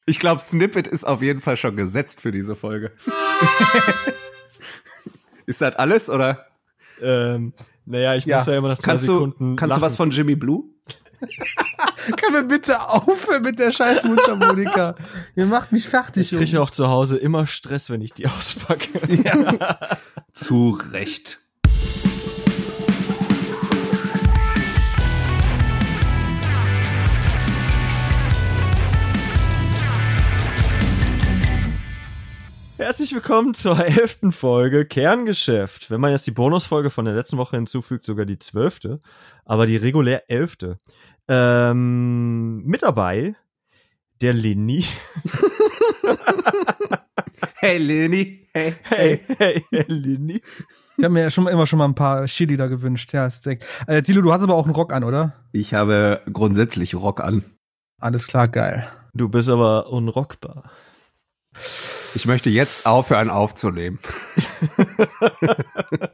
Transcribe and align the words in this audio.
Ich 0.07 0.19
glaube, 0.19 0.41
Snippet 0.41 0.89
ist 0.89 1.05
auf 1.05 1.21
jeden 1.21 1.43
Fall 1.43 1.59
schon 1.59 1.77
gesetzt 1.77 2.23
für 2.23 2.33
diese 2.33 2.57
Folge. 2.57 2.93
ist 5.47 5.61
das 5.61 5.77
alles 5.77 6.09
oder? 6.09 6.47
Ähm, 7.03 7.53
naja, 7.85 8.15
ich 8.15 8.25
Ja. 8.25 8.39
muss 8.39 8.47
ja 8.47 8.57
immer 8.57 8.69
nach 8.69 8.79
zwei 8.79 8.93
Kannst 8.93 9.05
Sekunden 9.05 9.51
du, 9.51 9.57
kannst 9.57 9.77
du 9.77 9.81
lachen. 9.81 9.83
was 9.83 9.97
von 9.97 10.11
Jimmy 10.11 10.35
Blue? 10.35 10.65
Können 12.17 12.35
wir 12.35 12.43
bitte 12.45 12.81
aufhören 12.89 13.43
mit 13.43 13.59
der 13.59 13.71
scheiß 13.71 14.05
Mundharmonika? 14.05 14.95
Ihr 15.37 15.45
macht 15.45 15.73
mich 15.73 15.87
fertig. 15.87 16.33
Ich 16.33 16.39
kriege 16.39 16.63
auch 16.63 16.71
zu 16.71 16.89
Hause 16.89 17.19
immer 17.19 17.47
Stress, 17.47 17.91
wenn 17.91 18.01
ich 18.01 18.15
die 18.15 18.29
auspacke. 18.29 18.89
Ja. 19.23 19.79
Zu 20.33 20.71
Recht. 20.91 21.39
Herzlich 32.89 33.13
willkommen 33.13 33.53
zur 33.53 33.79
elften 33.85 34.33
Folge 34.33 34.87
Kerngeschäft. 34.87 35.91
Wenn 35.91 36.01
man 36.01 36.11
jetzt 36.11 36.27
die 36.27 36.31
Bonusfolge 36.31 36.89
von 36.89 37.05
der 37.05 37.13
letzten 37.13 37.37
Woche 37.37 37.57
hinzufügt, 37.57 38.07
sogar 38.07 38.25
die 38.25 38.39
zwölfte, 38.39 38.99
aber 39.45 39.67
die 39.67 39.77
regulär 39.77 40.31
elfte. 40.31 40.79
Ähm, 41.29 42.65
mit 42.65 42.83
dabei 42.83 43.35
der 44.23 44.33
Linny. 44.33 44.87
Hey 47.61 47.77
Leni. 47.77 48.47
Hey, 48.55 48.73
Hey, 48.85 49.21
hey, 49.37 49.63
hey 49.71 49.85
Linny. 49.89 50.41
Ich 50.97 51.05
habe 51.05 51.13
mir 51.13 51.25
ja 51.25 51.31
schon 51.31 51.47
immer 51.47 51.67
schon 51.67 51.81
mal 51.81 51.85
ein 51.85 51.95
paar 51.95 52.25
Chili 52.25 52.57
da 52.57 52.69
gewünscht. 52.69 53.13
Ja, 53.13 53.31
Steak. 53.31 53.67
Äh, 53.87 54.01
Tilo, 54.01 54.23
du 54.23 54.33
hast 54.33 54.41
aber 54.41 54.55
auch 54.55 54.65
einen 54.65 54.75
Rock 54.75 54.95
an, 54.95 55.05
oder? 55.05 55.35
Ich 55.53 55.75
habe 55.75 56.23
grundsätzlich 56.33 56.95
Rock 56.95 57.21
an. 57.21 57.45
Alles 58.01 58.27
klar, 58.29 58.49
geil. 58.49 58.89
Du 59.13 59.29
bist 59.29 59.51
aber 59.51 59.91
unrockbar. 59.91 60.71
Ich 62.15 62.27
möchte 62.27 62.51
jetzt 62.51 62.87
aufhören 62.87 63.31
aufzunehmen. 63.31 63.99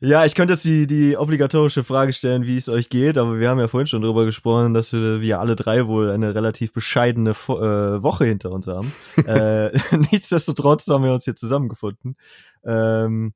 Ja, 0.00 0.24
ich 0.24 0.36
könnte 0.36 0.54
jetzt 0.54 0.64
die, 0.64 0.86
die 0.86 1.16
obligatorische 1.16 1.82
Frage 1.82 2.12
stellen, 2.12 2.46
wie 2.46 2.56
es 2.56 2.68
euch 2.68 2.88
geht, 2.88 3.18
aber 3.18 3.40
wir 3.40 3.50
haben 3.50 3.58
ja 3.58 3.66
vorhin 3.66 3.88
schon 3.88 4.02
drüber 4.02 4.26
gesprochen, 4.26 4.72
dass 4.72 4.92
wir 4.92 5.40
alle 5.40 5.56
drei 5.56 5.88
wohl 5.88 6.10
eine 6.10 6.36
relativ 6.36 6.72
bescheidene 6.72 7.34
Fo 7.34 7.58
äh, 7.58 8.00
Woche 8.00 8.24
hinter 8.26 8.52
uns 8.52 8.68
haben. 8.68 8.92
äh, 9.26 9.76
nichtsdestotrotz 10.12 10.86
haben 10.86 11.02
wir 11.02 11.12
uns 11.12 11.24
hier 11.24 11.34
zusammengefunden, 11.34 12.16
ähm, 12.64 13.34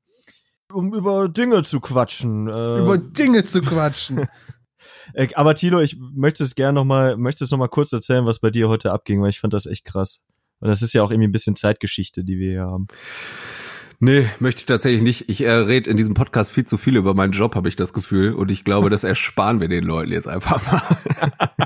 um 0.71 0.93
über 0.93 1.27
Dinge 1.27 1.63
zu 1.63 1.81
quatschen. 1.81 2.47
Äh, 2.47 2.79
Über 2.79 2.97
Dinge 2.97 3.43
zu 3.43 3.61
quatschen. 3.61 4.29
äh, 5.13 5.27
aber 5.35 5.55
Tilo, 5.55 5.81
ich 5.81 5.97
möchte 5.99 6.45
es 6.45 6.55
gerne 6.55 6.73
noch 6.79 6.85
mal, 6.85 7.17
möchte 7.17 7.43
es 7.43 7.51
noch 7.51 7.57
mal 7.57 7.67
kurz 7.67 7.91
erzählen, 7.91 8.25
was 8.25 8.39
bei 8.39 8.51
dir 8.51 8.69
heute 8.69 8.93
abging, 8.93 9.21
weil 9.21 9.31
ich 9.31 9.41
fand 9.41 9.53
das 9.53 9.65
echt 9.65 9.83
krass. 9.83 10.21
Und 10.63 10.69
das 10.69 10.81
ist 10.81 10.93
ja 10.93 11.03
auch 11.03 11.11
irgendwie 11.11 11.27
ein 11.27 11.33
bisschen 11.33 11.57
Zeitgeschichte, 11.57 12.23
die 12.23 12.39
wir 12.39 12.51
hier 12.51 12.61
haben. 12.61 12.87
Nee, 13.99 14.29
möchte 14.39 14.61
ich 14.61 14.65
tatsächlich 14.65 15.01
nicht. 15.01 15.27
Ich 15.27 15.41
äh, 15.41 15.51
rede 15.51 15.89
in 15.89 15.97
diesem 15.97 16.13
Podcast 16.13 16.53
viel 16.53 16.63
zu 16.63 16.77
viel 16.77 16.95
über 16.95 17.13
meinen 17.13 17.33
Job, 17.33 17.55
habe 17.55 17.67
ich 17.67 17.75
das 17.75 17.91
Gefühl. 17.91 18.33
Und 18.33 18.49
ich 18.49 18.63
glaube, 18.63 18.89
das 18.89 19.03
ersparen 19.03 19.59
wir 19.59 19.67
den 19.67 19.83
Leuten 19.83 20.13
jetzt 20.13 20.29
einfach 20.29 20.65
mal. 20.71 20.81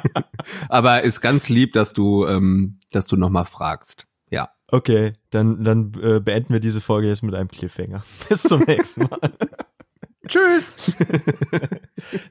Aber 0.69 1.03
ist 1.03 1.21
ganz 1.21 1.47
lieb, 1.47 1.73
dass 1.73 1.93
du, 1.93 2.25
ähm, 2.25 2.79
dass 2.91 3.05
du 3.05 3.17
nochmal 3.17 3.45
fragst. 3.45 4.07
Ja. 4.31 4.49
Okay, 4.67 5.13
dann, 5.29 5.63
dann 5.63 5.91
äh, 6.01 6.19
beenden 6.19 6.53
wir 6.53 6.59
diese 6.59 6.81
Folge 6.81 7.07
jetzt 7.07 7.21
mit 7.21 7.35
einem 7.35 7.49
Cliffhanger. 7.49 8.01
Bis 8.29 8.41
zum 8.41 8.61
nächsten 8.61 9.01
Mal. 9.01 9.19
Tschüss. 10.27 10.95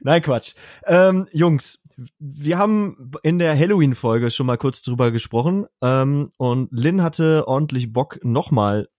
Nein, 0.01 0.21
Quatsch. 0.21 0.53
Ähm, 0.85 1.29
Jungs, 1.31 1.81
wir 2.19 2.57
haben 2.57 3.11
in 3.23 3.39
der 3.39 3.57
Halloween-Folge 3.57 4.29
schon 4.31 4.45
mal 4.45 4.57
kurz 4.57 4.81
drüber 4.81 5.11
gesprochen 5.11 5.65
ähm, 5.81 6.31
und 6.37 6.69
Lynn 6.71 7.01
hatte 7.01 7.47
ordentlich 7.47 7.91
Bock, 7.91 8.19
nochmal 8.23 8.89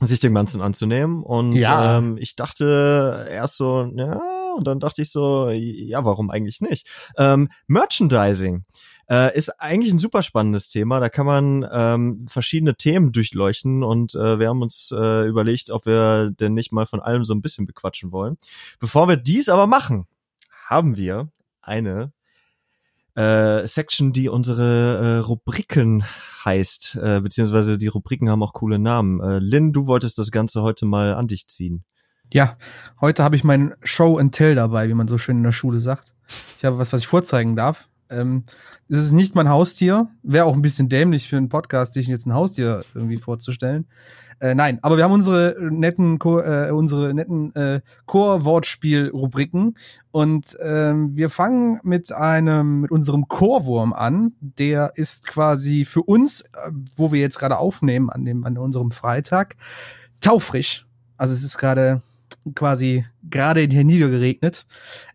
sich 0.00 0.20
dem 0.20 0.34
Ganzen 0.34 0.62
anzunehmen 0.62 1.22
und 1.24 1.54
Ja. 1.54 1.98
ähm, 1.98 2.16
ich 2.18 2.36
dachte 2.36 3.26
erst 3.28 3.56
so, 3.56 3.90
ja, 3.96 4.20
und 4.56 4.66
dann 4.66 4.78
dachte 4.80 5.02
ich 5.02 5.10
so, 5.10 5.50
ja, 5.50 6.04
warum 6.04 6.30
eigentlich 6.30 6.60
nicht? 6.60 6.88
Ähm, 7.16 7.48
Merchandising 7.66 8.64
äh, 9.10 9.36
ist 9.36 9.60
eigentlich 9.60 9.92
ein 9.92 9.98
super 9.98 10.22
spannendes 10.22 10.68
Thema. 10.68 11.00
Da 11.00 11.08
kann 11.08 11.26
man 11.26 11.66
ähm, 11.70 12.26
verschiedene 12.28 12.76
Themen 12.76 13.10
durchleuchten 13.12 13.82
und 13.82 14.14
äh, 14.14 14.38
wir 14.38 14.48
haben 14.48 14.62
uns 14.62 14.92
äh, 14.96 15.26
überlegt, 15.26 15.70
ob 15.70 15.86
wir 15.86 16.30
denn 16.30 16.54
nicht 16.54 16.72
mal 16.72 16.86
von 16.86 17.00
allem 17.00 17.24
so 17.24 17.34
ein 17.34 17.42
bisschen 17.42 17.66
bequatschen 17.66 18.12
wollen. 18.12 18.36
Bevor 18.78 19.08
wir 19.08 19.16
dies 19.16 19.48
aber 19.48 19.66
machen, 19.66 20.06
haben 20.66 20.96
wir 20.96 21.28
eine 21.60 22.12
äh, 23.18 23.66
Section, 23.66 24.12
die 24.12 24.28
unsere 24.28 24.98
äh, 24.98 25.18
Rubriken 25.18 26.04
heißt, 26.44 26.98
äh, 27.02 27.20
beziehungsweise 27.20 27.76
die 27.76 27.88
Rubriken 27.88 28.30
haben 28.30 28.42
auch 28.44 28.52
coole 28.52 28.78
Namen. 28.78 29.20
Äh, 29.20 29.40
Lynn, 29.40 29.72
du 29.72 29.88
wolltest 29.88 30.18
das 30.18 30.30
Ganze 30.30 30.62
heute 30.62 30.86
mal 30.86 31.14
an 31.14 31.26
dich 31.26 31.48
ziehen. 31.48 31.84
Ja, 32.32 32.56
heute 33.00 33.24
habe 33.24 33.34
ich 33.34 33.42
mein 33.42 33.74
Show 33.82 34.18
and 34.18 34.34
Tell 34.34 34.54
dabei, 34.54 34.88
wie 34.88 34.94
man 34.94 35.08
so 35.08 35.18
schön 35.18 35.38
in 35.38 35.42
der 35.42 35.52
Schule 35.52 35.80
sagt. 35.80 36.14
Ich 36.58 36.64
habe 36.64 36.78
was, 36.78 36.92
was 36.92 37.00
ich 37.00 37.08
vorzeigen 37.08 37.56
darf. 37.56 37.88
Ähm, 38.10 38.44
es 38.88 38.98
ist 38.98 39.12
nicht 39.12 39.34
mein 39.34 39.48
Haustier. 39.48 40.08
Wäre 40.22 40.44
auch 40.46 40.54
ein 40.54 40.62
bisschen 40.62 40.88
dämlich 40.88 41.28
für 41.28 41.36
einen 41.36 41.48
Podcast, 41.48 41.92
sich 41.92 42.06
jetzt 42.06 42.26
ein 42.26 42.34
Haustier 42.34 42.84
irgendwie 42.94 43.16
vorzustellen. 43.16 43.86
Äh, 44.40 44.54
nein, 44.54 44.78
aber 44.82 44.96
wir 44.96 45.02
haben 45.02 45.12
unsere 45.12 45.56
netten, 45.58 46.20
Chor- 46.20 46.46
äh, 46.46 46.70
unsere 46.70 47.12
netten 47.12 47.52
äh, 47.56 47.80
Chor-Wortspiel-Rubriken 48.06 49.74
und 50.12 50.56
ähm, 50.62 51.16
wir 51.16 51.28
fangen 51.28 51.80
mit 51.82 52.12
einem, 52.12 52.82
mit 52.82 52.92
unserem 52.92 53.26
Chorwurm 53.26 53.92
an. 53.92 54.34
Der 54.40 54.92
ist 54.94 55.26
quasi 55.26 55.84
für 55.84 56.02
uns, 56.02 56.42
äh, 56.42 56.70
wo 56.94 57.10
wir 57.10 57.20
jetzt 57.20 57.40
gerade 57.40 57.58
aufnehmen 57.58 58.10
an 58.10 58.24
dem, 58.24 58.44
an 58.44 58.56
unserem 58.58 58.92
Freitag, 58.92 59.56
taufrisch. 60.20 60.86
Also 61.16 61.34
es 61.34 61.42
ist 61.42 61.58
gerade 61.58 62.02
quasi 62.54 63.04
gerade 63.28 63.62
hier 63.62 63.84
niedergeregnet. 63.84 64.66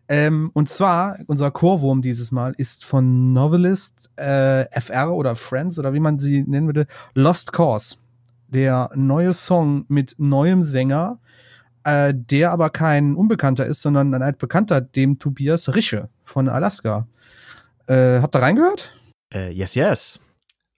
Ähm, 0.08 0.50
und 0.52 0.68
zwar, 0.68 1.18
unser 1.26 1.50
Chorwurm 1.50 2.02
dieses 2.02 2.30
Mal 2.30 2.54
ist 2.58 2.84
von 2.84 3.32
Novelist 3.32 4.10
äh, 4.16 4.66
FR 4.78 5.12
oder 5.14 5.34
Friends 5.34 5.78
oder 5.78 5.94
wie 5.94 6.00
man 6.00 6.18
sie 6.18 6.42
nennen 6.42 6.66
würde, 6.66 6.86
Lost 7.14 7.52
Cause. 7.52 7.96
Der 8.48 8.90
neue 8.94 9.32
Song 9.32 9.86
mit 9.88 10.14
neuem 10.18 10.62
Sänger, 10.62 11.18
äh, 11.84 12.12
der 12.14 12.52
aber 12.52 12.70
kein 12.70 13.14
Unbekannter 13.16 13.66
ist, 13.66 13.80
sondern 13.80 14.12
ein 14.14 14.22
altbekannter, 14.22 14.80
dem 14.80 15.18
Tobias 15.18 15.74
Rische 15.74 16.08
von 16.24 16.48
Alaska. 16.48 17.06
Äh, 17.86 18.20
habt 18.20 18.36
ihr 18.36 18.42
reingehört? 18.42 18.90
Äh, 19.32 19.50
yes, 19.52 19.74
yes. 19.74 20.20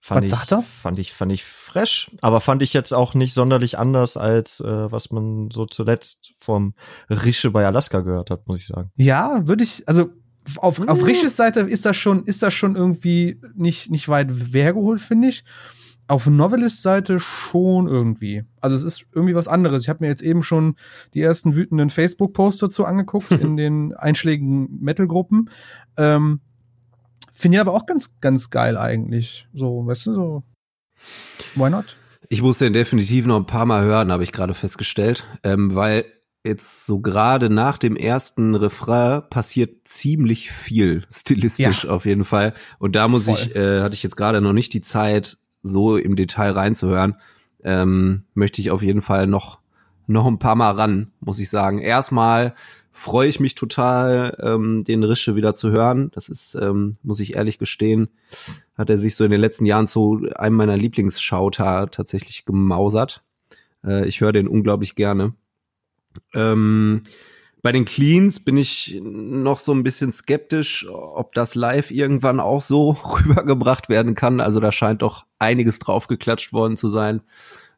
Fand 0.06 0.22
Was 0.22 0.31
ich, 0.31 0.39
sagt 0.39 0.53
er? 0.53 0.62
Fand 0.62 1.00
ich, 1.00 1.12
fand 1.12 1.33
ich 1.33 1.43
fresh, 1.44 2.12
aber 2.21 2.41
fand 2.41 2.62
ich 2.62 2.72
jetzt 2.72 2.94
auch 2.94 3.15
nicht 3.15 3.34
sonderlich 3.34 3.77
anders 3.77 4.17
als 4.17 4.61
äh, 4.61 4.93
was 4.93 5.11
man 5.11 5.50
so 5.50 5.67
zuletzt 5.67 6.33
vom 6.39 6.75
Rische 7.11 7.50
bei 7.50 7.67
Alaska 7.67 8.03
gehört 8.03 8.31
hat, 8.31 8.47
muss 8.47 8.61
ich 8.61 8.66
sagen. 8.66 8.93
Ja, 8.95 9.49
würde 9.49 9.65
ich, 9.65 9.89
also 9.89 10.11
auf, 10.59 10.78
auf 10.78 11.00
Ja. 11.00 11.05
Risches 11.05 11.37
Seite 11.37 11.59
ist 11.62 11.84
das 11.84 11.97
schon, 11.97 12.22
ist 12.22 12.45
das 12.45 12.55
schon 12.55 12.77
irgendwie 12.77 13.41
nicht, 13.56 13.91
nicht 13.91 14.09
weit 14.09 14.28
hergeholt, 14.53 15.00
finde 15.00 15.27
ich. 15.27 15.43
Auf 16.06 16.28
Novelist-Seite 16.28 17.19
schon 17.19 17.89
irgendwie. 17.89 18.45
Also 18.61 18.77
es 18.77 18.84
ist 18.84 19.06
irgendwie 19.12 19.34
was 19.34 19.49
anderes. 19.49 19.83
Ich 19.83 19.89
habe 19.89 20.05
mir 20.05 20.09
jetzt 20.09 20.22
eben 20.22 20.45
schon 20.45 20.77
die 21.15 21.21
ersten 21.21 21.56
wütenden 21.56 21.91
Facebook-Posts 21.91 22.61
dazu 22.61 22.84
angeguckt 22.84 23.31
in 23.33 23.56
den 23.56 23.93
einschlägigen 23.93 24.69
Metal-Gruppen. 24.81 25.50
Ähm, 25.97 26.43
Finde 27.32 27.56
ich 27.56 27.60
aber 27.60 27.75
auch 27.75 27.87
ganz, 27.87 28.19
ganz 28.21 28.50
geil 28.50 28.77
eigentlich. 28.77 29.47
So, 29.53 29.87
weißt 29.87 30.06
du, 30.06 30.15
so. 30.15 30.43
Why 31.54 31.71
not? 31.71 31.97
Ich 32.28 32.43
muss 32.43 32.59
den 32.59 32.72
definitiv 32.72 33.27
noch 33.27 33.37
ein 33.37 33.47
paar 33.47 33.66
Mal 33.66 33.84
hören, 33.84 34.10
habe 34.10 34.25
ich 34.25 34.32
gerade 34.32 34.54
festgestellt, 34.54 35.27
ähm, 35.44 35.75
weil 35.75 36.06
jetzt 36.44 36.87
so 36.87 37.00
gerade 37.00 37.50
nach 37.50 37.77
dem 37.78 37.97
ersten 37.97 38.54
Refrain 38.54 39.22
passiert 39.28 39.87
ziemlich 39.87 40.50
viel 40.50 41.04
stilistisch 41.13 41.86
auf 41.86 42.07
jeden 42.07 42.24
Fall. 42.24 42.54
Und 42.78 42.97
da 42.97 43.09
muss 43.09 43.27
Voll. 43.27 43.34
ich, 43.34 43.57
äh, 43.57 43.83
hatte 43.83 43.95
ich 43.95 44.03
jetzt 44.03 44.16
gerade 44.16 44.41
noch 44.41 44.53
nicht 44.53 44.72
die 44.72 44.80
Zeit, 44.80 45.39
so 45.63 45.97
im 45.97 46.16
Detail 46.16 46.53
reinzuhören. 46.53 47.16
Ähm, 47.63 48.24
möchte 48.34 48.60
ich 48.60 48.71
auf 48.71 48.83
jeden 48.83 49.01
Fall 49.01 49.27
noch 49.27 49.59
noch 50.07 50.27
ein 50.27 50.39
paar 50.39 50.54
Mal 50.54 50.71
ran, 50.71 51.13
muss 51.21 51.41
ich 51.41 51.51
sagen. 51.51 51.80
Erstmal 51.80 52.54
freue 52.97 53.28
ich 53.28 53.41
mich 53.41 53.54
total, 53.54 54.37
ähm, 54.41 54.83
den 54.83 55.04
Rische 55.04 55.37
wieder 55.37 55.54
zu 55.54 55.71
hören. 55.71 56.10
Das 56.15 56.28
ist, 56.31 56.54
ähm, 56.54 56.95
muss 57.03 57.21
ich 57.21 57.37
ehrlich 57.37 57.59
gestehen, 57.59 58.09
hat 58.77 58.89
er 58.89 58.97
sich 58.97 59.16
so 59.16 59.25
in 59.25 59.31
den 59.31 59.41
letzten 59.41 59.66
Jahren 59.66 59.87
zu 59.87 60.27
einem 60.34 60.57
meiner 60.57 60.78
Lieblingsschauter 60.78 61.91
tatsächlich 61.91 62.47
gemausert. 62.47 63.22
Äh, 63.84 64.07
ich 64.09 64.22
höre 64.22 64.33
den 64.33 64.48
unglaublich 64.48 64.95
gerne. 64.95 65.34
Ähm, 66.34 67.03
bei 67.60 67.71
den 67.71 67.84
Cleans 67.84 68.41
bin 68.41 68.57
ich 68.57 68.99
noch 69.03 69.59
so 69.59 69.72
ein 69.72 69.83
bisschen 69.83 70.10
skeptisch, 70.10 70.89
ob 70.89 71.34
das 71.34 71.54
live 71.54 71.91
irgendwann 71.91 72.41
auch 72.41 72.63
so 72.63 72.91
rübergebracht 73.04 73.91
werden 73.91 74.15
kann. 74.15 74.41
Also 74.41 74.59
da 74.59 74.72
scheint 74.72 75.03
doch 75.03 75.27
einiges 75.39 75.78
draufgeklatscht 75.81 76.54
worden 76.54 76.78
zu 76.78 76.89
sein. 76.89 77.21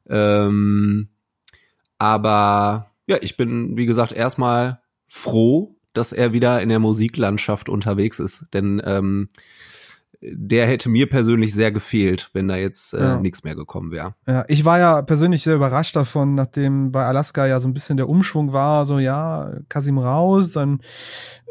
Ähm, 0.08 1.08
aber 1.98 2.92
ja, 3.08 3.16
ich 3.20 3.36
bin, 3.36 3.76
wie 3.76 3.86
gesagt, 3.86 4.12
erstmal 4.12 4.80
froh, 5.08 5.74
dass 5.92 6.12
er 6.12 6.32
wieder 6.32 6.60
in 6.62 6.68
der 6.68 6.78
Musiklandschaft 6.78 7.68
unterwegs 7.68 8.18
ist. 8.18 8.46
Denn 8.52 8.80
ähm, 8.84 9.28
der 10.20 10.66
hätte 10.66 10.88
mir 10.88 11.08
persönlich 11.08 11.54
sehr 11.54 11.70
gefehlt, 11.70 12.30
wenn 12.32 12.48
da 12.48 12.56
jetzt 12.56 12.92
äh, 12.92 13.00
Ja. 13.00 13.18
nichts 13.20 13.44
mehr 13.44 13.54
gekommen 13.54 13.92
wäre. 13.92 14.14
Ja, 14.26 14.44
ich 14.48 14.64
war 14.64 14.78
ja 14.80 15.00
persönlich 15.02 15.44
sehr 15.44 15.54
überrascht 15.54 15.94
davon, 15.94 16.34
nachdem 16.34 16.90
bei 16.90 17.04
Alaska 17.04 17.46
ja 17.46 17.60
so 17.60 17.68
ein 17.68 17.72
bisschen 17.74 17.96
der 17.96 18.08
Umschwung 18.08 18.52
war, 18.52 18.84
so 18.84 18.98
ja, 18.98 19.52
Kasim 19.68 19.96
raus, 19.96 20.50
dann 20.50 20.80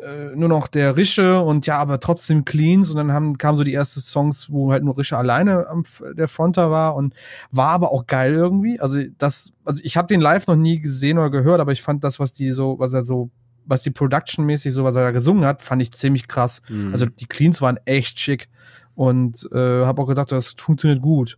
äh, 0.03 0.35
nur 0.35 0.49
noch 0.49 0.67
der 0.67 0.97
Rische 0.97 1.39
und 1.41 1.65
ja, 1.65 1.77
aber 1.77 2.01
trotzdem 2.01 2.43
Cleans 2.43 2.89
und 2.89 2.97
dann 2.97 3.13
haben, 3.13 3.37
kamen 3.37 3.57
so 3.57 3.63
die 3.63 3.73
ersten 3.73 4.01
Songs, 4.01 4.51
wo 4.51 4.71
halt 4.73 4.83
nur 4.83 4.97
Rische 4.97 5.17
alleine 5.17 5.67
am, 5.69 5.83
der 6.13 6.27
Fronter 6.27 6.69
war 6.69 6.95
und 6.95 7.13
war 7.51 7.69
aber 7.69 7.93
auch 7.93 8.05
geil 8.05 8.33
irgendwie. 8.33 8.81
Also 8.81 8.99
das, 9.17 9.53
also 9.63 9.81
ich 9.85 9.95
habe 9.95 10.09
den 10.09 10.19
live 10.19 10.45
noch 10.47 10.57
nie 10.57 10.81
gesehen 10.81 11.17
oder 11.19 11.29
gehört, 11.29 11.61
aber 11.61 11.71
ich 11.71 11.81
fand 11.81 12.03
das, 12.03 12.19
was 12.19 12.33
die 12.33 12.51
so, 12.51 12.77
was 12.79 12.91
er 12.91 13.03
so, 13.05 13.29
was 13.67 13.83
die 13.83 13.91
Production-mäßig 13.91 14.73
so, 14.73 14.83
was 14.83 14.95
er 14.95 15.03
da 15.03 15.11
gesungen 15.11 15.45
hat, 15.45 15.61
fand 15.61 15.81
ich 15.81 15.91
ziemlich 15.91 16.27
krass. 16.27 16.61
Mhm. 16.69 16.91
Also 16.91 17.05
die 17.05 17.27
Cleans 17.27 17.61
waren 17.61 17.77
echt 17.85 18.19
schick 18.19 18.49
und 18.95 19.47
äh, 19.51 19.85
habe 19.85 20.01
auch 20.01 20.07
gedacht, 20.07 20.31
das 20.31 20.55
funktioniert 20.57 21.01
gut. 21.01 21.37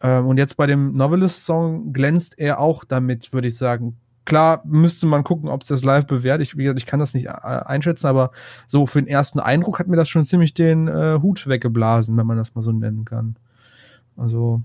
Ähm, 0.00 0.26
und 0.26 0.36
jetzt 0.36 0.56
bei 0.56 0.66
dem 0.66 0.92
Novelist-Song 0.94 1.92
glänzt 1.92 2.38
er 2.38 2.60
auch 2.60 2.84
damit, 2.84 3.32
würde 3.32 3.48
ich 3.48 3.56
sagen. 3.56 3.96
Klar 4.24 4.60
müsste 4.66 5.06
man 5.06 5.24
gucken, 5.24 5.48
ob 5.48 5.62
es 5.62 5.68
das 5.68 5.82
live 5.82 6.06
bewährt. 6.06 6.42
Ich, 6.42 6.56
wie 6.58 6.64
gesagt, 6.64 6.80
ich 6.80 6.86
kann 6.86 7.00
das 7.00 7.14
nicht 7.14 7.26
äh, 7.26 7.30
einschätzen, 7.30 8.06
aber 8.06 8.30
so 8.66 8.86
für 8.86 9.00
den 9.00 9.08
ersten 9.08 9.40
Eindruck 9.40 9.78
hat 9.78 9.88
mir 9.88 9.96
das 9.96 10.08
schon 10.08 10.24
ziemlich 10.24 10.52
den 10.52 10.86
äh, 10.86 11.18
Hut 11.22 11.46
weggeblasen, 11.46 12.16
wenn 12.16 12.26
man 12.26 12.36
das 12.36 12.54
mal 12.54 12.62
so 12.62 12.70
nennen 12.72 13.04
kann. 13.04 13.36
Also, 14.16 14.60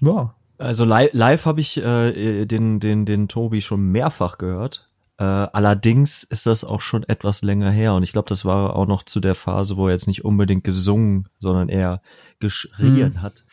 ja. 0.00 0.34
Also 0.58 0.84
live, 0.84 1.10
live 1.12 1.46
habe 1.46 1.60
ich 1.60 1.78
äh, 1.78 2.44
den, 2.44 2.78
den, 2.80 3.06
den 3.06 3.28
Tobi 3.28 3.62
schon 3.62 3.90
mehrfach 3.90 4.38
gehört. 4.38 4.86
Äh, 5.20 5.24
allerdings 5.24 6.24
ist 6.24 6.46
das 6.46 6.64
auch 6.64 6.80
schon 6.80 7.02
etwas 7.02 7.42
länger 7.42 7.70
her 7.70 7.92
und 7.92 8.02
ich 8.02 8.12
glaube, 8.12 8.28
das 8.30 8.46
war 8.46 8.74
auch 8.74 8.86
noch 8.86 9.02
zu 9.02 9.20
der 9.20 9.34
Phase, 9.34 9.76
wo 9.76 9.86
er 9.86 9.92
jetzt 9.92 10.06
nicht 10.06 10.24
unbedingt 10.24 10.64
gesungen, 10.64 11.28
sondern 11.38 11.68
eher 11.68 12.00
geschrien 12.38 13.20
hat. 13.20 13.44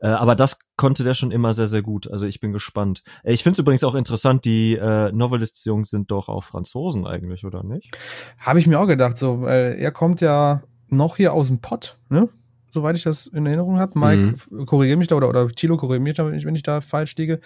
Äh, 0.00 0.08
aber 0.08 0.34
das 0.34 0.58
konnte 0.76 1.02
der 1.02 1.14
schon 1.14 1.30
immer 1.30 1.54
sehr, 1.54 1.66
sehr 1.66 1.80
gut. 1.80 2.10
Also 2.10 2.26
ich 2.26 2.40
bin 2.40 2.52
gespannt. 2.52 3.02
Äh, 3.22 3.32
Ich 3.32 3.42
finde 3.42 3.54
es 3.54 3.58
übrigens 3.58 3.84
auch 3.84 3.94
interessant, 3.94 4.44
die 4.44 4.74
äh, 4.74 5.10
Novelist-Jungs 5.12 5.88
sind 5.88 6.10
doch 6.10 6.28
auch 6.28 6.44
Franzosen 6.44 7.06
eigentlich, 7.06 7.46
oder 7.46 7.62
nicht? 7.62 7.96
Habe 8.38 8.58
ich 8.58 8.66
mir 8.66 8.78
auch 8.78 8.86
gedacht, 8.86 9.16
so, 9.16 9.40
weil 9.40 9.76
er 9.78 9.92
kommt 9.92 10.20
ja 10.20 10.62
noch 10.88 11.16
hier 11.16 11.32
aus 11.32 11.48
dem 11.48 11.60
Pott, 11.60 11.96
ne? 12.10 12.28
Soweit 12.74 12.96
ich 12.96 13.04
das 13.04 13.26
in 13.28 13.46
Erinnerung 13.46 13.78
habe. 13.78 13.96
Mike, 13.98 14.34
korrigiere 14.66 14.98
mich 14.98 15.06
da 15.08 15.14
oder, 15.16 15.28
oder 15.28 15.48
Tilo 15.48 15.76
korrigiere 15.76 16.00
mich 16.02 16.14
da, 16.16 16.26
wenn 16.26 16.34
ich, 16.34 16.44
wenn 16.44 16.56
ich 16.56 16.64
da 16.64 16.80
falsch 16.80 17.14
liege. 17.16 17.40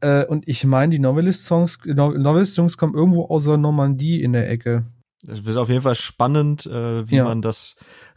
Äh, 0.00 0.24
und 0.24 0.46
ich 0.48 0.64
meine, 0.64 0.90
die 0.92 1.00
Novelist-Songs, 1.00 1.80
No- 1.84 2.12
Novelist-Jungs 2.12 2.76
kommen 2.78 2.94
irgendwo 2.94 3.26
aus 3.26 3.44
der 3.44 3.56
Normandie 3.56 4.22
in 4.22 4.32
der 4.32 4.48
Ecke. 4.48 4.86
Es 5.26 5.44
wird 5.44 5.56
auf 5.56 5.68
jeden 5.68 5.80
Fall 5.80 5.96
spannend, 5.96 6.64
äh, 6.66 7.10
wie 7.10 7.16
Ja. 7.16 7.24
man 7.24 7.42
das 7.42 7.74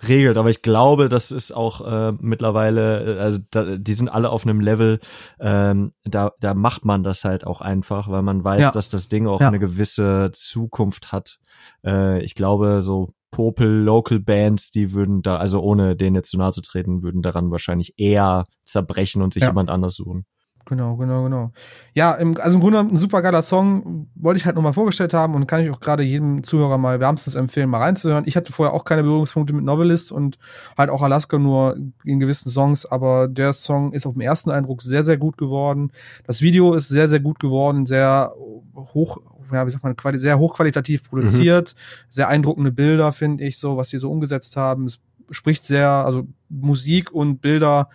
regelt. 0.07 0.37
Aber 0.37 0.51
ich 0.51 0.61
glaube, 0.61 1.09
das 1.09 1.31
ist 1.31 1.51
auch 1.51 1.81
äh, 1.81 2.13
mittlerweile, 2.19 3.15
äh, 3.15 3.19
also 3.19 3.39
da, 3.49 3.75
die 3.75 3.93
sind 3.93 4.07
alle 4.07 4.29
auf 4.29 4.45
einem 4.45 4.59
Level, 4.59 4.99
ähm, 5.39 5.93
da, 6.03 6.33
da 6.39 6.53
macht 6.53 6.85
man 6.85 7.03
das 7.03 7.25
halt 7.25 7.47
auch 7.47 7.61
einfach, 7.61 8.07
weil 8.07 8.21
man 8.21 8.43
weiß, 8.43 8.61
Ja. 8.61 8.71
dass 8.71 8.89
das 8.89 9.07
Ding 9.07 9.25
auch 9.25 9.41
Ja. 9.41 9.47
eine 9.47 9.57
gewisse 9.57 10.29
Zukunft 10.31 11.11
hat. 11.11 11.39
Äh, 11.83 12.21
ich 12.23 12.35
glaube, 12.35 12.83
so 12.83 13.15
Popel 13.31 13.67
Local 13.67 14.19
Bands, 14.19 14.71
die 14.71 14.93
würden 14.93 15.21
da, 15.21 15.37
also 15.37 15.61
ohne 15.61 15.95
denen 15.95 16.15
jetzt 16.15 16.29
zu 16.31 16.37
nahe 16.37 16.51
zu 16.51 16.61
treten, 16.61 17.01
würden 17.01 17.21
daran 17.21 17.49
wahrscheinlich 17.49 17.93
eher 17.97 18.45
zerbrechen 18.65 19.21
und 19.21 19.33
sich 19.33 19.41
Ja. 19.43 19.49
jemand 19.49 19.69
anders 19.69 19.95
suchen. 19.95 20.25
Genau, 20.65 20.95
genau, 20.95 21.23
genau. 21.23 21.51
Ja, 21.95 22.13
im, 22.13 22.37
also 22.39 22.55
im 22.55 22.61
Grunde 22.61 22.79
ein 22.79 22.95
super 22.95 23.21
geiler 23.23 23.41
Song, 23.41 24.07
wollte 24.15 24.37
ich 24.37 24.45
halt 24.45 24.55
nochmal 24.55 24.73
vorgestellt 24.73 25.13
haben 25.13 25.33
und 25.33 25.47
kann 25.47 25.61
ich 25.63 25.71
auch 25.71 25.79
gerade 25.79 26.03
jedem 26.03 26.43
Zuhörer 26.43 26.77
mal 26.77 26.99
wärmstens 26.99 27.33
empfehlen, 27.35 27.69
mal 27.69 27.79
reinzuhören. 27.79 28.25
Ich 28.27 28.37
hatte 28.37 28.53
vorher 28.53 28.73
auch 28.73 28.85
keine 28.85 29.01
Berührungspunkte 29.01 29.53
mit 29.53 29.65
Novelist 29.65 30.11
und 30.11 30.37
halt 30.77 30.91
auch 30.91 31.01
Alaska 31.01 31.39
nur 31.39 31.77
in 32.05 32.19
gewissen 32.19 32.49
Songs, 32.49 32.85
aber 32.85 33.27
der 33.27 33.53
Song 33.53 33.91
ist 33.91 34.05
auf 34.05 34.13
den 34.13 34.21
ersten 34.21 34.51
Eindruck 34.51 34.83
sehr, 34.83 35.03
sehr 35.03 35.17
gut 35.17 35.37
geworden. 35.37 35.91
Das 36.27 36.41
Video 36.41 36.73
ist 36.73 36.89
sehr, 36.89 37.07
sehr 37.09 37.19
gut 37.21 37.39
geworden, 37.39 37.85
sehr 37.87 38.31
hoch, 38.75 39.17
ja, 39.53 39.65
wie 39.65 39.71
sagt 39.71 39.83
man, 39.83 40.19
sehr 40.19 40.39
hochqualitativ 40.39 41.09
produziert, 41.09 41.75
sehr 42.09 42.27
eindruckende 42.27 42.71
Bilder, 42.71 43.11
finde 43.11 43.43
ich, 43.43 43.57
so, 43.57 43.77
was 43.77 43.89
die 43.89 43.97
so 43.97 44.11
umgesetzt 44.11 44.57
haben. 44.57 44.85
Es 44.85 44.99
spricht 45.31 45.65
sehr, 45.65 45.89
also 45.89 46.27
Musik 46.49 47.11
und 47.11 47.41
Bilder 47.41 47.89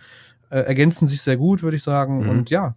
äh, 0.49 0.59
ergänzen 0.59 1.07
sich 1.07 1.21
sehr 1.21 1.37
gut, 1.37 1.63
würde 1.63 1.77
ich 1.77 1.83
sagen. 1.83 2.23
Mhm. 2.23 2.29
Und 2.29 2.49
ja, 2.49 2.75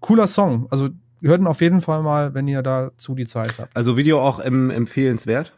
cooler 0.00 0.26
Song. 0.26 0.66
Also 0.70 0.88
hört 1.22 1.40
ihn 1.40 1.46
auf 1.46 1.60
jeden 1.60 1.80
Fall 1.80 2.02
mal, 2.02 2.34
wenn 2.34 2.48
ihr 2.48 2.62
dazu 2.62 3.14
die 3.14 3.26
Zeit 3.26 3.54
habt. 3.58 3.74
Also 3.74 3.96
Video 3.96 4.20
auch 4.20 4.44
ähm, 4.44 4.70
empfehlenswert. 4.70 5.52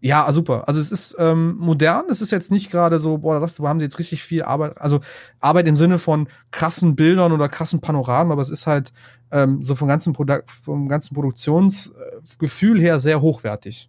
Ja, 0.00 0.30
super. 0.32 0.68
Also 0.68 0.80
es 0.80 0.92
ist 0.92 1.16
ähm, 1.18 1.56
modern. 1.56 2.04
Es 2.10 2.20
ist 2.20 2.30
jetzt 2.30 2.50
nicht 2.50 2.70
gerade 2.70 2.98
so, 2.98 3.18
boah, 3.18 3.34
da 3.34 3.40
sagst 3.40 3.58
du, 3.58 3.62
wir 3.62 3.70
haben 3.70 3.80
jetzt 3.80 3.98
richtig 3.98 4.22
viel 4.22 4.42
Arbeit. 4.42 4.78
Also 4.78 5.00
Arbeit 5.40 5.66
im 5.66 5.76
Sinne 5.76 5.98
von 5.98 6.28
krassen 6.50 6.94
Bildern 6.94 7.32
oder 7.32 7.48
krassen 7.48 7.80
Panoramen, 7.80 8.30
aber 8.30 8.42
es 8.42 8.50
ist 8.50 8.66
halt 8.66 8.92
ähm, 9.30 9.62
so 9.62 9.74
vom 9.74 9.88
ganzen, 9.88 10.12
Produ 10.12 10.40
vom 10.62 10.88
ganzen 10.88 11.14
Produktionsgefühl 11.14 12.78
her 12.80 13.00
sehr 13.00 13.22
hochwertig. 13.22 13.88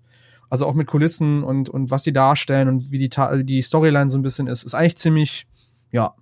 Also 0.50 0.66
auch 0.68 0.74
mit 0.74 0.88
Kulissen 0.88 1.44
und, 1.44 1.68
und 1.70 1.92
was 1.92 2.04
sie 2.04 2.14
darstellen 2.14 2.70
und 2.70 2.92
wie 2.92 2.98
die, 3.00 3.10
Ta- 3.10 3.36
die 3.36 3.62
Storyline 3.62 4.10
so 4.10 4.18
ein 4.18 4.22
bisschen 4.22 4.48
ist. 4.48 4.64
Ist 4.64 4.74
eigentlich 4.74 4.96
ziemlich, 4.98 5.48
ja, 5.92 6.16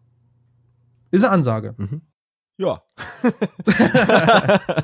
ist 1.11 1.23
eine 1.23 1.33
Ansage. 1.33 1.75
Mhm. 1.77 2.01
Ja. 2.57 2.81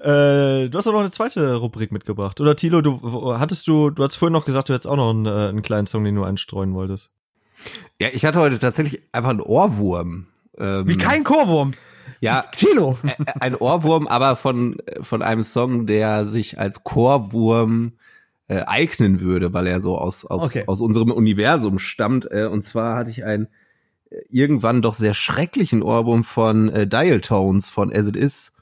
äh, 0.00 0.68
du 0.68 0.70
hast 0.74 0.86
auch 0.86 0.92
noch 0.92 1.00
eine 1.00 1.10
zweite 1.10 1.56
Rubrik 1.56 1.92
mitgebracht. 1.92 2.40
Oder 2.40 2.56
Tilo, 2.56 2.80
du 2.80 3.38
hattest 3.38 3.66
du, 3.68 3.90
du 3.90 4.02
hast 4.04 4.16
vorhin 4.16 4.32
noch 4.32 4.44
gesagt, 4.44 4.68
du 4.68 4.74
hättest 4.74 4.88
auch 4.88 4.96
noch 4.96 5.10
einen, 5.10 5.26
äh, 5.26 5.48
einen 5.48 5.62
kleinen 5.62 5.86
Song, 5.86 6.04
den 6.04 6.14
du 6.14 6.24
einstreuen 6.24 6.74
wolltest. 6.74 7.10
Ja, 8.00 8.08
ich 8.12 8.24
hatte 8.24 8.40
heute 8.40 8.58
tatsächlich 8.58 9.02
einfach 9.12 9.30
einen 9.30 9.40
Ohrwurm. 9.40 10.26
Ähm, 10.56 10.86
Wie 10.88 10.96
kein 10.96 11.24
Chorwurm. 11.24 11.72
Ja, 12.20 12.44
Tilo. 12.56 12.98
Ein 13.40 13.54
Ohrwurm, 13.54 14.06
aber 14.06 14.36
von, 14.36 14.76
von 15.02 15.22
einem 15.22 15.42
Song, 15.42 15.86
der 15.86 16.24
sich 16.24 16.58
als 16.58 16.82
Chorwurm 16.84 17.92
äh, 18.48 18.62
eignen 18.66 19.20
würde, 19.20 19.52
weil 19.52 19.66
er 19.66 19.78
so 19.78 19.98
aus, 19.98 20.24
aus, 20.24 20.44
Okay. 20.44 20.64
aus 20.66 20.80
unserem 20.80 21.10
Universum 21.12 21.78
stammt. 21.78 22.30
Äh, 22.30 22.46
und 22.46 22.62
zwar 22.62 22.96
hatte 22.96 23.10
ich 23.10 23.24
einen 23.24 23.48
äh, 24.10 24.16
irgendwann 24.30 24.82
doch 24.82 24.94
sehr 24.94 25.14
schrecklichen 25.14 25.82
Ohrwurm 25.82 26.24
von 26.24 26.68
äh, 26.70 26.86
Dial 26.86 27.20
Tones 27.20 27.68
von 27.68 27.92
As 27.92 28.06
It 28.06 28.16
Is. 28.16 28.52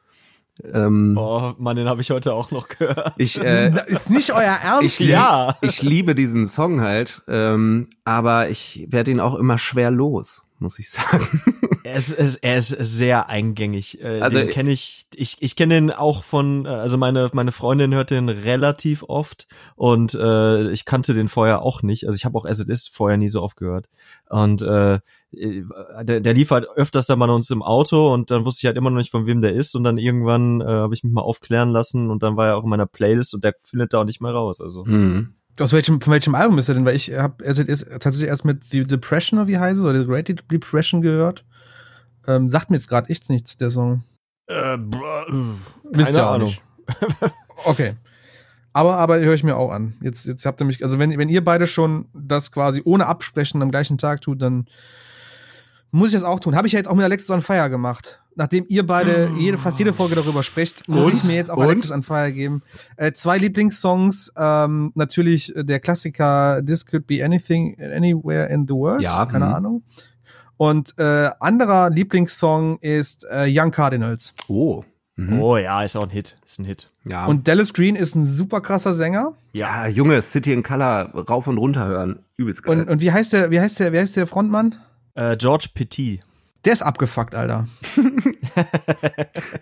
Ähm, 0.65 1.17
Oh, 1.19 1.53
Mann, 1.59 1.77
den 1.77 1.89
habe 1.89 2.01
ich 2.01 2.11
heute 2.11 2.33
auch 2.33 2.51
noch 2.51 2.69
gehört. 2.69 3.13
ich, 3.19 3.39
äh, 3.41 3.73
ist 3.87 4.11
nicht 4.11 4.33
euer 4.33 4.57
Ernst. 4.65 5.01
ich, 5.01 5.07
Ja. 5.07 5.57
ich 5.61 5.83
liebe 5.83 6.15
diesen 6.15 6.47
Song 6.47 6.81
halt, 6.81 7.23
ähm, 7.29 7.89
aber 8.05 8.49
ich 8.49 8.87
werde 8.91 9.11
ihn 9.11 9.21
auch 9.21 9.35
immer 9.35 9.59
schwer 9.59 9.91
los, 9.91 10.45
muss 10.59 10.79
ich 10.79 10.91
sagen. 10.91 11.43
Er 11.87 11.97
ist, 11.97 12.11
er 12.13 12.27
ist, 12.27 12.37
er 12.37 12.57
ist 12.59 12.69
sehr 12.69 13.29
eingängig. 13.29 14.01
Äh, 14.03 14.21
Also- 14.21 14.39
den 14.39 14.49
kenne 14.49 14.71
ich, 14.73 15.07
ich, 15.15 15.37
ich 15.41 15.57
kenne 15.57 15.75
den 15.75 15.91
auch 15.91 16.25
von, 16.25 16.67
äh, 16.67 16.69
also 16.69 16.97
meine, 16.99 17.31
meine 17.33 17.53
Freundin 17.53 17.95
hört 17.95 18.11
den 18.11 18.29
relativ 18.29 19.03
oft 19.05 19.47
und 19.75 20.15
äh, 20.15 20.71
ich 20.71 20.85
kannte 20.85 21.15
den 21.15 21.29
vorher 21.29 21.63
auch 21.63 21.83
nicht. 21.83 22.07
Also 22.07 22.17
ich 22.17 22.25
habe 22.25 22.37
auch 22.39 22.45
As 22.45 22.61
It 22.61 22.69
Is 22.69 22.89
vorher 22.89 23.17
nie 23.17 23.29
so 23.29 23.43
oft 23.43 23.57
gehört. 23.57 23.89
Und 24.29 24.63
äh, 24.63 24.99
der, 25.33 26.21
der 26.21 26.35
lief 26.35 26.51
halt 26.51 26.67
öfters 26.77 27.07
dann 27.07 27.19
bei 27.19 27.27
uns 27.27 27.51
im 27.51 27.63
Auto 27.63 28.13
und 28.13 28.31
dann 28.31 28.45
wusste 28.45 28.61
ich 28.61 28.67
halt 28.67 28.77
immer 28.77 28.91
noch 28.91 28.99
nicht, 28.99 29.11
von 29.11 29.27
wem 29.27 29.41
der 29.41 29.53
ist. 29.53 29.75
Und 29.75 29.85
dann 29.85 29.99
irgendwann 29.99 30.61
äh, 30.61 30.65
habe 30.65 30.95
ich 30.95 31.05
mich 31.05 31.13
mal 31.13 31.21
aufklären 31.23 31.71
lassen 31.71 32.11
und 32.11 32.23
dann 32.23 32.37
war 32.37 32.49
er 32.49 32.57
auch 32.57 32.65
in 32.65 32.71
meiner 32.71 32.87
Playlist 32.87 33.35
und 33.35 33.45
der 33.45 33.55
findet 33.61 33.93
da 33.93 34.01
auch 34.01 34.05
nicht 34.05 34.21
mehr 34.21 34.33
raus. 34.33 34.61
Also 34.61 34.85
Hm. 34.87 35.35
Aus 35.59 35.73
welchem, 35.73 36.01
von 36.03 36.13
welchem 36.13 36.35
Album 36.35 36.59
ist 36.59 36.69
er 36.69 36.75
denn? 36.75 36.85
Weil 36.85 36.97
ich 36.97 37.13
habe 37.15 37.47
As 37.47 37.59
It 37.59 37.69
Is 37.69 37.81
tatsächlich 37.85 38.29
erst 38.29 38.45
mit 38.45 38.65
The 38.71 38.83
Depression 38.83 39.39
oder 39.39 39.49
wie 39.49 39.59
heißt 39.59 39.79
es, 39.79 39.85
oder 39.85 39.99
The 39.99 40.05
Great 40.07 40.29
Depression 40.51 41.01
gehört. 41.01 41.45
Ähm, 42.27 42.51
sagt 42.51 42.71
mir 42.71 42.77
jetzt 42.77 42.89
gerade 42.89 43.09
echt 43.11 43.29
nichts, 43.31 43.57
der 43.57 43.71
Song. 43.71 44.03
äh, 44.49 44.79
Wisst 44.79 46.07
keine 46.07 46.19
ihr 46.19 46.27
auch 46.27 46.33
Ahnung. 46.35 46.49
nicht. 46.49 46.63
Okay. 47.65 47.93
Aber, 48.73 48.97
aber 48.99 49.19
höre 49.21 49.35
ich 49.35 49.43
mir 49.43 49.57
auch 49.57 49.71
an. 49.71 49.95
Jetzt, 50.03 50.27
jetzt 50.27 50.45
habt 50.45 50.61
ihr 50.61 50.67
mich, 50.67 50.85
also 50.85 50.99
wenn, 50.99 51.17
wenn 51.17 51.31
ihr 51.31 51.43
beide 51.43 51.67
schon 51.67 52.07
das 52.13 52.53
quasi 52.53 52.83
ohne 52.85 53.07
Absprechen 53.07 53.63
am 53.63 53.71
gleichen 53.71 53.97
Tag 53.97 54.21
tut, 54.21 54.43
dann 54.43 54.67
muss 55.91 56.09
ich 56.09 56.15
das 56.15 56.25
auch 56.25 56.41
tun. 56.41 56.55
Habe 56.57 56.67
ich 56.67 56.75
ja 56.75 56.79
jetzt 56.79 56.89
auch 56.89 56.95
mit 56.95 57.05
Alexis 57.05 57.31
on 57.31 57.41
Fire 57.41 57.71
gemacht. 57.71 58.21
Nachdem 58.35 58.67
ihr 58.69 58.87
beide 58.87 59.31
jede, 59.39 59.57
fast 59.57 59.79
jede 59.79 59.95
Folge 59.95 60.15
darüber 60.15 60.43
sprecht, 60.43 60.87
muss 60.89 61.07
Und? 61.07 61.15
ich 61.15 61.25
mir 61.25 61.37
jetzt 61.37 61.51
auch 61.51 61.57
Und? 61.57 61.65
Alexis 61.65 61.91
on 61.91 62.03
Fire 62.03 62.31
geben. 62.31 62.63
Äh, 62.99 63.13
zwei 63.13 63.39
Lieblingssongs, 63.39 64.31
ähm, 64.37 64.93
natürlich 64.95 65.57
äh, 65.57 65.65
der 65.65 65.81
Klassiker 65.81 66.63
This 66.63 66.85
Could 66.85 67.07
Be 67.07 67.25
Anything, 67.25 67.81
Anywhere 67.81 68.49
in 68.51 68.67
the 68.69 68.75
World. 68.75 69.01
Ja, 69.01 69.25
Keine 69.25 69.47
mhm. 69.47 69.55
Ahnung. 69.55 69.83
Und 70.57 70.95
äh, 70.99 71.31
anderer 71.41 71.91
Lieblingssong 71.91 72.79
ist 72.81 73.27
äh, 73.31 73.47
Young 73.49 73.71
Cardinals. 73.71 74.35
Oh. 74.49 74.85
Mhm. 75.17 75.41
Oh 75.41 75.57
ja, 75.57 75.83
ist 75.83 75.97
auch 75.97 76.03
ein 76.03 76.11
Hit. 76.11 76.37
Ist 76.45 76.59
ein 76.59 76.65
Hit. 76.65 76.91
Ja. 77.05 77.25
Und 77.27 77.49
Dallas 77.49 77.73
Green 77.73 77.97
ist 77.97 78.15
ein 78.15 78.27
super 78.27 78.61
krasser 78.61 78.93
Sänger. 78.93 79.33
Ja, 79.53 79.87
Junge, 79.87 80.21
City 80.21 80.53
in 80.53 80.63
Color 80.63 81.11
rauf 81.29 81.47
und 81.47 81.57
runter 81.57 81.87
hören. 81.87 82.19
Übelst 82.37 82.63
geil. 82.63 82.81
Und, 82.81 82.89
und 82.89 83.01
wie 83.01 83.13
heißt 83.13 83.33
der, 83.33 83.51
wie 83.51 83.61
heißt 83.61 83.79
der, 83.81 83.93
wie 83.93 83.99
heißt 83.99 84.17
der 84.17 84.27
Frontmann? 84.27 84.75
Äh, 85.15 85.37
George 85.37 85.69
Petit. 85.75 86.21
Der 86.67 86.73
ist 86.73 86.83
abgefuckt, 86.83 87.35
Alter. 87.35 87.69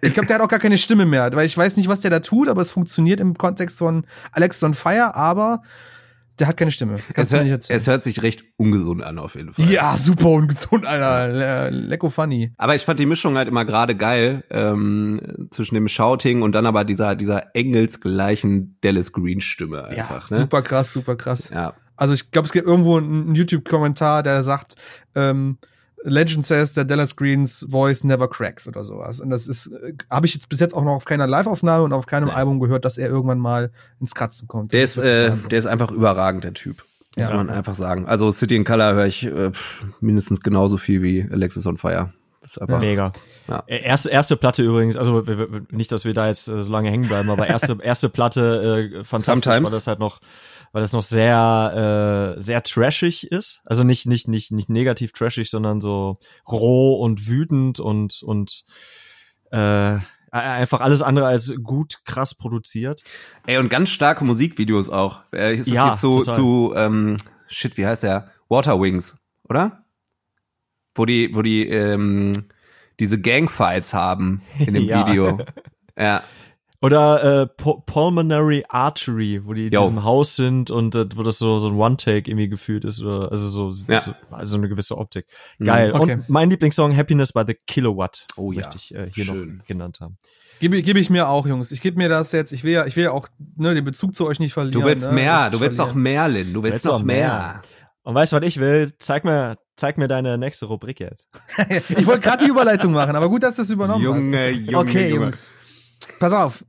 ich 0.01 0.15
glaube, 0.15 0.27
der 0.27 0.37
hat 0.37 0.43
auch 0.43 0.49
gar 0.49 0.59
keine 0.59 0.79
Stimme 0.79 1.05
mehr, 1.05 1.31
weil 1.35 1.45
ich 1.45 1.57
weiß 1.57 1.77
nicht, 1.77 1.87
was 1.87 2.01
der 2.01 2.11
da 2.11 2.21
tut, 2.21 2.49
aber 2.49 2.63
es 2.63 2.71
funktioniert 2.71 3.21
im 3.21 3.37
Kontext 3.37 3.79
von 3.79 4.07
Alex 4.33 4.63
on 4.63 4.73
Fire, 4.73 5.15
aber 5.15 5.63
der 6.39 6.49
hat 6.49 6.57
keine 6.57 6.71
Stimme. 6.73 6.97
Es 7.15 7.33
hört, 7.33 7.71
es 7.71 7.87
hört, 7.87 8.03
sich 8.03 8.23
recht 8.23 8.45
ungesund 8.57 9.03
an, 9.03 9.19
auf 9.19 9.35
jeden 9.37 9.53
Fall. 9.53 9.71
Ja, 9.71 9.97
super 9.97 10.29
ungesund, 10.29 10.87
Alter. 10.87 11.29
Le 11.29 11.71
lecko 11.71 12.09
funny. 12.09 12.53
Aber 12.57 12.75
ich 12.75 12.83
fand 12.83 12.99
die 12.99 13.07
Mischung 13.07 13.37
halt 13.37 13.49
immer 13.49 13.65
gerade 13.65 13.95
geil, 13.95 14.45
ähm, 14.51 15.49
zwischen 15.51 15.75
dem 15.75 15.89
Shouting 15.89 16.43
und 16.43 16.53
dann 16.53 16.67
aber 16.67 16.85
dieser, 16.85 17.15
dieser 17.15 17.55
engelsgleichen 17.55 18.79
Dallas 18.81 19.13
Green 19.13 19.41
Stimme 19.41 19.85
einfach. 19.85 20.31
Ja, 20.31 20.37
ne? 20.37 20.41
super 20.41 20.63
krass, 20.63 20.93
super 20.93 21.17
krass. 21.17 21.51
Ja. 21.51 21.75
Also 21.97 22.15
ich 22.15 22.31
glaube, 22.31 22.47
es 22.47 22.53
gibt 22.53 22.67
irgendwo 22.67 22.97
einen 22.97 23.35
YouTube-Kommentar, 23.35 24.23
der 24.23 24.43
sagt, 24.43 24.75
ähm, 25.15 25.59
Legend 26.05 26.45
says 26.47 26.73
that 26.73 26.91
Dallas 26.91 27.17
Greens 27.17 27.67
voice 27.69 28.05
never 28.05 28.29
cracks 28.29 28.69
oder 28.69 28.85
sowas. 28.85 29.21
Und 29.21 29.31
das 29.31 29.47
ist, 29.47 29.69
äh, 29.69 29.95
habe 30.11 30.27
ich 30.27 30.35
jetzt 30.35 30.49
bis 30.49 30.61
jetzt 30.61 30.75
auch 30.75 30.85
noch 30.85 30.93
auf 30.93 31.07
keiner 31.07 31.27
Live-Aufnahme 31.27 31.85
und 31.85 31.93
auf 31.93 32.07
keinem 32.07 32.29
nee. 32.29 32.35
Album 32.35 32.61
gehört, 32.61 32.85
dass 32.85 32.99
er 32.99 33.09
irgendwann 33.09 33.39
mal 33.39 33.73
ins 34.01 34.15
Kratzen 34.15 34.47
kommt. 34.47 34.73
Der 34.73 34.85
ist, 34.85 34.99
äh, 34.99 35.33
der 35.51 35.59
ist 35.59 35.67
einfach 35.67 35.91
überragend, 35.91 36.45
der 36.45 36.53
Typ. 36.53 36.85
Muss 37.17 37.29
ja. 37.29 37.35
man 37.35 37.49
einfach 37.49 37.75
sagen. 37.75 38.07
Also 38.07 38.31
City 38.31 38.57
in 38.57 38.65
Color 38.65 38.95
höre 38.95 39.07
ich 39.07 39.25
äh, 39.25 39.53
mindestens 40.01 40.41
genauso 40.41 40.77
viel 40.77 41.03
wie 41.03 41.27
Alexis 41.31 41.67
on 41.67 41.77
Fire. 41.77 42.13
ist 42.43 42.61
einfach, 42.61 42.81
Mega. 42.81 43.13
Ja. 43.49 43.63
Erste, 43.67 44.11
erste 44.11 44.37
Platte 44.37 44.63
übrigens, 44.63 44.97
also 44.97 45.23
nicht, 45.71 45.93
dass 45.93 46.05
wir 46.05 46.13
da 46.13 46.27
jetzt 46.27 46.47
so 46.47 46.71
lange 46.71 46.91
hängen 46.91 47.09
bleiben, 47.09 47.31
aber 47.31 47.47
erste, 47.47 47.79
erste 47.83 48.09
Platte 48.09 48.91
äh, 48.93 49.05
fantastisch, 49.05 49.45
Sometimes. 49.45 49.71
weil 49.71 49.77
das 49.77 49.87
halt 49.87 50.01
noch 50.01 50.21
weil 50.75 50.83
das 50.83 50.93
noch 50.93 51.05
sehr 51.05 52.35
äh, 52.37 52.43
sehr 52.43 52.61
trashig 52.65 53.31
ist. 53.31 53.63
Also 53.65 53.85
nicht 53.85 54.07
nicht 54.07 54.27
nicht 54.27 54.51
nicht 54.51 54.69
negativ 54.69 55.13
trashig, 55.13 55.49
sondern 55.49 55.81
so 55.81 56.17
roh 56.51 56.97
und 56.97 57.29
wütend 57.29 57.79
und 57.79 58.25
und 58.25 58.65
äh, 59.53 59.99
einfach 60.33 60.81
alles 60.81 61.01
andere 61.01 61.27
als 61.27 61.55
gut 61.63 62.01
krass 62.05 62.35
produziert. 62.35 63.03
Ey 63.47 63.59
und 63.59 63.69
ganz 63.69 63.91
starke 63.91 64.25
Musikvideos 64.25 64.91
auch. 64.91 65.21
Äh, 65.33 65.55
ist 65.55 65.69
das 65.69 65.75
ja, 65.75 65.85
hier 65.91 65.95
zu 65.95 66.19
total. 66.19 66.35
zu 66.35 66.75
ähm, 66.77 67.17
shit, 67.47 67.77
wie 67.77 67.87
heißt 67.87 68.03
der? 68.03 68.33
Water 68.49 68.81
Wings, 68.81 69.17
oder? 69.49 69.85
Wo 70.97 71.05
die 71.07 71.31
wo 71.37 71.43
die 71.43 71.69
ähm, 71.69 72.47
diese 72.99 73.21
Gangfights 73.21 73.95
haben 73.95 74.43
in 74.59 74.75
dem 74.75 74.85
ja. 74.89 75.07
Video. 75.07 75.39
Ja. 75.97 76.25
Oder 76.85 77.41
äh, 77.41 77.47
Pulmonary 77.47 78.67
Archery, 78.69 79.41
wo 79.47 79.55
die 79.55 79.69
in 79.69 79.73
Yo. 79.73 79.81
diesem 79.81 80.05
Haus 80.05 80.37
sind 80.37 80.71
und 80.71 80.95
äh, 80.95 81.07
wo 81.17 81.23
das 81.23 81.39
so, 81.39 81.57
so 81.57 81.69
ein 81.69 81.77
One-Take 81.77 82.31
irgendwie 82.31 82.51
gefühlt 82.51 82.85
ist. 82.85 83.01
Oder 83.01 83.33
also 83.33 83.71
so, 83.71 83.91
ja. 83.91 84.15
also 84.31 84.59
eine 84.59 84.69
gewisse 84.69 84.99
Optik. 84.99 85.25
Mhm. 85.59 85.65
Geil. 85.65 85.93
Okay. 85.95 86.13
Und 86.13 86.29
mein 86.29 86.51
Lieblingssong 86.51 86.95
Happiness 86.95 87.33
by 87.33 87.45
the 87.47 87.55
Kilowatt. 87.67 88.27
Oh 88.37 88.53
ja. 88.53 88.59
Möchte 88.59 88.77
ich 88.77 88.95
äh, 88.95 89.11
hier 89.15 89.25
Schön. 89.25 89.57
noch 89.57 89.65
genannt 89.65 90.01
haben. 90.03 90.19
Gebe 90.61 90.83
geb 90.83 90.99
ich 90.99 91.09
mir 91.09 91.27
auch, 91.31 91.47
Jungs. 91.47 91.73
Ich 91.73 91.81
gebe 91.81 91.97
mir 91.97 92.11
das 92.11 92.33
jetzt. 92.33 92.53
Ich 92.53 92.65
will 92.65 92.73
ja, 92.73 92.85
ich 92.85 92.97
will 92.97 93.05
ja 93.05 93.13
auch 93.13 93.29
ne, 93.57 93.73
den 93.73 93.85
Bezug 93.87 94.15
zu 94.15 94.27
euch 94.27 94.39
nicht 94.39 94.53
verlieren. 94.53 94.79
Du 94.79 94.87
willst 94.87 95.09
ne? 95.09 95.15
mehr, 95.15 95.49
du 95.49 95.61
willst 95.61 95.79
noch 95.79 95.95
mehr, 95.95 96.29
Lin. 96.29 96.53
Du 96.53 96.63
willst, 96.63 96.85
willst 96.85 96.85
noch 96.85 97.03
mehr. 97.03 97.29
mehr. 97.29 97.63
Und 98.03 98.15
weißt 98.15 98.33
du, 98.33 98.37
was 98.37 98.45
ich 98.47 98.61
will? 98.61 98.93
Zeig 98.99 99.25
mir, 99.25 99.57
zeig 99.75 99.97
mir 99.97 100.07
deine 100.07 100.37
nächste 100.37 100.67
Rubrik 100.67 101.01
jetzt. 101.01 101.31
ich 101.89 102.07
wollte 102.07 102.21
gerade 102.21 102.45
die 102.45 102.51
Überleitung 102.51 102.93
machen, 102.93 103.17
aber 103.17 103.31
gut, 103.31 103.43
dass 103.43 103.57
du 103.57 103.63
es 103.63 103.71
übernommen 103.71 104.05
Junge, 104.05 104.19
hast. 104.19 104.27
Junge, 104.27 104.77
okay, 104.77 105.09
Junge. 105.09 105.23
Jungs. 105.23 105.55
Pass 106.19 106.35
auf 106.35 106.63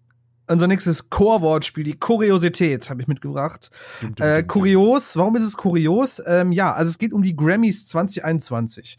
unser 0.47 0.67
nächstes 0.67 1.09
Core-Wortspiel, 1.09 1.83
die 1.83 1.97
Kuriosität, 1.97 2.89
habe 2.89 3.01
ich 3.01 3.07
mitgebracht. 3.07 3.69
Dum, 4.01 4.15
dum, 4.15 4.27
äh, 4.27 4.43
kurios, 4.43 5.17
warum 5.17 5.35
ist 5.35 5.43
es 5.43 5.57
kurios? 5.57 6.21
Ähm, 6.25 6.51
ja, 6.51 6.73
also 6.73 6.89
es 6.89 6.97
geht 6.97 7.13
um 7.13 7.23
die 7.23 7.35
Grammys 7.35 7.87
2021. 7.87 8.97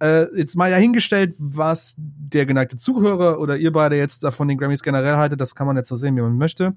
Äh, 0.00 0.26
jetzt 0.36 0.56
mal 0.56 0.70
ja 0.70 0.76
hingestellt, 0.76 1.34
was 1.38 1.94
der 1.98 2.46
geneigte 2.46 2.76
Zuhörer 2.76 3.40
oder 3.40 3.56
ihr 3.56 3.72
beide 3.72 3.96
jetzt 3.96 4.24
davon 4.24 4.48
den 4.48 4.58
Grammys 4.58 4.82
generell 4.82 5.16
haltet, 5.16 5.40
das 5.40 5.54
kann 5.54 5.66
man 5.66 5.76
jetzt 5.76 5.88
so 5.88 5.96
sehen, 5.96 6.16
wie 6.16 6.22
man 6.22 6.38
möchte. 6.38 6.74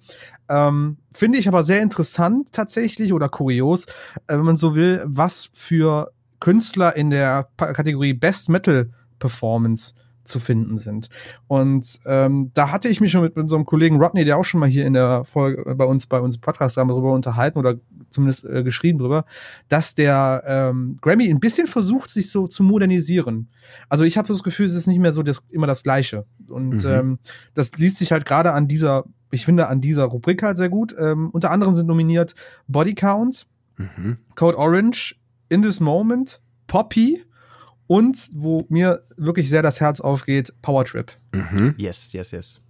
Ähm, 0.50 0.98
Finde 1.14 1.38
ich 1.38 1.48
aber 1.48 1.64
sehr 1.64 1.82
interessant 1.82 2.52
tatsächlich 2.52 3.14
oder 3.14 3.30
kurios, 3.30 3.86
äh, 4.28 4.34
wenn 4.34 4.46
man 4.46 4.58
so 4.58 4.76
will, 4.76 5.04
was 5.06 5.50
für 5.54 6.12
Künstler 6.40 6.96
in 6.96 7.10
der 7.10 7.50
Kategorie 7.58 8.14
Best 8.14 8.50
Metal 8.50 8.90
Performance 9.20 9.94
zu 10.30 10.40
finden 10.40 10.78
sind. 10.78 11.10
Und 11.48 12.00
ähm, 12.06 12.52
da 12.54 12.72
hatte 12.72 12.88
ich 12.88 13.02
mich 13.02 13.12
schon 13.12 13.24
mit 13.24 13.36
unserem 13.36 13.66
Kollegen 13.66 13.98
Rodney, 13.98 14.24
der 14.24 14.38
auch 14.38 14.46
schon 14.46 14.60
mal 14.60 14.70
hier 14.70 14.86
in 14.86 14.94
der 14.94 15.26
Folge 15.26 15.76
bei 15.76 15.86
uns, 15.86 16.08
bei 16.08 16.20
uns 16.20 16.36
im 16.36 16.42
Podcast 16.42 16.78
darüber 16.78 17.12
unterhalten 17.12 17.60
oder 17.60 17.76
zumindest 18.12 18.46
äh, 18.46 18.64
geschrieben 18.64 19.00
drüber, 19.00 19.26
dass 19.68 19.96
der 19.96 20.44
ähm, 20.46 20.98
Grammy 21.02 21.30
ein 21.30 21.40
bisschen 21.40 21.68
versucht, 21.68 22.10
sich 22.10 22.32
so 22.32 22.48
zu 22.48 22.64
modernisieren. 22.64 23.50
Also 23.90 24.04
ich 24.04 24.18
habe 24.18 24.28
das 24.28 24.44
Gefühl, 24.44 24.66
es 24.66 24.74
ist 24.74 24.88
nicht 24.88 25.00
mehr 25.00 25.12
so 25.12 25.24
das, 25.24 25.46
immer 25.50 25.68
das 25.68 25.84
Gleiche. 25.84 26.26
Und 26.48 26.84
mhm. 26.84 26.90
ähm, 26.90 27.20
das 27.54 27.78
liest 27.78 27.98
sich 27.98 28.12
halt 28.12 28.26
gerade 28.26 28.54
an 28.54 28.68
dieser, 28.68 29.06
ich 29.32 29.46
finde, 29.46 29.68
an 29.68 29.82
dieser 29.82 30.06
Rubrik 30.06 30.44
halt 30.44 30.58
sehr 30.58 30.70
gut. 30.70 30.96
Ähm, 30.98 31.30
unter 31.32 31.52
anderem 31.52 31.76
sind 31.76 31.88
nominiert 31.88 32.36
Body 32.68 32.96
Count, 32.96 33.48
mhm. 33.78 34.18
Code 34.36 34.58
Orange, 34.58 35.16
In 35.50 35.62
This 35.62 35.80
Moment, 35.80 36.42
Poppy, 36.68 37.24
und 37.90 38.30
wo 38.34 38.68
mir 38.70 39.02
wirklich 39.18 39.50
sehr 39.50 39.64
das 39.64 39.82
Herz 39.82 40.00
aufgeht, 40.00 40.54
Power 40.62 40.86
Trip. 40.86 41.12
Mhm. 41.34 41.74
Yes, 41.76 42.14
yes, 42.14 42.30
yes. 42.30 42.62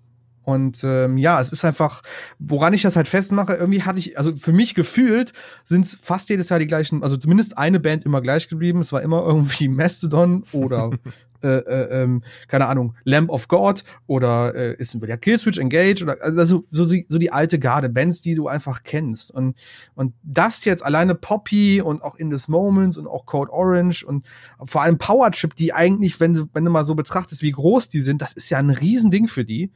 Und 0.44 0.82
ähm, 0.86 1.18
ja, 1.18 1.42
es 1.42 1.52
ist 1.52 1.66
einfach, 1.66 2.04
woran 2.40 2.74
ich 2.74 2.84
das 2.84 2.96
halt 2.96 3.10
festmache, 3.10 3.54
irgendwie 3.54 3.84
hatte 3.84 4.00
ich, 4.00 4.18
also 4.18 4.34
für 4.38 4.54
mich 4.54 4.76
gefühlt 4.76 5.34
sind 5.66 5.86
es 5.86 5.96
fast 6.02 6.30
jedes 6.30 6.48
Jahr 6.48 6.60
die 6.60 6.68
gleichen, 6.68 7.04
also 7.04 7.18
zumindest 7.18 7.58
eine 7.58 7.82
Band 7.82 8.06
immer 8.06 8.22
gleich 8.22 8.48
geblieben. 8.48 8.80
Es 8.80 8.94
war 8.94 9.02
immer 9.02 9.22
irgendwie 9.26 9.68
Mastodon 9.68 10.46
oder 10.54 10.92
äh, 11.44 11.48
äh, 11.48 12.04
ähm, 12.04 12.24
keine 12.48 12.68
Ahnung, 12.68 12.96
Lamp 13.04 13.30
of 13.30 13.48
God 13.48 13.84
oder 14.08 14.56
äh, 14.56 14.76
ist 14.76 14.94
ja 14.94 15.18
Killswitch 15.18 15.58
Engage 15.58 16.04
oder 16.04 16.18
also 16.22 16.66
so, 16.70 16.86
so, 16.86 16.96
so 17.08 17.18
die 17.18 17.32
alte 17.32 17.60
Garde, 17.60 17.90
Bands, 17.90 18.22
die 18.22 18.36
du 18.36 18.48
einfach 18.48 18.84
kennst. 18.84 19.32
Und, 19.32 19.56
und 19.96 20.14
das 20.24 20.66
jetzt 20.66 20.84
alleine 20.84 21.16
Poppy 21.16 21.82
und 21.82 22.02
auch 22.02 22.16
In 22.16 22.30
This 22.30 22.48
Moments 22.48 22.98
und 22.98 23.08
auch 23.08 23.26
Code 23.26 23.52
Orange 23.52 24.04
und 24.06 24.26
vor 24.66 24.82
allem 24.82 24.98
Power 24.98 25.32
Trip, 25.32 25.56
die 25.56 25.74
eigentlich, 25.74 26.20
wenn 26.20 26.34
du, 26.34 26.48
wenn 26.54 26.66
du 26.66 26.72
mal 26.72 26.86
so 26.86 26.96
betrachtest, 26.96 27.42
wie 27.42 27.52
groß 27.52 27.90
die 27.90 28.02
sind, 28.02 28.22
das 28.22 28.34
ist 28.34 28.50
ja 28.50 28.58
ein 28.58 28.70
Riesending 28.70 29.28
für 29.28 29.46
die. 29.46 29.72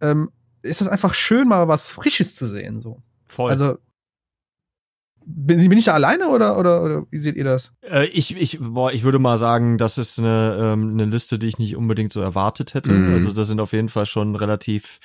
Ähm, 0.00 0.30
ist 0.62 0.80
das 0.80 0.88
einfach 0.88 1.14
schön, 1.14 1.48
mal 1.48 1.68
was 1.68 1.90
Frisches 1.90 2.34
zu 2.34 2.46
sehen. 2.46 2.80
So. 2.80 3.02
Voll. 3.26 3.50
Also 3.50 3.78
bin, 5.26 5.68
bin 5.68 5.78
ich 5.78 5.86
da 5.86 5.94
alleine 5.94 6.28
oder, 6.28 6.58
oder, 6.58 6.82
oder 6.82 7.06
wie 7.10 7.18
seht 7.18 7.36
ihr 7.36 7.44
das? 7.44 7.72
Äh, 7.82 8.06
ich, 8.06 8.36
ich, 8.36 8.58
boah, 8.60 8.92
ich 8.92 9.02
würde 9.02 9.18
mal 9.18 9.36
sagen, 9.36 9.78
das 9.78 9.98
ist 9.98 10.18
eine, 10.18 10.58
ähm, 10.60 10.92
eine 10.92 11.04
Liste, 11.06 11.38
die 11.38 11.48
ich 11.48 11.58
nicht 11.58 11.76
unbedingt 11.76 12.12
so 12.12 12.20
erwartet 12.20 12.74
hätte. 12.74 12.92
Mhm. 12.92 13.12
Also 13.12 13.32
da 13.32 13.44
sind 13.44 13.60
auf 13.60 13.72
jeden 13.72 13.88
Fall 13.88 14.06
schon 14.06 14.36
relativ 14.36 15.00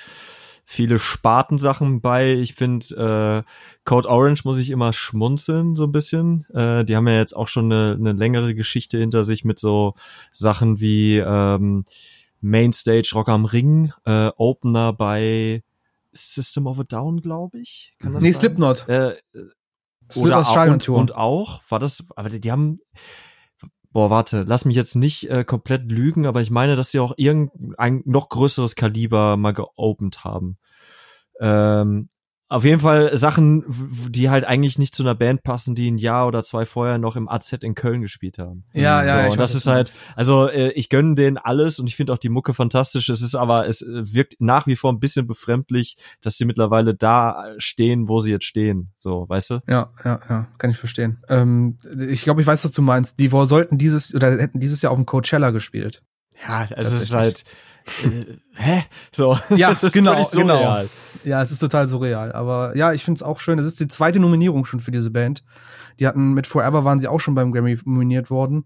viele 0.64 0.98
Spartensachen 0.98 2.00
bei. 2.00 2.32
Ich 2.32 2.54
finde, 2.54 3.44
äh, 3.46 3.50
Code 3.84 4.08
Orange 4.08 4.42
muss 4.44 4.58
ich 4.58 4.70
immer 4.70 4.92
schmunzeln, 4.92 5.74
so 5.74 5.84
ein 5.84 5.92
bisschen. 5.92 6.46
Äh, 6.54 6.84
die 6.84 6.94
haben 6.94 7.08
ja 7.08 7.16
jetzt 7.16 7.34
auch 7.34 7.48
schon 7.48 7.72
eine, 7.72 7.96
eine 7.98 8.12
längere 8.12 8.54
Geschichte 8.54 8.98
hinter 8.98 9.24
sich 9.24 9.44
mit 9.44 9.58
so 9.58 9.94
Sachen 10.32 10.80
wie 10.80 11.18
ähm, 11.18 11.84
Mainstage 12.40 13.10
Rock 13.14 13.28
am 13.28 13.46
Ring, 13.46 13.92
äh, 14.04 14.30
Opener 14.36 14.92
bei 14.92 15.62
System 16.12 16.66
of 16.66 16.78
a 16.78 16.84
Down, 16.84 17.20
glaube 17.20 17.58
ich. 17.58 17.92
Kann 17.98 18.12
das 18.12 18.22
nee, 18.22 18.32
sein? 18.32 18.40
Slipknot. 18.40 18.88
Äh, 18.88 19.14
oder 20.16 20.68
und, 20.68 20.88
und 20.88 21.14
auch, 21.14 21.60
war 21.68 21.78
das, 21.78 22.04
aber 22.16 22.28
die, 22.28 22.40
die 22.40 22.52
haben, 22.52 22.80
boah, 23.92 24.10
warte, 24.10 24.44
lass 24.46 24.64
mich 24.64 24.76
jetzt 24.76 24.94
nicht 24.94 25.28
äh, 25.28 25.44
komplett 25.44 25.90
lügen, 25.90 26.26
aber 26.26 26.40
ich 26.40 26.50
meine, 26.50 26.76
dass 26.76 26.90
sie 26.90 27.00
auch 27.00 27.12
irgendein 27.16 28.02
noch 28.04 28.28
größeres 28.28 28.76
Kaliber 28.76 29.36
mal 29.36 29.52
geopend 29.52 30.24
haben. 30.24 30.58
Ähm, 31.40 32.08
auf 32.50 32.64
jeden 32.64 32.80
Fall 32.80 33.16
Sachen, 33.16 33.64
die 34.08 34.28
halt 34.28 34.44
eigentlich 34.44 34.76
nicht 34.76 34.92
zu 34.92 35.04
einer 35.04 35.14
Band 35.14 35.44
passen, 35.44 35.76
die 35.76 35.88
ein 35.88 35.98
Jahr 35.98 36.26
oder 36.26 36.42
zwei 36.42 36.66
vorher 36.66 36.98
noch 36.98 37.14
im 37.14 37.28
AZ 37.28 37.52
in 37.52 37.76
Köln 37.76 38.02
gespielt 38.02 38.38
haben. 38.38 38.64
Ja, 38.72 39.04
ja. 39.04 39.24
So, 39.24 39.32
und 39.32 39.38
das 39.40 39.54
ist 39.54 39.68
halt, 39.68 39.94
also 40.16 40.48
äh, 40.48 40.72
ich 40.72 40.88
gönne 40.88 41.14
denen 41.14 41.38
alles 41.38 41.78
und 41.78 41.86
ich 41.86 41.94
finde 41.94 42.12
auch 42.12 42.18
die 42.18 42.28
Mucke 42.28 42.52
fantastisch. 42.52 43.08
Es 43.08 43.22
ist 43.22 43.36
aber, 43.36 43.68
es 43.68 43.82
äh, 43.82 44.14
wirkt 44.14 44.34
nach 44.40 44.66
wie 44.66 44.74
vor 44.74 44.92
ein 44.92 44.98
bisschen 44.98 45.28
befremdlich, 45.28 45.94
dass 46.22 46.38
sie 46.38 46.44
mittlerweile 46.44 46.96
da 46.96 47.54
stehen, 47.58 48.08
wo 48.08 48.18
sie 48.18 48.32
jetzt 48.32 48.46
stehen. 48.46 48.90
So, 48.96 49.28
weißt 49.28 49.50
du? 49.50 49.60
Ja, 49.68 49.88
ja, 50.04 50.20
ja, 50.28 50.48
kann 50.58 50.70
ich 50.70 50.76
verstehen. 50.76 51.22
Ähm, 51.28 51.78
ich 52.08 52.22
glaube, 52.22 52.40
ich 52.40 52.48
weiß, 52.48 52.64
was 52.64 52.72
du 52.72 52.82
meinst. 52.82 53.20
Die 53.20 53.28
sollten 53.28 53.78
dieses 53.78 54.12
oder 54.12 54.36
hätten 54.38 54.58
dieses 54.58 54.82
Jahr 54.82 54.90
auf 54.90 54.98
dem 54.98 55.06
Coachella 55.06 55.50
gespielt. 55.50 56.02
Ja, 56.42 56.66
also 56.74 56.96
es 56.96 57.02
ist 57.02 57.14
halt 57.14 57.44
äh, 58.04 58.36
hä? 58.54 58.84
So. 59.12 59.38
Ja, 59.56 59.72
genau, 59.92 60.28
genau. 60.32 60.84
Ja, 61.24 61.42
es 61.42 61.50
ist 61.50 61.58
total 61.58 61.88
surreal. 61.88 62.32
Aber 62.32 62.76
ja, 62.76 62.92
ich 62.92 63.04
finde 63.04 63.18
es 63.18 63.22
auch 63.22 63.40
schön. 63.40 63.58
Es 63.58 63.66
ist 63.66 63.80
die 63.80 63.88
zweite 63.88 64.20
Nominierung 64.20 64.64
schon 64.64 64.80
für 64.80 64.90
diese 64.90 65.10
Band. 65.10 65.42
Die 65.98 66.06
hatten 66.06 66.32
mit 66.32 66.46
Forever 66.46 66.84
waren 66.84 67.00
sie 67.00 67.08
auch 67.08 67.20
schon 67.20 67.34
beim 67.34 67.52
Grammy 67.52 67.78
nominiert 67.84 68.30
worden. 68.30 68.64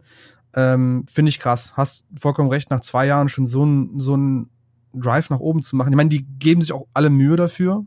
Ähm, 0.55 1.05
finde 1.13 1.31
ich 1.31 1.41
krass. 1.41 1.75
Hast 1.77 2.05
vollkommen 2.19 2.49
recht, 2.51 2.71
nach 2.71 2.81
zwei 2.81 3.07
Jahren 3.07 3.29
schon 3.29 3.47
so 3.47 3.65
ein, 3.65 3.99
so 3.99 4.17
ein 4.17 4.51
Drive 4.93 5.31
nach 5.31 5.41
oben 5.41 5.63
zu 5.63 5.75
machen. 5.75 5.93
Ich 5.93 5.97
meine, 5.97 6.11
die 6.11 6.25
geben 6.39 6.61
sich 6.61 6.73
auch 6.73 6.87
alle 6.95 7.11
Mühe 7.11 7.37
dafür. 7.37 7.85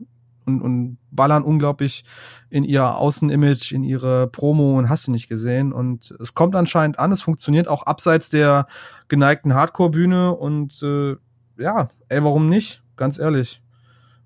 und, 0.48 0.62
und 0.62 0.98
ballern 1.12 1.44
unglaublich 1.44 2.06
in 2.50 2.64
ihr 2.64 2.96
Außenimage, 2.96 3.74
in 3.74 3.84
ihre 3.84 4.28
Promo 4.28 4.78
und 4.78 4.90
hast 4.90 5.08
du 5.08 5.12
nicht 5.12 5.28
gesehen. 5.28 5.74
Und 5.74 6.16
es 6.20 6.34
kommt 6.34 6.56
anscheinend 6.56 7.00
an, 7.00 7.12
es 7.12 7.22
funktioniert 7.22 7.68
auch 7.68 7.84
abseits 7.84 8.30
der 8.30 8.68
geneigten 9.10 9.54
Hardcore-Bühne 9.54 10.34
und 10.36 10.82
äh, 10.82 11.16
ja, 11.58 11.90
ey, 12.10 12.24
warum 12.24 12.50
nicht? 12.50 12.84
Ganz 12.96 13.20
ehrlich. 13.20 13.62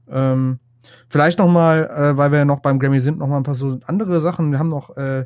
Ähm, 0.09 0.59
vielleicht 1.09 1.39
noch 1.39 1.47
mal, 1.47 1.85
äh, 1.85 2.17
weil 2.17 2.31
wir 2.31 2.39
ja 2.39 2.45
noch 2.45 2.59
beim 2.59 2.79
Grammy 2.79 2.99
sind, 2.99 3.19
noch 3.19 3.27
mal 3.27 3.37
ein 3.37 3.43
paar 3.43 3.55
so 3.55 3.79
andere 3.85 4.21
Sachen. 4.21 4.51
Wir 4.51 4.59
haben 4.59 4.69
noch 4.69 4.95
äh, 4.97 5.25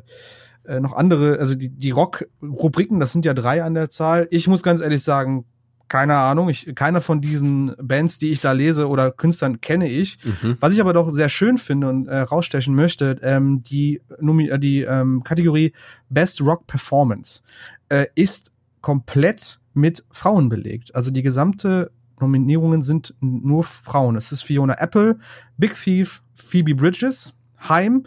äh, 0.66 0.80
noch 0.80 0.94
andere, 0.94 1.38
also 1.38 1.54
die, 1.54 1.68
die 1.68 1.90
Rock-Rubriken, 1.90 3.00
das 3.00 3.12
sind 3.12 3.24
ja 3.24 3.34
drei 3.34 3.62
an 3.62 3.74
der 3.74 3.90
Zahl. 3.90 4.26
Ich 4.30 4.48
muss 4.48 4.62
ganz 4.62 4.80
ehrlich 4.80 5.02
sagen, 5.02 5.44
keine 5.88 6.16
Ahnung, 6.16 6.48
ich, 6.48 6.74
keiner 6.74 7.00
von 7.00 7.20
diesen 7.20 7.74
Bands, 7.80 8.18
die 8.18 8.30
ich 8.30 8.40
da 8.40 8.52
lese 8.52 8.88
oder 8.88 9.12
Künstlern 9.12 9.60
kenne 9.60 9.88
ich. 9.88 10.18
Mhm. 10.24 10.56
Was 10.58 10.72
ich 10.72 10.80
aber 10.80 10.92
doch 10.92 11.10
sehr 11.10 11.28
schön 11.28 11.58
finde 11.58 11.88
und 11.88 12.08
äh, 12.08 12.18
rausstechen 12.18 12.74
möchte, 12.74 13.18
ähm, 13.22 13.62
die, 13.62 14.00
äh, 14.18 14.58
die 14.58 14.82
ähm, 14.82 15.22
Kategorie 15.22 15.72
Best 16.08 16.40
Rock 16.40 16.66
Performance 16.66 17.42
äh, 17.88 18.06
ist 18.16 18.50
komplett 18.80 19.60
mit 19.74 20.04
Frauen 20.10 20.48
belegt. 20.48 20.94
Also 20.94 21.10
die 21.10 21.22
gesamte 21.22 21.92
Nominierungen 22.20 22.82
sind 22.82 23.14
nur 23.20 23.64
Frauen. 23.64 24.16
Es 24.16 24.32
ist 24.32 24.42
Fiona 24.42 24.74
Apple, 24.78 25.18
Big 25.56 25.74
Thief, 25.74 26.22
Phoebe 26.34 26.74
Bridges, 26.74 27.34
Haim, 27.58 28.06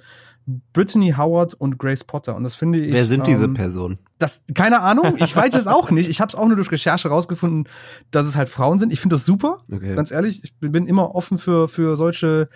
Brittany 0.74 1.14
Howard 1.16 1.54
und 1.54 1.78
Grace 1.78 2.04
Potter. 2.04 2.36
Und 2.36 2.44
das 2.44 2.56
finde 2.56 2.80
ich. 2.80 2.92
Wer 2.94 3.06
sind 3.06 3.28
diese 3.28 3.46
ähm, 3.46 3.54
Personen? 3.54 4.00
das, 4.20 4.42
keine 4.54 4.82
Ahnung, 4.82 5.16
ich 5.18 5.34
weiß 5.34 5.54
es 5.56 5.66
auch 5.66 5.92
nicht. 5.92 6.10
Ich 6.10 6.20
habe 6.20 6.30
es 6.30 6.36
auch 6.36 6.46
nur 6.46 6.58
durch 6.58 6.72
Recherche 6.72 7.08
rausgefunden, 7.08 7.68
dass 8.12 8.26
es 8.26 8.36
halt 8.36 8.50
Frauen 8.50 8.78
sind. 8.78 8.92
Ich 8.92 9.00
finde 9.00 9.16
das 9.16 9.26
super, 9.26 9.60
Okay. 9.72 9.96
ganz 9.96 10.12
ehrlich. 10.12 10.44
Ich 10.44 10.54
bin 10.60 10.88
immer 10.88 11.16
offen 11.16 11.38
für, 11.38 11.70
für 11.70 11.96
solche, 11.96 12.50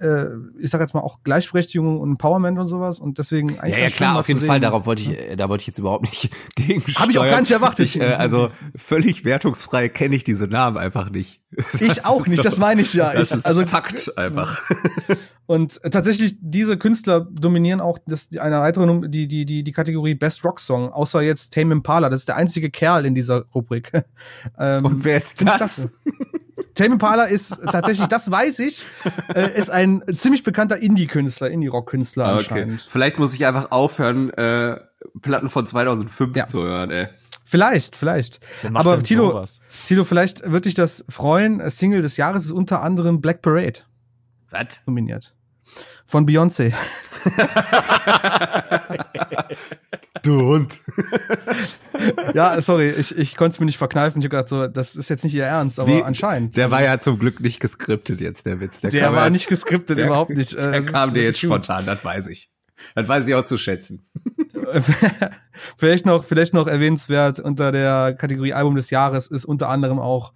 äh, 0.00 0.26
ich 0.60 0.70
sag 0.70 0.80
jetzt 0.80 0.94
mal 0.94 1.00
auch 1.00 1.22
Gleichberechtigung 1.24 2.00
und 2.00 2.10
Empowerment 2.12 2.58
und 2.58 2.66
sowas. 2.66 3.00
Und 3.00 3.18
deswegen 3.18 3.50
Ja, 3.54 3.60
eigentlich 3.60 3.78
ja 3.78 3.88
schön, 3.90 3.96
klar, 3.96 4.18
auf 4.18 4.28
jeden. 4.28 4.40
Fall. 4.40 4.60
Darauf 4.60 4.86
wollte 4.86 5.02
ich, 5.02 5.10
äh, 5.18 5.36
da 5.36 5.48
wollte 5.48 5.62
ich 5.62 5.66
jetzt 5.68 5.78
überhaupt 5.78 6.04
nicht 6.04 6.30
gegen 6.56 6.82
Hab 6.94 7.08
ich 7.10 7.18
auch 7.18 7.24
gar 7.26 7.40
nicht 7.40 7.50
erwartet. 7.52 7.86
Ich, 7.86 8.00
äh, 8.00 8.04
also 8.14 8.50
völlig 8.74 9.24
wertungsfrei 9.24 9.88
kenne 9.88 10.16
ich 10.16 10.24
diese 10.24 10.46
Namen 10.46 10.76
einfach 10.78 11.10
nicht. 11.10 11.40
Ich 11.80 12.04
auch 12.06 12.26
nicht, 12.26 12.44
das 12.44 12.58
meine 12.58 12.82
ich 12.82 12.94
ja. 12.94 13.12
Das 13.12 13.30
Ich- 13.30 13.36
ist 13.38 13.46
also- 13.46 13.66
Fakt 13.66 14.16
einfach. 14.18 14.60
Und 15.48 15.80
tatsächlich, 15.92 16.38
diese 16.40 16.76
Künstler 16.76 17.20
dominieren 17.20 17.80
auch 17.80 17.98
das, 18.04 18.28
die- 18.28 18.40
eine 18.40 18.58
weitere, 18.58 19.08
die, 19.08 19.28
die, 19.28 19.46
die, 19.46 19.62
die 19.62 19.72
Kategorie 19.72 20.16
Best 20.16 20.44
Rock 20.44 20.58
Song, 20.58 20.90
außer 20.90 21.22
jetzt 21.22 21.54
Tame 21.54 21.72
Impala. 21.72 22.08
Das 22.08 22.22
ist 22.22 22.28
der 22.28 22.34
einzige 22.36 22.68
Kerl 22.68 23.06
in 23.06 23.14
dieser 23.14 23.44
Rubrik. 23.54 23.92
ähm, 24.58 24.84
Und 24.84 25.04
wer 25.04 25.18
ist 25.18 25.46
das? 25.46 26.00
Tame 26.76 26.92
Impala 26.94 27.24
ist 27.24 27.58
tatsächlich, 27.64 28.06
das 28.06 28.30
weiß 28.30 28.60
ich, 28.60 28.86
äh, 29.34 29.58
ist 29.58 29.70
ein 29.70 30.02
ziemlich 30.14 30.44
bekannter 30.44 30.76
Indie-Künstler, 30.78 31.50
Indie-Rock-Künstler 31.50 32.24
Ah, 32.26 32.34
Okay. 32.34 32.38
anscheinend. 32.50 32.86
Vielleicht 32.88 33.18
muss 33.18 33.34
ich 33.34 33.44
einfach 33.46 33.70
aufhören, 33.72 34.30
äh, 34.34 34.78
Platten 35.22 35.48
von 35.48 35.66
2005 35.66 36.36
Ja. 36.36 36.46
zu 36.46 36.62
hören, 36.62 36.90
ey. 36.90 37.08
Vielleicht, 37.44 37.96
vielleicht. 37.96 38.40
Aber 38.74 39.02
Tilo, 39.02 39.30
sowas? 39.30 39.60
Tilo, 39.86 40.04
vielleicht 40.04 40.50
wird 40.50 40.64
dich 40.64 40.74
das 40.74 41.04
freuen. 41.08 41.60
Äh, 41.60 41.70
Single 41.70 42.02
des 42.02 42.16
Jahres 42.16 42.44
ist 42.44 42.50
unter 42.50 42.82
anderem 42.82 43.20
Black 43.20 43.40
Parade 43.40 43.80
Was? 44.50 44.80
nominiert. 44.86 45.32
Von 46.08 46.24
Beyoncé. 46.26 46.72
Du 50.22 50.40
Hund. 50.42 50.78
Ja, 52.34 52.60
sorry, 52.62 52.90
ich, 52.90 53.16
ich 53.16 53.36
konnte 53.36 53.54
es 53.54 53.60
mir 53.60 53.66
nicht 53.66 53.78
verkneifen. 53.78 54.20
Ich 54.20 54.24
hab 54.26 54.30
gedacht, 54.30 54.48
so, 54.48 54.66
das 54.66 54.96
ist 54.96 55.08
jetzt 55.08 55.24
nicht 55.24 55.34
ihr 55.34 55.44
Ernst, 55.44 55.78
aber 55.80 55.88
Wie- 55.88 56.02
anscheinend. 56.02 56.56
Der 56.56 56.70
war 56.70 56.82
ja 56.82 56.98
zum 56.98 57.18
Glück 57.18 57.40
nicht 57.40 57.60
geskriptet 57.60 58.20
jetzt, 58.20 58.46
der 58.46 58.60
Witz. 58.60 58.80
der 58.80 58.90
kam 58.90 59.14
war 59.14 59.24
jetzt- 59.24 59.32
nicht 59.34 59.48
geskriptet, 59.48 59.98
der- 59.98 60.06
überhaupt 60.06 60.30
nicht. 60.30 60.52
Äh, 60.52 60.60
Der 60.60 60.80
das 60.82 60.92
kam 60.92 61.14
dir 61.14 61.22
jetzt 61.24 61.40
gut. 61.40 61.48
spontan, 61.50 61.86
das 61.86 62.04
weiß 62.04 62.26
ich. 62.28 62.50
Das 62.94 63.08
weiß 63.08 63.26
ich 63.28 63.34
auch 63.34 63.44
zu 63.44 63.56
schätzen. 63.56 64.06
vielleicht 65.78 66.06
noch, 66.06 66.24
vielleicht 66.24 66.54
noch 66.54 66.66
erwähnenswert 66.66 67.40
unter 67.40 67.72
der 67.72 68.14
Kategorie 68.18 68.52
Album 68.52 68.74
des 68.76 68.90
Jahres 68.90 69.28
ist 69.28 69.44
unter 69.44 69.68
anderem 69.68 69.98
auch 69.98 70.32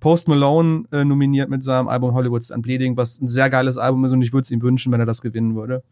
Post 0.00 0.28
Malone 0.28 0.84
äh, 0.92 1.04
nominiert 1.04 1.48
mit 1.48 1.62
seinem 1.62 1.88
Album 1.88 2.14
Hollywood's 2.14 2.50
and 2.50 2.62
Bleeding, 2.62 2.96
was 2.96 3.20
ein 3.20 3.28
sehr 3.28 3.48
geiles 3.50 3.78
Album 3.78 4.04
ist 4.04 4.12
und 4.12 4.22
ich 4.22 4.32
würde 4.32 4.42
es 4.44 4.50
ihm 4.50 4.62
wünschen, 4.62 4.92
wenn 4.92 5.00
er 5.00 5.06
das 5.06 5.22
gewinnen 5.22 5.54
würde. 5.54 5.82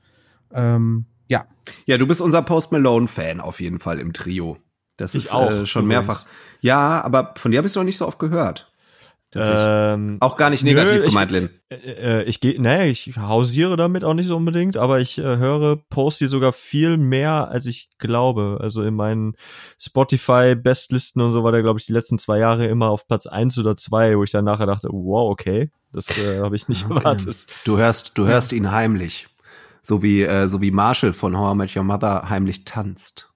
Ähm, 0.53 1.07
ja, 1.29 1.47
Ja, 1.87 1.97
du 1.99 2.07
bist 2.07 2.21
unser 2.21 2.43
Post 2.43 2.73
Malone-Fan 2.73 3.41
auf 3.41 3.61
jeden 3.61 3.79
Fall 3.79 3.99
im 4.01 4.13
Trio. 4.13 4.59
Das 4.99 5.15
Ich 5.15 5.25
ist 5.27 5.33
auch, 5.35 5.51
äh, 5.51 5.67
schon 5.67 5.85
übrigens. 5.87 6.07
mehrfach. 6.07 6.27
Ja, 6.61 7.01
aber 7.03 7.33
von 7.37 7.51
dir 7.51 7.59
habe 7.59 7.67
ich 7.69 7.75
noch 7.75 7.85
nicht 7.85 7.97
so 7.97 8.07
oft 8.07 8.19
gehört. 8.19 8.72
Ähm, 9.35 10.19
auch 10.21 10.37
gar 10.37 10.51
nicht 10.51 10.63
nö, 10.63 10.75
negativ 10.75 11.03
ich- 11.05 11.09
gemeint, 11.09 11.31
Lin. 11.31 11.49
äh, 11.71 11.77
äh, 11.77 12.23
ich 12.25 12.41
gehe, 12.41 12.61
nee, 12.61 12.91
ich 12.91 13.17
hausiere 13.17 13.77
damit 13.79 14.05
auch 14.05 14.13
nicht 14.15 14.27
so 14.27 14.37
unbedingt, 14.37 14.77
aber 14.77 15.01
ich 15.01 15.17
äh, 15.19 15.23
höre 15.23 15.77
Posty 15.89 16.27
sogar 16.27 16.53
viel 16.53 16.99
mehr, 16.99 17.49
als 17.49 17.65
ich 17.67 17.89
glaube. 17.99 18.59
Also 18.61 18.83
in 18.83 18.95
meinen 18.95 19.35
Spotify-Bestlisten 19.79 21.23
und 21.23 21.33
so 21.33 21.45
war 21.45 21.53
der, 21.53 21.63
glaube 21.63 21.79
ich, 21.81 21.87
die 21.87 21.93
letzten 21.93 22.19
zwei 22.19 22.39
Jahre 22.39 22.67
immer 22.67 22.89
auf 22.91 23.07
Platz 23.07 23.27
eins 23.27 23.59
oder 23.59 23.77
zwei, 23.77 24.17
wo 24.17 24.25
ich 24.25 24.31
dann 24.31 24.45
nachher 24.45 24.67
dachte, 24.67 24.89
wow, 24.91 25.31
okay, 25.31 25.71
das 25.93 26.17
äh, 26.19 26.41
habe 26.41 26.57
ich 26.57 26.69
nicht 26.69 26.85
Okay. 26.85 26.95
erwartet. 26.97 27.47
Du 27.65 27.79
hörst, 27.79 28.13
du 28.19 28.27
hörst 28.27 28.53
ihn 28.53 28.71
heimlich. 28.71 29.29
So 29.81 30.03
wie, 30.03 30.23
äh, 30.23 30.47
so 30.49 30.61
wie 30.61 30.71
Marshall 30.71 31.13
von 31.13 31.37
How 31.37 31.55
I 31.55 31.57
Met 31.57 31.77
Your 31.77 31.83
Mother 31.85 32.29
heimlich 32.29 32.65
tanzt. 32.65 33.32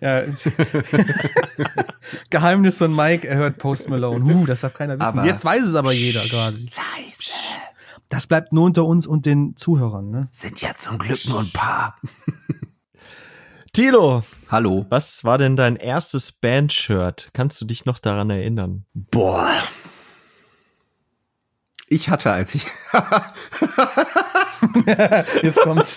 Ja. 0.00 0.22
Geheimnis 2.30 2.78
von 2.78 2.94
Mike, 2.94 3.26
er 3.26 3.36
hört 3.36 3.58
Post 3.58 3.88
Malone. 3.88 4.24
Huh, 4.24 4.46
das 4.46 4.60
darf 4.60 4.74
keiner 4.74 4.98
wissen. 4.98 5.18
Aber- 5.18 5.24
Jetzt 5.24 5.44
weiß 5.44 5.66
es 5.66 5.74
aber 5.74 5.92
jeder 5.92 6.20
quasi. 6.20 6.66
Leise. 6.76 7.30
Das 8.08 8.26
bleibt 8.26 8.52
nur 8.52 8.64
unter 8.64 8.84
uns 8.84 9.06
und 9.06 9.26
den 9.26 9.56
Zuhörern, 9.56 10.10
ne? 10.10 10.28
Sind 10.30 10.60
ja 10.60 10.74
zum 10.74 10.98
Glück 10.98 11.24
nur 11.26 11.40
ein 11.40 11.50
paar. 11.52 11.96
Tilo, 13.72 14.22
Hallo. 14.50 14.86
was 14.88 15.24
war 15.24 15.36
denn 15.38 15.56
dein 15.56 15.76
erstes 15.76 16.30
Bandshirt? 16.30 17.30
Kannst 17.32 17.60
du 17.60 17.64
dich 17.64 17.86
noch 17.86 17.98
daran 17.98 18.30
erinnern? 18.30 18.84
Boah. 18.94 19.62
Ich 21.88 22.08
hatte, 22.08 22.30
als 22.30 22.54
ich, 22.54 22.66
Jetzt 25.42 25.60
kommt. 25.60 25.96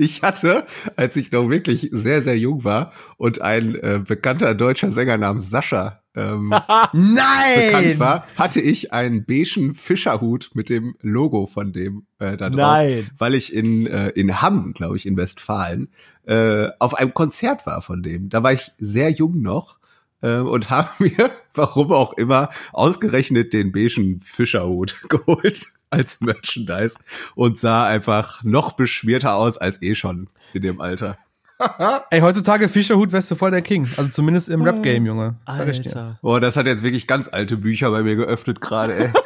Ich 0.00 0.22
hatte, 0.22 0.66
als 0.96 1.16
ich 1.16 1.30
noch 1.30 1.48
wirklich 1.50 1.90
sehr, 1.92 2.22
sehr 2.22 2.38
jung 2.38 2.64
war 2.64 2.92
und 3.16 3.40
ein 3.40 3.74
äh, 3.74 4.02
bekannter 4.04 4.54
deutscher 4.54 4.92
Sänger 4.92 5.18
namens 5.18 5.50
Sascha 5.50 6.02
ähm, 6.14 6.50
bekannt 6.68 6.90
Nein! 6.92 7.98
war, 7.98 8.26
hatte 8.36 8.60
ich 8.60 8.92
einen 8.92 9.24
beigen 9.24 9.74
Fischerhut 9.74 10.50
mit 10.54 10.68
dem 10.68 10.96
Logo 11.00 11.46
von 11.46 11.72
dem 11.72 12.06
äh, 12.18 12.36
da 12.36 12.50
drauf. 12.50 12.56
Nein. 12.56 13.10
Weil 13.16 13.34
ich 13.34 13.52
in, 13.52 13.86
äh, 13.86 14.08
in 14.08 14.42
Hamm, 14.42 14.72
glaube 14.72 14.96
ich, 14.96 15.06
in 15.06 15.16
Westfalen, 15.16 15.88
äh, 16.26 16.68
auf 16.78 16.94
einem 16.94 17.14
Konzert 17.14 17.66
war 17.66 17.82
von 17.82 18.02
dem. 18.02 18.28
Da 18.28 18.42
war 18.42 18.52
ich 18.52 18.72
sehr 18.78 19.10
jung 19.10 19.42
noch 19.42 19.78
äh, 20.22 20.38
und 20.38 20.70
habe 20.70 20.88
mir, 20.98 21.30
warum 21.54 21.92
auch 21.92 22.14
immer, 22.14 22.48
ausgerechnet 22.72 23.52
den 23.52 23.70
beigen 23.70 24.20
Fischerhut 24.20 25.02
geholt 25.08 25.66
als 25.90 26.20
Merchandise 26.20 26.98
und 27.34 27.58
sah 27.58 27.86
einfach 27.86 28.42
noch 28.44 28.72
beschwerter 28.72 29.34
aus 29.34 29.58
als 29.58 29.82
eh 29.82 29.94
schon 29.94 30.28
in 30.54 30.62
dem 30.62 30.80
Alter. 30.80 31.16
Ey, 32.10 32.20
heutzutage 32.20 32.68
Fischerhut 32.68 33.12
wärst 33.12 33.30
du 33.30 33.34
voll 33.34 33.50
der 33.50 33.60
King. 33.62 33.88
Also 33.96 34.10
zumindest 34.10 34.48
im 34.48 34.62
Rap-Game, 34.62 35.04
Junge. 35.04 35.36
Sag 35.46 35.68
ich 35.68 35.80
dir. 35.82 35.88
Alter. 35.96 36.18
Oh, 36.22 36.38
das 36.38 36.56
hat 36.56 36.66
jetzt 36.66 36.82
wirklich 36.82 37.06
ganz 37.06 37.28
alte 37.28 37.56
Bücher 37.58 37.90
bei 37.90 38.02
mir 38.02 38.16
geöffnet 38.16 38.60
gerade, 38.62 38.94
ey. 38.96 39.12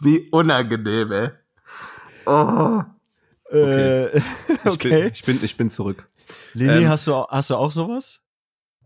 Wie 0.00 0.28
unangenehm, 0.30 1.12
ey. 1.12 1.30
Oh. 2.26 2.82
Äh, 3.52 4.06
Ich, 4.48 4.62
bin, 4.62 4.72
okay. 4.72 5.10
ich, 5.12 5.24
bin, 5.24 5.38
ich 5.42 5.56
bin 5.56 5.70
zurück. 5.70 6.08
Lili, 6.54 6.84
Ähm, 6.84 6.88
hast 6.88 7.06
du, 7.06 7.14
hast 7.28 7.50
du 7.50 7.56
auch 7.56 7.70
sowas? 7.70 8.22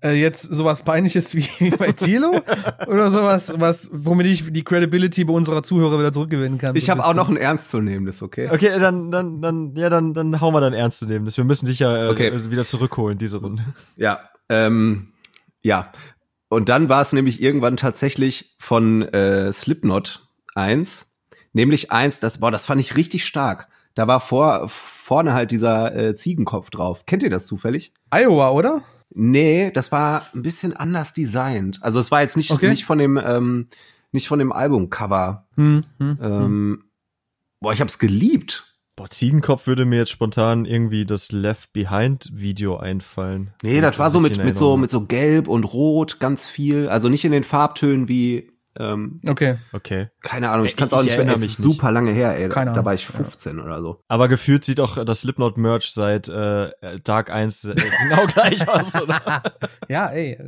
Äh, 0.05 0.21
jetzt 0.21 0.43
sowas 0.43 0.83
peinliches 0.83 1.35
wie, 1.35 1.49
wie 1.59 1.71
bei 1.79 1.93
Thilo? 1.93 2.43
Oder 2.87 3.11
sowas, 3.11 3.55
was, 3.57 3.89
womit 3.91 4.27
ich 4.27 4.53
die 4.53 4.63
Credibility 4.63 5.25
bei 5.25 5.33
unserer 5.33 5.63
Zuhörer 5.63 5.99
wieder 5.99 6.13
zurückgewinnen 6.13 6.59
kann? 6.59 6.77
Ich 6.77 6.85
so 6.85 6.91
habe 6.93 7.05
auch 7.05 7.15
noch 7.15 7.31
ein 7.31 7.39
ernstzunehmendes, 7.39 8.21
okay? 8.21 8.51
Okay, 8.53 8.79
dann, 8.79 9.11
dann, 9.11 9.41
dann, 9.41 9.75
ja, 9.77 9.89
dann, 9.89 10.13
dann 10.13 10.43
hauen 10.43 10.53
wir 10.53 10.61
dann 10.61 10.75
ernst 10.75 10.99
zu 10.99 11.07
nehmen. 11.07 11.27
Wir 11.35 11.45
müssen 11.45 11.65
dich 11.67 11.79
ja 11.79 12.05
äh, 12.05 12.11
Okay. 12.11 12.51
wieder 12.51 12.67
zurückholen, 12.67 13.17
diese 13.17 13.39
Runde. 13.39 13.65
Ja, 13.97 14.21
ähm, 14.51 15.13
ja. 15.63 15.91
Und 16.49 16.69
dann 16.69 16.91
war 16.91 17.01
es 17.01 17.15
nämlich 17.15 17.43
irgendwann 17.43 17.79
tatsächlich 17.79 18.55
von 18.59 19.03
äh, 19.03 19.51
Slipknot 19.53 20.29
eins, 20.55 21.17
nämlich 21.55 21.93
eins, 21.93 22.21
das, 22.21 22.41
boah, 22.41 22.51
das 22.51 22.67
fand 22.67 22.81
ich 22.81 22.97
richtig 22.97 23.25
stark. 23.25 23.69
Da 23.95 24.07
war 24.07 24.21
vor, 24.21 24.69
vorne 24.69 25.33
halt 25.33 25.51
dieser 25.51 25.95
äh, 25.97 26.15
Ziegenkopf 26.15 26.69
drauf. 26.69 27.07
Kennt 27.07 27.23
ihr 27.23 27.31
das 27.31 27.47
zufällig? 27.47 27.93
Iowa, 28.11 28.51
oder? 28.51 28.83
Nee, 29.11 29.71
das 29.71 29.93
war 29.93 30.27
ein 30.35 30.43
bisschen 30.43 30.75
anders 30.75 31.15
designt. 31.15 31.79
Also 31.83 32.01
es 32.01 32.11
war 32.11 32.23
jetzt 32.23 32.37
nicht, 32.37 32.51
Okay. 32.51 32.69
nicht 32.69 32.85
von 32.85 32.99
dem, 32.99 33.17
ähm, 33.17 33.69
nicht 34.13 34.29
von 34.29 34.39
dem 34.39 34.53
Albumcover. 34.53 35.47
Hm, 35.57 35.85
hm, 35.99 36.19
hm. 36.19 36.19
Ähm, 36.21 36.85
boah, 37.61 37.73
ich 37.73 37.81
hab's 37.81 37.99
geliebt. 37.99 38.75
Boah, 38.97 39.11
Ziegenkopf 39.11 39.67
würde 39.67 39.85
mir 39.87 39.99
jetzt 39.99 40.11
spontan 40.11 40.67
irgendwie 40.67 41.05
das 41.05 41.33
Left 41.33 41.73
Behind 41.73 42.31
Video 42.33 42.77
einfallen. 42.77 43.53
Nee, 43.63 43.81
das 43.81 43.99
war 43.99 44.13
so 44.13 44.21
mit, 44.21 44.43
mit 44.43 44.57
so, 44.57 44.77
mit 44.77 44.91
so 44.91 45.05
gelb 45.07 45.49
und 45.49 45.65
rot 45.65 46.21
ganz 46.21 46.47
viel. 46.47 46.89
Also 46.89 47.09
nicht 47.09 47.25
in 47.25 47.33
den 47.33 47.43
Farbtönen 47.43 48.09
wie 48.09 48.53
Ähm, 48.79 49.21
Okay. 49.27 49.57
Okay. 49.73 50.09
keine 50.23 50.51
Ahnung, 50.51 50.67
ich 50.67 50.77
kann 50.77 50.89
es 50.89 50.95
auch 50.95 50.99
ich 51.01 51.05
nicht 51.07 51.15
erinnere 51.17 51.37
es 51.37 51.41
mich 51.43 51.57
super 51.57 51.93
lange 51.93 52.11
her, 52.13 52.37
ey. 52.37 52.49
Keine 52.49 52.67
da 52.71 52.73
Ahnung. 52.73 52.85
war 52.87 52.95
ich 52.95 53.07
15 53.07 53.61
oder 53.61 53.81
so. 53.83 54.01
Aber 54.09 54.29
gefühlt 54.29 54.65
sieht 54.65 54.81
auch 54.81 55.05
das 55.05 55.21
Slipknot-Merch 55.21 55.93
seit 55.93 56.29
äh, 56.29 56.71
Tag 57.05 57.31
1 57.31 57.65
äh, 57.65 57.75
genau 58.09 58.27
gleich 58.27 58.69
aus, 58.69 58.95
oder? 59.01 59.43
Ja, 59.89 60.09
ey. 60.09 60.39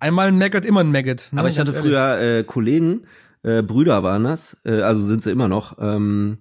Einmal 0.00 0.28
ein 0.28 0.36
Maggot, 0.38 0.64
immer 0.66 0.80
ein 0.80 0.92
Maggot. 0.92 1.28
ne? 1.32 1.40
Aber 1.40 1.48
ich 1.48 1.58
hatte 1.58 1.72
ehrlich. 1.72 1.86
früher 1.90 2.20
äh, 2.20 2.44
Kollegen, 2.44 3.06
äh, 3.42 3.62
Brüder 3.62 4.02
waren 4.02 4.24
das, 4.24 4.56
äh, 4.64 4.82
also 4.82 5.02
sind 5.02 5.22
sie 5.22 5.30
immer 5.30 5.48
noch. 5.48 5.78
Ähm, 5.80 6.38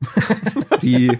die, 0.82 1.16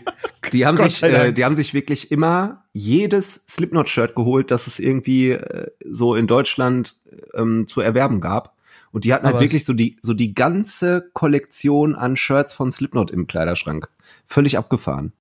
die 0.53 0.67
haben 0.67 0.77
sich, 0.77 1.03
äh, 1.03 1.33
die 1.33 1.45
haben 1.45 1.55
sich 1.55 1.75
wirklich 1.75 2.11
immer 2.11 2.65
jedes 2.73 3.47
Slipknot-Shirt 3.49 4.15
geholt, 4.15 4.51
das 4.51 4.67
es 4.67 4.79
irgendwie 4.79 5.31
äh, 5.33 5.69
so 5.91 6.15
in 6.15 6.27
Deutschland 6.27 6.97
ähm, 7.35 7.67
zu 7.69 7.81
erwerben 7.81 8.21
gab. 8.21 8.57
Und 8.93 9.05
die 9.05 9.13
hatten 9.13 9.27
halt 9.27 9.37
Aber 9.37 9.45
wirklich 9.45 9.65
so 9.65 9.73
die, 9.73 9.99
so 10.03 10.15
die 10.15 10.35
ganze 10.35 11.11
Kollektion 11.13 11.95
an 11.95 12.17
Shirts 12.17 12.53
von 12.53 12.73
Slipknot 12.73 13.11
im 13.11 13.27
Kleiderschrank. 13.27 13.89
Völlig 14.25 14.57
abgefahren. 14.59 15.13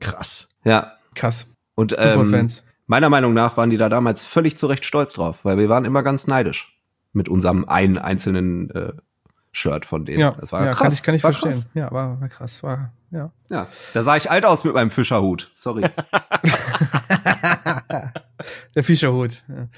Krass. 0.00 0.50
Ja. 0.64 0.92
Krass. 1.14 1.46
Und 1.74 1.92
Super 1.92 2.14
ähm, 2.14 2.30
Fans. 2.30 2.64
meiner 2.86 3.08
Meinung 3.08 3.34
nach 3.34 3.56
waren 3.56 3.70
die 3.70 3.76
da 3.76 3.88
damals 3.88 4.24
völlig 4.24 4.58
zu 4.58 4.66
Recht 4.66 4.84
stolz 4.84 5.14
drauf, 5.14 5.44
weil 5.44 5.58
wir 5.58 5.68
waren 5.68 5.84
immer 5.84 6.02
ganz 6.02 6.26
neidisch 6.26 6.78
mit 7.12 7.28
unserem 7.28 7.68
einen 7.68 7.98
einzelnen 7.98 8.70
äh, 8.70 8.92
Shirt 9.52 9.86
von 9.86 10.04
denen. 10.04 10.18
Ja, 10.20 10.32
das 10.32 10.52
war 10.52 10.64
ja 10.64 10.72
krass. 10.72 10.80
kann 10.80 10.92
ich, 10.92 11.02
kann 11.02 11.14
ich 11.14 11.22
war 11.22 11.32
verstehen. 11.32 11.52
Krass. 11.52 11.70
Ja, 11.74 11.92
war, 11.92 12.20
war 12.20 12.28
krass. 12.28 12.62
War, 12.64 12.92
ja. 13.12 13.30
Ja, 13.48 13.68
da 13.92 14.02
sah 14.02 14.16
ich 14.16 14.30
alt 14.30 14.44
aus 14.44 14.64
mit 14.64 14.74
meinem 14.74 14.90
Fischerhut. 14.90 15.52
Sorry. 15.54 15.82
Der 18.74 18.82
Fischerhut. 18.82 19.44
Ja. 19.48 19.68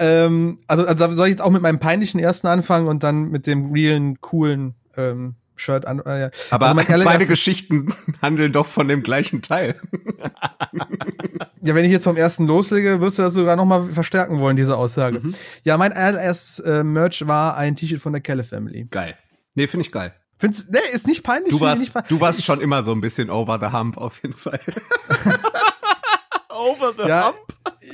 Ähm, 0.00 0.58
also, 0.66 0.84
also 0.86 1.10
soll 1.12 1.26
ich 1.28 1.32
jetzt 1.32 1.42
auch 1.42 1.50
mit 1.50 1.62
meinem 1.62 1.78
peinlichen 1.78 2.18
ersten 2.18 2.46
anfangen 2.48 2.88
und 2.88 3.02
dann 3.04 3.28
mit 3.30 3.46
dem 3.46 3.70
realen, 3.72 4.20
coolen 4.20 4.74
ähm, 4.96 5.34
Shirt 5.56 5.86
an. 5.86 6.00
Äh, 6.04 6.20
ja. 6.20 6.30
Aber 6.50 6.68
Also 6.68 6.82
beide 7.04 7.26
Geschichten 7.26 7.94
handeln 8.22 8.50
doch 8.52 8.66
von 8.66 8.88
dem 8.88 9.02
gleichen 9.02 9.42
Teil. 9.42 9.76
Ja, 11.62 11.74
wenn 11.74 11.84
ich 11.84 11.92
jetzt 11.92 12.04
vom 12.04 12.16
ersten 12.16 12.46
loslege, 12.46 13.02
wirst 13.02 13.18
du 13.18 13.22
das 13.22 13.34
sogar 13.34 13.54
noch 13.54 13.66
mal 13.66 13.84
verstärken 13.92 14.38
wollen, 14.40 14.56
diese 14.56 14.78
Aussage. 14.78 15.20
Mhm. 15.20 15.34
Ja, 15.62 15.76
mein 15.76 15.92
allererstes 15.92 16.58
äh, 16.60 16.82
Merch 16.82 17.26
war 17.26 17.54
ein 17.58 17.76
T-Shirt 17.76 18.00
von 18.00 18.14
der 18.14 18.22
Kelle 18.22 18.44
Family. 18.44 18.86
Geil. 18.90 19.14
Nee, 19.54 19.66
finde 19.66 19.84
ich 19.84 19.92
geil. 19.92 20.14
Find's, 20.38 20.66
nee, 20.70 20.78
ist 20.90 21.06
nicht 21.06 21.22
peinlich. 21.22 21.50
Du 21.52 21.60
warst, 21.60 21.82
nicht 21.82 21.92
pein- 21.92 22.04
du 22.08 22.18
warst 22.18 22.42
schon 22.44 22.62
immer 22.62 22.82
so 22.82 22.92
ein 22.92 23.02
bisschen 23.02 23.28
over 23.28 23.58
the 23.60 23.76
hump 23.76 23.98
auf 23.98 24.22
jeden 24.22 24.34
Fall. 24.34 24.58
Over 26.60 26.92
the 26.96 27.08
Ja, 27.08 27.32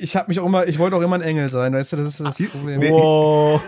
ich 0.00 0.16
habe 0.16 0.28
mich 0.28 0.40
auch 0.40 0.46
immer, 0.46 0.66
ich 0.66 0.78
wollte 0.78 0.96
auch 0.96 1.00
immer 1.02 1.16
ein 1.16 1.22
Engel 1.22 1.48
sein, 1.48 1.72
weißt 1.72 1.92
du, 1.92 1.96
das 1.96 2.06
ist 2.06 2.20
das 2.20 2.36
Problem. 2.50 2.80
nee. 2.80 2.90
Wow. 2.90 3.60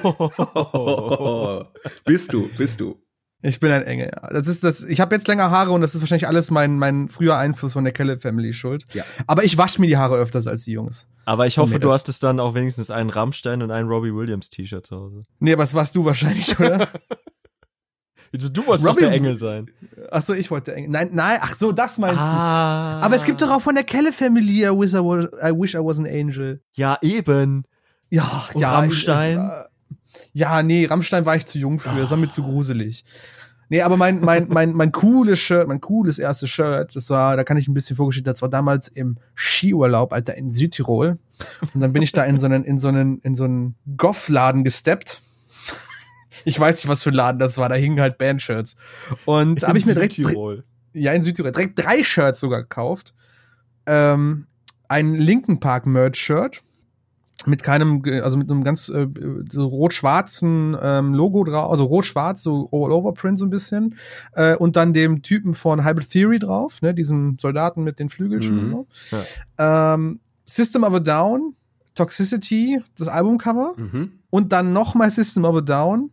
bist 2.05 2.33
du, 2.33 2.49
bist 2.57 2.81
du. 2.81 2.97
Ich 3.41 3.61
bin 3.61 3.71
ein 3.71 3.85
Engel, 3.85 4.11
ja. 4.13 4.31
Das 4.33 4.49
ist 4.49 4.65
das, 4.65 4.83
ich 4.83 5.01
habe 5.01 5.15
jetzt 5.15 5.29
länger 5.29 5.53
Haare 5.53 5.71
und 5.71 5.81
das 5.81 5.95
ist 5.95 6.01
wahrscheinlich 6.01 6.27
alles 6.27 6.51
mein, 6.51 6.77
mein 6.77 7.09
früher 7.09 7.37
Einfluss 7.37 7.75
von 7.75 7.85
der 7.85 7.93
Kelle 7.93 8.19
Family 8.19 8.53
schuld. 8.53 8.85
Ja. 8.95 9.05
Aber 9.29 9.45
ich 9.45 9.57
wasche 9.57 9.81
mir 9.81 9.87
die 9.87 9.97
Haare 9.97 10.17
öfters 10.17 10.49
als 10.49 10.65
die 10.65 10.73
Jungs. 10.73 11.07
Aber 11.25 11.47
ich 11.47 11.57
hoffe, 11.59 11.79
du 11.79 11.89
das- 11.89 12.01
hattest 12.01 12.25
dann 12.25 12.41
auch 12.41 12.55
wenigstens 12.55 12.91
einen 12.91 13.11
Rammstein 13.11 13.63
und 13.63 13.71
einen 13.71 13.89
Robbie 13.89 14.13
Williams 14.13 14.51
T-Shirt 14.51 14.85
zu 14.85 14.97
Hause. 14.97 15.23
Nee, 15.39 15.57
was 15.57 15.73
warst 15.73 15.95
du 15.95 16.05
wahrscheinlich, 16.05 16.59
oder? 16.59 16.89
Also, 18.35 18.49
du 18.49 18.67
wolltest 18.67 18.89
Robbie- 18.89 19.01
doch 19.01 19.09
der 19.09 19.17
Engel 19.17 19.35
sein. 19.35 19.71
ach 20.11 20.23
so, 20.23 20.35
ich 20.35 20.51
wollte 20.51 20.67
der 20.73 20.77
Engel. 20.77 20.91
Nein, 20.91 21.11
nein, 21.13 21.39
ach 21.41 21.55
so, 21.57 21.73
das 21.73 21.99
meinst 21.99 22.21
Ah. 22.21 22.99
du. 23.01 23.07
Aber 23.07 23.17
es 23.17 23.25
gibt 23.25 23.41
doch 23.43 23.51
auch 23.51 23.63
von 23.63 23.75
der 23.75 23.85
Kelle 23.85 24.13
Family 24.13 24.65
I 24.65 24.71
wish 24.71 24.93
I 24.93 24.99
was, 24.99 25.25
I 25.43 25.53
wish 25.59 25.75
I 25.75 25.79
was 25.79 25.99
an 25.99 26.07
angel. 26.07 26.61
Ja, 26.75 26.99
eben. 27.03 27.65
Ja, 28.11 28.45
Und 28.55 28.61
ja. 28.61 28.73
Rammstein? 28.73 29.39
äh, 29.39 29.65
Ja, 30.33 30.63
nee, 30.63 30.87
Rammstein 30.87 31.25
war 31.27 31.37
ich 31.37 31.47
zu 31.47 31.59
jung 31.59 31.79
für, 31.79 31.91
das 31.99 32.11
war 32.11 32.17
mir 32.17 32.29
zu 32.29 32.43
gruselig. 32.43 33.05
Nee, 33.71 33.83
aber 33.83 33.97
mein, 33.99 34.21
mein, 34.21 34.47
mein, 34.49 34.73
mein 34.73 34.93
cooles 34.93 35.39
Shirt, 35.39 35.69
mein 35.69 35.81
cooles 35.81 36.19
erstes 36.19 36.49
Shirt, 36.51 36.95
das 36.97 37.11
war, 37.11 37.37
da 37.37 37.45
kann 37.45 37.57
ich 37.57 37.69
ein 37.69 37.75
bisschen 37.75 37.97
vorgestellt, 37.97 38.27
das 38.27 38.41
war 38.43 38.49
damals 38.49 38.89
im 38.89 39.19
Skiurlaub, 39.35 40.13
Alter, 40.13 40.37
in 40.37 40.51
Südtirol. 40.51 41.19
Und 41.75 41.81
dann 41.81 41.93
bin 41.93 42.03
ich 42.03 42.13
da 42.13 42.25
in 42.25 42.39
so 42.39 42.47
einen, 42.47 42.65
in 42.65 42.79
so 42.79 42.89
einen, 42.89 43.19
in 43.21 43.35
so 43.37 43.45
einen 43.45 43.75
Goff-Laden 43.97 44.65
gesteppt. 44.65 45.21
Ich 46.45 46.59
weiß 46.59 46.77
nicht, 46.77 46.89
was 46.89 47.03
für 47.03 47.11
ein 47.11 47.15
Laden 47.15 47.39
das 47.39 47.59
war, 47.59 47.69
da 47.69 47.75
hingen 47.75 48.01
halt 48.01 48.19
Bandshirts. 48.19 48.77
Und 49.25 49.63
habe 49.63 49.79
ich 49.79 49.87
mir 49.87 49.95
direkt, 49.95 50.15
Tirol. 50.15 50.65
ja, 50.93 51.13
in 51.13 51.23
Südtirol, 51.23 51.53
direkt 51.53 51.79
drei 51.79 52.03
Shirts 52.03 52.41
sogar 52.41 52.63
gekauft. 52.63 53.15
Ähm, 53.87 54.47
ein 54.89 55.15
Linken 55.15 55.61
Park 55.61 55.87
Merch 55.87 56.17
Shirt 56.17 56.63
mit 57.47 57.63
keinem, 57.63 58.03
also 58.23 58.37
mit 58.37 58.51
einem 58.51 58.65
ganz 58.65 58.89
äh, 58.89 59.07
so 59.53 59.67
rot-schwarzen 59.67 60.77
ähm, 60.83 61.15
Logo 61.15 61.45
drauf, 61.45 61.71
also 61.71 61.85
rot-schwarz, 61.85 62.43
so 62.43 62.69
All-Over-Print 62.73 63.39
so 63.39 63.47
ein 63.47 63.51
bisschen. 63.51 63.95
Äh, 64.33 64.57
und 64.57 64.75
dann 64.77 64.93
dem 64.93 65.23
Typen 65.23 65.55
von 65.55 65.85
Hybrid 65.85 66.11
Theory 66.11 66.39
drauf, 66.41 66.83
ne, 66.83 66.95
diesem 66.95 67.37
Soldaten 67.41 67.85
mit 67.85 68.01
den 68.01 68.09
Flügelchen 68.09 68.57
Mhm. 68.57 68.61
und 68.63 68.69
so. 68.69 68.87
Ähm, 69.57 70.21
System 70.47 70.83
of 70.83 70.95
a 70.95 71.01
Down, 71.01 71.55
Toxicity, 71.95 72.81
das 72.97 73.09
Albumcover 73.09 73.75
Mhm. 73.77 74.13
und 74.31 74.53
dann 74.53 74.73
nochmal 74.73 75.11
System 75.11 75.45
of 75.45 75.57
a 75.57 75.61
Down. 75.61 76.11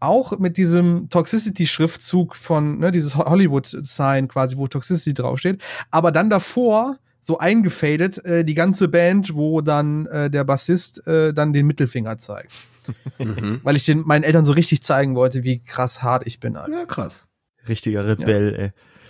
Auch 0.00 0.38
mit 0.38 0.56
diesem 0.56 1.08
Toxicity-Schriftzug 1.10 2.36
von, 2.36 2.78
ne, 2.78 2.92
dieses 2.92 3.16
Ho- 3.16 3.24
Hollywood-Sign 3.26 4.28
quasi, 4.28 4.56
wo 4.56 4.66
Toxicity 4.68 5.14
draufsteht. 5.14 5.62
Aber 5.90 6.12
dann 6.12 6.28
davor, 6.30 6.98
so 7.22 7.38
eingefadet, 7.38 8.24
äh, 8.24 8.44
die 8.44 8.54
ganze 8.54 8.88
Band, 8.88 9.34
wo 9.34 9.60
dann 9.60 10.06
äh, 10.06 10.30
der 10.30 10.44
Bassist 10.44 11.06
äh, 11.06 11.32
dann 11.34 11.52
den 11.52 11.66
Mittelfinger 11.66 12.18
zeigt. 12.18 12.52
Mhm. 13.18 13.58
Weil 13.64 13.74
ich 13.74 13.84
den 13.84 14.02
meinen 14.06 14.22
Eltern 14.22 14.44
so 14.44 14.52
richtig 14.52 14.80
zeigen 14.80 15.16
wollte, 15.16 15.42
wie 15.42 15.58
krass 15.64 16.04
hart 16.04 16.24
ich 16.24 16.38
bin, 16.38 16.56
Alter. 16.56 16.72
Ja, 16.72 16.84
krass. 16.84 17.26
Richtiger 17.68 18.06
Rebell, 18.06 18.54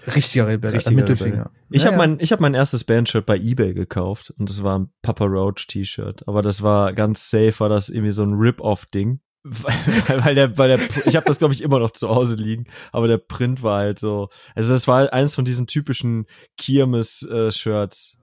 ey. 0.07 0.12
Richtiger 0.14 0.46
Rebell, 0.49 0.70
Richtiger 0.70 0.96
Mittelfinger. 0.96 1.37
Rebell. 1.46 1.51
Ich 1.68 1.83
Ja, 1.83 1.92
habe 1.92 2.01
ja. 2.01 2.07
mein, 2.07 2.16
ich 2.20 2.33
hab 2.33 2.40
mein 2.40 2.55
erstes 2.55 2.85
Bandshirt 2.85 3.27
bei 3.27 3.37
Ebay 3.37 3.75
gekauft 3.75 4.33
und 4.38 4.49
das 4.49 4.62
war 4.62 4.79
ein 4.79 4.88
Papa 5.03 5.27
Roach 5.27 5.66
T-Shirt. 5.66 6.27
Aber 6.27 6.40
das 6.40 6.62
war 6.62 6.94
ganz 6.94 7.29
safe, 7.29 7.53
war 7.59 7.68
das 7.68 7.90
irgendwie 7.90 8.12
so 8.12 8.22
ein 8.22 8.33
Rip-Off-Ding. 8.33 9.20
Weil, 9.48 10.24
weil 10.24 10.35
der, 10.35 10.59
weil 10.59 10.76
der, 10.76 10.80
ich 11.06 11.14
habe 11.14 11.24
das 11.26 11.38
glaube 11.38 11.54
ich 11.54 11.62
immer 11.62 11.78
noch 11.78 11.92
zu 11.92 12.09
Hause 12.09 12.37
liegen, 12.37 12.64
aber 12.90 13.06
der 13.06 13.18
Print 13.18 13.62
war 13.62 13.78
halt 13.78 13.98
so, 14.00 14.28
also 14.56 14.72
das 14.72 14.88
war 14.88 15.12
eins 15.12 15.37
von 15.37 15.44
diesen 15.44 15.68
typischen 15.68 16.26
Kirmes-Shirts. 16.56 18.16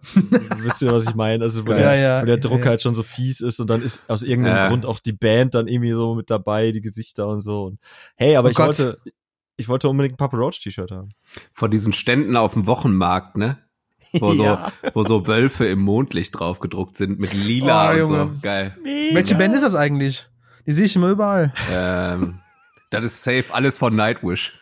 Wisst 0.58 0.82
ihr, 0.82 0.92
was 0.92 1.08
ich 1.08 1.16
meine? 1.16 1.44
Also 1.44 1.64
wo, 1.64 1.72
Geil. 1.72 1.80
der, 1.80 1.96
Ja, 1.96 2.02
ja, 2.18 2.22
wo 2.22 2.26
der 2.26 2.38
Druck 2.38 2.60
ja. 2.62 2.66
halt 2.68 2.82
schon 2.82 2.96
so 2.96 3.04
fies 3.04 3.42
ist 3.42 3.60
und 3.60 3.70
dann 3.70 3.82
ist 3.82 4.02
aus 4.10 4.24
irgendeinem 4.24 4.58
Ja. 4.58 4.68
Grund 4.70 4.86
auch 4.86 5.00
die 5.00 5.14
Band 5.14 5.56
dann 5.56 5.68
irgendwie 5.68 5.92
so 5.92 6.16
mit 6.16 6.30
dabei, 6.30 6.72
die 6.72 6.82
Gesichter 6.82 7.28
und 7.28 7.40
so. 7.42 7.64
Und 7.66 7.80
hey, 8.16 8.36
aber 8.36 8.48
Oh 8.48 8.52
ich 8.52 8.58
Gott. 8.58 8.68
wollte, 8.80 8.98
ich 9.58 9.70
wollte 9.70 9.90
unbedingt 9.90 10.16
ein 10.16 10.18
Papa 10.18 10.38
Roach 10.38 10.60
T-Shirt 10.62 10.92
haben. 10.92 11.10
Von 11.52 11.72
diesen 11.72 11.94
Ständen 11.94 12.36
auf 12.36 12.54
dem 12.54 12.68
Wochenmarkt, 12.68 13.38
ne? 13.38 13.60
Wo, 14.14 14.34
so, 14.36 14.44
Ja. 14.46 14.72
wo 14.94 15.04
so 15.04 15.26
Wölfe 15.28 15.66
im 15.68 15.80
Mondlicht 15.80 16.38
drauf 16.38 16.60
gedruckt 16.60 16.96
sind 16.98 17.20
mit 17.20 17.34
lila 17.34 17.94
Oh, 17.96 18.00
und 18.00 18.06
so. 18.06 18.32
Geil. 18.42 18.76
Welche 19.14 19.36
Band 19.36 19.56
ist 19.56 19.64
das 19.64 19.76
eigentlich? 19.76 20.28
Die 20.66 20.72
sehe 20.72 20.86
ich 20.86 20.96
immer 20.96 21.10
überall. 21.10 21.54
Ähm, 21.72 22.40
das 22.90 23.06
ist 23.06 23.24
safe 23.24 23.46
alles 23.52 23.78
von 23.78 23.96
Nightwish. 23.96 24.54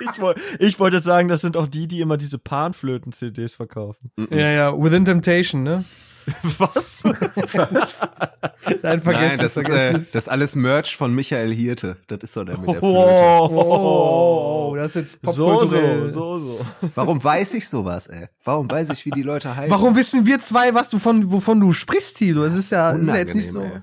ich, 0.00 0.20
woll, 0.20 0.34
ich 0.58 0.78
wollte 0.78 0.96
jetzt 0.96 1.04
sagen, 1.04 1.28
das 1.28 1.40
sind 1.40 1.56
auch 1.56 1.66
die, 1.66 1.88
die 1.88 2.00
immer 2.00 2.16
diese 2.16 2.38
Panflöten-CDs 2.38 3.54
verkaufen. 3.54 4.10
Ja, 4.30 4.50
ja, 4.50 4.82
Within 4.82 5.04
Temptation, 5.04 5.62
ne? 5.62 5.84
Was? 6.58 7.02
Nein, 7.04 9.02
vergesst 9.02 9.28
Nein, 9.28 9.38
das 9.38 9.56
ist, 9.58 9.68
äh, 9.68 9.92
es. 9.92 10.10
das 10.12 10.24
ist 10.24 10.28
alles 10.28 10.54
Merch 10.54 10.96
von 10.96 11.14
Michael 11.14 11.52
Hirte. 11.52 11.98
Das 12.06 12.20
ist 12.22 12.32
so 12.32 12.44
der 12.44 12.56
mit 12.56 12.68
der 12.68 12.80
Flöte. 12.80 12.86
Oh, 12.86 13.48
oh, 13.50 13.60
oh, 13.60 14.70
oh, 14.70 14.76
das 14.76 14.88
ist 14.88 14.94
jetzt 14.94 15.34
so, 15.34 15.48
popkulturell. 15.48 16.08
so, 16.08 16.38
so, 16.38 16.58
so. 16.58 16.90
Warum 16.94 17.22
weiß 17.22 17.52
ich 17.54 17.68
sowas, 17.68 18.06
ey? 18.06 18.28
Warum 18.42 18.70
weiß 18.70 18.88
ich, 18.90 19.04
wie 19.04 19.10
die 19.10 19.22
Leute 19.22 19.54
heißen? 19.56 19.70
Warum 19.70 19.96
wissen 19.96 20.24
wir 20.24 20.40
zwei, 20.40 20.72
was 20.72 20.88
du 20.88 20.98
von, 20.98 21.30
wovon 21.30 21.60
du 21.60 21.72
sprichst, 21.74 22.16
Tilo? 22.16 22.44
Es 22.44 22.54
ist 22.54 22.70
ja, 22.72 22.90
ist 22.90 23.06
ja 23.06 23.16
jetzt 23.16 23.34
nicht 23.34 23.50
so 23.50 23.60
Unangenehm, 23.60 23.82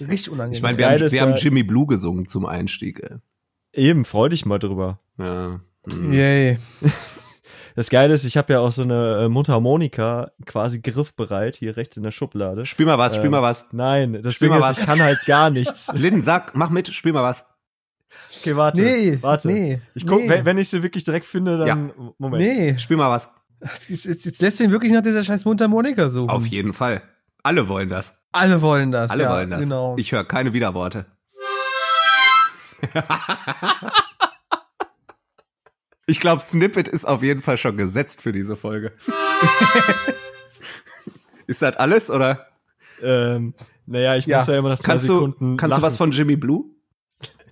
richtig 0.00 0.30
unangenehm. 0.30 0.52
Ich 0.56 0.62
meine, 0.62 0.78
wir, 0.78 0.88
haben, 0.88 1.10
wir 1.10 1.20
haben 1.20 1.30
ja- 1.30 1.36
Jimmy 1.36 1.62
Blue 1.62 1.86
gesungen 1.86 2.26
zum 2.28 2.46
Einstieg, 2.46 3.00
ey. 3.00 3.16
Eben, 3.72 4.04
freu 4.04 4.28
dich 4.28 4.46
mal 4.46 4.58
drüber. 4.58 5.00
Ja. 5.18 5.60
Mhm. 5.86 6.12
Yay. 6.12 6.58
Das 7.76 7.90
Geile 7.90 8.14
ist, 8.14 8.24
ich 8.24 8.38
habe 8.38 8.54
ja 8.54 8.60
auch 8.60 8.72
so 8.72 8.82
eine 8.84 9.24
äh, 9.24 9.28
Mundharmonika 9.28 10.30
quasi 10.46 10.80
griffbereit 10.80 11.56
hier 11.56 11.76
rechts 11.76 11.98
in 11.98 12.04
der 12.04 12.10
Schublade. 12.10 12.64
Spiel 12.64 12.86
mal 12.86 12.96
was, 12.96 13.16
spiel 13.16 13.26
Ähm, 13.26 13.32
mal 13.32 13.42
was. 13.42 13.66
Nein, 13.72 14.18
das 14.22 14.32
Spiel 14.34 14.48
Ding 14.48 14.58
mal 14.58 14.64
ist, 14.64 14.70
was. 14.70 14.78
ich 14.78 14.86
kann 14.86 14.98
halt 15.02 15.26
gar 15.26 15.50
nichts. 15.50 15.92
Linden, 15.94 16.22
sag, 16.22 16.54
mach 16.56 16.70
mit, 16.70 16.88
spiel 16.88 17.12
mal 17.12 17.22
was. 17.22 17.44
Okay, 18.40 18.56
warte. 18.56 18.80
Nee, 18.80 19.18
warte. 19.20 19.48
nee, 19.48 19.82
Ich 19.94 20.06
guck, 20.06 20.22
nee. 20.22 20.28
wenn, 20.30 20.46
wenn 20.46 20.56
ich 20.56 20.70
sie 20.70 20.82
wirklich 20.82 21.04
direkt 21.04 21.26
finde, 21.26 21.58
dann 21.58 21.92
Moment. 22.16 22.42
Nee, 22.42 22.78
Spiel 22.78 22.96
mal 22.96 23.10
was. 23.10 23.28
jetzt, 23.90 24.06
jetzt, 24.06 24.24
jetzt 24.24 24.40
lässt 24.40 24.58
du 24.58 24.64
ihn 24.64 24.70
wirklich 24.72 24.92
nach 24.92 25.02
dieser 25.02 25.22
scheiß 25.22 25.44
Mundharmonika 25.44 26.08
suchen. 26.08 26.30
Auf 26.30 26.46
jeden 26.46 26.72
Fall. 26.72 27.02
Alle 27.42 27.68
wollen 27.68 27.90
das. 27.90 28.10
Alle 28.36 28.62
wollen 28.62 28.92
das. 28.92 29.10
Alle 29.10 29.24
ja, 29.24 29.30
wollen 29.32 29.50
das. 29.50 29.60
Genau. 29.60 29.96
Ich 29.98 30.12
höre 30.12 30.24
keine 30.24 30.52
Widerworte. 30.52 31.06
ich 36.06 36.20
glaube, 36.20 36.40
Snippet 36.40 36.88
ist 36.88 37.04
auf 37.04 37.22
jeden 37.22 37.42
Fall 37.42 37.58
schon 37.58 37.76
gesetzt 37.76 38.22
für 38.22 38.32
diese 38.32 38.56
Folge. 38.56 38.92
ist 41.46 41.62
das 41.62 41.76
alles 41.76 42.10
oder? 42.10 42.46
Ähm, 43.02 43.54
Naja, 43.86 44.16
ich 44.16 44.26
Ja. 44.26 44.38
muss 44.38 44.46
ja 44.46 44.58
immer 44.58 44.68
nach 44.70 44.78
zwei 44.78 44.92
Kannst 44.92 45.08
du, 45.08 45.14
Sekunden 45.14 45.56
kannst 45.56 45.76
du 45.76 45.80
lachen. 45.80 45.82
was 45.82 45.96
von 45.96 46.10
Jimmy 46.12 46.36
Blue? 46.36 46.64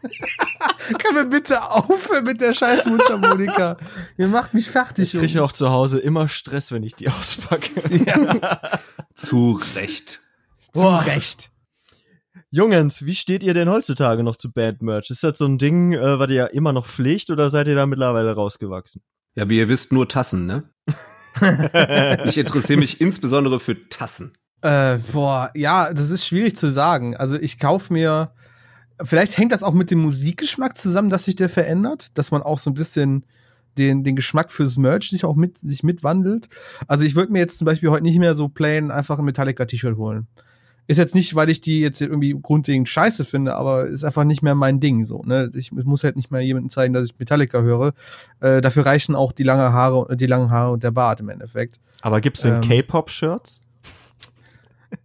Können 0.98 1.16
wir 1.16 1.24
bitte 1.24 1.62
aufhören 1.70 2.24
mit 2.24 2.40
der 2.40 2.52
scheiß 2.52 2.84
Mundharmonika? 2.86 3.78
Ihr 4.18 4.28
macht 4.28 4.52
mich 4.52 4.70
fertig, 4.70 5.14
Ich 5.14 5.20
kriege 5.20 5.42
auch 5.42 5.52
zu 5.52 5.70
Hause 5.70 5.98
immer 5.98 6.28
Stress, 6.28 6.72
wenn 6.72 6.82
ich 6.82 6.94
die 6.94 7.08
auspacke. 7.08 7.70
Zu 9.14 9.60
Recht. 9.74 10.20
Zu 10.74 10.82
Boah. 10.82 11.04
Recht. 11.06 11.50
Jungens, 12.50 13.04
wie 13.04 13.14
steht 13.14 13.42
ihr 13.42 13.54
denn 13.54 13.68
heutzutage 13.68 14.22
noch 14.22 14.37
zu 14.37 14.52
Bandmerch? 14.52 15.10
Ist 15.10 15.22
das 15.24 15.38
so 15.38 15.44
ein 15.44 15.58
Ding, 15.58 15.92
äh, 15.92 16.18
was 16.18 16.30
ihr 16.30 16.52
immer 16.52 16.72
noch 16.72 16.87
pflegt 16.87 17.30
oder 17.30 17.48
seid 17.48 17.68
ihr 17.68 17.74
da 17.74 17.87
mittlerweile 17.87 18.34
rausgewachsen? 18.34 19.02
Ja, 19.37 19.48
wie 19.48 19.58
ihr 19.58 19.68
wisst, 19.68 19.92
nur 19.92 20.08
Tassen, 20.08 20.46
ne? 20.46 20.70
Ich 22.26 22.38
interessiere 22.38 22.78
mich 22.78 23.00
insbesondere 23.00 23.58
für 23.58 23.88
Tassen. 23.88 24.34
Äh, 24.62 24.98
boah, 25.12 25.50
ja, 25.54 25.92
das 25.92 26.10
ist 26.10 26.24
schwierig 26.24 26.56
zu 26.56 26.70
sagen. 26.70 27.16
Also 27.16 27.37
ich 27.37 27.58
kaufe 27.58 27.92
mir, 27.92 28.32
vielleicht 29.02 29.37
hängt 29.37 29.50
das 29.50 29.64
auch 29.64 29.74
mit 29.74 29.90
dem 29.90 29.98
Musikgeschmack 30.00 30.76
zusammen, 30.76 31.10
dass 31.10 31.24
sich 31.24 31.34
der 31.34 31.48
verändert, 31.48 32.16
dass 32.16 32.30
man 32.30 32.42
auch 32.42 32.58
so 32.58 32.70
ein 32.70 32.74
bisschen 32.74 33.26
den, 33.78 34.04
den 34.04 34.14
Geschmack 34.14 34.52
fürs 34.52 34.76
Merch 34.76 35.10
sich 35.10 35.24
auch 35.24 35.34
mit, 35.34 35.58
sich 35.58 35.82
mitwandelt. 35.82 36.48
Also 36.87 37.04
ich 37.04 37.16
würde 37.16 37.32
mir 37.32 37.40
jetzt 37.40 37.58
zum 37.58 37.66
Beispiel 37.66 37.90
heute 37.90 38.04
nicht 38.04 38.18
mehr 38.20 38.37
so 38.37 38.48
plain 38.48 38.92
einfach 38.92 39.18
ein 39.18 39.24
Metallica-T-Shirt 39.24 39.96
holen. 39.96 40.28
Ist 40.86 40.98
jetzt 40.98 41.14
nicht, 41.14 41.34
weil 41.34 41.48
ich 41.48 41.62
die 41.62 41.80
jetzt 41.80 42.00
irgendwie 42.02 42.36
grundlegend 42.40 42.88
scheiße 42.88 43.24
finde, 43.24 43.54
aber 43.54 43.86
ist 43.86 44.04
einfach 44.04 44.24
nicht 44.24 44.42
mehr 44.42 44.54
mein 44.54 44.80
Ding 44.80 45.04
so. 45.04 45.22
Ne? 45.24 45.50
Ich 45.54 45.72
muss 45.72 46.04
halt 46.04 46.16
nicht 46.16 46.30
mehr 46.30 46.42
jemandem 46.42 46.68
zeigen, 46.68 46.92
dass 46.92 47.06
ich 47.06 47.18
Metallica 47.18 47.62
höre. 47.62 47.94
Äh, 48.40 48.60
dafür 48.60 48.84
reichen 48.84 49.14
auch 49.14 49.32
die 49.32 49.44
lange 49.44 49.72
Haare, 49.72 50.14
die 50.16 50.26
langen 50.26 50.50
Haare 50.50 50.72
und 50.72 50.82
der 50.82 50.90
Bart 50.90 51.20
im 51.20 51.30
Endeffekt. 51.30 51.80
Aber 52.02 52.20
gibt's 52.20 52.42
denn 52.42 52.56
Ähm. 52.56 52.60
K-Pop-Shirts? 52.60 53.60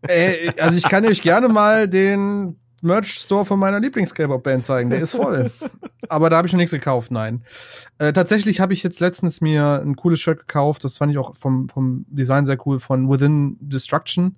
Äh, 0.02 0.52
also 0.60 0.78
ich 0.78 0.84
kann 0.84 1.06
euch 1.06 1.22
gerne 1.22 1.48
mal 1.48 1.88
den 1.88 2.58
Merch-Store 2.82 3.46
von 3.46 3.60
meiner 3.60 3.80
Lieblings-K-Pop-Band 3.80 4.64
zeigen. 4.64 4.90
Der 4.90 5.00
ist 5.00 5.16
voll. 5.16 5.52
Aber 6.10 6.30
da 6.30 6.38
habe 6.38 6.48
ich 6.48 6.54
noch 6.54 6.58
nichts 6.58 6.72
gekauft, 6.72 7.12
nein. 7.12 7.44
Äh, 7.98 8.14
tatsächlich 8.14 8.60
habe 8.60 8.74
ich 8.74 8.84
jetzt 8.84 9.00
letztens 9.00 9.42
mir 9.42 9.82
ein 9.82 9.96
cooles 9.96 10.20
Shirt 10.20 10.40
gekauft. 10.40 10.84
Das 10.84 10.98
fand 10.98 11.12
ich 11.12 11.18
auch 11.18 11.36
vom, 11.36 11.70
vom 11.70 12.06
Design 12.10 12.46
sehr 12.46 12.58
cool, 12.66 12.80
von 12.80 13.10
Within 13.10 13.58
Destruction. 13.60 14.36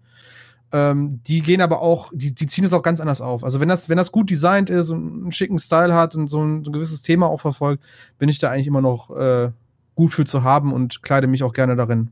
Ähm, 0.73 1.21
die 1.23 1.41
gehen 1.41 1.61
aber 1.61 1.81
auch, 1.81 2.11
die, 2.13 2.33
die 2.33 2.47
ziehen 2.47 2.63
es 2.63 2.73
auch 2.73 2.83
ganz 2.83 3.01
anders 3.01 3.19
auf. 3.19 3.43
Also 3.43 3.59
wenn 3.59 3.67
das, 3.67 3.89
wenn 3.89 3.97
das 3.97 4.11
gut 4.11 4.29
designt 4.29 4.69
ist 4.69 4.89
und 4.89 5.23
einen 5.23 5.31
schicken 5.31 5.59
Style 5.59 5.93
hat 5.93 6.15
und 6.15 6.27
so 6.27 6.41
ein, 6.41 6.63
so 6.63 6.69
ein 6.69 6.73
gewisses 6.73 7.01
Thema 7.01 7.27
auch 7.27 7.41
verfolgt, 7.41 7.83
bin 8.17 8.29
ich 8.29 8.39
da 8.39 8.49
eigentlich 8.49 8.67
immer 8.67 8.81
noch 8.81 9.09
äh, 9.15 9.51
gut 9.95 10.13
für 10.13 10.23
zu 10.23 10.43
haben 10.43 10.71
und 10.71 11.03
kleide 11.03 11.27
mich 11.27 11.43
auch 11.43 11.53
gerne 11.53 11.75
darin. 11.75 12.11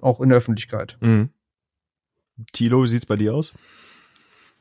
Auch 0.00 0.20
in 0.20 0.28
der 0.28 0.38
Öffentlichkeit. 0.38 0.96
Mhm. 1.00 1.30
Tilo, 2.52 2.84
wie 2.84 2.88
sieht's 2.88 3.06
bei 3.06 3.16
dir 3.16 3.34
aus? 3.34 3.52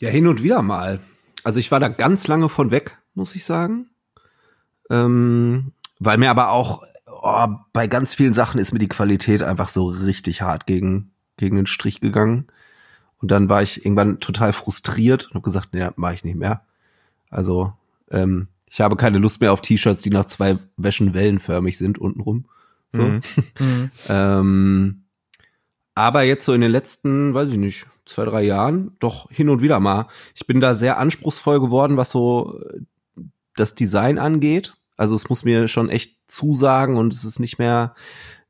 Ja, 0.02 0.10
hin 0.10 0.28
und 0.28 0.42
wieder 0.42 0.64
mal. 0.64 1.00
Also 1.44 1.60
ich 1.60 1.72
war 1.72 1.80
da 1.80 1.90
ganz 1.90 2.28
lange 2.28 2.50
von 2.50 2.72
weg, 2.72 2.98
muss 3.14 3.36
ich 3.36 3.46
sagen. 3.46 3.90
Ähm, 4.90 5.74
weil 6.00 6.18
mir 6.18 6.32
aber 6.32 6.50
auch 6.50 6.84
oh, 7.06 7.48
bei 7.74 7.88
ganz 7.88 8.14
vielen 8.14 8.34
Sachen 8.34 8.60
ist 8.60 8.74
mir 8.74 8.80
die 8.80 8.88
Qualität 8.88 9.44
einfach 9.44 9.70
so 9.70 9.88
richtig 9.88 10.42
hart 10.42 10.66
gegen, 10.66 11.12
gegen 11.38 11.56
den 11.56 11.68
Strich 11.68 12.00
gegangen. 12.00 12.48
Und 13.20 13.32
dann 13.32 13.50
war 13.50 13.64
ich 13.64 13.86
irgendwann 13.86 14.20
total 14.20 14.54
frustriert 14.54 15.26
und 15.26 15.36
habe 15.36 15.44
gesagt, 15.44 15.70
nee, 15.74 15.88
mache 15.96 16.14
ich 16.14 16.24
nicht 16.24 16.38
mehr. 16.38 16.66
Also 17.30 17.74
ähm, 18.12 18.48
ich 18.68 18.82
habe 18.82 18.96
keine 18.96 19.18
Lust 19.18 19.42
mehr 19.42 19.54
auf 19.54 19.62
T-Shirts, 19.62 20.02
die 20.02 20.10
nach 20.10 20.26
zwei 20.26 20.60
Wäschen 20.76 21.14
wellenförmig 21.14 21.78
sind 21.78 21.98
untenrum. 21.98 22.46
So. 22.92 23.04
Mhm. 23.04 23.22
Mhm. 23.60 23.92
Ähm, 24.08 25.04
aber 25.96 26.22
jetzt 26.22 26.46
so 26.46 26.54
in 26.54 26.62
den 26.62 26.70
letzten, 26.70 27.34
weiß 27.34 27.50
ich 27.50 27.58
nicht, 27.58 27.88
zwei, 28.06 28.26
drei 28.26 28.44
Jahren, 28.44 28.96
doch 29.00 29.32
hin 29.32 29.50
und 29.50 29.62
wieder 29.64 29.80
mal. 29.80 30.08
Ich 30.36 30.46
bin 30.46 30.60
da 30.60 30.76
sehr 30.76 31.00
anspruchsvoll 31.00 31.60
geworden, 31.60 31.98
was 31.98 32.12
so 32.12 32.62
äh, 32.70 33.24
das 33.56 33.74
Design 33.74 34.20
angeht. 34.20 34.76
Also 34.96 35.16
es 35.16 35.28
muss 35.30 35.44
mir 35.44 35.68
schon 35.68 35.90
echt 35.90 36.16
zusagen 36.28 36.98
und 36.98 37.14
es 37.14 37.24
ist 37.24 37.40
nicht 37.40 37.58
mehr 37.58 37.96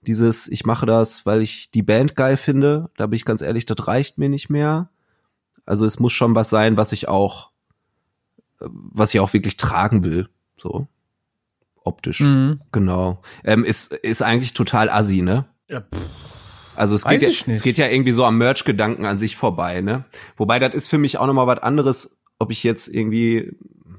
dieses, 0.08 0.48
ich 0.48 0.66
mache 0.66 0.86
das, 0.86 1.26
weil 1.26 1.42
ich 1.42 1.72
die 1.72 1.84
Band 1.84 2.16
geil 2.16 2.38
finde. 2.38 2.90
Da 2.98 3.08
bin 3.08 3.16
ich 3.16 3.26
ganz 3.26 3.42
ehrlich, 3.42 3.66
das 3.66 3.88
reicht 3.88 4.18
mir 4.18 4.30
nicht 4.30 4.50
mehr. 4.50 4.90
Also 5.66 5.86
es 5.86 6.00
muss 6.00 6.14
schon 6.14 6.36
was 6.36 6.50
sein, 6.50 6.78
was 6.78 6.92
ich 6.92 7.08
auch, 7.08 7.52
äh, 8.62 8.68
was 8.70 9.14
ich 9.14 9.20
auch 9.20 9.34
wirklich 9.34 9.58
tragen 9.58 10.04
will. 10.04 10.30
So. 10.56 10.88
Optisch. 11.84 12.22
Mhm. 12.22 12.62
Genau. 12.72 13.22
Ähm, 13.44 13.64
ist, 13.64 13.94
ist 13.94 14.22
eigentlich 14.22 14.54
total 14.54 14.90
assi, 14.90 15.22
ne? 15.22 15.46
Ja, 15.70 15.84
Also 16.76 16.96
es 16.96 17.06
Weiß 17.06 17.20
geht, 17.20 17.48
ja, 17.48 17.54
es 17.54 17.62
geht 17.62 17.78
ja 17.78 17.88
irgendwie 17.88 18.12
so 18.12 18.24
am 18.24 18.38
Merch-Gedanken 18.38 19.06
an 19.06 19.18
sich 19.18 19.36
vorbei, 19.36 19.82
ne? 19.82 20.06
Wobei 20.38 20.60
das 20.60 20.74
ist 20.74 20.88
für 20.88 20.98
mich 20.98 21.18
auch 21.18 21.28
nochmal 21.28 21.48
was 21.48 21.60
anderes, 21.60 22.22
ob 22.40 22.52
ich 22.52 22.64
jetzt 22.64 22.88
irgendwie, 22.88 23.58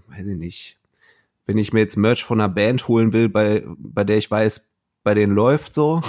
weiß 0.09 0.27
ich 0.27 0.39
nicht, 0.39 0.79
wenn 1.47 1.59
ich 1.59 1.73
mir 1.73 1.81
jetzt 1.81 1.97
Merch 1.97 2.25
von 2.25 2.41
einer 2.41 2.49
Band 2.49 2.89
holen 2.89 3.13
will, 3.13 3.29
bei, 3.29 3.65
bei 3.79 4.05
der 4.05 4.19
ich 4.19 4.31
weiß, 4.31 4.71
bei 5.05 5.15
denen 5.15 5.33
läuft 5.35 5.75
so, 5.75 6.01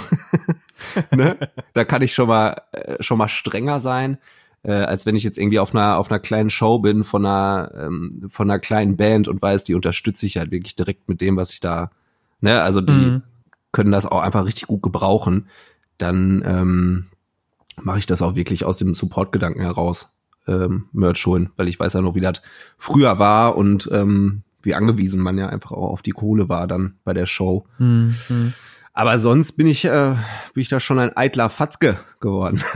ne? 1.14 1.36
Da 1.72 1.84
kann 1.84 2.02
ich 2.02 2.14
schon 2.14 2.28
mal, 2.28 2.62
äh, 2.72 3.02
schon 3.02 3.18
mal 3.18 3.28
strenger 3.28 3.80
sein, 3.80 4.18
äh, 4.62 4.72
als 4.72 5.06
wenn 5.06 5.16
ich 5.16 5.22
jetzt 5.24 5.38
irgendwie 5.38 5.58
auf 5.58 5.74
einer, 5.74 5.96
auf 5.96 6.10
einer 6.10 6.20
kleinen 6.20 6.50
Show 6.50 6.78
bin 6.78 7.04
von 7.04 7.24
einer, 7.24 7.72
ähm, 7.76 8.26
von 8.28 8.50
einer 8.50 8.58
kleinen 8.58 8.96
Band 8.96 9.28
und 9.28 9.40
weiß, 9.40 9.64
die 9.64 9.74
unterstütze 9.74 10.26
ich 10.26 10.36
halt 10.38 10.50
wirklich 10.50 10.76
direkt 10.76 11.08
mit 11.08 11.20
dem, 11.20 11.36
was 11.36 11.52
ich 11.52 11.60
da, 11.60 11.90
ne? 12.40 12.62
Also 12.62 12.80
die, 12.80 12.92
Mhm. 12.92 13.22
können 13.72 13.92
das 13.92 14.04
auch 14.06 14.20
einfach 14.20 14.44
richtig 14.46 14.66
gut 14.66 14.82
gebrauchen, 14.82 15.46
dann 15.96 16.42
ähm, 16.44 17.06
mache 17.80 17.98
ich 18.00 18.06
das 18.06 18.20
auch 18.20 18.34
wirklich 18.34 18.64
aus 18.64 18.78
dem 18.78 18.94
Support-Gedanken 18.94 19.60
heraus, 19.60 20.16
ähm, 20.48 20.86
Merch 20.92 21.24
holen, 21.26 21.50
weil 21.56 21.68
ich 21.68 21.78
weiß 21.78 21.92
ja 21.92 22.00
noch, 22.00 22.14
wie 22.16 22.20
das 22.20 22.42
früher 22.78 23.18
war 23.20 23.56
und 23.56 23.88
ähm, 23.92 24.42
wie 24.62 24.74
angewiesen 24.74 25.22
man 25.22 25.38
ja 25.38 25.48
einfach 25.48 25.70
auch 25.72 25.90
auf 25.90 26.02
die 26.02 26.10
Kohle 26.10 26.48
war 26.48 26.66
dann 26.66 26.94
bei 27.04 27.14
der 27.14 27.26
Show. 27.26 27.64
Mhm. 27.78 28.16
Aber 28.92 29.18
sonst 29.18 29.52
bin 29.52 29.66
ich, 29.66 29.84
äh, 29.84 30.16
bin 30.52 30.62
ich 30.62 30.68
da 30.68 30.80
schon 30.80 30.98
ein 30.98 31.16
eitler 31.16 31.48
Fatzke 31.48 32.00
geworden. 32.20 32.62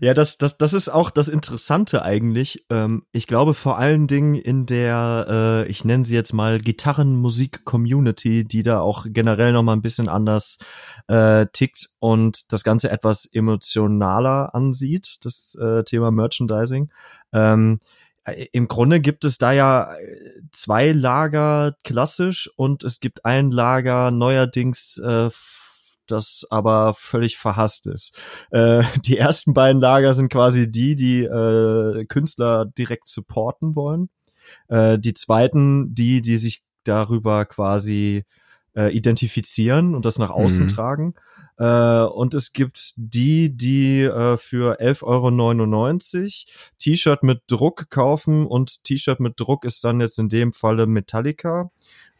Ja, 0.00 0.12
das, 0.12 0.36
das, 0.36 0.58
das 0.58 0.74
ist 0.74 0.88
auch 0.90 1.10
das 1.10 1.28
Interessante 1.28 2.02
eigentlich. 2.02 2.66
Ähm, 2.68 3.04
ich 3.12 3.26
glaube 3.26 3.54
vor 3.54 3.78
allen 3.78 4.06
Dingen 4.06 4.34
in 4.34 4.66
der, 4.66 5.26
äh, 5.64 5.68
ich 5.68 5.84
nenne 5.84 6.04
sie 6.04 6.14
jetzt 6.14 6.34
mal 6.34 6.58
Gitarrenmusik-Community, 6.58 8.44
die 8.44 8.62
da 8.62 8.80
auch 8.80 9.06
generell 9.08 9.52
noch 9.52 9.62
mal 9.62 9.72
ein 9.72 9.82
bisschen 9.82 10.08
anders 10.08 10.58
äh, 11.08 11.46
tickt 11.52 11.90
und 12.00 12.52
das 12.52 12.64
Ganze 12.64 12.90
etwas 12.90 13.24
emotionaler 13.24 14.54
ansieht, 14.54 15.24
das 15.24 15.56
äh, 15.60 15.84
Thema 15.84 16.10
Merchandising. 16.10 16.90
Ähm, 17.32 17.80
äh, 17.80 18.03
Im 18.52 18.68
Grunde 18.68 19.00
gibt 19.00 19.24
es 19.24 19.36
da 19.38 19.52
ja 19.52 19.94
äh, 19.94 20.40
zwei 20.50 20.92
Lager 20.92 21.76
klassisch 21.84 22.50
und 22.56 22.82
es 22.82 23.00
gibt 23.00 23.24
ein 23.24 23.50
Lager 23.50 24.10
neuerdings, 24.10 24.98
äh, 24.98 25.28
das 26.06 26.46
aber 26.50 26.94
völlig 26.94 27.36
verhasst 27.36 27.86
ist. 27.86 28.16
Äh, 28.50 28.82
die 29.04 29.18
ersten 29.18 29.52
beiden 29.54 29.80
Lager 29.80 30.14
sind 30.14 30.30
quasi 30.30 30.70
die, 30.70 30.94
die 30.94 31.24
äh, 31.24 32.04
Künstler 32.06 32.64
direkt 32.66 33.08
supporten 33.08 33.74
wollen. 33.76 34.08
Äh, 34.68 34.98
die 34.98 35.14
zweiten, 35.14 35.94
die, 35.94 36.22
die 36.22 36.38
sich 36.38 36.62
darüber 36.84 37.44
quasi 37.46 38.24
äh, 38.76 38.94
identifizieren 38.94 39.94
und 39.94 40.04
das 40.04 40.18
nach 40.18 40.30
außen 40.30 40.64
Mhm. 40.64 40.68
tragen. 40.68 41.14
Äh, 41.56 42.02
und 42.04 42.34
es 42.34 42.52
gibt 42.52 42.94
die, 42.96 43.56
die 43.56 44.02
äh, 44.02 44.36
für 44.36 44.80
11,99 44.80 46.46
Euro 46.46 46.70
T-Shirt 46.78 47.22
mit 47.22 47.42
Druck 47.46 47.90
kaufen 47.90 48.46
und 48.46 48.84
T-Shirt 48.84 49.20
mit 49.20 49.38
Druck 49.38 49.64
ist 49.64 49.84
dann 49.84 50.00
jetzt 50.00 50.18
in 50.18 50.28
dem 50.28 50.52
Falle 50.52 50.86
Metallica 50.86 51.70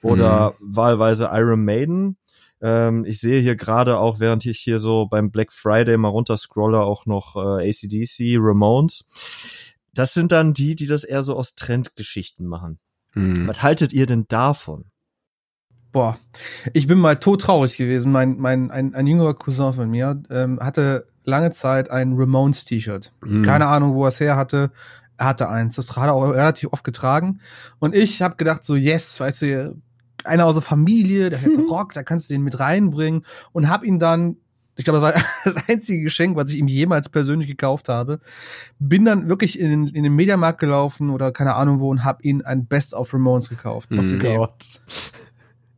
oder 0.02 0.54
wahlweise 0.60 1.30
Iron 1.32 1.64
Maiden. 1.64 2.16
Ähm, 2.60 3.04
ich 3.04 3.20
sehe 3.20 3.40
hier 3.40 3.56
gerade 3.56 3.98
auch, 3.98 4.20
während 4.20 4.46
ich 4.46 4.60
hier 4.60 4.78
so 4.78 5.06
beim 5.06 5.30
Black 5.30 5.52
Friday 5.52 5.96
mal 5.96 6.08
runterscrolle, 6.08 6.80
auch 6.80 7.06
noch 7.06 7.36
äh, 7.36 7.68
ACDC, 7.68 8.36
Ramones. 8.38 9.06
Das 9.92 10.14
sind 10.14 10.32
dann 10.32 10.52
die, 10.52 10.76
die 10.76 10.86
das 10.86 11.04
eher 11.04 11.22
so 11.22 11.36
aus 11.36 11.54
Trendgeschichten 11.54 12.46
machen. 12.46 12.78
Hm. 13.12 13.46
Was 13.48 13.62
haltet 13.62 13.92
ihr 13.92 14.06
denn 14.06 14.26
davon? 14.28 14.86
Boah, 15.94 16.18
ich 16.72 16.88
bin 16.88 16.98
mal 16.98 17.14
todtraurig 17.14 17.76
gewesen. 17.76 18.10
Mein, 18.10 18.36
mein, 18.38 18.72
ein, 18.72 18.96
ein 18.96 19.06
jüngerer 19.06 19.34
Cousin 19.34 19.72
von 19.72 19.88
mir 19.88 20.20
ähm, 20.28 20.58
hatte 20.58 21.06
lange 21.22 21.52
Zeit 21.52 21.88
ein 21.88 22.14
Ramones-T-Shirt. 22.14 23.12
Hm. 23.22 23.42
Keine 23.42 23.66
Ahnung, 23.66 23.94
wo 23.94 24.04
er 24.04 24.08
es 24.08 24.18
her 24.18 24.34
hatte. 24.34 24.72
Er 25.18 25.26
hatte 25.26 25.48
eins. 25.48 25.76
Das 25.76 25.96
hat 25.96 26.08
er 26.08 26.14
auch 26.14 26.30
relativ 26.30 26.72
oft 26.72 26.82
getragen. 26.82 27.38
Und 27.78 27.94
ich 27.94 28.22
habe 28.22 28.34
gedacht, 28.34 28.64
so, 28.64 28.74
yes, 28.74 29.20
weißt 29.20 29.42
du, 29.42 29.76
einer 30.24 30.46
aus 30.46 30.56
der 30.56 30.62
Familie, 30.62 31.30
der 31.30 31.40
hat 31.40 31.46
jetzt 31.46 31.60
Rock, 31.70 31.92
da 31.92 32.02
kannst 32.02 32.28
du 32.28 32.34
den 32.34 32.42
mit 32.42 32.58
reinbringen. 32.58 33.24
Und 33.52 33.68
hab 33.68 33.84
ihn 33.84 34.00
dann, 34.00 34.38
ich 34.74 34.84
glaube, 34.84 34.98
das 34.98 35.14
war 35.14 35.22
das 35.44 35.68
einzige 35.68 36.02
Geschenk, 36.02 36.36
was 36.36 36.50
ich 36.50 36.58
ihm 36.58 36.66
jemals 36.66 37.08
persönlich 37.08 37.46
gekauft 37.46 37.88
habe. 37.88 38.18
Bin 38.80 39.04
dann 39.04 39.28
wirklich 39.28 39.60
in, 39.60 39.86
in 39.86 40.02
den 40.02 40.16
Mediamarkt 40.16 40.58
gelaufen 40.58 41.10
oder 41.10 41.30
keine 41.30 41.54
Ahnung 41.54 41.78
wo 41.78 41.88
und 41.88 42.02
hab 42.02 42.24
ihn 42.24 42.42
ein 42.42 42.66
Best 42.66 42.94
of 42.94 43.14
Ramones 43.14 43.48
gekauft. 43.48 43.92
Mhm. 43.92 44.04
CD. 44.06 44.44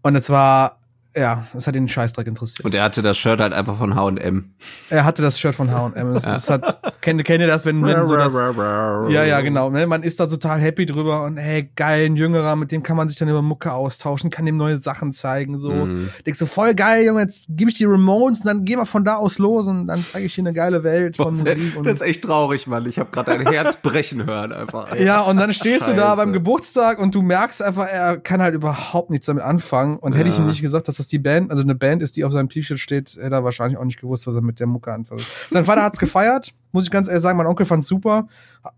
Und 0.06 0.14
es 0.14 0.30
war, 0.30 0.78
Ja, 1.16 1.46
das 1.54 1.66
hat 1.66 1.74
ihn 1.76 1.88
Scheißdreck 1.88 2.26
interessiert. 2.26 2.64
Und 2.64 2.74
er 2.74 2.82
hatte 2.84 3.00
das 3.00 3.16
Shirt 3.16 3.40
halt 3.40 3.52
einfach 3.54 3.76
von 3.76 3.94
H&M. 3.94 4.52
Er 4.90 5.04
hatte 5.04 5.22
das 5.22 5.38
Shirt 5.40 5.54
von 5.54 5.70
H&M. 5.70 6.12
Das, 6.14 6.22
das 6.24 6.50
hat, 6.50 7.00
kennt, 7.00 7.24
kennt 7.24 7.40
ihr 7.40 7.46
das, 7.46 7.64
wenn, 7.64 7.82
wenn 7.84 8.06
so 8.06 8.16
das, 8.16 8.34
ja, 8.34 9.24
ja, 9.24 9.40
genau. 9.40 9.70
ne, 9.70 9.86
Man 9.86 10.02
ist 10.02 10.20
da 10.20 10.26
total 10.26 10.60
happy 10.60 10.84
drüber 10.84 11.24
und 11.24 11.38
hey, 11.38 11.70
geil, 11.74 12.06
ein 12.06 12.16
Jüngerer, 12.16 12.54
mit 12.56 12.70
dem 12.70 12.82
kann 12.82 12.96
man 12.96 13.08
sich 13.08 13.16
dann 13.18 13.28
über 13.28 13.40
Mucke 13.40 13.72
austauschen, 13.72 14.30
kann 14.30 14.44
dem 14.44 14.56
neue 14.58 14.76
Sachen 14.76 15.10
zeigen, 15.12 15.56
so. 15.56 15.70
Mhm. 15.72 16.10
Denkst 16.26 16.38
du, 16.38 16.46
voll 16.46 16.74
geil, 16.74 17.06
Junge, 17.06 17.22
jetzt 17.22 17.46
gebe 17.48 17.70
ich 17.70 17.78
die 17.78 17.84
Ramones 17.86 18.40
und 18.40 18.46
dann 18.46 18.64
gehen 18.64 18.78
wir 18.78 18.86
von 18.86 19.04
da 19.04 19.16
aus 19.16 19.38
los 19.38 19.68
und 19.68 19.86
dann 19.86 20.04
zeige 20.04 20.26
ich 20.26 20.34
dir 20.34 20.42
eine 20.42 20.52
geile 20.52 20.84
Welt 20.84 21.16
von 21.16 21.30
Das 21.34 21.44
Musik. 21.44 21.76
Und 21.76 21.86
ist 21.86 22.02
echt 22.02 22.24
traurig, 22.24 22.66
Mann. 22.66 22.84
Ich 22.86 22.98
habe 22.98 23.10
gerade 23.10 23.32
ein 23.32 23.46
Herz 23.46 23.76
brechen 23.82 24.26
hören 24.26 24.52
einfach. 24.52 24.94
ja, 24.96 25.20
und 25.22 25.38
dann 25.38 25.52
stehst 25.54 25.86
du 25.88 25.94
da 25.94 26.08
Scheiße. 26.08 26.16
beim 26.16 26.32
Geburtstag 26.32 26.98
und 26.98 27.14
du 27.14 27.22
merkst 27.22 27.62
einfach, 27.62 27.86
er 27.88 28.18
kann 28.18 28.42
halt 28.42 28.54
überhaupt 28.54 29.10
nichts 29.10 29.26
damit 29.26 29.42
anfangen. 29.42 29.96
Und 29.96 30.14
hätte 30.14 30.28
ich 30.28 30.36
ihm 30.38 30.44
Ja. 30.44 30.50
nicht 30.50 30.60
gesagt, 30.62 30.88
dass 30.88 30.96
das 30.98 31.05
die 31.12 31.18
Band, 31.18 31.50
also 31.50 31.62
eine 31.62 31.74
Band 31.74 32.02
ist, 32.02 32.16
die 32.16 32.24
auf 32.24 32.32
seinem 32.32 32.48
T-Shirt 32.48 32.78
steht, 32.78 33.16
hätte 33.16 33.34
er 33.34 33.44
wahrscheinlich 33.44 33.78
auch 33.78 33.84
nicht 33.84 34.00
gewusst, 34.00 34.26
was 34.26 34.34
er 34.34 34.42
mit 34.42 34.60
der 34.60 34.66
Mucke 34.66 34.92
anfängt. 34.92 35.26
Sein 35.50 35.64
Vater 35.64 35.82
hat's 35.82 35.98
gefeiert, 35.98 36.52
muss 36.72 36.84
ich 36.84 36.90
ganz 36.90 37.08
ehrlich 37.08 37.22
sagen. 37.22 37.38
Mein 37.38 37.46
Onkel 37.46 37.66
fand's 37.66 37.86
super. 37.86 38.28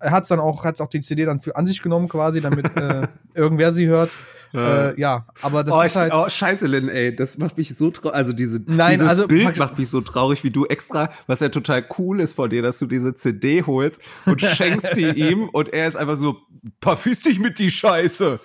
Er 0.01 0.11
hat's 0.11 0.29
dann 0.29 0.41
auch, 0.41 0.65
hat's 0.65 0.81
auch 0.81 0.89
die 0.89 1.01
CD 1.01 1.25
dann 1.25 1.41
für 1.41 1.57
an 1.57 1.67
sich 1.67 1.83
genommen 1.83 2.09
quasi, 2.09 2.41
damit 2.41 2.67
äh, 2.77 3.09
irgendwer 3.35 3.73
sie 3.73 3.87
hört. 3.87 4.17
Ja. 4.53 4.89
Äh, 4.91 5.01
ja, 5.01 5.27
aber 5.43 5.63
das 5.65 5.75
oh, 5.75 5.83
ist 5.83 5.97
halt. 5.97 6.13
oh, 6.15 6.29
scheiße, 6.29 6.67
Lynn, 6.67 6.89
ey, 6.89 7.15
das 7.15 7.37
macht 7.39 7.59
mich 7.59 7.77
so 7.77 7.91
traurig. 7.91 8.17
Also 8.17 8.33
diese, 8.33 8.63
Nein, 8.67 8.95
dieses 8.95 9.09
also- 9.09 9.29
Bild 9.29 9.59
macht 9.59 9.79
mich 9.79 9.89
so 9.91 10.01
traurig, 10.01 10.43
wie 10.45 10.51
du 10.51 10.67
extra, 10.67 11.11
was 11.27 11.41
ja 11.41 11.49
total 11.51 11.85
cool 11.99 12.21
ist 12.21 12.35
von 12.35 12.49
dir, 12.49 12.63
dass 12.63 12.79
du 12.79 12.87
diese 12.87 13.15
CD 13.15 13.63
holst 13.63 14.01
und 14.27 14.41
schenkst 14.43 14.97
die 14.97 15.09
ihm 15.09 15.49
und 15.49 15.69
er 15.73 15.87
ist 15.89 15.97
einfach 15.97 16.17
so, 16.17 16.39
verfiss 16.81 17.23
dich 17.23 17.39
mit 17.39 17.59
die 17.59 17.71
Scheiße. 17.71 18.41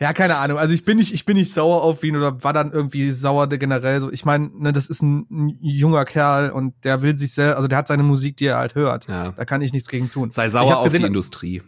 Ja, 0.00 0.12
keine 0.12 0.36
Ahnung. 0.36 0.58
Also 0.58 0.74
ich 0.74 0.84
bin 0.84 0.98
nicht, 0.98 1.14
ich 1.14 1.24
bin 1.24 1.36
nicht 1.36 1.52
sauer 1.52 1.82
auf 1.82 2.04
ihn 2.04 2.16
oder 2.16 2.42
war 2.44 2.52
dann 2.52 2.72
irgendwie 2.72 3.10
sauer 3.12 3.46
der 3.46 3.58
generell 3.58 4.00
so. 4.00 4.10
Ich 4.10 4.24
meine, 4.24 4.50
ne, 4.54 4.72
das 4.72 4.86
ist 4.86 5.02
ein, 5.02 5.26
ein 5.30 5.58
junger 5.60 6.04
Kerl 6.04 6.50
und 6.50 6.74
der 6.84 7.02
will 7.02 7.18
sich 7.18 7.32
sehr, 7.32 7.56
also 7.56 7.68
der 7.68 7.78
hat 7.78 7.88
seine 7.88 8.02
Musik, 8.02 8.36
die 8.36 8.46
er 8.46 8.58
halt 8.58 8.74
hört. 8.74 9.08
Ja. 9.08 9.32
Da 9.32 9.44
kann 9.44 9.62
ich 9.62 9.72
nichts 9.72 9.88
gegen 9.88 10.10
tun. 10.10 10.30
Sei 10.30 10.48
sauer 10.48 10.78
auf 10.78 10.88
die 10.88 10.92
gesehen- 10.92 11.06
Industrie. 11.06 11.62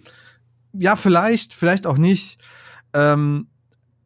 Ja, 0.72 0.96
vielleicht, 0.96 1.54
vielleicht 1.54 1.86
auch 1.86 1.96
nicht. 1.96 2.38
Ähm, 2.96 3.48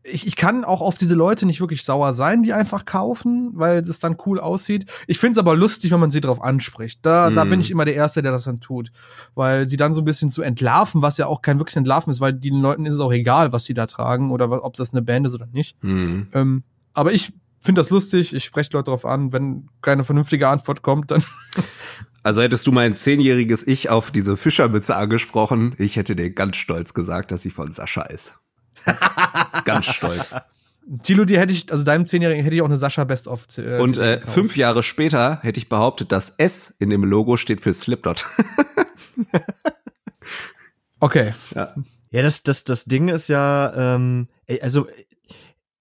ich, 0.02 0.26
ich 0.26 0.34
kann 0.34 0.64
auch 0.64 0.80
auf 0.80 0.96
diese 0.96 1.14
Leute 1.14 1.44
nicht 1.44 1.60
wirklich 1.60 1.84
sauer 1.84 2.14
sein, 2.14 2.42
die 2.42 2.54
einfach 2.54 2.86
kaufen, 2.86 3.50
weil 3.52 3.82
das 3.82 3.98
dann 3.98 4.16
cool 4.24 4.40
aussieht. 4.40 4.86
Ich 5.06 5.18
find's 5.18 5.36
aber 5.36 5.54
lustig, 5.54 5.90
wenn 5.90 6.00
man 6.00 6.10
sie 6.10 6.22
darauf 6.22 6.40
anspricht. 6.42 7.00
Da, 7.02 7.28
da 7.30 7.44
Mhm. 7.44 7.50
bin 7.50 7.60
ich 7.60 7.70
immer 7.70 7.84
der 7.84 7.94
Erste, 7.96 8.22
der 8.22 8.32
das 8.32 8.44
dann 8.44 8.60
tut. 8.60 8.92
Weil 9.34 9.68
sie 9.68 9.76
dann 9.76 9.92
so 9.92 10.00
ein 10.00 10.06
bisschen 10.06 10.30
zu 10.30 10.40
entlarven, 10.40 11.02
was 11.02 11.18
ja 11.18 11.26
auch 11.26 11.42
kein 11.42 11.58
wirkliches 11.58 11.76
Entlarven 11.76 12.10
ist, 12.10 12.20
weil 12.20 12.32
den 12.32 12.60
Leuten 12.62 12.86
ist 12.86 12.94
es 12.94 13.00
auch 13.00 13.12
egal, 13.12 13.52
was 13.52 13.64
sie 13.66 13.74
da 13.74 13.84
tragen 13.84 14.30
oder 14.30 14.64
ob 14.64 14.72
das 14.74 14.92
eine 14.92 15.02
Band 15.02 15.26
ist 15.26 15.34
oder 15.34 15.46
nicht. 15.52 15.76
Hm. 15.82 16.28
Ähm, 16.32 16.62
aber 16.94 17.12
ich 17.12 17.34
finde 17.60 17.82
das 17.82 17.90
lustig, 17.90 18.34
ich 18.34 18.42
spreche 18.44 18.70
Leute 18.72 18.86
darauf 18.86 19.04
an. 19.04 19.34
Wenn 19.34 19.68
keine 19.82 20.02
vernünftige 20.04 20.48
Antwort 20.48 20.80
kommt, 20.82 21.10
dann 21.10 21.22
Also 22.22 22.40
hättest 22.42 22.66
du 22.66 22.72
mein 22.72 22.96
zehnjähriges 22.96 23.66
Ich 23.66 23.88
auf 23.90 24.10
diese 24.10 24.36
Fischermütze 24.38 24.96
angesprochen, 24.96 25.74
ich 25.78 25.96
hätte 25.96 26.16
dir 26.16 26.30
ganz 26.30 26.56
stolz 26.56 26.94
gesagt, 26.94 27.32
dass 27.32 27.42
sie 27.42 27.50
von 27.50 27.72
Sascha 27.72 28.02
ist. 28.02 28.34
ganz 29.64 29.86
stolz. 29.86 30.34
Tilo, 31.02 31.24
dir 31.24 31.38
hätte 31.38 31.52
ich, 31.52 31.70
also 31.70 31.84
deinem 31.84 32.06
Zehnjährigen 32.06 32.42
hätte 32.42 32.56
ich 32.56 32.62
auch 32.62 32.66
eine 32.66 32.78
Sascha 32.78 33.04
Best 33.04 33.28
of. 33.28 33.46
Äh, 33.58 33.78
Und 33.78 33.98
äh, 33.98 34.20
fünf 34.26 34.56
Jahre 34.56 34.82
später 34.82 35.38
hätte 35.42 35.60
ich 35.60 35.68
behauptet, 35.68 36.10
das 36.10 36.30
S 36.30 36.74
in 36.78 36.90
dem 36.90 37.04
Logo 37.04 37.36
steht 37.36 37.60
für 37.60 37.72
Slipknot. 37.72 38.26
Okay. 41.00 41.32
ja. 41.54 41.74
Ja, 42.10 42.22
das, 42.22 42.42
das, 42.42 42.64
das 42.64 42.84
Ding 42.84 43.08
ist 43.08 43.28
ja, 43.28 43.94
ähm, 43.94 44.28
also 44.60 44.88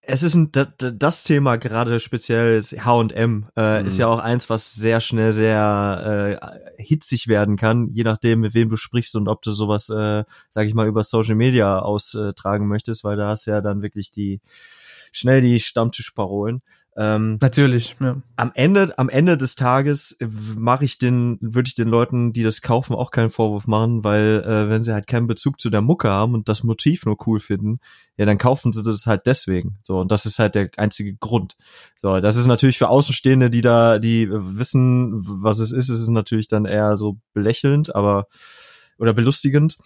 es 0.09 0.23
ist 0.23 0.35
ein, 0.35 0.51
das, 0.51 0.67
das 0.77 1.23
Thema 1.23 1.57
gerade 1.57 1.99
speziell 1.99 2.57
ist 2.57 2.73
H&M, 2.85 3.47
äh, 3.55 3.79
Mhm. 3.81 3.85
ist 3.87 3.97
ja 3.97 4.07
auch 4.07 4.19
eins, 4.19 4.49
was 4.49 4.73
sehr 4.73 4.99
schnell 4.99 5.31
sehr 5.31 6.39
äh, 6.77 6.81
hitzig 6.83 7.27
werden 7.27 7.55
kann, 7.55 7.89
je 7.93 8.03
nachdem, 8.03 8.39
mit 8.41 8.53
wem 8.53 8.69
du 8.69 8.75
sprichst 8.77 9.15
und 9.15 9.27
ob 9.27 9.41
du 9.41 9.51
sowas, 9.51 9.89
äh, 9.89 10.23
sag 10.49 10.65
ich 10.67 10.73
mal, 10.73 10.87
über 10.87 11.03
Social 11.03 11.35
Media 11.35 11.79
austragen 11.79 12.67
möchtest, 12.67 13.03
weil 13.03 13.17
da 13.17 13.27
hast 13.27 13.45
ja 13.45 13.61
dann 13.61 13.81
wirklich 13.81 14.11
die 14.11 14.41
schnell 15.11 15.41
die 15.41 15.59
Stammtischparolen. 15.59 16.61
Ähm, 16.97 17.37
Natürlich, 17.39 17.95
ja. 18.01 18.21
am 18.35 18.51
Ende, 18.55 18.97
am 18.97 19.07
Ende 19.07 19.37
des 19.37 19.55
Tages 19.55 20.17
mache 20.57 20.83
ich 20.83 20.97
den, 20.97 21.37
würde 21.39 21.69
ich 21.69 21.75
den 21.75 21.87
Leuten, 21.87 22.33
die 22.33 22.43
das 22.43 22.61
kaufen, 22.61 22.93
auch 22.93 23.11
keinen 23.11 23.29
Vorwurf 23.29 23.67
machen, 23.67 24.03
weil 24.03 24.43
äh, 24.45 24.69
wenn 24.69 24.83
sie 24.83 24.91
halt 24.91 25.07
keinen 25.07 25.27
Bezug 25.27 25.61
zu 25.61 25.69
der 25.69 25.79
Mucke 25.79 26.09
haben 26.09 26.33
und 26.33 26.49
das 26.49 26.63
Motiv 26.63 27.05
nur 27.05 27.15
cool 27.25 27.39
finden, 27.39 27.79
ja, 28.17 28.25
dann 28.25 28.37
kaufen 28.37 28.73
sie 28.73 28.83
das 28.83 29.05
halt 29.05 29.27
deswegen. 29.27 29.77
So 29.81 29.99
und 29.99 30.11
das 30.11 30.25
ist 30.25 30.39
halt 30.39 30.55
der 30.55 30.71
einzige 30.75 31.15
Grund. 31.15 31.55
So, 31.95 32.19
das 32.19 32.35
ist 32.35 32.47
natürlich 32.47 32.77
für 32.77 32.89
Außenstehende, 32.89 33.49
die 33.49 33.61
da, 33.61 33.97
die 33.97 34.23
äh, 34.23 34.29
wissen, 34.31 35.21
was 35.23 35.59
es 35.59 35.71
ist, 35.71 35.87
ist 35.87 36.01
es 36.01 36.09
natürlich 36.09 36.49
dann 36.49 36.65
eher 36.65 36.97
so 36.97 37.17
belächelnd, 37.33 37.95
aber 37.95 38.27
oder 38.97 39.13
belustigend. 39.13 39.77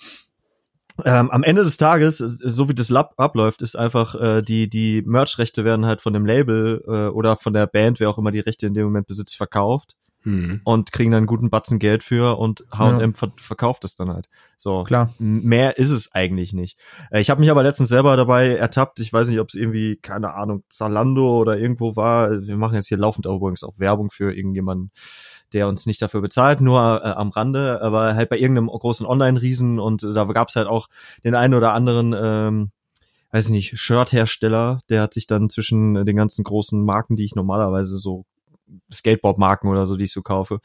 Ähm, 1.05 1.31
am 1.31 1.43
Ende 1.43 1.63
des 1.63 1.77
Tages, 1.77 2.21
äh, 2.21 2.29
so 2.49 2.69
wie 2.69 2.75
das 2.75 2.89
Lab 2.89 3.13
abläuft, 3.17 3.61
ist 3.61 3.75
einfach 3.75 4.15
äh, 4.15 4.41
die 4.41 4.69
die 4.69 5.01
Merch-Rechte 5.05 5.65
werden 5.65 5.85
halt 5.85 6.01
von 6.01 6.13
dem 6.13 6.25
Label 6.25 6.83
äh, 6.87 7.07
oder 7.07 7.35
von 7.35 7.53
der 7.53 7.67
Band, 7.67 7.99
wer 7.99 8.09
auch 8.09 8.17
immer 8.17 8.31
die 8.31 8.39
Rechte 8.39 8.67
in 8.67 8.73
dem 8.73 8.85
Moment 8.85 9.07
besitzt, 9.07 9.35
verkauft 9.35 9.95
Hm. 10.25 10.61
und 10.63 10.93
kriegen 10.93 11.11
dann 11.11 11.17
einen 11.17 11.27
guten 11.27 11.49
Batzen 11.49 11.79
Geld 11.79 12.01
für 12.01 12.37
und 12.39 12.63
H&M 12.71 13.13
ver 13.13 13.33
verkauft 13.35 13.83
es 13.83 13.95
dann 13.95 14.09
halt. 14.09 14.29
So 14.57 14.83
Klar. 14.85 15.13
Mehr 15.19 15.77
ist 15.77 15.89
es 15.89 16.13
eigentlich 16.13 16.53
nicht. 16.53 16.79
Äh, 17.11 17.19
Ich 17.19 17.29
habe 17.29 17.41
mich 17.41 17.51
aber 17.51 17.61
letztens 17.61 17.89
selber 17.89 18.15
dabei 18.15 18.55
ertappt. 18.55 19.01
Ich 19.01 19.11
weiß 19.11 19.27
nicht, 19.27 19.41
ob 19.41 19.49
es 19.49 19.55
irgendwie 19.55 19.97
keine 19.97 20.33
Ahnung 20.33 20.63
Zalando 20.69 21.41
oder 21.41 21.57
irgendwo 21.57 21.97
war. 21.97 22.31
Wir 22.41 22.55
machen 22.55 22.75
jetzt 22.75 22.87
hier 22.87 22.97
laufend 22.97 23.27
auch 23.27 23.35
übrigens 23.35 23.65
auch 23.65 23.77
Werbung 23.79 24.11
für 24.11 24.33
irgendjemanden, 24.33 24.91
der 25.53 25.67
uns 25.67 25.85
nicht 25.85 26.01
dafür 26.01 26.21
bezahlt, 26.21 26.61
nur 26.61 26.79
äh, 27.03 27.07
am 27.07 27.29
Rande, 27.29 27.81
aber 27.81 28.15
halt 28.15 28.29
bei 28.29 28.37
irgendeinem 28.37 28.67
großen 28.67 29.05
Online-Riesen 29.05 29.79
und 29.79 30.03
äh, 30.03 30.13
da 30.13 30.25
gab's 30.25 30.55
halt 30.55 30.67
auch 30.67 30.87
den 31.23 31.35
einen 31.35 31.53
oder 31.53 31.73
anderen, 31.73 32.15
ähm, 32.17 32.71
weiß 33.31 33.45
ich 33.45 33.51
nicht, 33.51 33.79
Shirt-Hersteller, 33.79 34.79
der 34.89 35.01
hat 35.01 35.13
sich 35.13 35.27
dann 35.27 35.49
zwischen 35.49 36.05
den 36.05 36.15
ganzen 36.15 36.43
großen 36.43 36.83
Marken, 36.83 37.15
die 37.15 37.25
ich 37.25 37.35
normalerweise 37.35 37.97
so 37.97 38.25
Skateboard-Marken 38.91 39.67
oder 39.67 39.85
so, 39.85 39.95
die 39.95 40.05
ich 40.05 40.11
so 40.11 40.21
kaufe, 40.21 40.59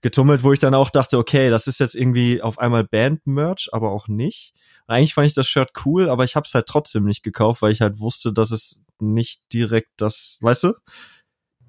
getummelt, 0.00 0.42
wo 0.42 0.52
ich 0.52 0.58
dann 0.58 0.74
auch 0.74 0.90
dachte, 0.90 1.18
okay, 1.18 1.50
das 1.50 1.66
ist 1.66 1.80
jetzt 1.80 1.94
irgendwie 1.94 2.42
auf 2.42 2.58
einmal 2.58 2.84
Band-Merch, 2.84 3.70
aber 3.72 3.90
auch 3.90 4.08
nicht. 4.08 4.52
Und 4.86 4.94
eigentlich 4.94 5.14
fand 5.14 5.26
ich 5.26 5.34
das 5.34 5.48
Shirt 5.48 5.70
cool, 5.84 6.08
aber 6.08 6.24
ich 6.24 6.36
habe 6.36 6.44
es 6.44 6.54
halt 6.54 6.66
trotzdem 6.66 7.04
nicht 7.04 7.22
gekauft, 7.22 7.62
weil 7.62 7.72
ich 7.72 7.80
halt 7.80 7.98
wusste, 8.00 8.32
dass 8.32 8.50
es 8.50 8.80
nicht 8.98 9.42
direkt 9.52 9.90
das, 9.96 10.38
weißt 10.40 10.64
du? 10.64 10.72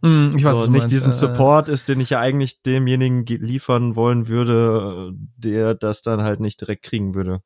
Hm, 0.03 0.31
ich 0.35 0.43
weiß, 0.43 0.53
so, 0.55 0.61
nicht 0.63 0.69
meinst. 0.71 0.91
diesen 0.91 1.11
Äh, 1.11 1.15
Support 1.15 1.69
ist, 1.69 1.87
den 1.89 1.99
ich 2.01 2.09
ja 2.11 2.19
eigentlich 2.19 2.61
demjenigen 2.61 3.23
ge- 3.25 3.37
liefern 3.37 3.95
wollen 3.95 4.27
würde, 4.27 5.13
der 5.37 5.73
das 5.73 6.01
dann 6.01 6.21
halt 6.21 6.39
nicht 6.41 6.59
direkt 6.61 6.83
kriegen 6.83 7.15
würde. 7.15 7.41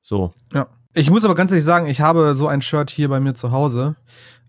So. 0.00 0.32
Ja. 0.54 0.68
Ich 0.94 1.10
muss 1.10 1.24
aber 1.24 1.34
ganz 1.36 1.50
ehrlich 1.52 1.64
sagen, 1.64 1.86
ich 1.86 2.00
habe 2.00 2.34
so 2.34 2.48
ein 2.48 2.62
Shirt 2.62 2.90
hier 2.90 3.08
bei 3.08 3.20
mir 3.20 3.34
zu 3.34 3.52
Hause, 3.52 3.94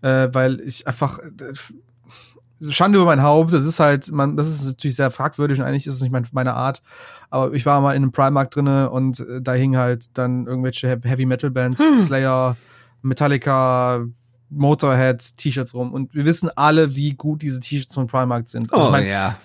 äh, 0.00 0.28
weil 0.32 0.60
ich 0.60 0.86
einfach 0.88 1.18
äh, 1.20 2.72
Schande 2.72 2.98
über 2.98 3.06
mein 3.06 3.22
Haupt. 3.22 3.52
Das 3.52 3.64
ist 3.64 3.80
halt, 3.80 4.10
man, 4.12 4.36
das 4.36 4.48
ist 4.48 4.64
natürlich 4.64 4.96
sehr 4.96 5.10
fragwürdig 5.10 5.58
und 5.60 5.66
eigentlich 5.66 5.86
ist 5.86 5.94
es 5.94 6.00
nicht 6.00 6.10
mein, 6.12 6.26
meine 6.32 6.54
Art. 6.54 6.82
Aber 7.30 7.52
ich 7.54 7.64
war 7.66 7.80
mal 7.80 7.92
in 7.94 8.02
einem 8.02 8.12
Primark 8.12 8.50
drinne 8.50 8.90
und 8.90 9.20
äh, 9.20 9.40
da 9.42 9.52
hingen 9.54 9.78
halt 9.78 10.16
dann 10.18 10.46
irgendwelche 10.46 10.88
He- 10.88 11.08
Heavy 11.08 11.26
Metal 11.26 11.50
Bands, 11.50 11.80
Hm. 11.80 12.06
Slayer, 12.06 12.56
Metallica, 13.02 14.04
Motorhead, 14.54 15.36
T-Shirts 15.36 15.74
rum. 15.74 15.92
Und 15.92 16.14
wir 16.14 16.24
wissen 16.24 16.50
alle, 16.56 16.96
wie 16.96 17.12
gut 17.14 17.42
diese 17.42 17.60
T-Shirts 17.60 17.94
von 17.94 18.06
Primark 18.06 18.48
sind. 18.48 18.72
Also 18.72 18.88
Oh 18.88 18.90
mein, 18.90 19.06
ja. 19.06 19.36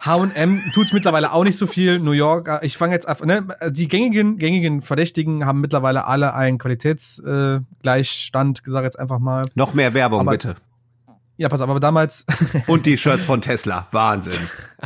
H&M 0.00 0.62
tut's 0.74 0.92
mittlerweile 0.92 1.32
auch 1.32 1.42
nicht 1.42 1.58
so 1.58 1.66
viel. 1.66 1.98
New 1.98 2.12
York, 2.12 2.48
äh, 2.48 2.64
ich 2.64 2.76
fange 2.76 2.94
jetzt 2.94 3.08
einfach, 3.08 3.26
ne, 3.26 3.48
die 3.70 3.88
gängigen, 3.88 4.38
gängigen 4.38 4.80
Verdächtigen 4.80 5.44
haben 5.44 5.60
mittlerweile 5.60 6.04
alle 6.06 6.34
einen 6.34 6.58
Qualitätsgleichstand, 6.58 8.58
äh, 8.66 8.70
sag 8.70 8.84
jetzt 8.84 8.98
einfach 8.98 9.18
mal. 9.18 9.46
Noch 9.54 9.74
mehr 9.74 9.94
Werbung, 9.94 10.20
Aber- 10.20 10.32
bitte. 10.32 10.56
Ja, 11.40 11.48
pass 11.48 11.60
auf, 11.60 11.70
aber 11.70 11.78
damals, 11.78 12.26
Und 12.66 12.84
die 12.84 12.96
Shirts 12.96 13.24
von 13.24 13.40
Tesla. 13.40 13.86
Wahnsinn. 13.92 14.32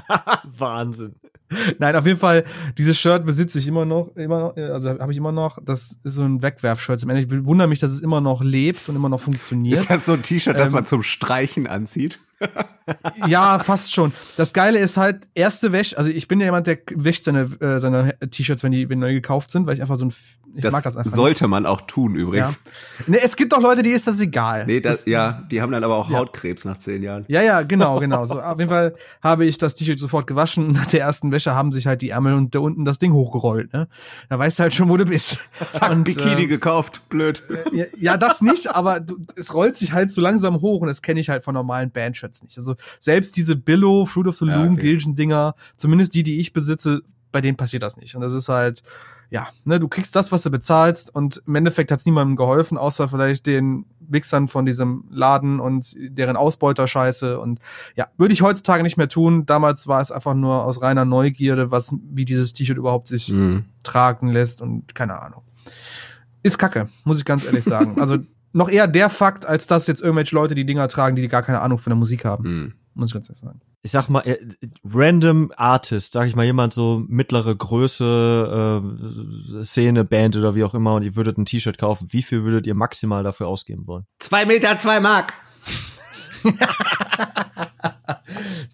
Wahnsinn. 0.58 1.14
nein, 1.78 1.96
auf 1.96 2.06
jeden 2.06 2.18
Fall, 2.18 2.44
dieses 2.78 2.98
Shirt 2.98 3.24
besitze 3.24 3.58
ich 3.58 3.66
immer 3.66 3.84
noch, 3.84 4.14
immer 4.16 4.40
noch, 4.40 4.56
also 4.56 4.90
habe 4.98 5.12
ich 5.12 5.18
immer 5.18 5.32
noch. 5.32 5.58
Das 5.64 5.98
ist 6.02 6.14
so 6.14 6.22
ein 6.22 6.42
Wegwerfshirt. 6.42 7.02
Im 7.02 7.10
Endeffekt 7.10 7.32
ich 7.32 7.44
wundere 7.44 7.68
mich, 7.68 7.80
dass 7.80 7.92
es 7.92 8.00
immer 8.00 8.20
noch 8.20 8.42
lebt 8.42 8.88
und 8.88 8.96
immer 8.96 9.08
noch 9.08 9.20
funktioniert. 9.20 9.78
Ist 9.78 9.90
das 9.90 10.06
so 10.06 10.12
ein 10.12 10.22
T-Shirt, 10.22 10.58
das 10.58 10.70
Ähm, 10.70 10.74
man 10.76 10.84
zum 10.84 11.02
Streichen 11.02 11.66
anzieht? 11.66 12.20
ja, 13.27 13.59
fast 13.59 13.92
schon. 13.92 14.12
Das 14.37 14.53
Geile 14.53 14.79
ist 14.79 14.97
halt, 14.97 15.29
erste 15.35 15.73
Wäsche, 15.73 15.97
also 15.99 16.11
ich 16.11 16.29
bin 16.29 16.40
ja 16.40 16.47
jemand, 16.47 16.66
der 16.66 16.79
wäscht 16.95 17.25
seine, 17.25 17.42
äh, 17.61 17.81
seine 17.81 18.18
T-Shirts, 18.18 18.62
wenn 18.62 18.72
die, 18.72 18.89
wenn 18.89 18.99
neu 18.99 19.12
gekauft 19.12 19.51
sind, 19.51 19.66
weil 19.66 19.74
ich 19.74 19.83
einfach 19.83 19.97
so 19.97 20.07
ein 20.07 20.12
ich 20.55 20.62
das, 20.62 20.72
mag 20.72 20.83
das 20.83 20.97
einfach 20.97 21.11
sollte 21.11 21.45
nicht. 21.45 21.51
man 21.51 21.66
auch 21.66 21.80
tun 21.83 22.14
übrigens. 22.14 22.59
Ja. 22.64 23.05
Nee, 23.07 23.18
es 23.22 23.37
gibt 23.37 23.53
doch 23.53 23.61
Leute, 23.61 23.83
die 23.83 23.91
ist 23.91 24.07
das 24.07 24.20
egal. 24.20 24.66
Nee, 24.66 24.80
das, 24.80 24.99
das, 24.99 25.07
ja, 25.07 25.43
die 25.51 25.62
haben 25.62 25.72
dann 25.72 25.83
aber 25.83 25.97
auch 25.97 26.11
ja. 26.11 26.18
Hautkrebs 26.18 26.64
nach 26.64 26.76
zehn 26.76 27.03
Jahren. 27.03 27.24
Ja, 27.28 27.43
ja, 27.43 27.62
genau, 27.62 27.99
genau. 28.01 28.26
So, 28.26 28.41
auf 28.41 28.59
jeden 28.59 28.70
Fall 28.70 28.95
habe 29.22 29.47
ich 29.47 29.57
das 29.57 29.74
T-Shirt 29.74 29.99
sofort 29.99 30.26
gewaschen 30.26 30.66
und 30.66 30.72
nach 30.72 30.87
der 30.87 31.01
ersten 31.01 31.33
Wäsche 31.33 31.55
haben 31.55 31.72
sich 31.72 31.87
halt 31.87 32.03
die 32.03 32.11
Ärmel 32.11 32.35
und 32.35 32.55
da 32.55 32.59
unten 32.59 32.85
das 32.85 32.99
Ding 32.99 33.12
hochgerollt. 33.12 33.72
Ne? 33.72 33.89
Da 34.28 34.39
weißt 34.39 34.59
du 34.59 34.62
halt 34.64 34.74
schon, 34.74 34.89
wo 34.91 34.97
du 34.97 35.07
bist. 35.07 35.39
Zack, 35.68 35.91
und, 35.91 36.05
Bikini 36.05 36.43
äh, 36.43 36.47
gekauft, 36.47 37.09
blöd. 37.09 37.43
Ja, 37.72 37.87
ja, 37.99 38.16
das 38.18 38.43
nicht, 38.43 38.68
aber 38.68 39.01
du, 39.01 39.24
es 39.37 39.55
rollt 39.55 39.78
sich 39.78 39.93
halt 39.93 40.11
so 40.11 40.20
langsam 40.20 40.61
hoch 40.61 40.83
und 40.83 40.89
das 40.89 41.01
kenne 41.01 41.20
ich 41.20 41.30
halt 41.30 41.45
von 41.45 41.55
normalen 41.55 41.91
Bandshirts 41.91 42.43
nicht. 42.43 42.59
Also 42.59 42.72
selbst 43.01 43.37
diese 43.37 43.57
Billo, 43.57 44.07
Fruit 44.07 44.27
of 44.29 44.37
the 44.37 44.45
Loom, 44.45 44.64
ja, 44.64 44.73
okay. 44.73 44.83
Gilgen-Dinger, 44.83 45.55
zumindest 45.77 46.14
die, 46.14 46.23
die 46.23 46.39
ich 46.41 46.53
besitze, 46.53 47.03
bei 47.31 47.41
denen 47.41 47.57
passiert 47.57 47.83
das 47.83 47.97
nicht. 47.97 48.14
Und 48.14 48.20
das 48.20 48.33
ist 48.33 48.49
halt, 48.49 48.83
ja, 49.31 49.49
ne, 49.64 49.81
du 49.81 49.89
kriegst 49.89 50.14
das, 50.14 50.31
was 50.31 50.43
du 50.43 50.51
bezahlst 50.51 51.14
und 51.14 51.43
im 51.47 51.55
Endeffekt 51.55 51.91
hat's 51.91 52.05
niemandem 52.05 52.37
geholfen, 52.37 52.77
außer 52.77 53.09
vielleicht 53.09 53.47
den 53.47 53.87
Wichsern 54.01 54.47
von 54.47 54.66
diesem 54.66 55.05
Laden 55.11 55.59
und 55.59 55.97
deren 55.99 56.37
Ausbeuterscheiße 56.37 57.41
und 57.41 57.59
ja, 57.97 58.09
würde 58.18 58.35
ich 58.35 58.43
heutzutage 58.43 58.83
nicht 58.83 58.99
mehr 58.99 59.09
tun. 59.09 59.47
Damals 59.47 59.89
war 59.89 60.03
es 60.03 60.12
einfach 60.12 60.35
nur 60.35 60.64
aus 60.64 60.83
reiner 60.83 61.07
Neugierde, 61.07 61.70
was, 61.70 61.95
wie 62.11 62.27
dieses 62.27 62.53
T-Shirt 62.53 62.77
überhaupt 62.77 63.09
sich 63.09 63.31
mhm. 63.31 63.64
tragen 63.83 64.29
lässt 64.29 64.61
und 64.61 64.95
keine 64.95 65.23
Ahnung. 65.23 65.43
Ist 66.43 66.59
kacke, 66.59 66.91
muss 67.05 67.18
ich 67.18 67.25
ganz 67.25 67.47
ehrlich 67.47 67.64
sagen. 67.64 67.99
Also 68.01 68.18
noch 68.53 68.68
eher 68.68 68.86
der 68.86 69.11
Fakt, 69.11 69.46
als 69.46 69.66
dass 69.66 69.86
jetzt 69.86 70.03
irgendwelche 70.03 70.34
Leute 70.34 70.55
die 70.55 70.64
Dinger 70.64 70.88
tragen, 70.88 71.16
die 71.16 71.26
gar 71.28 71.42
keine 71.42 71.61
Ahnung 71.61 71.78
von 71.78 71.90
der 71.90 71.96
Musik 71.96 72.24
haben. 72.24 72.44
Mhm. 72.44 72.74
Muss 72.94 73.11
ich 73.11 73.14
ganz 73.14 73.28
ehrlich 73.28 73.40
sagen. 73.40 73.61
Ich 73.82 73.90
sag 73.90 74.09
mal, 74.09 74.20
äh, 74.20 74.38
random 74.84 75.50
Artist, 75.57 76.12
sag 76.12 76.26
ich 76.26 76.36
mal, 76.36 76.44
jemand 76.44 76.74
so 76.74 77.03
mittlere 77.09 77.55
Größe, 77.57 78.82
äh, 79.61 79.64
Szene, 79.64 80.05
Band 80.05 80.36
oder 80.36 80.55
wie 80.55 80.62
auch 80.62 80.74
immer, 80.74 80.94
und 80.94 81.03
ihr 81.03 81.16
würdet 81.16 81.38
ein 81.38 81.46
T-Shirt 81.46 81.78
kaufen. 81.78 82.09
Wie 82.11 82.22
viel 82.22 82.44
würdet 82.44 82.66
ihr 82.66 82.74
maximal 82.74 83.24
dafür 83.24 83.48
ausgeben 83.48 83.86
wollen? 83.86 84.05
Zwei 84.18 84.44
Meter, 84.44 84.76
zwei 84.76 85.00
Mark. 85.00 85.32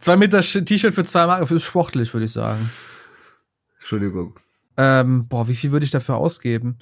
zwei 0.01 0.16
Meter 0.16 0.41
T-Shirt 0.41 0.95
für 0.95 1.05
zwei 1.05 1.26
Mark 1.26 1.49
ist 1.51 1.62
sportlich, 1.62 2.12
würde 2.12 2.26
ich 2.26 2.33
sagen. 2.33 2.68
Entschuldigung. 3.79 4.39
Ähm, 4.76 5.29
boah, 5.29 5.49
wie 5.49 5.55
viel 5.55 5.70
würde 5.70 5.85
ich 5.85 5.93
dafür 5.93 6.16
ausgeben? 6.16 6.79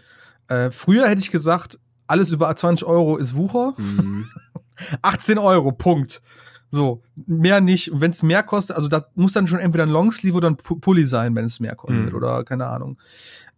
Äh, 0.49 0.71
früher 0.71 1.09
hätte 1.09 1.21
ich 1.21 1.31
gesagt, 1.31 1.79
alles 2.07 2.33
über 2.33 2.55
20 2.55 2.87
Euro 2.87 3.17
ist 3.17 3.35
Wucher. 3.35 3.75
Mhm. 3.77 4.27
18 5.03 5.39
Euro, 5.39 5.73
Punkt. 5.73 6.23
So, 6.71 7.03
mehr 7.15 7.61
nicht. 7.61 7.91
Wenn 7.95 8.11
es 8.11 8.23
mehr 8.23 8.43
kostet, 8.43 8.77
also 8.77 8.89
da 8.89 9.07
muss 9.15 9.33
dann 9.33 9.47
schon 9.47 9.61
entweder 9.61 9.85
ein 9.85 9.91
Longsleeve 9.91 10.37
oder 10.37 10.51
ein 10.51 10.57
Pulli 10.57 11.07
sein, 11.07 11.35
wenn 11.35 11.45
es 11.45 11.61
mehr 11.61 11.77
kostet 11.77 12.11
mhm. 12.11 12.17
oder 12.17 12.45
keine 12.45 12.67
Ahnung. 12.67 12.99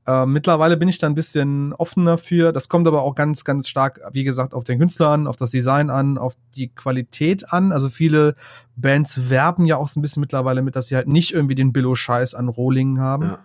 Äh, 0.07 0.25
mittlerweile 0.27 0.77
bin 0.77 0.89
ich 0.89 0.99
da 0.99 1.07
ein 1.07 1.15
bisschen 1.15 1.75
offener 1.75 2.17
für. 2.17 2.53
Das 2.53 2.69
kommt 2.69 2.87
aber 2.87 3.03
auch 3.03 3.15
ganz, 3.15 3.45
ganz 3.45 3.69
stark, 3.69 4.01
wie 4.13 4.25
gesagt, 4.25 4.55
auf 4.55 4.65
den 4.65 4.79
Künstler 4.79 5.09
an, 5.09 5.27
auf 5.27 5.37
das 5.37 5.51
Design 5.51 5.91
an, 5.91 6.17
auf 6.17 6.35
die 6.57 6.69
Qualität 6.69 7.53
an. 7.53 7.73
Also 7.73 7.89
viele 7.89 8.35
Bands 8.77 9.29
werben 9.29 9.67
ja 9.67 9.77
auch 9.77 9.89
so 9.89 9.99
ein 9.99 10.03
bisschen 10.03 10.21
mittlerweile 10.21 10.63
mit, 10.63 10.77
dass 10.77 10.87
sie 10.87 10.97
halt 10.97 11.09
nicht 11.09 11.35
irgendwie 11.35 11.55
den 11.55 11.73
Billo-Scheiß 11.73 12.35
an 12.35 12.49
Rohlingen 12.49 13.01
haben. 13.01 13.25
Ja. 13.25 13.39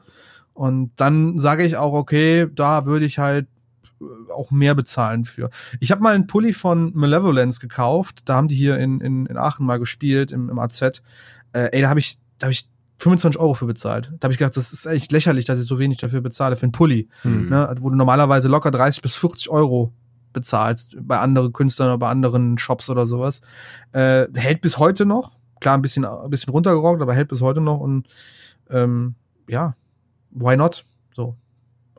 Und 0.54 0.92
dann 0.98 1.40
sage 1.40 1.66
ich 1.66 1.76
auch, 1.78 1.94
okay, 1.94 2.48
da 2.54 2.86
würde 2.86 3.06
ich 3.06 3.20
halt 3.20 3.48
auch 4.34 4.52
mehr 4.52 4.76
bezahlen 4.76 5.26
für. 5.26 5.50
Ich 5.80 5.92
habe 5.92 6.02
mal 6.02 6.16
einen 6.16 6.28
Pulli 6.28 6.54
von 6.54 6.92
Malevolence 6.96 7.60
gekauft. 7.60 8.22
Da 8.26 8.36
haben 8.36 8.48
die 8.48 8.56
hier 8.56 8.78
in, 8.78 9.00
in, 9.02 9.26
in 9.26 9.38
Aachen 9.38 9.66
mal 9.66 9.80
gespielt, 9.80 10.32
im, 10.32 10.50
im 10.50 10.60
AZ. 10.60 10.82
Äh, 10.82 11.70
ey, 11.72 11.82
da 11.82 11.90
habe 11.90 12.00
ich, 12.00 12.18
da 12.40 12.46
habe 12.46 12.54
ich 12.54 12.68
25 13.00 13.40
Euro 13.40 13.54
für 13.54 13.66
bezahlt. 13.66 14.12
Da 14.20 14.26
habe 14.26 14.34
ich 14.34 14.40
gedacht, 14.40 14.56
das 14.56 14.72
ist 14.72 14.86
echt 14.86 15.12
lächerlich, 15.12 15.46
dass 15.46 15.60
ich 15.60 15.68
so 15.68 15.80
wenig 15.80 15.98
dafür 15.98 16.22
bezahle 16.22 16.56
für 16.56 16.64
einen 16.64 16.72
Pulli. 16.72 17.10
Mhm. 17.24 17.50
Ne, 17.50 17.76
wo 17.80 17.90
du 17.90 17.96
normalerweise 17.96 18.48
locker 18.48 18.72
30 18.72 19.02
bis 19.02 19.16
40 19.16 19.50
Euro 19.50 19.94
bezahlst 20.32 20.98
bei 21.00 21.20
anderen 21.20 21.54
Künstlern 21.54 21.90
oder 21.90 21.98
bei 22.00 22.10
anderen 22.10 22.58
Shops 22.58 22.90
oder 22.90 23.06
sowas. 23.06 23.42
Äh, 23.92 24.28
hält 24.34 24.62
bis 24.62 24.78
heute 24.80 25.06
noch. 25.06 25.38
Klar, 25.60 25.78
ein 25.78 25.82
bisschen, 25.82 26.06
ein 26.06 26.30
bisschen 26.30 26.52
runtergerockt, 26.52 27.02
aber 27.02 27.14
hält 27.14 27.30
bis 27.30 27.42
heute 27.42 27.62
noch 27.62 27.80
und 27.80 28.08
ähm, 28.70 29.16
ja, 29.48 29.76
why 30.32 30.58
not? 30.58 30.86
So. 31.16 31.38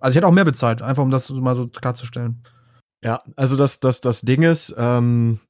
Also 0.04 0.12
ich 0.12 0.16
hätte 0.18 0.26
auch 0.26 0.32
mehr 0.32 0.44
bezahlt, 0.44 0.82
einfach 0.82 1.02
um 1.02 1.10
das 1.10 1.30
mal 1.30 1.56
so 1.56 1.66
klarzustellen. 1.66 2.42
Ja, 3.02 3.22
also 3.36 3.56
das, 3.56 3.80
das, 3.80 4.02
das 4.02 4.20
Ding 4.20 4.42
ist, 4.42 4.74
ähm, 4.76 5.40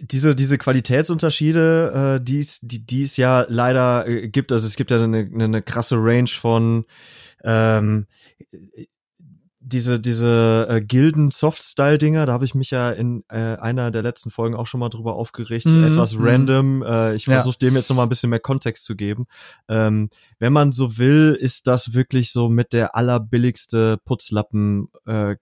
diese, 0.00 0.34
diese 0.34 0.56
Qualitätsunterschiede, 0.56 2.16
äh, 2.20 2.24
die 2.24 2.38
es 2.38 2.60
die, 2.62 3.02
es 3.02 3.18
ja 3.18 3.44
leider 3.50 4.08
äh, 4.08 4.28
gibt, 4.28 4.50
also 4.50 4.66
es 4.66 4.76
gibt 4.76 4.90
ja 4.90 4.96
eine, 4.96 5.30
eine 5.30 5.60
krasse 5.60 5.96
Range 5.98 6.28
von 6.28 6.86
ähm, 7.42 8.06
diese 9.66 9.98
diese 9.98 10.66
äh, 10.68 10.80
Gilden 10.82 11.30
Soft-Style 11.30 11.96
Dinger, 11.96 12.26
da 12.26 12.34
habe 12.34 12.44
ich 12.44 12.54
mich 12.54 12.70
ja 12.70 12.90
in 12.90 13.24
äh, 13.30 13.56
einer 13.56 13.90
der 13.90 14.02
letzten 14.02 14.30
Folgen 14.30 14.54
auch 14.54 14.66
schon 14.66 14.80
mal 14.80 14.90
drüber 14.90 15.14
aufgeregt, 15.14 15.64
mm, 15.66 15.84
etwas 15.84 16.16
mm. 16.16 16.22
random. 16.22 16.82
Äh, 16.82 17.14
ich 17.14 17.24
versuche 17.24 17.56
ja. 17.60 17.68
dem 17.68 17.76
jetzt 17.76 17.88
noch 17.88 17.96
mal 17.96 18.02
ein 18.02 18.10
bisschen 18.10 18.28
mehr 18.28 18.40
Kontext 18.40 18.84
zu 18.84 18.94
geben. 18.94 19.24
Ähm, 19.68 20.10
wenn 20.38 20.52
man 20.52 20.72
so 20.72 20.98
will, 20.98 21.36
ist 21.40 21.66
das 21.66 21.94
wirklich 21.94 22.30
so 22.30 22.50
mit 22.50 22.74
der 22.74 22.94
allerbilligste 22.94 23.98
Putzlappen 24.04 24.88
äh, 25.06 25.36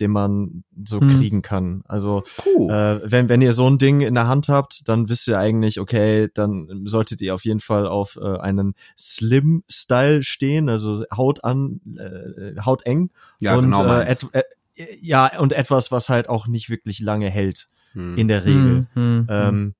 den 0.00 0.10
man 0.10 0.64
so 0.82 1.00
mm. 1.00 1.10
kriegen 1.10 1.42
kann. 1.42 1.82
Also 1.86 2.22
cool. 2.46 2.70
äh, 2.70 3.00
wenn 3.04 3.28
wenn 3.28 3.42
ihr 3.42 3.52
so 3.52 3.68
ein 3.68 3.76
Ding 3.76 4.00
in 4.00 4.14
der 4.14 4.26
Hand 4.26 4.48
habt, 4.48 4.88
dann 4.88 5.10
wisst 5.10 5.28
ihr 5.28 5.38
eigentlich, 5.38 5.80
okay, 5.80 6.28
dann 6.32 6.82
solltet 6.86 7.20
ihr 7.20 7.34
auf 7.34 7.44
jeden 7.44 7.60
Fall 7.60 7.86
auf 7.86 8.16
äh, 8.16 8.38
einen 8.38 8.74
Slim 8.96 9.64
Style 9.70 10.22
stehen, 10.22 10.70
also 10.70 11.04
Haut 11.14 11.44
an, 11.44 11.80
äh, 11.98 12.60
Haut 12.64 12.86
eng 12.86 13.01
ja, 13.40 13.56
und, 13.56 13.72
genau. 13.72 14.00
Äh, 14.00 14.12
et, 14.12 14.26
äh, 14.32 14.42
ja, 15.00 15.38
und 15.38 15.52
etwas, 15.52 15.90
was 15.90 16.08
halt 16.08 16.28
auch 16.28 16.46
nicht 16.46 16.70
wirklich 16.70 17.00
lange 17.00 17.28
hält, 17.28 17.68
hm. 17.92 18.16
in 18.16 18.28
der 18.28 18.44
Regel. 18.44 18.62
Hm, 18.62 18.86
hm, 18.94 18.94
hm. 18.94 19.26
ähm, 19.28 19.74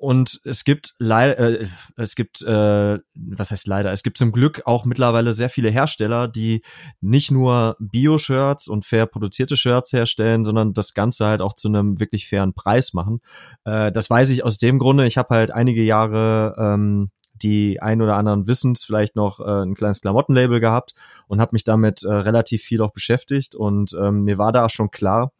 und 0.00 0.40
es 0.44 0.64
gibt 0.64 0.94
leider, 0.98 1.60
äh, 1.60 1.66
es 1.96 2.14
gibt, 2.14 2.40
äh, 2.40 2.98
was 3.14 3.50
heißt 3.50 3.66
leider, 3.66 3.92
es 3.92 4.02
gibt 4.02 4.16
zum 4.16 4.32
Glück 4.32 4.62
auch 4.64 4.86
mittlerweile 4.86 5.34
sehr 5.34 5.50
viele 5.50 5.68
Hersteller, 5.68 6.26
die 6.26 6.62
nicht 7.02 7.30
nur 7.30 7.76
Bio-Shirts 7.80 8.66
und 8.66 8.86
fair 8.86 9.04
produzierte 9.04 9.58
Shirts 9.58 9.92
herstellen, 9.92 10.42
sondern 10.46 10.72
das 10.72 10.94
Ganze 10.94 11.26
halt 11.26 11.42
auch 11.42 11.52
zu 11.52 11.68
einem 11.68 12.00
wirklich 12.00 12.30
fairen 12.30 12.54
Preis 12.54 12.94
machen. 12.94 13.20
Äh, 13.64 13.92
das 13.92 14.08
weiß 14.08 14.30
ich 14.30 14.42
aus 14.42 14.56
dem 14.56 14.78
Grunde, 14.78 15.06
ich 15.06 15.18
habe 15.18 15.34
halt 15.34 15.50
einige 15.50 15.82
Jahre 15.82 16.54
ähm, 16.58 17.10
die 17.42 17.80
ein 17.80 18.02
oder 18.02 18.16
anderen 18.16 18.46
Wissens 18.46 18.84
vielleicht 18.84 19.16
noch 19.16 19.40
äh, 19.40 19.62
ein 19.62 19.74
kleines 19.74 20.00
Klamottenlabel 20.00 20.60
gehabt 20.60 20.94
und 21.26 21.40
habe 21.40 21.54
mich 21.54 21.64
damit 21.64 22.02
äh, 22.02 22.12
relativ 22.12 22.62
viel 22.62 22.82
auch 22.82 22.92
beschäftigt 22.92 23.54
und 23.54 23.96
ähm, 24.00 24.24
mir 24.24 24.38
war 24.38 24.52
da 24.52 24.68
schon 24.68 24.90
klar, 24.90 25.32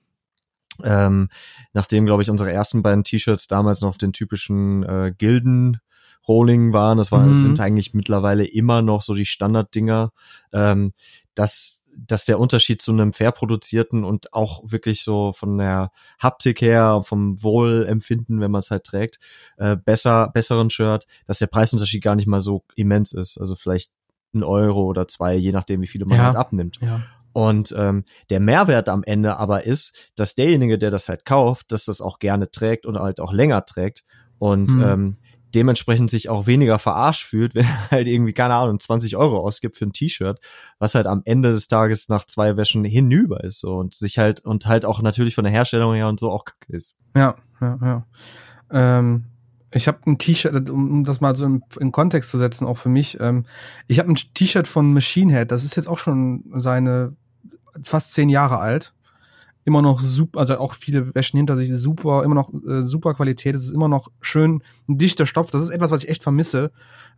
ähm, 0.82 1.28
nachdem, 1.72 2.06
glaube 2.06 2.22
ich, 2.22 2.30
unsere 2.30 2.52
ersten 2.52 2.82
beiden 2.82 3.04
T-Shirts 3.04 3.48
damals 3.48 3.80
noch 3.80 3.90
auf 3.90 3.98
den 3.98 4.12
typischen 4.12 4.82
äh, 4.82 5.12
Gilden 5.16 5.78
Rolling 6.28 6.72
waren, 6.72 6.98
das, 6.98 7.12
war, 7.12 7.20
mhm. 7.20 7.30
das 7.30 7.38
sind 7.38 7.60
eigentlich 7.60 7.94
mittlerweile 7.94 8.46
immer 8.46 8.82
noch 8.82 9.02
so 9.02 9.14
die 9.14 9.26
Standarddinger, 9.26 10.12
ähm, 10.52 10.92
dass 11.34 11.79
dass 11.96 12.24
der 12.24 12.38
Unterschied 12.38 12.82
zu 12.82 12.92
einem 12.92 13.12
fair 13.12 13.32
produzierten 13.32 14.04
und 14.04 14.32
auch 14.32 14.62
wirklich 14.64 15.02
so 15.02 15.32
von 15.32 15.58
der 15.58 15.90
Haptik 16.18 16.60
her, 16.60 17.00
vom 17.02 17.42
Wohlempfinden, 17.42 18.40
wenn 18.40 18.50
man 18.50 18.60
es 18.60 18.70
halt 18.70 18.84
trägt, 18.84 19.18
äh, 19.56 19.76
besser, 19.76 20.30
besseren 20.32 20.70
Shirt, 20.70 21.06
dass 21.26 21.38
der 21.38 21.46
Preisunterschied 21.46 22.02
gar 22.02 22.16
nicht 22.16 22.26
mal 22.26 22.40
so 22.40 22.64
immens 22.74 23.12
ist. 23.12 23.38
Also 23.38 23.54
vielleicht 23.54 23.90
ein 24.34 24.42
Euro 24.42 24.84
oder 24.84 25.08
zwei, 25.08 25.34
je 25.34 25.52
nachdem, 25.52 25.82
wie 25.82 25.86
viele 25.86 26.06
man 26.06 26.18
ja. 26.18 26.24
halt 26.24 26.36
abnimmt. 26.36 26.78
Ja. 26.80 27.02
Und 27.32 27.74
ähm, 27.76 28.04
der 28.28 28.40
Mehrwert 28.40 28.88
am 28.88 29.04
Ende 29.04 29.36
aber 29.36 29.64
ist, 29.64 30.10
dass 30.16 30.34
derjenige, 30.34 30.78
der 30.78 30.90
das 30.90 31.08
halt 31.08 31.24
kauft, 31.24 31.70
dass 31.70 31.84
das 31.84 32.00
auch 32.00 32.18
gerne 32.18 32.50
trägt 32.50 32.86
und 32.86 32.98
halt 32.98 33.20
auch 33.20 33.32
länger 33.32 33.64
trägt. 33.64 34.04
Und 34.38 34.72
hm. 34.72 34.82
ähm, 34.82 35.16
dementsprechend 35.54 36.10
sich 36.10 36.28
auch 36.28 36.46
weniger 36.46 36.78
verarscht 36.78 37.24
fühlt, 37.24 37.54
wenn 37.54 37.64
er 37.64 37.90
halt 37.90 38.08
irgendwie, 38.08 38.32
keine 38.32 38.54
Ahnung, 38.54 38.78
20 38.78 39.16
Euro 39.16 39.38
ausgibt 39.38 39.76
für 39.76 39.86
ein 39.86 39.92
T-Shirt, 39.92 40.38
was 40.78 40.94
halt 40.94 41.06
am 41.06 41.22
Ende 41.24 41.52
des 41.52 41.68
Tages 41.68 42.08
nach 42.08 42.24
zwei 42.24 42.56
Wäschen 42.56 42.84
hinüber 42.84 43.42
ist 43.44 43.60
so 43.60 43.76
und 43.76 43.94
sich 43.94 44.18
halt 44.18 44.40
und 44.40 44.66
halt 44.66 44.84
auch 44.84 45.02
natürlich 45.02 45.34
von 45.34 45.44
der 45.44 45.52
Herstellung 45.52 45.94
her 45.94 46.08
und 46.08 46.20
so 46.20 46.30
auch 46.30 46.44
kacke 46.44 46.72
ist. 46.72 46.96
Ja, 47.14 47.36
ja, 47.60 47.78
ja. 47.82 48.06
Ähm, 48.70 49.24
ich 49.72 49.86
habe 49.86 49.98
ein 50.06 50.18
T-Shirt, 50.18 50.68
um 50.70 51.04
das 51.04 51.20
mal 51.20 51.36
so 51.36 51.46
in, 51.46 51.62
in, 51.78 51.92
Kontext 51.92 52.30
zu 52.30 52.38
setzen, 52.38 52.66
auch 52.66 52.78
für 52.78 52.88
mich. 52.88 53.20
Ähm, 53.20 53.46
ich 53.86 53.98
habe 54.00 54.10
ein 54.10 54.16
T-Shirt 54.16 54.66
von 54.66 54.92
Machine 54.92 55.32
Head, 55.32 55.52
das 55.52 55.64
ist 55.64 55.76
jetzt 55.76 55.88
auch 55.88 55.98
schon 55.98 56.44
seine 56.56 57.14
fast 57.82 58.12
zehn 58.12 58.28
Jahre 58.28 58.58
alt 58.58 58.92
immer 59.64 59.82
noch 59.82 60.00
super, 60.00 60.40
also 60.40 60.58
auch 60.58 60.74
viele 60.74 61.14
Wäschen 61.14 61.36
hinter 61.36 61.56
sich, 61.56 61.70
super, 61.74 62.24
immer 62.24 62.34
noch 62.34 62.52
äh, 62.66 62.82
super 62.82 63.14
Qualität. 63.14 63.54
Es 63.54 63.64
ist 63.64 63.70
immer 63.70 63.88
noch 63.88 64.10
schön 64.20 64.62
ein 64.88 64.98
dichter 64.98 65.26
Stoff. 65.26 65.50
Das 65.50 65.62
ist 65.62 65.70
etwas, 65.70 65.90
was 65.90 66.02
ich 66.02 66.08
echt 66.08 66.22
vermisse. 66.22 66.72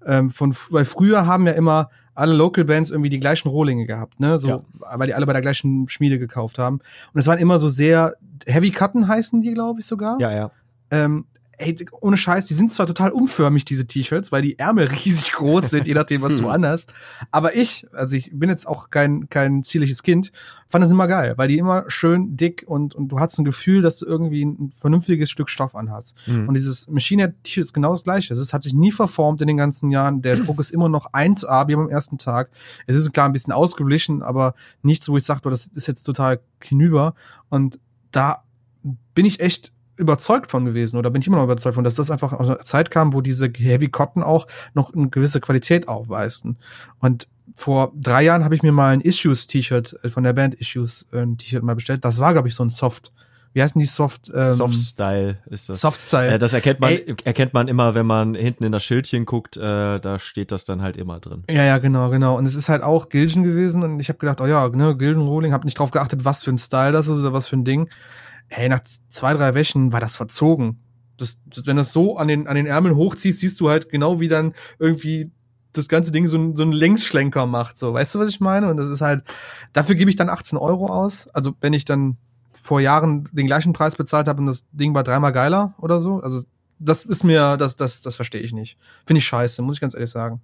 Ähm, 0.05 0.31
von, 0.31 0.55
weil 0.71 0.85
früher 0.85 1.27
haben 1.27 1.47
ja 1.47 1.53
immer 1.53 1.91
alle 2.15 2.35
Local 2.35 2.65
Bands 2.65 2.91
irgendwie 2.91 3.11
die 3.11 3.21
gleichen 3.21 3.49
Rohlinge 3.49 3.87
gehabt, 3.87 4.21
ne? 4.21 4.39
So, 4.39 4.49
ja. 4.49 4.61
weil 4.81 5.07
die 5.07 5.15
alle 5.15 5.25
bei 5.25 5.33
der 5.33 5.41
gleichen 5.41 5.89
Schmiede 5.89 6.19
gekauft 6.19 6.59
haben. 6.59 6.81
Und 7.15 7.21
es 7.21 7.27
waren 7.27 7.39
immer 7.39 7.59
so 7.59 7.69
sehr 7.69 8.17
Heavy 8.47 8.71
Cutten 8.71 9.09
heißen 9.09 9.41
die, 9.41 9.55
glaube 9.55 9.81
ich 9.81 9.87
sogar. 9.87 10.21
Ja, 10.21 10.33
ja. 10.33 10.51
Ähm, 10.91 11.25
ey, 11.63 11.87
ohne 12.01 12.17
Scheiß, 12.17 12.47
die 12.47 12.55
sind 12.55 12.73
zwar 12.73 12.87
total 12.87 13.11
umförmig, 13.11 13.65
diese 13.65 13.87
T-Shirts, 13.87 14.33
weil 14.33 14.43
die 14.43 14.59
Ärmel 14.59 14.87
riesig 15.05 15.33
groß 15.33 15.71
sind, 15.71 15.87
je 15.87 15.95
nachdem, 15.95 16.23
was 16.23 16.37
du 16.37 16.49
anhast. 16.51 16.93
Aber 17.31 17.57
ich, 17.57 17.87
also 17.93 18.17
ich 18.17 18.31
bin 18.33 18.51
jetzt 18.51 18.67
auch 18.67 18.91
kein, 18.91 19.29
kein 19.31 19.63
zierliches 19.63 20.03
Kind, 20.03 20.33
fand 20.69 20.85
das 20.85 20.91
immer 20.91 21.07
geil, 21.07 21.35
weil 21.37 21.49
die 21.49 21.59
immer 21.59 21.85
schön 21.89 22.37
dick 22.37 22.65
und, 22.67 22.95
und 22.95 23.09
du 23.09 23.21
hast 23.21 23.39
ein 23.39 23.45
Gefühl, 23.45 23.83
dass 23.83 23.99
du 23.99 24.07
irgendwie 24.07 24.45
ein 24.45 24.73
vernünftiges 24.79 25.31
Stück 25.31 25.49
Stoff 25.49 25.77
anhast. 25.77 26.15
Mhm. 26.27 26.49
Und 26.49 26.55
dieses 26.55 26.89
Machine 26.89 27.23
Head 27.25 27.35
T-Shirt 27.45 27.65
ist 27.65 27.73
genau 27.73 27.91
das 27.91 28.05
gleiche. 28.05 28.33
Es 28.35 28.53
hat 28.53 28.63
sich 28.63 28.75
nie 28.75 28.93
verformt 28.93 29.41
in 29.41 29.47
den 29.47 29.57
ganzen 29.57 29.91
Jahren. 29.91 30.23
Der 30.23 30.37
Druck 30.37 30.59
ist 30.59 30.71
immer 30.71 30.89
noch 30.89 31.13
1A 31.13 31.69
wie 31.69 31.75
am 31.75 31.89
ersten 31.89 32.19
Tag. 32.19 32.51
Es 32.87 32.97
ist 32.97 33.13
klar 33.13 33.27
ein 33.27 33.33
bisschen 33.33 33.53
ausgeblichen, 33.53 34.23
aber 34.23 34.55
nichts, 34.83 35.09
wo 35.09 35.17
ich 35.17 35.25
sage, 35.25 35.49
das 35.49 35.67
ist 35.67 35.87
jetzt 35.87 36.03
total 36.03 36.41
hinüber. 36.63 37.15
Und 37.51 37.79
da 38.11 38.43
bin 39.15 39.27
ich 39.27 39.41
echt 39.41 39.73
überzeugt 39.97 40.51
von 40.51 40.65
gewesen 40.65 40.97
oder 40.97 41.11
bin 41.11 41.21
ich 41.21 41.29
immer 41.29 41.37
noch 41.37 41.45
überzeugt 41.45 41.75
von, 41.75 41.85
dass 41.85 41.95
das 41.95 42.11
einfach 42.11 42.33
aus 42.33 42.49
einer 42.49 42.59
Zeit 42.61 42.91
kam, 42.91 43.13
wo 43.13 43.21
diese 43.21 43.51
Heavy 43.55 43.89
Cotton 43.89 44.23
auch 44.23 44.47
noch 44.75 44.95
eine 44.95 45.09
gewisse 45.09 45.41
Qualität 45.41 45.89
aufweisten. 45.89 46.57
Und 46.99 47.29
vor 47.55 47.93
drei 47.95 48.23
Jahren 48.23 48.45
habe 48.45 48.55
ich 48.55 48.63
mir 48.63 48.73
mal 48.73 48.93
ein 48.93 49.01
Issues-T-Shirt 49.01 49.99
äh, 50.03 50.09
von 50.09 50.25
der 50.25 50.33
Band 50.33 50.55
Issues 50.55 51.07
äh, 51.13 51.19
ein 51.19 51.39
T-Shirt 51.39 51.63
mal 51.63 51.75
bestellt. 51.75 52.05
Das 52.05 52.19
war, 52.19 52.33
glaube 52.33 52.49
ich, 52.49 52.55
so 52.55 52.65
ein 52.65 52.71
Soft. 52.71 53.13
Wie 53.55 53.63
heißen 53.63 53.79
die 53.79 53.87
Soft? 53.87 54.31
Ähm, 54.35 54.47
Soft 54.47 54.77
Style 54.77 55.39
ist 55.51 55.69
das. 55.69 55.81
Soft 55.81 56.01
Style. 56.01 56.33
Äh, 56.33 56.39
das 56.39 56.55
erkennt 56.55 56.81
man, 56.81 56.93
Ey. 56.93 57.15
erkennt 57.25 57.53
man 57.53 57.69
immer, 57.69 57.95
wenn 57.95 58.07
man 58.07 58.35
hinten 58.35 58.65
in 58.65 58.73
das 58.73 58.83
Schildchen 58.83 59.27
guckt, 59.27 59.59
äh, 59.59 60.01
da 60.01 60.19
steht 60.19 60.53
das 60.53 60.65
dann 60.65 60.81
halt 60.81 60.97
immer 60.97 61.21
drin. 61.21 61.45
Ja, 61.51 61.63
ja, 61.65 61.79
genau, 61.79 62.09
genau. 62.09 62.39
Und 62.39 62.47
es 62.47 62.55
ist 62.55 62.71
halt 62.71 62.83
auch 62.83 63.11
Gilgen 63.11 63.43
gewesen 63.43 63.83
und 63.83 64.01
ich 64.01 64.09
habe 64.09 64.19
gedacht, 64.19 64.41
oh 64.41 64.47
ja, 64.47 64.69
ne, 64.69 64.97
Gilgen 64.97 65.21
Rolling, 65.21 65.53
habe 65.53 65.67
nicht 65.67 65.79
drauf 65.79 65.91
geachtet, 65.91 66.25
was 66.25 66.43
für 66.43 66.51
ein 66.51 66.59
Style 66.59 66.93
das 66.93 67.09
ist 67.09 67.19
oder 67.19 67.35
was 67.35 67.47
für 67.47 67.57
ein 67.57 67.65
Ding. 67.65 67.91
Hey, 68.49 68.69
nach 68.69 68.81
zwei, 69.09 69.35
drei 69.35 69.55
Wäschen 69.55 69.93
war 69.93 70.01
das 70.01 70.17
verzogen. 70.17 70.81
Das, 71.17 71.41
das, 71.47 71.67
wenn 71.67 71.77
du 71.77 71.81
das 71.81 71.93
so 71.93 72.17
an 72.17 72.29
den, 72.29 72.47
an 72.47 72.57
den 72.57 72.67
Ärmeln 72.67 72.97
hochziehst, 72.97 73.39
siehst 73.39 73.61
du 73.61 73.71
halt 73.71 73.89
genau, 73.89 74.21
wie 74.21 74.29
dann 74.29 74.55
irgendwie 74.79 75.31
das 75.73 75.89
ganze 75.89 76.13
Ding 76.13 76.27
so, 76.27 76.55
so 76.55 76.63
einen 76.63 76.73
Längsschlenker 76.73 77.47
macht. 77.47 77.79
So, 77.79 77.95
weißt 77.95 78.15
du, 78.15 78.19
was 78.19 78.29
ich 78.29 78.41
meine? 78.41 78.69
Und 78.69 78.77
das 78.77 78.89
ist 78.89 79.01
halt, 79.01 79.25
dafür 79.73 79.95
gebe 79.95 80.11
ich 80.11 80.17
dann 80.17 80.29
18 80.29 80.59
Euro 80.59 80.87
aus. 80.87 81.29
Also 81.29 81.55
wenn 81.61 81.73
ich 81.73 81.85
dann 81.85 82.19
vor 82.61 82.81
Jahren 82.81 83.29
den 83.33 83.47
gleichen 83.47 83.73
Preis 83.73 83.97
bezahlt 83.97 84.29
habe 84.29 84.41
und 84.41 84.47
das 84.47 84.67
Ding 84.71 84.95
war 84.95 85.03
dreimal 85.03 85.33
geiler 85.33 85.75
oder 85.79 85.99
so. 85.99 86.21
Also 86.21 86.43
das 86.79 87.05
ist 87.05 87.25
mir, 87.25 87.57
das, 87.57 87.77
das, 87.77 88.03
das 88.03 88.17
verstehe 88.17 88.41
ich 88.41 88.53
nicht. 88.53 88.79
Finde 89.07 89.19
ich 89.19 89.27
scheiße, 89.27 89.63
muss 89.63 89.77
ich 89.77 89.81
ganz 89.81 89.95
ehrlich 89.95 90.11
sagen. 90.11 90.43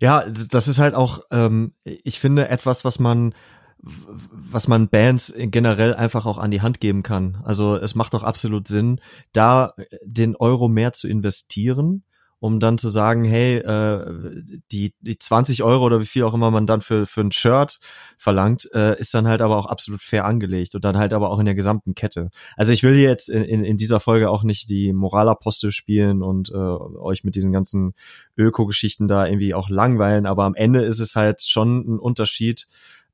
Ja, 0.00 0.24
das 0.28 0.68
ist 0.68 0.78
halt 0.78 0.94
auch, 0.94 1.20
ähm, 1.30 1.72
ich 1.84 2.20
finde, 2.20 2.48
etwas, 2.48 2.84
was 2.84 2.98
man 2.98 3.34
was 3.82 4.68
man 4.68 4.88
Bands 4.88 5.34
generell 5.36 5.94
einfach 5.94 6.24
auch 6.26 6.38
an 6.38 6.50
die 6.50 6.62
Hand 6.62 6.80
geben 6.80 7.02
kann. 7.02 7.40
Also 7.44 7.74
es 7.76 7.94
macht 7.94 8.14
doch 8.14 8.22
absolut 8.22 8.68
Sinn, 8.68 9.00
da 9.32 9.74
den 10.04 10.36
Euro 10.36 10.68
mehr 10.68 10.92
zu 10.92 11.08
investieren, 11.08 12.04
um 12.42 12.58
dann 12.58 12.76
zu 12.76 12.88
sagen, 12.88 13.24
hey, 13.24 13.58
äh, 13.58 14.42
die, 14.72 14.94
die 15.00 15.16
20 15.16 15.62
Euro 15.62 15.84
oder 15.84 16.00
wie 16.00 16.06
viel 16.06 16.24
auch 16.24 16.34
immer 16.34 16.50
man 16.50 16.66
dann 16.66 16.80
für, 16.80 17.06
für 17.06 17.20
ein 17.20 17.30
Shirt 17.30 17.78
verlangt, 18.18 18.68
äh, 18.74 18.98
ist 18.98 19.14
dann 19.14 19.28
halt 19.28 19.42
aber 19.42 19.56
auch 19.56 19.66
absolut 19.66 20.00
fair 20.00 20.24
angelegt 20.24 20.74
und 20.74 20.84
dann 20.84 20.96
halt 20.96 21.12
aber 21.12 21.30
auch 21.30 21.38
in 21.38 21.44
der 21.44 21.54
gesamten 21.54 21.94
Kette. 21.94 22.30
Also 22.56 22.72
ich 22.72 22.82
will 22.82 22.96
jetzt 22.98 23.28
in, 23.30 23.44
in, 23.44 23.64
in 23.64 23.76
dieser 23.76 24.00
Folge 24.00 24.28
auch 24.28 24.42
nicht 24.42 24.68
die 24.68 24.92
Moralapostel 24.92 25.70
spielen 25.70 26.20
und 26.22 26.50
äh, 26.50 26.56
euch 26.56 27.22
mit 27.22 27.36
diesen 27.36 27.52
ganzen 27.52 27.94
Öko-Geschichten 28.36 29.06
da 29.06 29.24
irgendwie 29.24 29.54
auch 29.54 29.68
langweilen, 29.68 30.26
aber 30.26 30.42
am 30.42 30.56
Ende 30.56 30.82
ist 30.82 30.98
es 30.98 31.14
halt 31.14 31.42
schon 31.42 31.94
ein 31.94 31.98
Unterschied, 32.00 32.66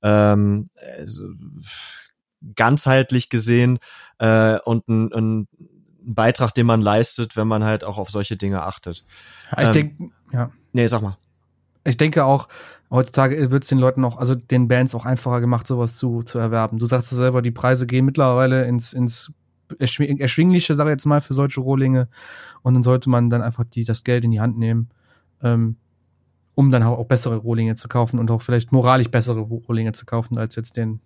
ähm, 0.03 0.71
also, 0.99 1.25
ganzheitlich 2.55 3.31
gesehen 3.31 3.79
äh, 4.19 4.59
und 4.61 4.87
ein, 4.89 5.13
ein 5.13 5.49
Beitrag, 6.03 6.55
den 6.55 6.67
man 6.67 6.81
leistet, 6.81 7.37
wenn 7.37 7.49
man 7.49 7.65
halt 7.65 7.85
auch 7.85 7.99
auf 7.99 8.11
solche 8.11 8.37
Dinge 8.37 8.63
achtet. 8.63 9.05
Ja, 9.51 9.63
ich 9.63 9.67
Ähm, 9.69 9.73
denke, 9.73 10.11
ja. 10.33 10.51
Nee, 10.73 10.87
sag 10.87 11.03
mal. 11.03 11.19
Ich 11.85 11.97
denke 11.97 12.25
auch, 12.25 12.49
heutzutage 12.91 13.51
wird 13.51 13.65
es 13.65 13.69
den 13.69 13.79
Leuten 13.79 14.05
auch, 14.05 14.19
also 14.19 14.35
den 14.35 14.69
Bands 14.69 14.95
auch 14.95 15.05
einfacher 15.05 15.41
gemacht, 15.41 15.67
sowas 15.67 15.97
zu, 15.97 16.23
zu 16.23 16.39
erwerben. 16.39 16.79
Du 16.79 16.87
sagst 16.87 17.11
es 17.11 17.19
selber, 17.19 17.43
die 17.43 17.51
Preise 17.51 17.87
gehen 17.87 18.05
mittlerweile 18.05 18.67
ins, 18.67 18.93
ins 18.93 19.33
erschwing- 19.79 20.21
erschwingliche, 20.21 20.75
sage 20.75 20.91
ich 20.91 20.95
jetzt 20.95 21.07
mal, 21.07 21.21
für 21.21 21.35
solche 21.35 21.61
Rohlinge. 21.61 22.09
Und 22.63 22.75
dann 22.75 22.83
sollte 22.83 23.11
man 23.11 23.31
dann 23.31 23.43
einfach 23.43 23.65
die, 23.65 23.85
das 23.85 24.05
Geld 24.05 24.25
in 24.25 24.31
die 24.31 24.41
Hand 24.41 24.59
nehmen, 24.59 24.91
ähm, 25.43 25.77
um 26.59 26.73
dann 26.73 26.83
auch 26.83 27.05
bessere 27.05 27.37
Rohlinge 27.37 27.77
zu 27.77 27.87
kaufen 27.87 28.19
und 28.19 28.33
auch 28.33 28.43
vielleicht 28.43 28.73
moralisch 28.73 29.13
bessere 29.13 29.39
Rohlinge 29.39 29.93
zu 29.93 30.05
kaufen, 30.05 30.39
als 30.39 30.57
jetzt 30.57 30.77
den 30.77 30.99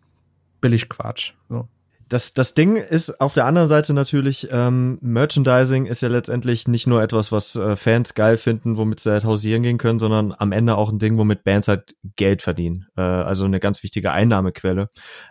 Billigquatsch. 0.63 1.35
So. 1.51 1.69
Das, 2.09 2.33
das 2.33 2.55
Ding 2.55 2.77
ist 2.77 3.21
auf 3.21 3.35
der 3.35 3.45
anderen 3.45 3.69
Seite 3.69 3.93
natürlich, 3.93 4.49
ähm, 4.51 4.97
Merchandising 5.03 5.85
ist 5.85 6.01
ja 6.01 6.09
letztendlich 6.09 6.69
nicht 6.69 6.87
nur 6.87 7.03
etwas, 7.03 7.33
was 7.33 7.55
äh, 7.55 7.77
Fans 7.77 8.15
geil 8.15 8.39
finden, 8.39 8.79
womit 8.79 9.01
sie 9.01 9.11
halt 9.11 9.27
hausieren 9.27 9.63
gehen 9.63 9.77
können, 9.77 9.99
sondern 9.99 10.33
am 10.33 10.53
Ende 10.53 10.75
auch 10.75 10.89
ein 10.89 10.99
Ding, 10.99 11.19
womit 11.19 11.45
Bands 11.45 11.69
halt 11.69 11.97
Geld 12.17 12.41
verdienen. 12.41 12.87
Äh, 12.97 13.03
also 13.03 13.45
eine 13.45 13.61
ganz 13.61 13.83
wichtige 13.83 14.11
Einnahmequelle. 14.11 14.89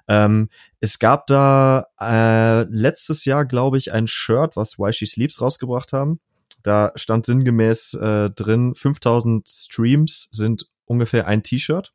Ähm, 0.08 0.50
es 0.82 1.00
gab 1.00 1.26
da 1.26 1.88
äh, 2.00 2.62
letztes 2.70 3.26
Jahr, 3.26 3.46
glaube 3.46 3.80
ich, 3.80 3.92
ein 3.92 4.06
Shirt, 4.06 4.56
was 4.56 4.78
Why 4.78 4.94
She 4.94 5.08
Sleeps 5.08 5.42
rausgebracht 5.42 5.94
haben. 5.94 6.20
Da 6.64 6.92
stand 6.96 7.26
sinngemäß 7.26 7.96
äh, 7.96 8.30
drin, 8.30 8.76
5000 8.76 9.48
Streams 9.48 10.30
sind 10.32 10.68
ungefähr 10.86 11.28
ein 11.28 11.44
T-Shirt. 11.44 11.94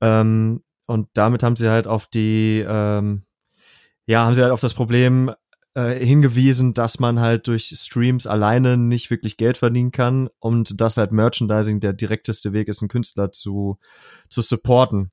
Ähm, 0.00 0.62
und 0.86 1.08
damit 1.14 1.42
haben 1.42 1.56
sie 1.56 1.68
halt 1.68 1.86
auf 1.86 2.06
die, 2.06 2.64
ähm, 2.66 3.24
ja, 4.06 4.24
haben 4.24 4.34
sie 4.34 4.42
halt 4.42 4.52
auf 4.52 4.60
das 4.60 4.74
Problem 4.74 5.32
äh, 5.74 6.04
hingewiesen, 6.04 6.74
dass 6.74 6.98
man 6.98 7.20
halt 7.20 7.46
durch 7.46 7.72
Streams 7.76 8.26
alleine 8.26 8.76
nicht 8.76 9.10
wirklich 9.10 9.36
Geld 9.36 9.58
verdienen 9.58 9.92
kann 9.92 10.28
und 10.40 10.80
dass 10.80 10.96
halt 10.96 11.12
Merchandising 11.12 11.78
der 11.78 11.92
direkteste 11.92 12.52
Weg 12.52 12.68
ist, 12.68 12.82
einen 12.82 12.88
Künstler 12.88 13.30
zu, 13.30 13.78
zu 14.28 14.40
supporten. 14.40 15.12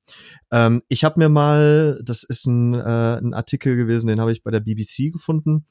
Ähm, 0.52 0.82
ich 0.88 1.04
habe 1.04 1.20
mir 1.20 1.30
mal, 1.30 2.02
das 2.04 2.24
ist 2.24 2.48
ein, 2.48 2.74
äh, 2.74 3.18
ein 3.18 3.34
Artikel 3.34 3.76
gewesen, 3.76 4.08
den 4.08 4.20
habe 4.20 4.32
ich 4.32 4.44
bei 4.44 4.52
der 4.52 4.62
BBC 4.62 5.12
gefunden. 5.12 5.66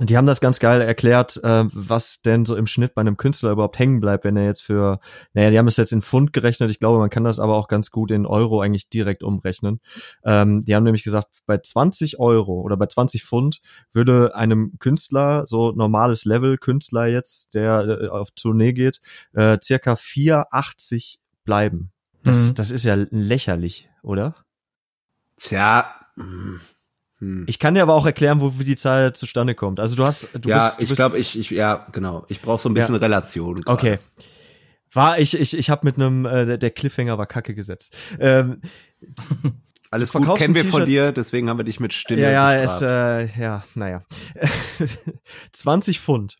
Die 0.00 0.16
haben 0.16 0.26
das 0.26 0.40
ganz 0.40 0.58
geil 0.58 0.80
erklärt, 0.80 1.40
äh, 1.44 1.64
was 1.72 2.20
denn 2.20 2.44
so 2.44 2.56
im 2.56 2.66
Schnitt 2.66 2.94
bei 2.94 3.00
einem 3.00 3.16
Künstler 3.16 3.52
überhaupt 3.52 3.78
hängen 3.78 4.00
bleibt, 4.00 4.24
wenn 4.24 4.36
er 4.36 4.44
jetzt 4.44 4.62
für, 4.62 4.98
naja, 5.34 5.50
die 5.50 5.58
haben 5.58 5.68
es 5.68 5.76
jetzt 5.76 5.92
in 5.92 6.02
Pfund 6.02 6.32
gerechnet. 6.32 6.70
Ich 6.70 6.80
glaube, 6.80 6.98
man 6.98 7.10
kann 7.10 7.22
das 7.22 7.38
aber 7.38 7.56
auch 7.56 7.68
ganz 7.68 7.92
gut 7.92 8.10
in 8.10 8.26
Euro 8.26 8.60
eigentlich 8.60 8.88
direkt 8.88 9.22
umrechnen. 9.22 9.80
Ähm, 10.24 10.62
die 10.62 10.74
haben 10.74 10.82
nämlich 10.82 11.04
gesagt, 11.04 11.28
bei 11.46 11.58
20 11.58 12.18
Euro 12.18 12.60
oder 12.60 12.76
bei 12.76 12.86
20 12.86 13.22
Pfund 13.22 13.60
würde 13.92 14.34
einem 14.34 14.72
Künstler, 14.80 15.46
so 15.46 15.70
normales 15.70 16.24
Level 16.24 16.58
Künstler 16.58 17.06
jetzt, 17.06 17.54
der 17.54 17.86
äh, 17.86 18.08
auf 18.08 18.32
Tournee 18.32 18.72
geht, 18.72 19.00
äh, 19.32 19.58
circa 19.62 19.94
4,80 19.94 21.18
bleiben. 21.44 21.92
Das, 22.24 22.50
Mhm. 22.50 22.54
das 22.56 22.70
ist 22.72 22.84
ja 22.84 22.96
lächerlich, 23.10 23.88
oder? 24.02 24.34
Tja. 25.36 25.86
Hm. 27.24 27.44
Ich 27.48 27.58
kann 27.58 27.74
dir 27.74 27.82
aber 27.82 27.94
auch 27.94 28.06
erklären, 28.06 28.40
wo 28.40 28.58
wie 28.58 28.64
die 28.64 28.76
Zahl 28.76 29.12
zustande 29.14 29.54
kommt. 29.54 29.80
Also 29.80 29.96
du 29.96 30.04
hast, 30.04 30.28
du 30.34 30.48
ja, 30.48 30.66
bist, 30.68 30.78
du 30.80 30.82
ich 30.84 30.94
glaube, 30.94 31.18
ich, 31.18 31.38
ich, 31.38 31.50
ja, 31.50 31.86
genau. 31.92 32.24
Ich 32.28 32.40
brauche 32.42 32.60
so 32.60 32.68
ein 32.68 32.74
bisschen 32.74 32.94
Relation. 32.96 33.56
gerade. 33.56 33.70
Okay. 33.70 33.98
War 34.92 35.18
ich, 35.18 35.34
ich, 35.38 35.56
ich 35.58 35.70
habe 35.70 35.84
mit 35.86 35.96
einem, 35.96 36.24
äh, 36.24 36.56
der- 36.58 36.70
Cliffhanger 36.70 37.18
war 37.18 37.26
kacke 37.26 37.52
gesetzt. 37.54 37.96
Ähm, 38.20 38.60
Alles 39.90 40.12
gut 40.12 40.22
verkaufst 40.22 40.42
kennen 40.42 40.54
wir 40.54 40.64
von 40.66 40.84
dir, 40.84 41.10
deswegen 41.12 41.48
haben 41.48 41.58
wir 41.58 41.64
dich 41.64 41.80
mit 41.80 41.92
Stille 41.92 42.22
ja, 42.22 42.52
ja, 42.52 42.54
es, 42.62 42.80
äh, 42.82 43.26
ja, 43.40 43.64
naja. 43.74 44.02
20 45.52 46.00
Pfund. 46.00 46.36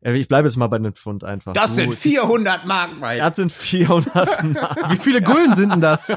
Äh, 0.00 0.14
Ich 0.16 0.28
bleibe 0.28 0.48
jetzt 0.48 0.56
mal 0.56 0.68
bei 0.68 0.78
den 0.78 0.92
Pfund 0.94 1.24
einfach. 1.24 1.52
Das 1.54 1.70
Du, 1.70 1.76
sind 1.76 1.90
es 1.94 1.96
ist- 2.04 2.12
400 2.12 2.66
Mark, 2.66 2.98
Mike. 3.00 3.18
Das 3.18 3.36
sind 3.36 3.52
400 3.52 4.44
Mark. 4.54 4.90
Wie 4.90 4.96
viele 4.96 5.22
Gulden 5.22 5.54
sind 5.54 5.70
denn 5.72 5.80
das? 5.80 6.12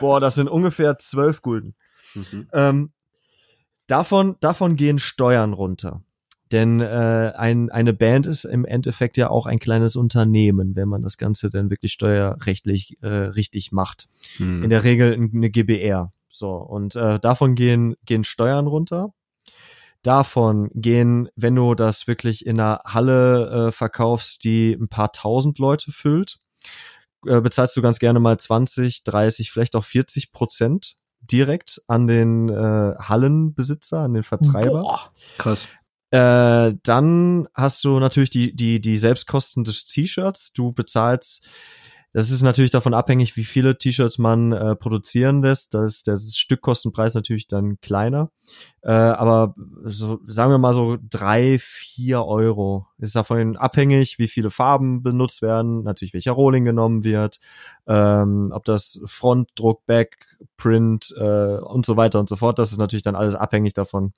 Boah, 0.00 0.20
das 0.20 0.34
sind 0.34 0.48
ungefähr 0.48 0.98
12 0.98 1.42
Gulden. 1.42 1.74
Mhm. 2.14 2.48
Ähm, 2.52 2.92
davon, 3.86 4.36
davon 4.40 4.76
gehen 4.76 4.98
Steuern 4.98 5.52
runter. 5.52 6.02
Denn 6.52 6.80
äh, 6.80 7.32
ein, 7.36 7.70
eine 7.70 7.92
Band 7.92 8.26
ist 8.26 8.44
im 8.44 8.64
Endeffekt 8.64 9.16
ja 9.16 9.30
auch 9.30 9.46
ein 9.46 9.58
kleines 9.58 9.96
Unternehmen, 9.96 10.76
wenn 10.76 10.88
man 10.88 11.02
das 11.02 11.18
Ganze 11.18 11.50
dann 11.50 11.70
wirklich 11.70 11.92
steuerrechtlich 11.92 12.98
äh, 13.02 13.08
richtig 13.08 13.72
macht. 13.72 14.08
Hm. 14.36 14.62
In 14.62 14.70
der 14.70 14.84
Regel 14.84 15.14
eine 15.14 15.50
GBR. 15.50 16.12
So, 16.28 16.50
und 16.52 16.94
äh, 16.94 17.18
davon 17.18 17.54
gehen, 17.54 17.96
gehen 18.04 18.22
Steuern 18.22 18.68
runter. 18.68 19.12
Davon 20.02 20.70
gehen, 20.74 21.28
wenn 21.34 21.56
du 21.56 21.74
das 21.74 22.06
wirklich 22.06 22.46
in 22.46 22.60
einer 22.60 22.80
Halle 22.84 23.68
äh, 23.68 23.72
verkaufst, 23.72 24.44
die 24.44 24.72
ein 24.72 24.88
paar 24.88 25.10
tausend 25.10 25.58
Leute 25.58 25.90
füllt, 25.90 26.38
äh, 27.26 27.40
bezahlst 27.40 27.76
du 27.76 27.82
ganz 27.82 27.98
gerne 27.98 28.20
mal 28.20 28.38
20, 28.38 29.02
30, 29.02 29.50
vielleicht 29.50 29.74
auch 29.74 29.82
40 29.82 30.30
Prozent 30.30 30.96
direkt 31.20 31.82
an 31.86 32.06
den 32.06 32.48
äh, 32.48 32.94
Hallenbesitzer, 32.98 34.00
an 34.00 34.14
den 34.14 34.22
Vertreiber. 34.22 34.82
Boah. 34.82 35.10
Krass. 35.38 35.66
Äh, 36.10 36.74
dann 36.82 37.48
hast 37.54 37.84
du 37.84 37.98
natürlich 37.98 38.30
die, 38.30 38.54
die, 38.54 38.80
die 38.80 38.96
Selbstkosten 38.96 39.64
des 39.64 39.86
T-Shirts. 39.86 40.52
Du 40.52 40.72
bezahlst, 40.72 41.46
das 42.16 42.30
ist 42.30 42.40
natürlich 42.40 42.70
davon 42.70 42.94
abhängig, 42.94 43.36
wie 43.36 43.44
viele 43.44 43.76
T-Shirts 43.76 44.16
man 44.16 44.50
äh, 44.50 44.74
produzieren 44.74 45.42
lässt. 45.42 45.74
Da 45.74 45.84
ist 45.84 46.06
der 46.06 46.16
Stückkostenpreis 46.16 47.14
natürlich 47.14 47.46
dann 47.46 47.78
kleiner. 47.82 48.30
Äh, 48.80 48.92
aber 48.92 49.54
so, 49.84 50.20
sagen 50.26 50.50
wir 50.50 50.56
mal 50.56 50.72
so 50.72 50.96
drei, 50.98 51.58
vier 51.60 52.24
Euro. 52.24 52.86
Ist 52.96 53.16
davon 53.16 53.58
abhängig, 53.58 54.18
wie 54.18 54.28
viele 54.28 54.48
Farben 54.48 55.02
benutzt 55.02 55.42
werden, 55.42 55.82
natürlich 55.82 56.14
welcher 56.14 56.32
Rolling 56.32 56.64
genommen 56.64 57.04
wird, 57.04 57.38
ähm, 57.86 58.48
ob 58.50 58.64
das 58.64 58.98
Frontdruck, 59.04 59.84
Backprint 59.84 61.14
äh, 61.18 61.58
und 61.58 61.84
so 61.84 61.98
weiter 61.98 62.18
und 62.18 62.30
so 62.30 62.36
fort. 62.36 62.58
Das 62.58 62.72
ist 62.72 62.78
natürlich 62.78 63.02
dann 63.02 63.14
alles 63.14 63.34
abhängig 63.34 63.74
davon. 63.74 64.14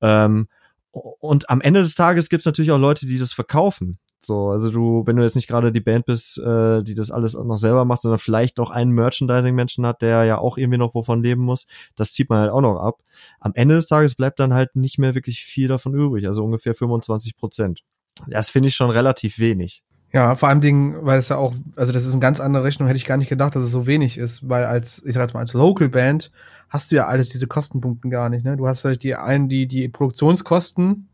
Ähm, 0.00 0.46
und 0.92 1.50
am 1.50 1.60
Ende 1.60 1.80
des 1.80 1.96
Tages 1.96 2.28
gibt 2.28 2.42
es 2.42 2.46
natürlich 2.46 2.70
auch 2.70 2.78
Leute, 2.78 3.06
die 3.06 3.18
das 3.18 3.32
verkaufen. 3.32 3.98
So, 4.24 4.50
also 4.50 4.70
du, 4.70 5.02
wenn 5.06 5.16
du 5.16 5.22
jetzt 5.22 5.36
nicht 5.36 5.48
gerade 5.48 5.72
die 5.72 5.80
Band 5.80 6.06
bist, 6.06 6.38
äh, 6.38 6.82
die 6.82 6.94
das 6.94 7.10
alles 7.10 7.34
noch 7.34 7.56
selber 7.56 7.84
macht, 7.84 8.02
sondern 8.02 8.18
vielleicht 8.18 8.58
noch 8.58 8.70
einen 8.70 8.92
Merchandising-Menschen 8.92 9.86
hat, 9.86 10.02
der 10.02 10.24
ja 10.24 10.38
auch 10.38 10.56
irgendwie 10.56 10.78
noch 10.78 10.94
wovon 10.94 11.22
leben 11.22 11.42
muss, 11.42 11.66
das 11.96 12.12
zieht 12.12 12.30
man 12.30 12.40
halt 12.40 12.50
auch 12.50 12.60
noch 12.60 12.76
ab. 12.76 13.00
Am 13.40 13.52
Ende 13.54 13.74
des 13.74 13.86
Tages 13.86 14.14
bleibt 14.14 14.40
dann 14.40 14.54
halt 14.54 14.76
nicht 14.76 14.98
mehr 14.98 15.14
wirklich 15.14 15.44
viel 15.44 15.68
davon 15.68 15.94
übrig, 15.94 16.26
also 16.26 16.44
ungefähr 16.44 16.74
25 16.74 17.36
Prozent. 17.36 17.80
Das 18.26 18.48
finde 18.48 18.68
ich 18.68 18.74
schon 18.76 18.90
relativ 18.90 19.38
wenig. 19.38 19.82
Ja, 20.12 20.36
vor 20.36 20.48
allem 20.48 20.60
Dingen, 20.60 21.04
weil 21.04 21.18
es 21.18 21.28
ja 21.28 21.36
auch, 21.36 21.54
also 21.74 21.90
das 21.90 22.06
ist 22.06 22.12
eine 22.12 22.20
ganz 22.20 22.38
andere 22.38 22.62
Rechnung, 22.62 22.86
hätte 22.86 22.98
ich 22.98 23.04
gar 23.04 23.16
nicht 23.16 23.28
gedacht, 23.28 23.56
dass 23.56 23.64
es 23.64 23.72
so 23.72 23.88
wenig 23.88 24.16
ist, 24.16 24.48
weil 24.48 24.64
als, 24.64 25.04
ich 25.04 25.14
sag 25.14 25.22
jetzt 25.22 25.34
mal, 25.34 25.40
als 25.40 25.54
Local 25.54 25.88
Band 25.88 26.30
hast 26.68 26.92
du 26.92 26.96
ja 26.96 27.06
alles 27.08 27.30
diese 27.30 27.48
Kostenpunkte 27.48 28.08
gar 28.08 28.28
nicht, 28.28 28.44
ne? 28.44 28.56
Du 28.56 28.68
hast 28.68 28.80
vielleicht 28.80 29.02
die 29.02 29.16
einen, 29.16 29.48
die, 29.48 29.66
die 29.66 29.88
Produktionskosten, 29.88 31.08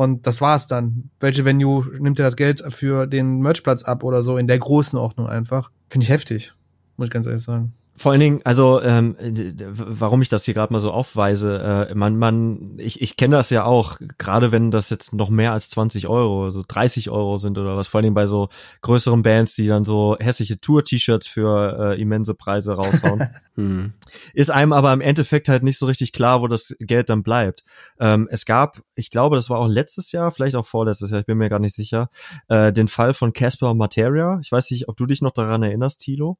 und 0.00 0.26
das 0.26 0.40
war's 0.40 0.66
dann. 0.66 1.10
Welche 1.20 1.44
Venue 1.44 1.84
nimmt 1.98 2.18
dir 2.18 2.22
das 2.22 2.36
Geld 2.36 2.64
für 2.72 3.06
den 3.06 3.40
Merchplatz 3.40 3.82
ab 3.82 4.02
oder 4.02 4.22
so 4.22 4.38
in 4.38 4.46
der 4.46 4.58
großen 4.58 4.98
Ordnung 4.98 5.26
einfach? 5.28 5.70
Finde 5.90 6.04
ich 6.04 6.10
heftig, 6.10 6.54
muss 6.96 7.08
ich 7.08 7.12
ganz 7.12 7.26
ehrlich 7.26 7.42
sagen 7.42 7.74
vor 8.00 8.12
allen 8.12 8.20
Dingen, 8.20 8.40
also 8.44 8.80
ähm, 8.80 9.14
warum 9.60 10.22
ich 10.22 10.30
das 10.30 10.46
hier 10.46 10.54
gerade 10.54 10.72
mal 10.72 10.80
so 10.80 10.90
aufweise, 10.90 11.88
äh, 11.90 11.94
man, 11.94 12.16
man, 12.16 12.78
ich, 12.78 13.02
ich 13.02 13.18
kenne 13.18 13.36
das 13.36 13.50
ja 13.50 13.64
auch, 13.64 13.98
gerade 14.16 14.52
wenn 14.52 14.70
das 14.70 14.88
jetzt 14.88 15.12
noch 15.12 15.28
mehr 15.28 15.52
als 15.52 15.68
20 15.68 16.08
Euro, 16.08 16.48
so 16.48 16.62
30 16.66 17.10
Euro 17.10 17.36
sind 17.36 17.58
oder 17.58 17.76
was, 17.76 17.88
vor 17.88 17.98
allen 17.98 18.04
Dingen 18.04 18.14
bei 18.14 18.26
so 18.26 18.48
größeren 18.80 19.20
Bands, 19.22 19.54
die 19.54 19.66
dann 19.66 19.84
so 19.84 20.16
hässliche 20.18 20.58
Tour-T-Shirts 20.58 21.26
für 21.26 21.78
äh, 21.78 22.00
immense 22.00 22.34
Preise 22.34 22.72
raushauen, 22.72 23.28
hm. 23.56 23.92
ist 24.32 24.50
einem 24.50 24.72
aber 24.72 24.94
im 24.94 25.02
Endeffekt 25.02 25.50
halt 25.50 25.62
nicht 25.62 25.76
so 25.76 25.84
richtig 25.84 26.14
klar, 26.14 26.40
wo 26.40 26.48
das 26.48 26.74
Geld 26.80 27.10
dann 27.10 27.22
bleibt. 27.22 27.64
Ähm, 27.98 28.28
es 28.30 28.46
gab, 28.46 28.80
ich 28.94 29.10
glaube, 29.10 29.36
das 29.36 29.50
war 29.50 29.58
auch 29.58 29.68
letztes 29.68 30.10
Jahr, 30.10 30.30
vielleicht 30.30 30.56
auch 30.56 30.64
vorletztes 30.64 31.10
Jahr, 31.10 31.20
ich 31.20 31.26
bin 31.26 31.36
mir 31.36 31.50
gar 31.50 31.58
nicht 31.58 31.74
sicher, 31.74 32.08
äh, 32.48 32.72
den 32.72 32.88
Fall 32.88 33.12
von 33.12 33.34
Casper 33.34 33.74
Materia. 33.74 34.38
Ich 34.42 34.50
weiß 34.50 34.70
nicht, 34.70 34.88
ob 34.88 34.96
du 34.96 35.04
dich 35.04 35.20
noch 35.20 35.32
daran 35.32 35.62
erinnerst, 35.62 36.00
Tilo. 36.00 36.38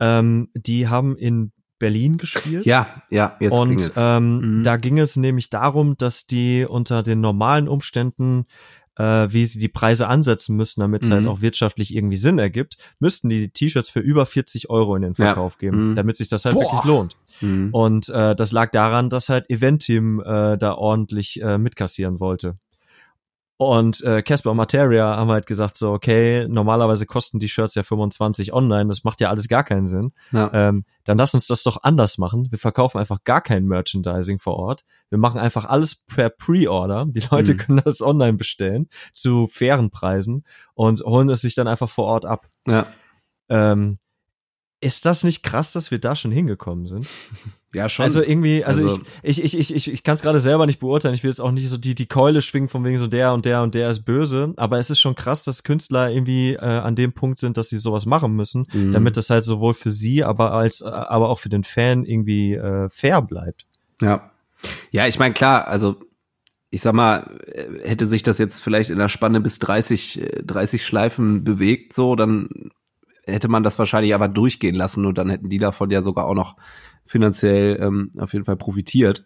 Ähm, 0.00 0.48
die 0.54 0.88
haben 0.88 1.16
in 1.16 1.52
Berlin 1.78 2.16
gespielt. 2.16 2.64
Ja, 2.66 3.02
ja, 3.10 3.36
jetzt 3.40 3.52
Und. 3.52 3.92
Ähm, 3.96 4.58
mhm. 4.58 4.62
da 4.62 4.76
ging 4.76 4.98
es 4.98 5.16
nämlich 5.16 5.50
darum, 5.50 5.96
dass 5.96 6.26
die 6.26 6.66
unter 6.68 7.02
den 7.02 7.20
normalen 7.20 7.68
Umständen 7.68 8.46
äh, 8.96 9.30
wie 9.30 9.44
sie 9.44 9.58
die 9.58 9.68
Preise 9.68 10.08
ansetzen 10.08 10.56
müssen, 10.56 10.80
damit 10.80 11.04
es 11.04 11.10
halt 11.10 11.22
mhm. 11.22 11.28
halt 11.28 11.38
auch 11.38 11.42
wirtschaftlich 11.42 11.94
irgendwie 11.94 12.16
Sinn 12.16 12.38
ergibt, 12.38 12.76
müssten 12.98 13.28
die 13.28 13.50
T-Shirts 13.50 13.90
für 13.90 14.00
über 14.00 14.26
40 14.26 14.70
Euro 14.70 14.96
in 14.96 15.02
den 15.02 15.14
Verkauf 15.14 15.54
ja. 15.54 15.68
geben, 15.70 15.90
mhm. 15.90 15.96
damit 15.96 16.16
sich 16.16 16.28
das 16.28 16.44
halt 16.44 16.54
Boah. 16.54 16.62
wirklich 16.62 16.84
lohnt. 16.84 17.16
Mhm. 17.40 17.68
Und 17.72 18.08
äh, 18.08 18.34
das 18.34 18.52
lag 18.52 18.70
daran, 18.70 19.10
dass 19.10 19.28
halt 19.28 19.50
Eventim 19.50 20.20
äh, 20.20 20.56
da 20.56 20.74
ordentlich 20.74 21.40
äh, 21.42 21.58
mitkassieren 21.58 22.20
wollte. 22.20 22.58
Und 23.58 24.02
äh, 24.04 24.22
Casper 24.22 24.50
und 24.50 24.58
Materia 24.58 25.16
haben 25.16 25.30
halt 25.30 25.46
gesagt 25.46 25.76
so, 25.76 25.92
okay, 25.92 26.46
normalerweise 26.46 27.06
kosten 27.06 27.38
die 27.38 27.48
Shirts 27.48 27.74
ja 27.74 27.82
25 27.82 28.52
online, 28.52 28.88
das 28.88 29.02
macht 29.02 29.20
ja 29.20 29.30
alles 29.30 29.48
gar 29.48 29.64
keinen 29.64 29.86
Sinn. 29.86 30.12
Ja. 30.30 30.50
Ähm, 30.52 30.84
dann 31.04 31.16
lass 31.16 31.32
uns 31.32 31.46
das 31.46 31.62
doch 31.62 31.82
anders 31.82 32.18
machen. 32.18 32.48
Wir 32.50 32.58
verkaufen 32.58 32.98
einfach 32.98 33.24
gar 33.24 33.40
kein 33.40 33.64
Merchandising 33.64 34.38
vor 34.38 34.56
Ort. 34.56 34.84
Wir 35.08 35.18
machen 35.18 35.40
einfach 35.40 35.64
alles 35.64 35.94
per 35.94 36.28
Pre-Order. 36.28 37.06
Die 37.08 37.26
Leute 37.30 37.54
mhm. 37.54 37.58
können 37.58 37.82
das 37.82 38.02
online 38.02 38.34
bestellen 38.34 38.88
zu 39.10 39.46
fairen 39.46 39.90
Preisen 39.90 40.44
und 40.74 41.00
holen 41.00 41.30
es 41.30 41.40
sich 41.40 41.54
dann 41.54 41.68
einfach 41.68 41.88
vor 41.88 42.04
Ort 42.04 42.26
ab. 42.26 42.48
Ja. 42.66 42.86
Ähm, 43.48 43.98
ist 44.80 45.06
das 45.06 45.24
nicht 45.24 45.42
krass, 45.42 45.72
dass 45.72 45.90
wir 45.90 45.98
da 45.98 46.14
schon 46.14 46.30
hingekommen 46.30 46.86
sind? 46.86 47.06
Ja, 47.74 47.90
schon. 47.90 48.04
Also 48.04 48.22
irgendwie, 48.22 48.64
also, 48.64 48.84
also 48.84 49.00
ich, 49.22 49.44
ich, 49.44 49.58
ich, 49.58 49.74
ich, 49.74 49.92
ich 49.92 50.02
kann 50.02 50.14
es 50.14 50.22
gerade 50.22 50.40
selber 50.40 50.64
nicht 50.64 50.78
beurteilen. 50.78 51.14
Ich 51.14 51.22
will 51.22 51.30
jetzt 51.30 51.40
auch 51.40 51.50
nicht 51.50 51.68
so 51.68 51.76
die, 51.76 51.94
die 51.94 52.06
Keule 52.06 52.40
schwingen 52.40 52.70
von 52.70 52.82
wegen 52.84 52.96
so 52.96 53.06
der 53.06 53.34
und 53.34 53.44
der 53.44 53.62
und 53.62 53.74
der 53.74 53.90
ist 53.90 54.04
böse. 54.04 54.54
Aber 54.56 54.78
es 54.78 54.88
ist 54.88 54.98
schon 54.98 55.14
krass, 55.14 55.44
dass 55.44 55.62
Künstler 55.62 56.10
irgendwie 56.10 56.54
äh, 56.54 56.60
an 56.60 56.96
dem 56.96 57.12
Punkt 57.12 57.38
sind, 57.38 57.58
dass 57.58 57.68
sie 57.68 57.76
sowas 57.76 58.06
machen 58.06 58.34
müssen, 58.34 58.66
mhm. 58.72 58.92
damit 58.92 59.18
das 59.18 59.28
halt 59.28 59.44
sowohl 59.44 59.74
für 59.74 59.90
sie, 59.90 60.24
aber 60.24 60.52
als, 60.52 60.80
aber 60.80 61.28
auch 61.28 61.38
für 61.38 61.50
den 61.50 61.64
Fan 61.64 62.06
irgendwie 62.06 62.54
äh, 62.54 62.88
fair 62.88 63.20
bleibt. 63.20 63.66
Ja. 64.00 64.30
Ja, 64.90 65.06
ich 65.06 65.18
meine, 65.18 65.34
klar, 65.34 65.68
also 65.68 65.96
ich 66.70 66.80
sag 66.80 66.94
mal, 66.94 67.38
äh, 67.46 67.86
hätte 67.86 68.06
sich 68.06 68.22
das 68.22 68.38
jetzt 68.38 68.60
vielleicht 68.60 68.88
in 68.88 68.98
der 68.98 69.10
Spanne 69.10 69.42
bis 69.42 69.58
30, 69.58 70.30
30 70.44 70.80
äh, 70.80 70.84
Schleifen 70.84 71.44
bewegt, 71.44 71.92
so, 71.92 72.16
dann 72.16 72.48
hätte 73.26 73.48
man 73.48 73.62
das 73.62 73.78
wahrscheinlich 73.78 74.14
aber 74.14 74.28
durchgehen 74.28 74.74
lassen 74.74 75.04
und 75.04 75.18
dann 75.18 75.30
hätten 75.30 75.48
die 75.48 75.58
davon 75.58 75.90
ja 75.90 76.02
sogar 76.02 76.26
auch 76.26 76.34
noch 76.34 76.56
finanziell 77.04 77.78
ähm, 77.80 78.12
auf 78.18 78.32
jeden 78.32 78.44
Fall 78.44 78.56
profitiert. 78.56 79.24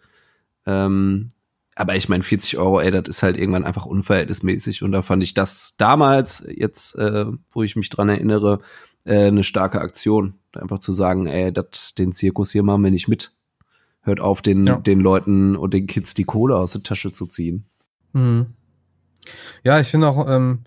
Ähm, 0.67 1.29
aber 1.77 1.97
ich 1.97 2.09
meine, 2.09 2.23
40 2.23 2.59
Euro, 2.59 2.81
ey, 2.81 2.91
das 2.91 3.09
ist 3.09 3.23
halt 3.23 3.37
irgendwann 3.39 3.65
einfach 3.65 3.87
unverhältnismäßig. 3.87 4.83
Und 4.83 4.93
da 4.93 5.03
fand 5.03 5.23
ich 5.23 5.35
das 5.35 5.77
damals, 5.79 6.47
jetzt, 6.55 6.97
äh, 6.97 7.27
wo 7.51 7.63
ich 7.63 7.77
mich 7.77 7.89
dran 7.89 8.09
erinnere, 8.09 8.61
äh, 9.05 9.27
eine 9.27 9.43
starke 9.43 9.81
Aktion. 9.81 10.35
Einfach 10.53 10.81
zu 10.81 10.93
sagen, 10.93 11.27
ey, 11.27 11.53
dat, 11.53 11.99
den 11.99 12.13
Zirkus 12.13 12.51
hier 12.53 12.63
machen 12.63 12.85
wir 12.85 12.91
nicht 12.91 13.09
mit. 13.09 13.33
Hört 14.03 14.21
auf, 14.21 14.43
den, 14.43 14.65
ja. 14.65 14.77
den 14.77 15.01
Leuten 15.01 15.57
und 15.57 15.73
den 15.73 15.87
Kids 15.87 16.15
die 16.15 16.25
Kohle 16.25 16.57
aus 16.57 16.73
der 16.73 16.83
Tasche 16.83 17.13
zu 17.13 17.27
ziehen. 17.27 17.67
Mhm. 18.13 18.47
Ja, 19.63 19.81
ich 19.81 19.89
finde 19.89 20.09
auch, 20.09 20.29
ähm, 20.29 20.65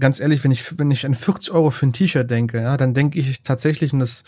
ganz 0.00 0.20
ehrlich, 0.20 0.42
wenn 0.42 0.50
ich, 0.50 0.78
wenn 0.78 0.90
ich 0.90 1.06
an 1.06 1.14
40 1.14 1.52
Euro 1.52 1.70
für 1.70 1.86
ein 1.86 1.92
T-Shirt 1.92 2.30
denke, 2.30 2.60
ja, 2.60 2.76
dann 2.76 2.94
denke 2.94 3.18
ich 3.18 3.42
tatsächlich, 3.42 3.92
und 3.92 4.00
das 4.00 4.24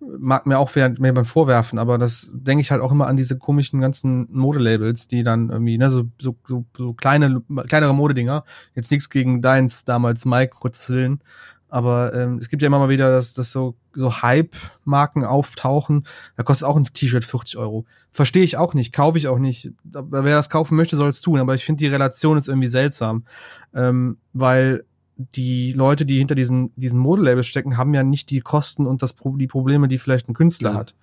mag 0.00 0.46
mir 0.46 0.58
auch 0.58 0.70
wer, 0.74 0.90
mir 0.98 1.12
beim 1.12 1.24
Vorwerfen, 1.24 1.78
aber 1.78 1.98
das 1.98 2.30
denke 2.32 2.60
ich 2.60 2.70
halt 2.70 2.82
auch 2.82 2.92
immer 2.92 3.06
an 3.06 3.16
diese 3.16 3.38
komischen 3.38 3.80
ganzen 3.80 4.28
Modelabels, 4.30 5.08
die 5.08 5.22
dann 5.22 5.50
irgendwie, 5.50 5.78
ne, 5.78 5.90
so, 5.90 6.04
so, 6.20 6.36
so, 6.46 6.64
so 6.76 6.92
kleine, 6.92 7.42
kleinere 7.66 7.94
Modedinger. 7.94 8.44
Jetzt 8.74 8.90
nichts 8.90 9.10
gegen 9.10 9.42
deins 9.42 9.84
damals, 9.84 10.24
Mike, 10.24 10.54
kurz 10.58 10.88
Willen. 10.90 11.20
Aber 11.68 12.14
ähm, 12.14 12.38
es 12.38 12.48
gibt 12.48 12.62
ja 12.62 12.66
immer 12.66 12.78
mal 12.78 12.88
wieder, 12.88 13.10
dass, 13.10 13.34
dass 13.34 13.50
so, 13.50 13.76
so 13.92 14.22
Hype-Marken 14.22 15.24
auftauchen. 15.24 16.06
Da 16.36 16.42
kostet 16.44 16.68
auch 16.68 16.76
ein 16.76 16.84
T-Shirt 16.84 17.24
40 17.24 17.56
Euro. 17.56 17.86
Verstehe 18.12 18.44
ich 18.44 18.56
auch 18.56 18.72
nicht, 18.72 18.92
kaufe 18.92 19.18
ich 19.18 19.26
auch 19.26 19.38
nicht. 19.38 19.72
Wer 19.82 20.22
das 20.22 20.48
kaufen 20.48 20.76
möchte, 20.76 20.96
soll 20.96 21.08
es 21.08 21.20
tun. 21.20 21.40
Aber 21.40 21.54
ich 21.54 21.64
finde, 21.64 21.80
die 21.80 21.88
Relation 21.88 22.38
ist 22.38 22.48
irgendwie 22.48 22.68
seltsam. 22.68 23.24
Ähm, 23.74 24.18
weil 24.32 24.84
die 25.16 25.72
Leute, 25.72 26.04
die 26.04 26.18
hinter 26.18 26.34
diesen, 26.34 26.72
diesen 26.76 26.98
Modelabels 26.98 27.46
stecken, 27.46 27.76
haben 27.76 27.94
ja 27.94 28.02
nicht 28.02 28.30
die 28.30 28.40
Kosten 28.40 28.86
und 28.86 29.02
das, 29.02 29.16
die 29.16 29.46
Probleme, 29.46 29.88
die 29.88 29.98
vielleicht 29.98 30.28
ein 30.28 30.34
Künstler 30.34 30.72
ja. 30.72 30.76
hat. 30.76 30.94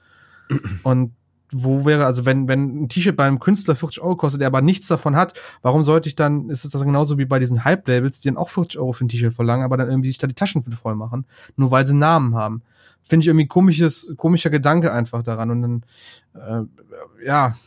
Und 0.84 1.14
wo 1.52 1.86
wäre, 1.86 2.06
also 2.06 2.26
wenn, 2.26 2.48
wenn 2.48 2.84
ein 2.84 2.90
T-Shirt 2.90 3.16
bei 3.16 3.26
einem 3.26 3.40
Künstler 3.40 3.76
40 3.76 4.02
Euro 4.02 4.16
kostet, 4.16 4.42
der 4.42 4.48
aber 4.48 4.62
nichts 4.62 4.88
davon 4.88 5.16
hat, 5.16 5.34
warum 5.62 5.84
sollte 5.84 6.10
ich 6.10 6.16
dann, 6.16 6.50
ist 6.50 6.66
es 6.66 6.72
das 6.72 6.82
genauso 6.82 7.18
wie 7.18 7.26
bei 7.26 7.40
diesen 7.40 7.64
Hype-Labels, 7.64 8.20
die 8.20 8.30
dann 8.30 8.38
auch 8.38 8.50
40 8.50 8.80
Euro 8.80 8.94
für 8.94 9.06
ein 9.06 9.10
T-Shirt 9.10 9.34
verlangen, 9.34 9.64
aber 9.64 9.78
dann 9.78 9.90
irgendwie 9.90 10.10
sich 10.10 10.18
da 10.18 10.28
die 10.28 10.34
Taschen 10.34 10.64
voll 10.64 10.96
machen, 10.96 11.26
nur 11.56 11.72
weil 11.72 11.86
sie 11.86 11.92
einen 11.92 12.00
Namen 12.00 12.36
haben. 12.36 12.64
Finde 13.04 13.24
ich 13.24 13.28
irgendwie 13.28 13.48
komisches, 13.48 14.14
komischer 14.16 14.50
Gedanke 14.50 14.94
einfach 14.94 15.24
daran. 15.24 15.52
Und 15.52 15.62
dann, 15.62 15.84
äh, 16.34 17.26
ja, 17.26 17.58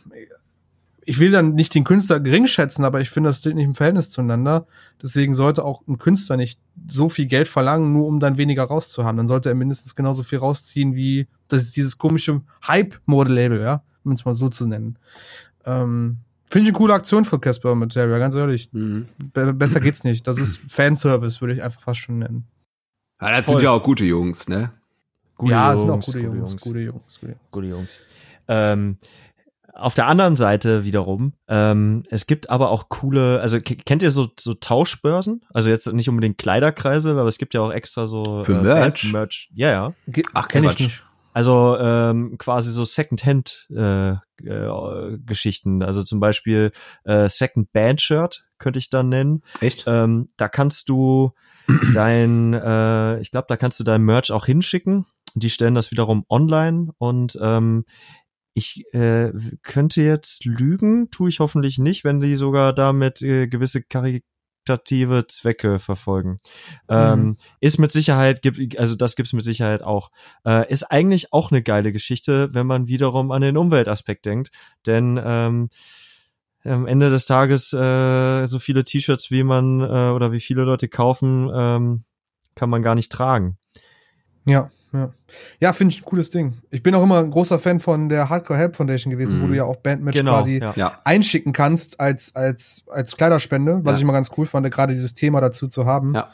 ich 1.06 1.20
will 1.20 1.30
dann 1.30 1.54
nicht 1.54 1.74
den 1.74 1.84
Künstler 1.84 2.18
gering 2.18 2.48
schätzen, 2.48 2.84
aber 2.84 3.00
ich 3.00 3.10
finde, 3.10 3.30
das 3.30 3.38
steht 3.38 3.54
nicht 3.54 3.64
im 3.64 3.76
Verhältnis 3.76 4.10
zueinander. 4.10 4.66
Deswegen 5.00 5.34
sollte 5.34 5.64
auch 5.64 5.86
ein 5.86 5.98
Künstler 5.98 6.36
nicht 6.36 6.58
so 6.88 7.08
viel 7.08 7.26
Geld 7.26 7.46
verlangen, 7.46 7.92
nur 7.92 8.06
um 8.06 8.18
dann 8.18 8.38
weniger 8.38 8.64
rauszuhaben. 8.64 9.16
Dann 9.16 9.28
sollte 9.28 9.48
er 9.48 9.54
mindestens 9.54 9.94
genauso 9.94 10.24
viel 10.24 10.40
rausziehen 10.40 10.96
wie 10.96 11.28
das 11.48 11.62
ist 11.62 11.76
dieses 11.76 11.96
komische 11.96 12.42
Hype-Model-Label, 12.66 13.60
ja, 13.60 13.82
um 14.04 14.12
es 14.12 14.24
mal 14.24 14.34
so 14.34 14.48
zu 14.48 14.66
nennen. 14.66 14.98
Ähm, 15.64 16.18
Finde 16.50 16.68
ich 16.68 16.74
eine 16.74 16.78
coole 16.78 16.94
Aktion 16.94 17.24
für 17.24 17.38
Casper 17.38 17.74
Materia, 17.76 18.18
ganz 18.18 18.34
ehrlich. 18.34 18.72
Mhm. 18.72 19.06
Be 19.32 19.52
besser 19.52 19.80
geht's 19.80 20.02
nicht. 20.02 20.26
Das 20.26 20.38
ist 20.38 20.60
Fanservice, 20.68 21.40
würde 21.40 21.54
ich 21.54 21.62
einfach 21.62 21.80
fast 21.80 22.00
schon 22.00 22.18
nennen. 22.18 22.46
Ja, 23.20 23.30
das 23.30 23.46
Voll. 23.46 23.56
sind 23.56 23.64
ja 23.64 23.70
auch 23.70 23.82
gute 23.82 24.04
Jungs, 24.04 24.48
ne? 24.48 24.72
Gute 25.36 25.52
ja, 25.52 25.72
Jungs, 25.72 25.80
sind 25.80 25.90
auch 25.90 26.00
gute, 26.00 26.22
gute 26.22 26.36
Jungs, 26.36 26.50
Jungs, 26.50 26.62
Gute 26.62 26.80
Jungs. 26.80 27.20
Gute 27.20 27.28
Jungs. 27.28 27.50
Gute 27.50 27.66
Jungs. 27.68 28.00
Ähm, 28.48 28.98
auf 29.78 29.94
der 29.94 30.06
anderen 30.06 30.36
Seite 30.36 30.84
wiederum, 30.84 31.34
ähm, 31.48 32.02
es 32.10 32.26
gibt 32.26 32.50
aber 32.50 32.70
auch 32.70 32.88
coole, 32.88 33.40
also 33.40 33.60
kennt 33.60 34.02
ihr 34.02 34.10
so, 34.10 34.28
so 34.38 34.54
Tauschbörsen? 34.54 35.44
Also 35.52 35.70
jetzt 35.70 35.92
nicht 35.92 36.08
unbedingt 36.08 36.38
Kleiderkreise, 36.38 37.12
aber 37.12 37.26
es 37.26 37.38
gibt 37.38 37.54
ja 37.54 37.60
auch 37.60 37.72
extra 37.72 38.06
so 38.06 38.42
für 38.42 38.54
äh, 38.54 38.62
Merch. 38.62 39.12
Merch. 39.12 39.50
Ja, 39.54 39.70
ja. 39.70 39.94
Ach, 40.34 40.48
kenne 40.48 40.70
ich 40.70 40.78
nicht. 40.78 41.02
Also 41.36 41.76
ähm, 41.78 42.36
quasi 42.38 42.70
so 42.70 42.84
Second-Hand 42.84 43.68
äh, 43.70 44.12
äh, 44.12 45.18
Geschichten. 45.18 45.82
Also 45.82 46.02
zum 46.02 46.18
Beispiel 46.18 46.72
äh, 47.04 47.28
Second 47.28 47.72
Band 47.72 48.00
Shirt 48.00 48.46
könnte 48.58 48.78
ich 48.78 48.88
da 48.88 49.02
nennen. 49.02 49.42
Echt? 49.60 49.84
Ähm, 49.86 50.30
da 50.38 50.48
kannst 50.48 50.88
du 50.88 51.32
dein, 51.92 52.54
äh, 52.54 53.20
ich 53.20 53.30
glaube, 53.30 53.46
da 53.48 53.58
kannst 53.58 53.78
du 53.78 53.84
dein 53.84 54.00
Merch 54.00 54.32
auch 54.32 54.46
hinschicken. 54.46 55.04
Die 55.34 55.50
stellen 55.50 55.74
das 55.74 55.90
wiederum 55.90 56.24
online 56.30 56.92
und 56.96 57.38
ähm, 57.42 57.84
ich 58.56 58.82
äh, 58.94 59.32
könnte 59.62 60.00
jetzt 60.00 60.46
lügen, 60.46 61.10
tue 61.10 61.28
ich 61.28 61.40
hoffentlich 61.40 61.78
nicht, 61.78 62.04
wenn 62.04 62.20
die 62.20 62.36
sogar 62.36 62.72
damit 62.72 63.20
äh, 63.20 63.48
gewisse 63.48 63.82
karitative 63.82 65.26
Zwecke 65.28 65.78
verfolgen. 65.78 66.40
Ähm, 66.88 67.20
Mhm. 67.20 67.36
ist 67.60 67.78
mit 67.78 67.92
Sicherheit, 67.92 68.40
gibt, 68.40 68.78
also 68.78 68.94
das 68.94 69.14
gibt's 69.14 69.34
mit 69.34 69.44
Sicherheit 69.44 69.82
auch. 69.82 70.10
Äh, 70.46 70.72
ist 70.72 70.84
eigentlich 70.84 71.34
auch 71.34 71.50
eine 71.50 71.62
geile 71.62 71.92
Geschichte, 71.92 72.48
wenn 72.54 72.66
man 72.66 72.86
wiederum 72.86 73.30
an 73.30 73.42
den 73.42 73.58
Umweltaspekt 73.58 74.24
denkt. 74.24 74.50
Denn 74.86 75.20
ähm, 75.22 75.68
am 76.64 76.86
Ende 76.86 77.10
des 77.10 77.26
Tages 77.26 77.74
äh, 77.74 78.46
so 78.46 78.58
viele 78.58 78.84
T-Shirts, 78.84 79.30
wie 79.30 79.42
man 79.42 79.82
äh, 79.82 80.12
oder 80.14 80.32
wie 80.32 80.40
viele 80.40 80.62
Leute 80.62 80.88
kaufen, 80.88 81.50
ähm, 81.54 82.04
kann 82.54 82.70
man 82.70 82.82
gar 82.82 82.94
nicht 82.94 83.12
tragen. 83.12 83.58
Ja, 84.46 84.70
ja. 84.96 85.10
Ja, 85.60 85.72
finde 85.72 85.94
ich 85.94 86.02
ein 86.02 86.04
cooles 86.04 86.30
Ding. 86.30 86.54
Ich 86.70 86.82
bin 86.82 86.94
auch 86.94 87.02
immer 87.02 87.18
ein 87.20 87.30
großer 87.30 87.58
Fan 87.58 87.80
von 87.80 88.08
der 88.08 88.28
Hardcore 88.28 88.58
Help 88.58 88.76
Foundation 88.76 89.10
gewesen, 89.10 89.40
wo 89.40 89.44
Mhm. 89.46 89.48
du 89.50 89.56
ja 89.56 89.64
auch 89.64 89.76
Bandmatch 89.76 90.16
Genau. 90.16 90.32
quasi. 90.32 90.60
Ja. 90.76 91.00
einschicken 91.04 91.52
kannst 91.52 91.98
als, 92.00 92.34
als, 92.36 92.84
als 92.90 93.16
Kleiderspende, 93.16 93.80
was 93.84 93.92
Ja. 93.92 93.96
ich 93.96 94.02
immer 94.02 94.12
ganz 94.12 94.30
cool 94.36 94.46
fand, 94.46 94.70
gerade 94.70 94.92
dieses 94.92 95.14
Thema 95.14 95.40
dazu 95.40 95.68
zu 95.68 95.86
haben. 95.86 96.14
Ja. 96.14 96.28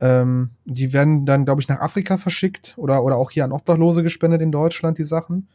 Ähm, 0.00 0.50
die 0.64 0.92
werden 0.92 1.26
dann, 1.26 1.44
glaube 1.44 1.60
ich, 1.60 1.68
nach 1.68 1.80
Afrika 1.80 2.16
verschickt 2.18 2.74
oder, 2.76 3.02
oder 3.02 3.16
auch 3.16 3.30
hier 3.32 3.44
an 3.44 3.52
Obdachlose 3.52 4.02
gespendet 4.02 4.40
in 4.42 4.52
Deutschland, 4.52 4.96
die 4.98 5.04
Sachen. 5.04 5.48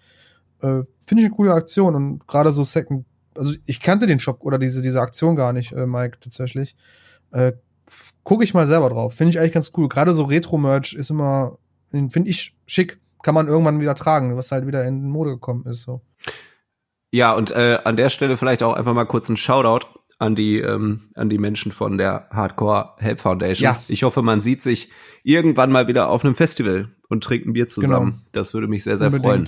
Äh, 0.61 0.83
Finde 1.05 1.21
ich 1.21 1.25
eine 1.25 1.29
coole 1.31 1.53
Aktion 1.53 1.95
und 1.95 2.27
gerade 2.27 2.51
so 2.51 2.63
Second, 2.63 3.05
also 3.35 3.53
ich 3.65 3.79
kannte 3.79 4.05
den 4.07 4.19
Shop 4.19 4.39
oder 4.41 4.57
diese, 4.59 4.81
diese 4.81 4.99
Aktion 5.01 5.35
gar 5.35 5.53
nicht, 5.53 5.71
äh, 5.71 5.85
Mike, 5.85 6.17
tatsächlich. 6.19 6.75
Äh, 7.31 7.53
Gucke 8.25 8.45
ich 8.45 8.53
mal 8.53 8.65
selber 8.67 8.87
drauf. 8.89 9.15
Finde 9.15 9.31
ich 9.31 9.39
eigentlich 9.39 9.51
ganz 9.51 9.73
cool. 9.75 9.89
Gerade 9.89 10.13
so 10.13 10.23
Retro-Merch 10.23 10.93
ist 10.93 11.09
immer, 11.09 11.57
finde 12.09 12.29
ich 12.29 12.55
schick. 12.65 12.99
Kann 13.21 13.35
man 13.35 13.47
irgendwann 13.47 13.79
wieder 13.79 13.95
tragen, 13.95 14.35
was 14.35 14.51
halt 14.51 14.67
wieder 14.67 14.83
in 14.83 15.09
Mode 15.09 15.31
gekommen 15.31 15.65
ist. 15.65 15.83
So. 15.83 16.01
Ja, 17.11 17.33
und 17.33 17.51
äh, 17.51 17.79
an 17.83 17.95
der 17.95 18.09
Stelle 18.09 18.37
vielleicht 18.37 18.63
auch 18.63 18.73
einfach 18.73 18.93
mal 18.93 19.05
kurz 19.05 19.29
ein 19.29 19.37
Shoutout 19.37 19.87
an 20.19 20.35
die, 20.35 20.59
ähm, 20.59 21.11
an 21.15 21.29
die 21.29 21.37
Menschen 21.37 21.71
von 21.71 21.97
der 21.97 22.27
Hardcore 22.31 22.93
Help 22.97 23.21
Foundation. 23.21 23.63
Ja. 23.63 23.83
Ich 23.87 24.03
hoffe, 24.03 24.21
man 24.21 24.41
sieht 24.41 24.61
sich 24.61 24.89
irgendwann 25.23 25.71
mal 25.71 25.87
wieder 25.87 26.09
auf 26.09 26.25
einem 26.25 26.35
Festival 26.35 26.89
und 27.09 27.23
trinkt 27.23 27.47
ein 27.47 27.53
Bier 27.53 27.67
zusammen. 27.67 28.11
Genau. 28.11 28.23
Das 28.31 28.53
würde 28.53 28.67
mich 28.67 28.83
sehr, 28.83 28.97
sehr 28.97 29.11
freuen. 29.11 29.47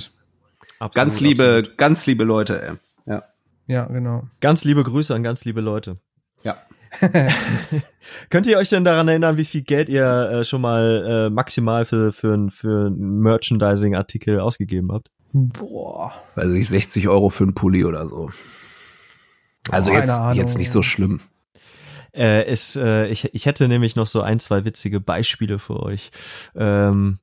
Absolut, 0.79 0.93
Ganz 0.93 1.19
liebe, 1.19 1.43
absolut. 1.43 1.77
ganz 1.77 2.05
liebe 2.05 2.23
Leute, 2.23 2.61
ey. 2.61 2.73
Ja. 3.05 3.23
Ja, 3.67 3.85
genau. 3.85 4.27
Ganz 4.41 4.63
liebe 4.63 4.83
Grüße 4.83 5.13
an 5.15 5.23
ganz 5.23 5.43
liebe 5.45 5.61
Leute. 5.61 5.97
Ja. 6.43 6.57
Könnt 8.29 8.47
ihr 8.47 8.57
euch 8.57 8.69
denn 8.69 8.83
daran 8.83 9.07
erinnern, 9.07 9.37
wie 9.37 9.45
viel 9.45 9.61
Geld 9.61 9.89
ihr 9.89 10.29
äh, 10.31 10.45
schon 10.45 10.61
mal 10.61 11.27
äh, 11.27 11.29
maximal 11.29 11.85
für, 11.85 12.11
für, 12.11 12.49
für 12.49 12.87
einen 12.87 13.19
Merchandising-Artikel 13.19 14.39
ausgegeben 14.39 14.91
habt? 14.91 15.11
Boah. 15.33 16.13
Weiß 16.35 16.49
ich, 16.53 16.69
60 16.69 17.07
Euro 17.07 17.29
für 17.29 17.43
einen 17.43 17.55
Pulli 17.55 17.83
oder 17.83 18.07
so. 18.07 18.29
Also 19.69 19.91
Keine 19.91 20.01
jetzt, 20.01 20.11
Ahnung. 20.11 20.37
jetzt 20.37 20.57
nicht 20.57 20.71
so 20.71 20.81
schlimm. 20.81 21.21
Äh, 22.13 22.49
ist, 22.49 22.77
äh, 22.77 23.07
ich, 23.07 23.33
ich 23.33 23.45
hätte 23.45 23.67
nämlich 23.67 23.95
noch 23.95 24.07
so 24.07 24.21
ein, 24.21 24.39
zwei 24.39 24.63
witzige 24.63 25.01
Beispiele 25.01 25.59
für 25.59 25.81
euch. 25.81 26.11
Ähm, 26.55 27.19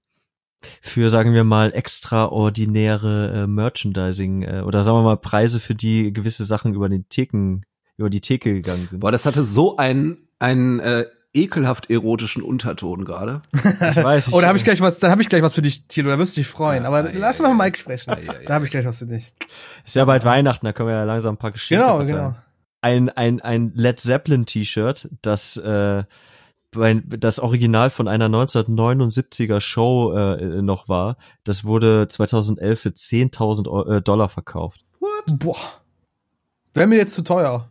für, 0.81 1.11
sagen 1.11 1.33
wir 1.33 1.45
mal, 1.45 1.73
extraordinäre 1.73 3.45
äh, 3.45 3.47
Merchandising 3.47 4.43
äh, 4.43 4.63
oder 4.65 4.83
sagen 4.83 4.99
wir 4.99 5.03
mal 5.03 5.17
Preise, 5.17 5.61
für 5.61 5.75
die 5.75 6.13
gewisse 6.13 6.45
Sachen 6.45 6.75
über 6.75 6.89
den 6.89 7.09
Theken, 7.09 7.65
über 8.03 8.11
die 8.11 8.21
Theke 8.21 8.53
gegangen 8.53 8.87
sind. 8.89 9.01
Boah, 9.01 9.11
das 9.13 9.25
hatte 9.27 9.45
so 9.45 9.77
einen, 9.77 10.19
einen 10.39 10.81
äh, 10.81 11.07
ekelhaft 11.35 11.89
erotischen 11.91 12.43
Unterton 12.43 13.05
gerade. 13.07 13.41
Ich 13.55 13.97
weiß, 14.05 14.29
ich, 14.29 14.35
Oh, 14.35 14.41
da 14.43 14.49
habe 14.49 14.59
ich 14.59 14.65
gleich 14.65 14.81
was, 14.83 14.99
dann 14.99 15.11
habe 15.11 15.23
ich 15.23 15.29
gleich 15.31 15.43
was 15.43 15.55
für 15.55 15.63
dich, 15.63 15.87
Thilo, 15.89 16.11
da 16.11 16.19
wirst 16.19 16.37
du 16.37 16.41
dich 16.41 16.49
freuen. 16.49 16.83
Ja, 16.83 16.89
Aber 16.89 17.11
ja, 17.13 17.19
lass 17.19 17.39
ja, 17.39 17.49
mal. 17.49 17.55
Mike 17.65 17.79
sprechen. 17.79 18.11
Ja, 18.11 18.19
ja, 18.19 18.33
ja. 18.35 18.39
Da 18.47 18.55
habe 18.55 18.67
ich 18.67 18.71
gleich 18.71 18.85
was 18.85 18.99
für 18.99 19.07
dich. 19.07 19.35
ist 19.87 19.97
ja 19.97 20.05
bald 20.05 20.25
Weihnachten, 20.25 20.67
da 20.67 20.73
können 20.75 20.89
wir 20.91 20.95
ja 20.97 21.05
langsam 21.05 21.35
ein 21.35 21.39
paar 21.39 21.53
Geschenke 21.53 21.83
Genau, 21.83 21.97
verteilen. 21.97 22.19
genau. 22.21 22.37
ein, 22.83 23.09
ein, 23.09 23.41
ein 23.41 23.73
Led 23.75 23.99
Zeppelin 23.99 24.45
T-Shirt, 24.45 25.09
das, 25.23 25.57
äh, 25.57 26.05
das 26.75 27.39
Original 27.39 27.91
von 27.91 28.09
einer 28.09 28.29
1979er 28.29 29.61
Show 29.61 30.13
äh, 30.15 30.63
noch 30.63 30.89
war. 30.89 31.17
Das 31.45 31.65
wurde 31.65 32.09
2011 32.09 32.81
für 32.81 32.89
10.000 32.91 33.69
Eu- 33.69 33.97
äh, 33.97 34.03
Dollar 34.03 34.29
verkauft. 34.29 34.81
Boah. 35.27 35.57
Wäre 36.75 36.87
mir 36.87 36.97
jetzt 36.97 37.15
zu 37.15 37.23
teuer. 37.23 37.69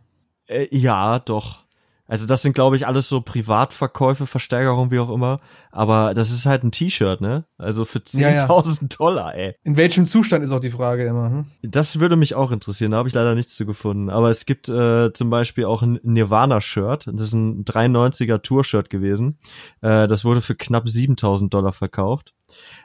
Äh, 0.52 0.68
ja, 0.70 1.18
doch. 1.18 1.62
Also 2.12 2.26
das 2.26 2.42
sind, 2.42 2.52
glaube 2.52 2.76
ich, 2.76 2.86
alles 2.86 3.08
so 3.08 3.22
Privatverkäufe, 3.22 4.26
Versteigerungen, 4.26 4.90
wie 4.90 4.98
auch 4.98 5.08
immer. 5.08 5.40
Aber 5.70 6.12
das 6.12 6.30
ist 6.30 6.44
halt 6.44 6.62
ein 6.62 6.70
T-Shirt, 6.70 7.22
ne? 7.22 7.46
Also 7.56 7.86
für 7.86 8.02
Ja, 8.12 8.28
ja. 8.28 8.44
10.000 8.44 8.98
Dollar, 8.98 9.34
ey. 9.34 9.54
In 9.64 9.78
welchem 9.78 10.06
Zustand 10.06 10.44
ist 10.44 10.52
auch 10.52 10.60
die 10.60 10.72
Frage 10.72 11.06
immer. 11.06 11.30
Hm? 11.30 11.46
Das 11.62 12.00
würde 12.00 12.16
mich 12.16 12.34
auch 12.34 12.50
interessieren, 12.50 12.90
da 12.90 12.98
habe 12.98 13.08
ich 13.08 13.14
leider 13.14 13.34
nichts 13.34 13.54
zu 13.54 13.64
gefunden. 13.64 14.10
Aber 14.10 14.28
es 14.28 14.44
gibt 14.44 14.68
äh, 14.68 15.14
zum 15.14 15.30
Beispiel 15.30 15.64
auch 15.64 15.80
ein 15.80 16.00
Nirvana-Shirt. 16.02 17.06
Das 17.06 17.22
ist 17.22 17.32
ein 17.32 17.64
93er 17.64 18.42
Tour-Shirt 18.42 18.90
gewesen. 18.90 19.38
Äh, 19.80 20.06
das 20.06 20.22
wurde 20.24 20.42
für 20.42 20.54
knapp 20.54 20.90
7000 20.90 21.54
Dollar 21.54 21.72
verkauft. 21.72 22.34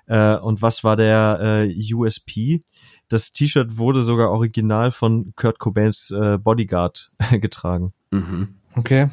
Äh, 0.05 0.38
und 0.38 0.61
was 0.61 0.86
war 0.86 0.95
der 0.95 1.65
äh, 1.68 1.93
USP? 1.93 2.61
Das 3.09 3.31
T-Shirt 3.31 3.77
wurde 3.77 4.01
sogar 4.01 4.31
original 4.31 4.91
von 4.91 5.33
Kurt 5.35 5.59
Cobains 5.59 6.11
äh, 6.11 6.37
Bodyguard 6.37 7.11
getragen. 7.31 7.93
Mhm. 8.11 8.55
Okay. 8.75 9.09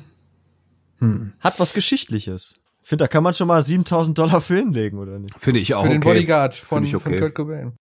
Hm. 0.98 1.32
Hat 1.40 1.60
was 1.60 1.74
Geschichtliches. 1.74 2.54
Ich 2.82 2.88
finde, 2.88 3.04
da 3.04 3.08
kann 3.08 3.22
man 3.22 3.34
schon 3.34 3.48
mal 3.48 3.62
7000 3.62 4.18
Dollar 4.18 4.40
für 4.40 4.56
hinlegen, 4.56 4.98
oder 4.98 5.18
nicht? 5.18 5.38
Finde 5.40 5.60
ich 5.60 5.74
auch 5.74 5.82
Für 5.82 5.88
den 5.88 6.02
okay. 6.02 6.14
Bodyguard 6.14 6.54
von, 6.54 6.84
okay. 6.84 7.00
von 7.00 7.16
Kurt 7.16 7.34
Cobain. 7.34 7.72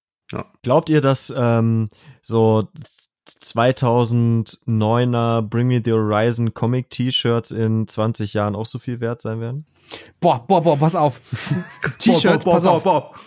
Glaubt 0.61 0.89
ihr, 0.89 1.01
dass 1.01 1.33
ähm, 1.35 1.89
so 2.21 2.67
2009er 3.27 5.41
Bring 5.43 5.67
Me 5.67 5.81
the 5.83 5.91
Horizon 5.91 6.53
Comic 6.53 6.89
T-Shirts 6.89 7.51
in 7.51 7.87
20 7.87 8.33
Jahren 8.33 8.55
auch 8.55 8.65
so 8.65 8.79
viel 8.79 8.99
wert 8.99 9.21
sein 9.21 9.39
werden? 9.39 9.65
Boah, 10.19 10.45
boah, 10.47 10.61
boah, 10.61 10.77
pass 10.77 10.95
auf. 10.95 11.21
T-Shirt, 11.99 12.43
Boah, 12.45 12.53
pass 12.53 12.63
boah, 12.63 12.71
auf. 12.71 12.83
boah, 12.83 13.11
boah. 13.11 13.19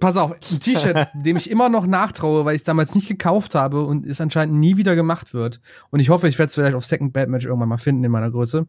Pass 0.00 0.16
auf, 0.16 0.32
ein 0.32 0.60
T-Shirt, 0.60 1.08
dem 1.14 1.36
ich 1.36 1.50
immer 1.50 1.68
noch 1.68 1.86
nachtraue, 1.86 2.44
weil 2.44 2.54
ich 2.54 2.60
es 2.60 2.64
damals 2.64 2.94
nicht 2.94 3.08
gekauft 3.08 3.54
habe 3.54 3.82
und 3.84 4.06
es 4.06 4.20
anscheinend 4.20 4.56
nie 4.56 4.76
wieder 4.76 4.94
gemacht 4.94 5.34
wird. 5.34 5.60
Und 5.90 6.00
ich 6.00 6.08
hoffe, 6.08 6.28
ich 6.28 6.38
werde 6.38 6.48
es 6.48 6.54
vielleicht 6.54 6.76
auf 6.76 6.84
Second 6.84 7.12
Bad 7.12 7.28
Match 7.28 7.46
irgendwann 7.46 7.68
mal 7.68 7.78
finden 7.78 8.04
in 8.04 8.10
meiner 8.10 8.30
Größe. 8.30 8.66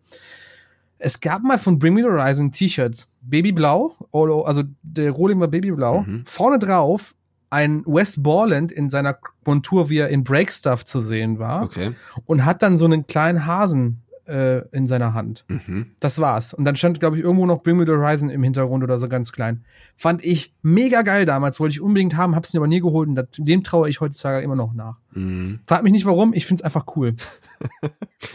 Es 0.97 1.19
gab 1.19 1.43
mal 1.43 1.57
von 1.57 1.79
Bring 1.79 1.93
Me 1.93 2.01
the 2.01 2.07
Horizon 2.07 2.47
ein 2.47 2.51
T-Shirt, 2.51 3.07
Babyblau, 3.21 3.95
also 4.43 4.63
der 4.81 5.11
Rohling 5.11 5.39
war 5.39 5.47
Babyblau. 5.47 6.01
Mhm. 6.01 6.23
Vorne 6.25 6.59
drauf 6.59 7.15
ein 7.49 7.83
Wes 7.85 8.21
Borland 8.21 8.71
in 8.71 8.89
seiner 8.89 9.17
Montur, 9.45 9.89
wie 9.89 9.97
er 9.97 10.09
in 10.09 10.23
Breakstuff 10.23 10.85
zu 10.85 10.99
sehen 10.99 11.39
war. 11.39 11.63
Okay. 11.63 11.95
Und 12.25 12.45
hat 12.45 12.61
dann 12.61 12.77
so 12.77 12.85
einen 12.85 13.07
kleinen 13.07 13.45
Hasen 13.45 14.03
äh, 14.29 14.63
in 14.71 14.87
seiner 14.87 15.13
Hand. 15.13 15.45
Mhm. 15.47 15.87
Das 15.99 16.19
war's. 16.19 16.53
Und 16.53 16.65
dann 16.65 16.75
stand, 16.75 16.99
glaube 16.99 17.17
ich, 17.17 17.23
irgendwo 17.23 17.45
noch 17.45 17.63
Bring 17.63 17.77
Me 17.77 17.85
the 17.85 17.91
Horizon 17.91 18.29
im 18.29 18.43
Hintergrund 18.43 18.83
oder 18.83 18.97
so 18.99 19.09
ganz 19.09 19.31
klein. 19.31 19.65
Fand 19.97 20.23
ich 20.23 20.53
mega 20.61 21.01
geil 21.01 21.25
damals, 21.25 21.59
wollte 21.59 21.73
ich 21.73 21.81
unbedingt 21.81 22.15
haben, 22.15 22.35
hab's 22.35 22.53
mir 22.53 22.59
aber 22.59 22.67
nie 22.67 22.79
geholt 22.79 23.09
und 23.09 23.15
das, 23.15 23.27
dem 23.37 23.63
traue 23.63 23.89
ich 23.89 23.99
heutzutage 23.99 24.43
immer 24.43 24.55
noch 24.55 24.73
nach. 24.73 24.97
Mhm. 25.11 25.59
Frag 25.65 25.83
mich 25.83 25.91
nicht 25.91 26.05
warum, 26.05 26.33
ich 26.33 26.45
find's 26.45 26.61
einfach 26.61 26.85
cool. 26.95 27.15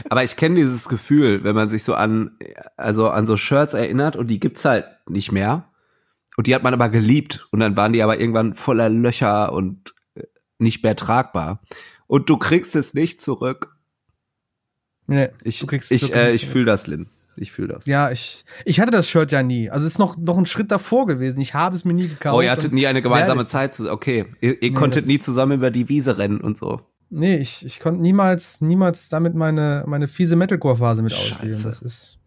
Aber 0.08 0.24
ich 0.24 0.36
kenne 0.36 0.56
dieses 0.56 0.88
Gefühl, 0.88 1.44
wenn 1.44 1.54
man 1.54 1.70
sich 1.70 1.82
so 1.82 1.94
an, 1.94 2.32
also 2.76 3.10
an 3.10 3.26
so 3.26 3.36
Shirts 3.36 3.74
erinnert 3.74 4.16
und 4.16 4.28
die 4.28 4.40
gibt's 4.40 4.64
halt 4.64 4.86
nicht 5.08 5.32
mehr. 5.32 5.70
Und 6.36 6.46
die 6.46 6.54
hat 6.54 6.62
man 6.62 6.74
aber 6.74 6.88
geliebt. 6.88 7.46
Und 7.52 7.60
dann 7.60 7.76
waren 7.76 7.92
die 7.92 8.02
aber 8.02 8.18
irgendwann 8.18 8.54
voller 8.54 8.88
Löcher 8.88 9.52
und 9.52 9.94
äh, 10.14 10.24
nicht 10.58 10.82
mehr 10.82 10.96
tragbar. 10.96 11.60
Und 12.06 12.28
du 12.28 12.36
kriegst 12.36 12.74
es 12.76 12.94
nicht 12.94 13.20
zurück. 13.20 13.73
Nee, 15.06 15.28
Ich, 15.42 15.58
du 15.58 15.66
kriegst 15.66 15.90
es 15.92 16.02
ich, 16.02 16.14
äh, 16.14 16.32
nicht 16.32 16.42
ich 16.44 16.48
fühle 16.48 16.64
das, 16.66 16.86
Lin. 16.86 17.06
Ich 17.36 17.50
fühle 17.52 17.68
das. 17.74 17.86
Ja, 17.86 18.10
ich, 18.12 18.44
ich 18.64 18.78
hatte 18.80 18.92
das 18.92 19.08
Shirt 19.08 19.32
ja 19.32 19.42
nie. 19.42 19.68
Also 19.68 19.86
es 19.86 19.94
ist 19.94 19.98
noch, 19.98 20.16
noch 20.16 20.38
ein 20.38 20.46
Schritt 20.46 20.70
davor 20.70 21.06
gewesen. 21.06 21.40
Ich 21.40 21.52
habe 21.52 21.74
es 21.74 21.84
mir 21.84 21.92
nie 21.92 22.08
gekauft. 22.08 22.36
Oh, 22.36 22.40
ihr 22.40 22.50
hattet 22.50 22.72
nie 22.72 22.86
eine 22.86 23.02
gemeinsame 23.02 23.44
Zeit 23.44 23.74
zu. 23.74 23.90
Okay. 23.90 24.26
Ihr, 24.40 24.62
ihr 24.62 24.70
Nee, 24.70 24.74
konntet 24.74 25.06
nie 25.06 25.18
zusammen 25.18 25.52
über 25.58 25.70
die 25.72 25.88
Wiese 25.88 26.16
rennen 26.16 26.40
und 26.40 26.56
so. 26.56 26.80
Nee, 27.10 27.36
ich, 27.36 27.64
ich 27.66 27.80
konnte 27.80 28.00
niemals, 28.00 28.60
niemals 28.60 29.08
damit 29.08 29.34
meine, 29.34 29.82
meine 29.86 30.06
fiese 30.08 30.36
Metalcore-Phase 30.36 31.02
mit 31.02 31.12
Scheiße. 31.12 31.32
ausspielen. 31.34 31.62
Das 31.64 31.82
ist 31.82 32.18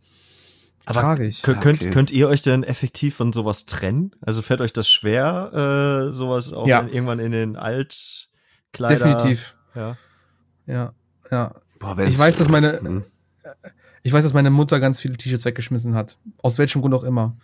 Aber 0.85 0.99
tragisch. 1.01 1.41
Könnt, 1.41 1.61
könnt, 1.61 1.81
Okay. 1.83 1.91
könnt 1.91 2.11
ihr 2.11 2.27
euch 2.27 2.41
denn 2.41 2.63
effektiv 2.63 3.15
von 3.15 3.31
sowas 3.31 3.65
trennen? 3.65 4.11
Also 4.21 4.41
fällt 4.41 4.59
euch 4.61 4.73
das 4.73 4.89
schwer, 4.89 6.07
äh, 6.09 6.11
sowas 6.13 6.51
auch 6.51 6.67
Ja. 6.67 6.79
in, 6.81 6.89
irgendwann 6.89 7.19
in 7.19 7.31
den 7.31 7.55
Altkleider? 7.55 8.95
Definitiv. 9.13 9.55
Ja. 9.73 9.97
Ja, 10.65 10.93
ja. 11.31 11.55
Boah, 11.79 11.97
Ich 11.99 12.17
weiß, 12.17 12.37
dass 12.37 12.49
meine, 12.49 12.79
Hm. 12.81 13.03
Ich 14.03 14.13
weiß, 14.13 14.23
dass 14.23 14.33
meine 14.33 14.49
Mutter 14.51 14.79
ganz 14.79 15.01
viele 15.01 15.17
T-Shirts 15.17 15.43
weggeschmissen 15.45 15.93
hat. 15.95 16.17
Aus 16.41 16.57
welchem 16.57 16.81
Grund 16.81 16.93
auch 16.93 17.03
immer. 17.03 17.35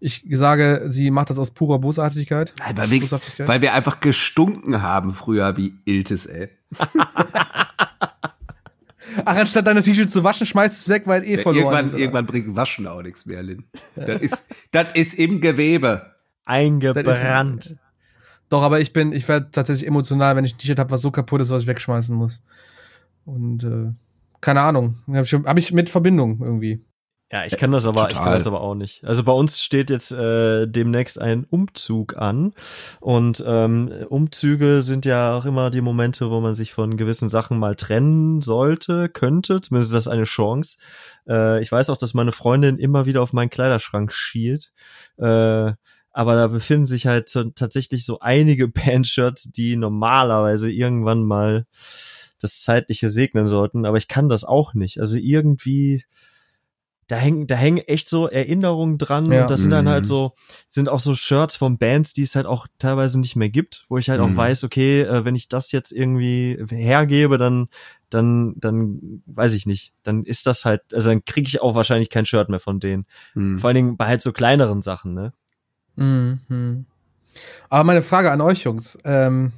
Ich 0.00 0.24
sage, 0.30 0.84
sie 0.88 1.10
macht 1.10 1.28
das 1.28 1.38
aus 1.38 1.50
purer 1.50 1.78
Bosartigkeit. 1.80 2.54
Nein, 2.60 2.76
weil 2.78 2.90
wir, 2.90 3.00
Boshaftigkeit. 3.00 3.48
weil 3.48 3.60
wir 3.62 3.74
einfach 3.74 4.00
gestunken 4.00 4.80
haben 4.80 5.12
früher 5.12 5.56
wie 5.56 5.74
Iltis, 5.84 6.26
ey. 6.26 6.48
Ach, 9.24 9.36
anstatt 9.36 9.66
deine 9.66 9.82
T-Shirt 9.82 10.10
zu 10.10 10.22
waschen, 10.22 10.46
schmeißt 10.46 10.80
es 10.82 10.88
weg, 10.88 11.02
weil 11.06 11.24
eh 11.24 11.36
Ja, 11.36 11.42
verloren 11.42 11.56
irgendwann, 11.64 11.84
ist. 11.86 11.92
oder? 11.92 12.00
irgendwann 12.00 12.26
bringt 12.26 12.56
Waschen 12.56 12.86
auch 12.86 13.02
nichts 13.02 13.26
mehr, 13.26 13.42
Lin. 13.42 13.64
Das 13.96 14.20
ist, 14.20 14.54
das 14.70 14.92
ist 14.92 15.14
im 15.14 15.40
Gewebe. 15.40 16.14
Eingebrannt. 16.44 17.76
Doch, 18.48 18.62
aber 18.62 18.80
ich 18.80 18.92
bin, 18.92 19.12
ich 19.12 19.26
werde 19.28 19.50
tatsächlich 19.50 19.86
emotional, 19.86 20.36
wenn 20.36 20.44
ich 20.44 20.54
ein 20.54 20.58
T-Shirt 20.58 20.78
habe, 20.78 20.90
was 20.90 21.02
so 21.02 21.10
kaputt 21.10 21.40
ist, 21.40 21.50
was 21.50 21.62
ich 21.62 21.66
wegschmeißen 21.68 22.14
muss. 22.14 22.42
Und 23.28 23.64
äh, 23.64 23.92
keine 24.40 24.62
Ahnung, 24.62 24.98
habe 25.06 25.22
ich, 25.22 25.32
hab 25.34 25.58
ich 25.58 25.72
mit 25.72 25.90
Verbindung 25.90 26.40
irgendwie. 26.40 26.82
Ja, 27.30 27.44
ich 27.44 27.58
kann 27.58 27.72
das 27.72 27.84
aber, 27.84 28.08
ich 28.08 28.14
kann 28.14 28.24
Total. 28.24 28.38
das 28.38 28.46
aber 28.46 28.62
auch 28.62 28.74
nicht. 28.74 29.04
Also 29.04 29.22
bei 29.22 29.32
uns 29.32 29.60
steht 29.60 29.90
jetzt 29.90 30.12
äh, 30.12 30.66
demnächst 30.66 31.20
ein 31.20 31.44
Umzug 31.44 32.16
an 32.16 32.54
und 33.00 33.44
ähm, 33.46 33.92
Umzüge 34.08 34.80
sind 34.80 35.04
ja 35.04 35.36
auch 35.36 35.44
immer 35.44 35.68
die 35.68 35.82
Momente, 35.82 36.30
wo 36.30 36.40
man 36.40 36.54
sich 36.54 36.72
von 36.72 36.96
gewissen 36.96 37.28
Sachen 37.28 37.58
mal 37.58 37.76
trennen 37.76 38.40
sollte, 38.40 39.10
könnte. 39.10 39.60
Zumindest 39.60 39.90
ist 39.90 40.06
das 40.06 40.08
eine 40.08 40.24
Chance. 40.24 40.78
Äh, 41.28 41.60
ich 41.60 41.70
weiß 41.70 41.90
auch, 41.90 41.98
dass 41.98 42.14
meine 42.14 42.32
Freundin 42.32 42.78
immer 42.78 43.04
wieder 43.04 43.20
auf 43.20 43.34
meinen 43.34 43.50
Kleiderschrank 43.50 44.10
schielt. 44.10 44.72
Äh, 45.18 45.72
aber 46.12 46.34
da 46.34 46.46
befinden 46.46 46.86
sich 46.86 47.06
halt 47.06 47.30
tatsächlich 47.54 48.06
so 48.06 48.20
einige 48.20 48.68
Bandshirts, 48.68 49.52
die 49.52 49.76
normalerweise 49.76 50.70
irgendwann 50.70 51.24
mal 51.24 51.66
das 52.40 52.60
Zeitliche 52.62 53.10
segnen 53.10 53.46
sollten. 53.46 53.84
Aber 53.86 53.96
ich 53.98 54.08
kann 54.08 54.28
das 54.28 54.44
auch 54.44 54.74
nicht. 54.74 55.00
Also 55.00 55.16
irgendwie 55.16 56.04
da 57.10 57.16
hängen, 57.16 57.46
da 57.46 57.54
hängen 57.54 57.78
echt 57.78 58.06
so 58.06 58.28
Erinnerungen 58.28 58.98
dran 58.98 59.32
Ja. 59.32 59.40
und 59.42 59.50
das 59.50 59.62
sind 59.62 59.70
dann 59.70 59.86
Mhm. 59.86 59.90
halt 59.90 60.04
so, 60.06 60.34
sind 60.68 60.90
auch 60.90 61.00
so 61.00 61.14
Shirts 61.14 61.56
von 61.56 61.78
Bands, 61.78 62.12
die 62.12 62.22
es 62.22 62.36
halt 62.36 62.44
auch 62.44 62.66
teilweise 62.78 63.18
nicht 63.18 63.34
mehr 63.34 63.48
gibt, 63.48 63.86
wo 63.88 63.96
ich 63.96 64.10
halt 64.10 64.20
auch 64.20 64.28
Mhm. 64.28 64.36
weiß, 64.36 64.64
okay, 64.64 65.00
äh, 65.00 65.24
wenn 65.24 65.34
ich 65.34 65.48
das 65.48 65.72
jetzt 65.72 65.90
irgendwie 65.90 66.62
hergebe, 66.68 67.38
dann, 67.38 67.68
dann, 68.10 68.52
dann 68.58 69.22
weiß 69.24 69.54
ich 69.54 69.64
nicht, 69.64 69.94
dann 70.02 70.24
ist 70.24 70.46
das 70.46 70.66
halt, 70.66 70.82
also 70.92 71.08
dann 71.08 71.24
kriege 71.24 71.48
ich 71.48 71.62
auch 71.62 71.74
wahrscheinlich 71.74 72.10
kein 72.10 72.26
Shirt 72.26 72.50
mehr 72.50 72.60
von 72.60 72.78
denen. 72.78 73.06
Hm. 73.32 73.58
Vor 73.58 73.68
allen 73.68 73.76
Dingen 73.76 73.96
bei 73.96 74.06
halt 74.06 74.20
so 74.20 74.32
kleineren 74.32 74.82
Sachen, 74.82 75.14
ne? 75.14 75.32
Mhm. 75.96 76.84
Aber 77.70 77.84
meine 77.84 78.02
Frage 78.02 78.30
an 78.30 78.42
euch, 78.42 78.64
Jungs, 78.64 78.98
ähm, 79.04 79.52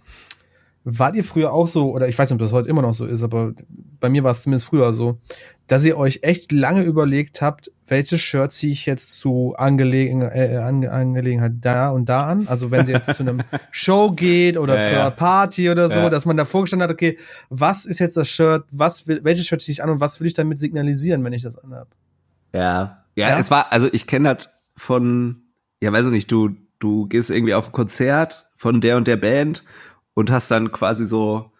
wart 0.84 1.16
ihr 1.16 1.24
früher 1.24 1.52
auch 1.52 1.68
so, 1.68 1.92
oder 1.92 2.08
ich 2.08 2.18
weiß 2.18 2.30
nicht, 2.30 2.34
ob 2.34 2.40
das 2.40 2.52
heute 2.52 2.68
immer 2.68 2.82
noch 2.82 2.94
so 2.94 3.06
ist, 3.06 3.22
aber 3.22 3.52
bei 4.00 4.08
mir 4.08 4.24
war 4.24 4.30
es 4.32 4.42
zumindest 4.42 4.66
früher 4.66 4.92
so, 4.92 5.18
dass 5.66 5.84
ihr 5.84 5.96
euch 5.96 6.20
echt 6.22 6.50
lange 6.52 6.82
überlegt 6.82 7.42
habt, 7.42 7.70
welche 7.86 8.18
Shirt 8.18 8.52
ziehe 8.52 8.72
ich 8.72 8.86
jetzt 8.86 9.12
zu 9.20 9.54
Angelegen 9.56 10.22
äh, 10.22 10.56
Ange 10.56 10.90
Angelegenheit 10.90 11.52
da 11.60 11.90
und 11.90 12.08
da 12.08 12.26
an? 12.26 12.48
Also 12.48 12.70
wenn 12.70 12.86
sie 12.86 12.92
jetzt 12.92 13.14
zu 13.14 13.22
einem 13.22 13.42
Show 13.70 14.12
geht 14.12 14.56
oder 14.56 14.76
Ja, 14.76 14.88
zur 14.88 14.98
ja. 14.98 15.10
Party 15.10 15.70
oder 15.70 15.88
so, 15.88 16.00
Ja. 16.00 16.10
dass 16.10 16.24
man 16.24 16.36
da 16.36 16.44
vorgestanden 16.44 16.88
hat, 16.88 16.92
okay, 16.94 17.18
was 17.50 17.84
ist 17.84 17.98
jetzt 17.98 18.16
das 18.16 18.28
Shirt, 18.28 18.64
was 18.70 19.06
will, 19.06 19.20
welches 19.22 19.46
Shirt 19.46 19.60
ziehe 19.62 19.72
ich 19.72 19.82
an 19.82 19.90
und 19.90 20.00
was 20.00 20.20
will 20.20 20.26
ich 20.26 20.34
damit 20.34 20.58
signalisieren, 20.58 21.22
wenn 21.24 21.32
ich 21.32 21.42
das 21.42 21.58
anhab? 21.58 21.88
Ja. 22.52 23.04
ja. 23.14 23.28
Ja? 23.28 23.38
es 23.38 23.50
war, 23.50 23.72
also 23.72 23.88
ich 23.92 24.06
kenne 24.06 24.34
das 24.34 24.50
von, 24.76 25.42
ja, 25.80 25.92
weiß 25.92 26.06
ich 26.06 26.12
nicht, 26.12 26.32
du, 26.32 26.50
du 26.78 27.06
gehst 27.06 27.30
irgendwie 27.30 27.54
auf 27.54 27.66
ein 27.66 27.72
Konzert 27.72 28.50
von 28.56 28.80
der 28.80 28.96
und 28.96 29.06
der 29.06 29.16
Band 29.16 29.62
und 30.14 30.30
hast 30.30 30.50
dann 30.50 30.72
quasi 30.72 31.06
so 31.06 31.52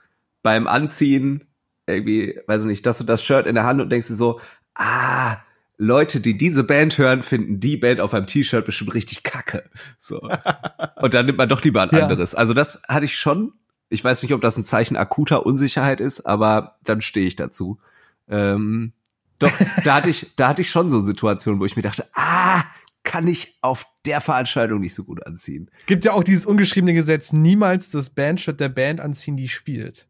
beim 0.42 0.66
Anziehen 0.66 1.44
irgendwie, 1.86 2.38
weiß 2.46 2.62
ich 2.62 2.68
nicht, 2.68 2.86
das 2.86 3.01
und 3.01 3.09
das 3.09 3.24
Shirt 3.24 3.46
in 3.46 3.55
der 3.55 3.64
Hand 3.64 3.80
und 3.80 3.90
denkst 3.90 4.09
dir 4.09 4.14
so, 4.14 4.40
ah, 4.74 5.36
Leute, 5.76 6.20
die 6.20 6.36
diese 6.36 6.62
Band 6.62 6.98
hören, 6.98 7.22
finden 7.22 7.59
die 7.59 7.76
Band 7.78 8.01
auf 8.01 8.12
einem 8.12 8.26
T-Shirt 8.26 8.64
bestimmt 8.66 8.94
richtig 8.94 9.22
kacke. 9.22 9.64
So. 9.98 10.20
Und 11.01 11.14
dann 11.14 11.24
nimmt 11.24 11.38
man 11.38 11.48
doch 11.48 11.64
lieber 11.64 11.80
ein 11.82 11.88
Ja. 11.90 12.03
anderes. 12.03 12.34
Also 12.34 12.53
das 12.53 12.82
hatte 12.86 13.07
ich 13.07 13.16
schon. 13.18 13.55
Ich 13.88 14.05
weiß 14.05 14.22
nicht, 14.22 14.34
ob 14.34 14.42
das 14.42 14.59
ein 14.59 14.64
Zeichen 14.66 14.96
akuter 14.98 15.46
Unsicherheit 15.46 16.03
ist, 16.03 16.20
aber 16.26 16.76
dann 16.84 17.01
stehe 17.01 17.26
ich 17.26 17.34
dazu. 17.34 17.80
Ähm, 18.28 18.92
doch, 19.38 19.53
da 19.82 19.94
hatte 19.94 20.11
ich, 20.11 20.26
da 20.36 20.48
hatte 20.48 20.61
ich 20.61 20.70
schon 20.70 20.90
so 20.90 21.01
Situationen, 21.01 21.61
wo 21.61 21.64
ich 21.64 21.76
mir 21.76 21.82
dachte, 21.82 22.07
ah, 22.14 22.62
kann 23.11 23.26
ich 23.26 23.58
auf 23.61 23.86
der 24.06 24.20
Veranstaltung 24.20 24.78
nicht 24.78 24.94
so 24.94 25.02
gut 25.02 25.26
anziehen. 25.26 25.68
Gibt 25.86 26.04
ja 26.04 26.12
auch 26.12 26.22
dieses 26.22 26.46
ungeschriebene 26.46 26.94
Gesetz, 26.94 27.32
niemals 27.32 27.90
das 27.90 28.11
Bandshirt 28.11 28.61
der 28.61 28.68
Band 28.68 29.00
anziehen, 29.00 29.36
die 29.36 29.48
spielt. 29.48 30.06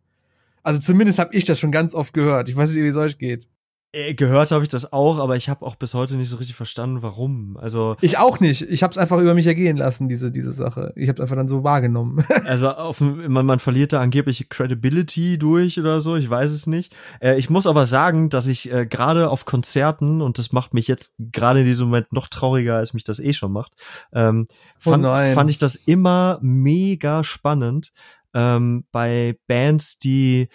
Also 0.63 0.81
zumindest 0.81 1.19
habe 1.19 1.35
ich 1.35 1.47
das 1.47 1.59
schon 1.59 1.73
ganz 1.73 1.95
oft 1.95 2.13
gehört. 2.13 2.51
Ich 2.51 2.57
weiß 2.57 2.69
nicht, 2.69 2.83
wie 2.83 2.89
es 2.89 2.97
euch 2.97 3.17
geht. 3.17 3.49
Äh, 3.93 4.15
Gehört 4.15 4.53
habe 4.53 4.63
ich 4.63 4.69
das 4.69 4.93
auch, 4.93 5.19
aber 5.19 5.37
ich 5.37 5.49
habe 5.49 5.67
auch 5.67 5.75
bis 5.75 5.95
heute 5.95 6.17
nicht 6.17 6.29
so 6.29 6.37
richtig 6.37 6.55
verstanden, 6.55 7.03
warum. 7.03 7.57
Also, 7.57 7.97
Ich 8.01 8.19
auch 8.19 8.39
nicht. 8.39 8.63
Ich 8.63 8.83
habe 8.85 8.93
es 8.93 8.99
einfach 8.99 9.19
über 9.19 9.35
mich 9.35 9.47
ergehen 9.49 9.77
lassen, 9.77 10.09
diese, 10.09 10.31
diese 10.31 10.53
Sache. 10.53 10.93
Ich 10.95 11.09
habe 11.09 11.17
es 11.17 11.21
einfach 11.21 11.35
dann 11.37 11.49
so 11.49 11.65
wahrgenommen. 11.65 12.25
Also 12.45 12.71
auf, 12.71 13.01
man, 13.01 13.47
man 13.47 13.59
verliert 13.59 13.93
da 13.93 14.01
angeblich 14.01 14.49
Credibility 14.49 15.39
durch 15.39 15.79
oder 15.79 16.01
so, 16.01 16.17
ich 16.17 16.29
weiß 16.29 16.51
es 16.51 16.67
nicht. 16.67 16.95
Äh, 17.21 17.39
ich 17.39 17.51
muss 17.51 17.67
aber 17.67 17.87
sagen, 17.87 18.29
dass 18.29 18.47
ich 18.47 18.73
äh, 18.73 18.87
gerade 18.87 19.29
auf 19.31 19.45
Konzerten, 19.45 20.21
und 20.21 20.39
das 20.39 20.53
macht 20.53 20.75
mich 20.75 20.89
jetzt 20.89 21.15
gerade 21.19 21.61
in 21.61 21.67
diesem 21.67 21.89
Moment 21.89 22.13
noch 22.13 22.29
trauriger, 22.29 22.77
als 22.77 22.95
mich 22.95 23.05
das 23.05 23.21
eh 23.21 23.33
schon 23.33 23.53
macht, 23.53 23.73
ähm, 24.13 24.47
Oh 24.85 24.91
fand, 24.91 25.03
nein. 25.03 25.35
fand 25.35 25.51
ich 25.51 25.59
das 25.59 25.75
immer 25.77 26.39
mega 26.43 27.23
spannend 27.25 27.93
ähm, 28.35 28.85
bei 28.93 29.39
Bands, 29.47 29.99
die 29.99 30.49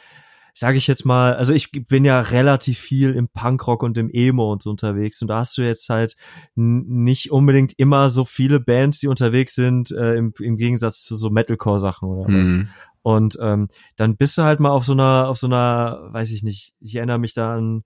sage 0.58 0.78
ich 0.78 0.88
jetzt 0.88 1.06
mal, 1.06 1.36
also 1.36 1.54
ich 1.54 1.70
bin 1.72 2.06
ja 2.06 2.22
relativ 2.22 2.80
viel 2.80 3.12
im 3.14 3.28
Punkrock 3.28 3.84
und 3.84 3.98
im 3.98 4.10
Emo 4.10 4.54
und 4.54 4.64
so 4.64 4.70
unterwegs 4.70 5.22
und 5.22 5.28
da 5.28 5.40
hast 5.40 5.58
du 5.58 5.64
jetzt 5.64 5.90
halt 5.90 6.16
nicht 6.56 7.30
unbedingt 7.30 7.74
immer 7.78 8.10
so 8.10 8.24
viele 8.24 8.62
Bands, 8.62 9.00
die 9.00 9.10
unterwegs 9.10 9.54
sind, 9.54 9.92
äh, 9.92 10.16
im, 10.16 10.34
im 10.40 10.56
Gegensatz 10.56 11.04
zu 11.04 11.18
so 11.18 11.30
Metalcore-Sachen 11.30 12.08
oder 12.08 12.34
was. 12.34 12.48
Mhm. 12.48 12.70
Und 13.02 13.38
ähm, 13.42 13.68
dann 13.98 14.16
bist 14.16 14.38
du 14.38 14.44
halt 14.44 14.62
mal 14.62 14.72
auf 14.72 14.86
so 14.86 14.94
einer, 14.94 15.28
auf 15.28 15.38
so 15.38 15.48
einer, 15.48 16.08
weiß 16.12 16.32
ich 16.32 16.42
nicht, 16.42 16.74
ich 16.80 16.96
erinnere 16.96 17.20
mich 17.20 17.34
da 17.34 17.56
an 17.56 17.84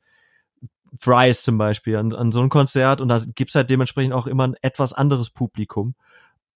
Thrice 1.02 1.44
zum 1.44 1.58
Beispiel, 1.58 1.96
an, 1.96 2.14
an 2.14 2.32
so 2.32 2.42
ein 2.42 2.50
Konzert 2.50 3.02
und 3.02 3.10
da 3.10 3.20
gibt's 3.36 3.56
halt 3.56 3.70
dementsprechend 3.72 4.14
auch 4.14 4.28
immer 4.28 4.48
ein 4.48 4.56
etwas 4.62 4.94
anderes 4.94 5.32
Publikum. 5.32 5.96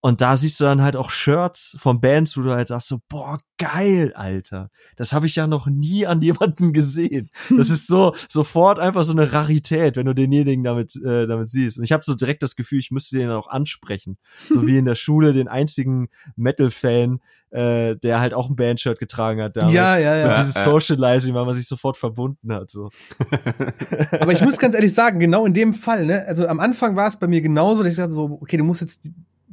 Und 0.05 0.19
da 0.19 0.35
siehst 0.35 0.59
du 0.59 0.65
dann 0.65 0.81
halt 0.81 0.97
auch 0.97 1.09
Shirts 1.09 1.77
von 1.79 2.01
Bands, 2.01 2.35
wo 2.35 2.41
du 2.41 2.51
halt 2.51 2.67
sagst 2.67 2.89
so, 2.89 2.99
boah, 3.07 3.39
geil, 3.57 4.11
Alter. 4.15 4.69
Das 4.97 5.13
habe 5.13 5.27
ich 5.27 5.37
ja 5.37 5.47
noch 5.47 5.65
nie 5.65 6.05
an 6.05 6.21
jemandem 6.21 6.73
gesehen. 6.73 7.29
Das 7.49 7.69
ist 7.69 7.87
so 7.87 8.13
sofort 8.27 8.79
einfach 8.79 9.05
so 9.05 9.13
eine 9.13 9.31
Rarität, 9.31 9.95
wenn 9.95 10.05
du 10.05 10.13
denjenigen 10.13 10.65
damit, 10.65 10.93
äh, 10.97 11.25
damit 11.25 11.49
siehst. 11.49 11.77
Und 11.77 11.85
ich 11.85 11.93
habe 11.93 12.03
so 12.03 12.15
direkt 12.15 12.43
das 12.43 12.57
Gefühl, 12.57 12.79
ich 12.79 12.91
müsste 12.91 13.17
den 13.17 13.29
auch 13.29 13.47
ansprechen. 13.47 14.17
So 14.49 14.67
wie 14.67 14.77
in 14.77 14.83
der 14.83 14.95
Schule 14.95 15.31
den 15.31 15.47
einzigen 15.47 16.09
Metal-Fan, 16.35 17.21
äh, 17.51 17.95
der 17.95 18.19
halt 18.19 18.33
auch 18.33 18.49
ein 18.49 18.57
Bandshirt 18.57 18.99
getragen 18.99 19.41
hat 19.41 19.55
damals. 19.55 19.73
Ja, 19.73 19.97
ja, 19.97 20.19
So 20.19 20.27
ja. 20.27 20.35
dieses 20.35 20.55
Ja. 20.55 20.63
Socializing, 20.65 21.33
weil 21.33 21.45
man 21.45 21.53
sich 21.53 21.65
sofort 21.67 21.95
verbunden 21.95 22.51
hat. 22.51 22.71
So. 22.71 22.89
Aber 24.11 24.33
ich 24.33 24.41
muss 24.41 24.57
ganz 24.57 24.75
ehrlich 24.75 24.93
sagen, 24.93 25.21
genau 25.21 25.45
in 25.45 25.53
dem 25.53 25.73
Fall, 25.73 26.05
ne, 26.05 26.25
also 26.27 26.45
am 26.45 26.59
Anfang 26.59 26.97
war 26.97 27.07
es 27.07 27.17
bei 27.17 27.27
mir 27.27 27.41
genauso, 27.41 27.83
dass 27.83 27.91
ich 27.91 27.95
sagte 27.95 28.11
so, 28.11 28.39
okay, 28.41 28.57
du 28.57 28.65
musst 28.65 28.81
jetzt, 28.81 29.09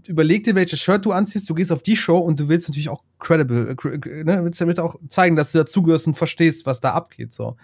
überleg 0.09 0.45
dir, 0.45 0.55
welches 0.55 0.81
Shirt 0.81 1.05
du 1.05 1.13
anziehst, 1.13 1.49
du 1.49 1.55
gehst 1.55 1.73
auf 1.73 1.83
die 1.83 1.97
Show 1.97 2.19
und 2.19 2.39
du 2.41 2.49
willst 2.49 2.69
natürlich 2.69 2.89
auch 2.89 3.03
credible, 3.19 3.71
äh, 3.71 3.73
cr- 3.73 4.25
ne, 4.25 4.45
willst, 4.45 4.61
willst 4.61 4.81
auch 4.81 4.97
zeigen, 5.09 5.37
dass 5.37 5.53
du 5.53 5.59
dazugehörst 5.59 6.07
und 6.07 6.15
verstehst, 6.15 6.67
was 6.67 6.81
da 6.81 6.91
abgeht, 6.93 7.35
so. 7.35 7.57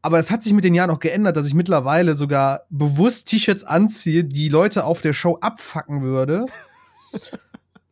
Aber 0.00 0.18
es 0.20 0.30
hat 0.30 0.42
sich 0.44 0.52
mit 0.52 0.64
den 0.64 0.74
Jahren 0.74 0.90
auch 0.90 1.00
geändert, 1.00 1.36
dass 1.36 1.46
ich 1.46 1.54
mittlerweile 1.54 2.16
sogar 2.16 2.62
bewusst 2.70 3.28
T-Shirts 3.28 3.64
anziehe, 3.64 4.24
die 4.24 4.48
Leute 4.48 4.84
auf 4.84 5.00
der 5.00 5.12
Show 5.12 5.38
abfacken 5.40 6.02
würde. 6.02 6.46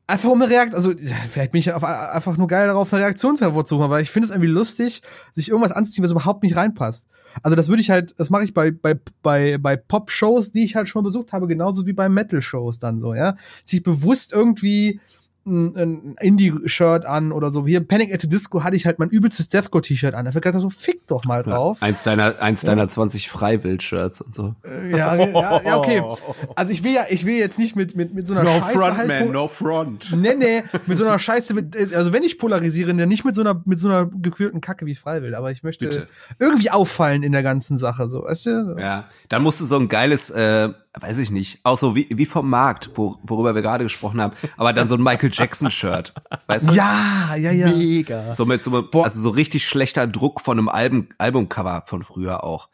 Einfach 0.08 0.30
um 0.30 0.40
eine 0.40 0.48
Reaktion, 0.50 0.76
also 0.76 0.94
vielleicht 1.30 1.50
bin 1.50 1.58
ich 1.58 1.72
auf, 1.72 1.82
einfach 1.82 2.36
nur 2.36 2.46
geil 2.46 2.68
darauf, 2.68 2.92
eine 2.94 3.02
Reaktion 3.02 3.36
hervorzuholen, 3.36 3.90
weil 3.90 4.02
ich 4.02 4.10
finde 4.12 4.26
es 4.26 4.30
irgendwie 4.30 4.48
lustig, 4.48 5.02
sich 5.32 5.48
irgendwas 5.48 5.72
anzuziehen, 5.72 6.04
was 6.04 6.12
überhaupt 6.12 6.44
nicht 6.44 6.54
reinpasst. 6.54 7.08
Also 7.42 7.56
das 7.56 7.68
würde 7.68 7.82
ich 7.82 7.90
halt, 7.90 8.14
das 8.18 8.30
mache 8.30 8.44
ich 8.44 8.54
bei, 8.54 8.70
bei, 8.70 8.98
bei, 9.22 9.58
bei 9.58 9.76
Pop-Shows, 9.76 10.52
die 10.52 10.64
ich 10.64 10.76
halt 10.76 10.88
schon 10.88 11.02
mal 11.02 11.08
besucht 11.08 11.32
habe, 11.32 11.46
genauso 11.46 11.86
wie 11.86 11.92
bei 11.92 12.08
Metal-Shows 12.08 12.78
dann 12.78 13.00
so, 13.00 13.14
ja. 13.14 13.36
Sich 13.64 13.82
bewusst 13.82 14.32
irgendwie 14.32 15.00
ein, 15.46 15.76
ein 15.76 16.16
Indie-Shirt 16.20 17.06
an 17.06 17.32
oder 17.32 17.50
so. 17.50 17.66
Hier 17.66 17.80
Panic 17.86 18.12
at 18.12 18.20
the 18.20 18.28
Disco 18.28 18.62
hatte 18.64 18.76
ich 18.76 18.86
halt 18.86 18.98
mein 18.98 19.08
übelstes 19.10 19.48
Deathcore-T-Shirt 19.48 20.14
an. 20.14 20.24
Da 20.24 20.32
fällt 20.32 20.44
gerade 20.44 20.60
so, 20.60 20.70
fick 20.70 21.06
doch 21.06 21.24
mal 21.24 21.42
drauf. 21.42 21.78
Eins 21.80 22.02
deiner, 22.02 22.40
eins 22.42 22.62
deiner 22.62 22.88
20 22.88 23.28
Freiwild-Shirts 23.28 24.20
und 24.20 24.34
so. 24.34 24.54
Ja, 24.90 25.14
ja, 25.14 25.60
ja, 25.64 25.76
okay. 25.78 26.02
Also 26.54 26.72
ich 26.72 26.82
will 26.84 26.92
ja, 26.92 27.04
ich 27.08 27.24
will 27.26 27.36
jetzt 27.36 27.58
nicht 27.58 27.76
mit, 27.76 27.96
mit, 27.96 28.14
mit 28.14 28.26
so 28.26 28.34
einer 28.34 28.44
Scheiße 28.46 28.96
halt 28.96 29.26
po- 29.26 29.32
no 29.32 29.48
front. 29.48 30.12
Nee, 30.16 30.34
nee, 30.34 30.62
mit 30.86 30.98
so 30.98 31.04
einer 31.04 31.18
Scheiße, 31.18 31.54
mit, 31.54 31.76
äh, 31.76 31.94
also 31.94 32.12
wenn 32.12 32.22
ich 32.22 32.38
polarisiere, 32.38 32.94
dann 32.94 33.08
nicht 33.08 33.24
mit 33.24 33.34
so 33.34 33.42
einer, 33.42 33.60
mit 33.64 33.78
so 33.78 33.88
einer 33.88 34.06
gekühlten 34.06 34.60
Kacke 34.60 34.86
wie 34.86 34.94
Freiwild, 34.94 35.34
aber 35.34 35.50
ich 35.50 35.62
möchte 35.62 35.86
Bitte. 35.86 36.08
irgendwie 36.38 36.70
auffallen 36.70 37.22
in 37.22 37.32
der 37.32 37.42
ganzen 37.42 37.78
Sache, 37.78 38.08
so, 38.08 38.24
weißt 38.24 38.46
du? 38.46 38.76
Ja, 38.78 39.04
dann 39.28 39.42
musst 39.42 39.60
du 39.60 39.64
so 39.64 39.76
ein 39.78 39.88
geiles, 39.88 40.30
äh, 40.30 40.70
weiß 41.00 41.18
ich 41.18 41.30
nicht, 41.30 41.60
auch 41.62 41.76
so 41.76 41.94
wie, 41.94 42.06
wie 42.10 42.26
vom 42.26 42.48
Markt, 42.48 42.90
wo, 42.94 43.16
worüber 43.22 43.54
wir 43.54 43.62
gerade 43.62 43.84
gesprochen 43.84 44.20
haben, 44.20 44.32
aber 44.56 44.72
dann 44.72 44.88
so 44.88 44.94
ein 44.96 45.02
Michael 45.02 45.30
Jackson-Shirt, 45.32 46.14
weißt 46.46 46.68
du? 46.68 46.72
Ja, 46.72 47.34
ja, 47.36 47.50
ja. 47.52 47.68
Mega. 47.68 48.32
So 48.32 48.46
mit 48.46 48.62
so 48.62 48.70
einem, 48.76 48.90
Boah. 48.90 49.04
also 49.04 49.20
so 49.20 49.30
richtig 49.30 49.66
schlechter 49.66 50.06
Druck 50.06 50.40
von 50.40 50.58
einem 50.58 50.68
Album, 50.68 51.08
Albumcover 51.18 51.82
von 51.86 52.02
früher 52.02 52.44
auch. 52.44 52.68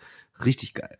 Richtig 0.45 0.75
geil. 0.75 0.97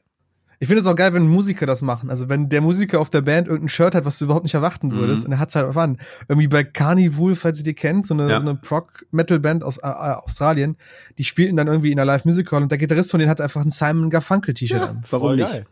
Ich 0.59 0.69
finde 0.69 0.81
es 0.83 0.87
auch 0.87 0.95
geil, 0.95 1.13
wenn 1.13 1.27
Musiker 1.27 1.67
das 1.67 1.83
machen. 1.83 2.09
Also 2.09 2.29
wenn 2.29 2.49
der 2.49 2.61
Musiker 2.61 3.01
auf 3.01 3.11
der 3.11 3.21
Band 3.23 3.49
irgendein 3.49 3.69
Shirt 3.69 3.97
hat, 3.97 4.05
was 4.05 4.19
du 4.21 4.27
überhaupt 4.27 4.45
nicht 4.45 4.55
erwarten 4.55 4.93
würdest, 4.93 5.25
Mhm. 5.25 5.27
und 5.27 5.33
er 5.33 5.39
hat's 5.41 5.57
halt 5.57 5.67
auf 5.67 5.77
an. 5.77 5.99
Irgendwie 6.29 6.47
bei 6.47 6.63
Carnival, 6.63 7.35
falls 7.35 7.59
ihr 7.59 7.65
die 7.65 7.75
kennt, 7.75 8.07
so 8.07 8.15
eine, 8.15 8.31
Ja. 8.31 8.39
so 8.41 8.47
eine 8.49 8.55
Prog-Metal-Band 8.55 9.65
aus 9.65 9.79
äh, 9.79 9.87
Australien, 9.87 10.77
die 11.19 11.25
spielten 11.25 11.57
dann 11.57 11.67
irgendwie 11.67 11.91
in 11.91 11.99
einer 11.99 12.07
Live-Musical 12.07 12.63
und 12.63 12.71
der 12.71 12.79
Gitarrist 12.79 13.11
von 13.11 13.19
denen 13.19 13.29
hat 13.31 13.41
einfach 13.41 13.61
ein 13.65 13.71
Simon 13.71 14.09
Garfunkel-T-Shirt 14.11 14.81
an. 14.81 15.03
Warum 15.11 15.29
Voll 15.31 15.37
nicht? 15.37 15.51
geil. 15.51 15.67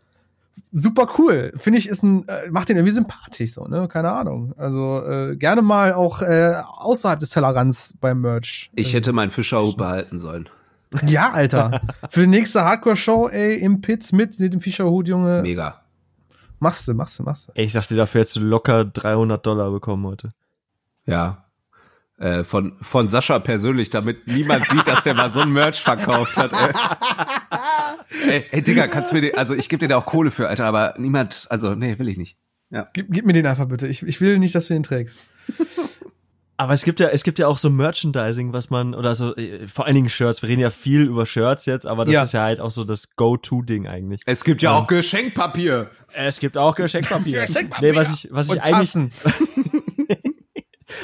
Super 0.73 1.07
cool. 1.17 1.51
Finde 1.57 1.79
ich, 1.79 1.89
ist 1.89 2.01
ein, 2.01 2.27
äh, 2.27 2.49
macht 2.49 2.69
den 2.69 2.77
irgendwie 2.77 2.93
sympathisch, 2.93 3.53
so, 3.53 3.65
ne? 3.65 3.87
Keine 3.89 4.11
Ahnung. 4.11 4.53
Also 4.57 5.03
äh, 5.05 5.35
gerne 5.35 5.61
mal 5.61 5.93
auch 5.93 6.21
äh, 6.21 6.53
außerhalb 6.79 7.19
des 7.19 7.29
Tellerrands 7.29 7.93
beim 7.99 8.21
Merch. 8.21 8.69
Ich 8.75 8.93
hätte 8.93 9.11
meinen 9.11 9.31
Fischerhut 9.31 9.75
behalten 9.75 10.17
sollen. 10.17 10.47
Ja, 11.05 11.31
Alter. 11.31 11.81
Für 12.09 12.21
die 12.21 12.27
nächste 12.27 12.63
Hardcore-Show, 12.63 13.29
ey, 13.29 13.57
im 13.57 13.81
Pit 13.81 14.11
mit 14.13 14.39
dem 14.39 14.61
Fischerhut, 14.61 15.07
Junge. 15.07 15.41
Mega. 15.41 15.81
Machst 16.59 16.87
du, 16.87 16.93
machst 16.93 17.19
du, 17.19 17.23
machst 17.23 17.49
du. 17.49 17.53
Ich 17.55 17.73
sagte, 17.73 17.95
dafür 17.95 18.21
hättest 18.21 18.37
du 18.37 18.41
locker 18.41 18.85
300 18.85 19.45
Dollar 19.45 19.71
bekommen 19.71 20.05
heute. 20.05 20.29
Ja. 21.05 21.45
Äh, 22.21 22.43
von, 22.43 22.73
von 22.81 23.09
Sascha 23.09 23.39
persönlich, 23.39 23.89
damit 23.89 24.27
niemand 24.27 24.67
sieht, 24.67 24.85
dass 24.87 25.01
der 25.03 25.15
mal 25.15 25.31
so 25.31 25.39
ein 25.39 25.49
Merch 25.49 25.81
verkauft 25.81 26.37
hat. 26.37 26.51
Ey, 28.27 28.29
ey, 28.29 28.45
ey 28.51 28.61
Digga, 28.61 28.87
kannst 28.87 29.09
du 29.09 29.15
mir 29.15 29.21
den, 29.21 29.35
also 29.35 29.55
ich 29.55 29.69
gebe 29.69 29.79
dir 29.79 29.87
da 29.87 29.97
auch 29.97 30.05
Kohle 30.05 30.29
für, 30.29 30.47
Alter, 30.47 30.65
aber 30.65 30.93
niemand, 30.99 31.47
also 31.49 31.73
nee, 31.73 31.97
will 31.97 32.07
ich 32.07 32.17
nicht. 32.17 32.37
Ja. 32.69 32.87
Gib, 32.93 33.07
gib 33.09 33.25
mir 33.25 33.33
den 33.33 33.47
einfach 33.47 33.67
bitte. 33.67 33.87
Ich, 33.87 34.03
ich 34.03 34.21
will 34.21 34.37
nicht, 34.37 34.53
dass 34.53 34.67
du 34.67 34.75
den 34.75 34.83
trägst. 34.83 35.23
Aber 36.57 36.73
es 36.73 36.83
gibt 36.83 36.99
ja, 36.99 37.07
es 37.07 37.23
gibt 37.23 37.39
ja 37.39 37.47
auch 37.47 37.57
so 37.57 37.71
Merchandising, 37.71 38.53
was 38.53 38.69
man, 38.69 38.93
oder 38.93 39.15
so, 39.15 39.35
äh, 39.35 39.67
vor 39.67 39.87
allen 39.87 39.95
Dingen 39.95 40.09
Shirts. 40.09 40.43
Wir 40.43 40.49
reden 40.49 40.61
ja 40.61 40.69
viel 40.69 41.01
über 41.01 41.25
Shirts 41.25 41.65
jetzt, 41.65 41.87
aber 41.87 42.05
das 42.05 42.13
Ja. 42.13 42.21
ist 42.21 42.33
ja 42.33 42.43
halt 42.43 42.59
auch 42.59 42.69
so 42.69 42.83
das 42.83 43.15
Go-To-Ding 43.15 43.87
eigentlich. 43.87 44.21
Es 44.27 44.43
gibt 44.43 44.61
ja 44.61 44.69
auch 44.77 44.85
Geschenkpapier. 44.85 45.89
Es 46.13 46.39
gibt 46.39 46.59
auch 46.59 46.75
Geschenkpapier. 46.75 47.47
Geschenkpapier. 47.47 47.93
Nee, 47.93 47.97
was 47.97 48.13
ich, 48.13 48.27
was 48.29 48.51
ich 48.51 48.61
eigentlich. 48.61 48.91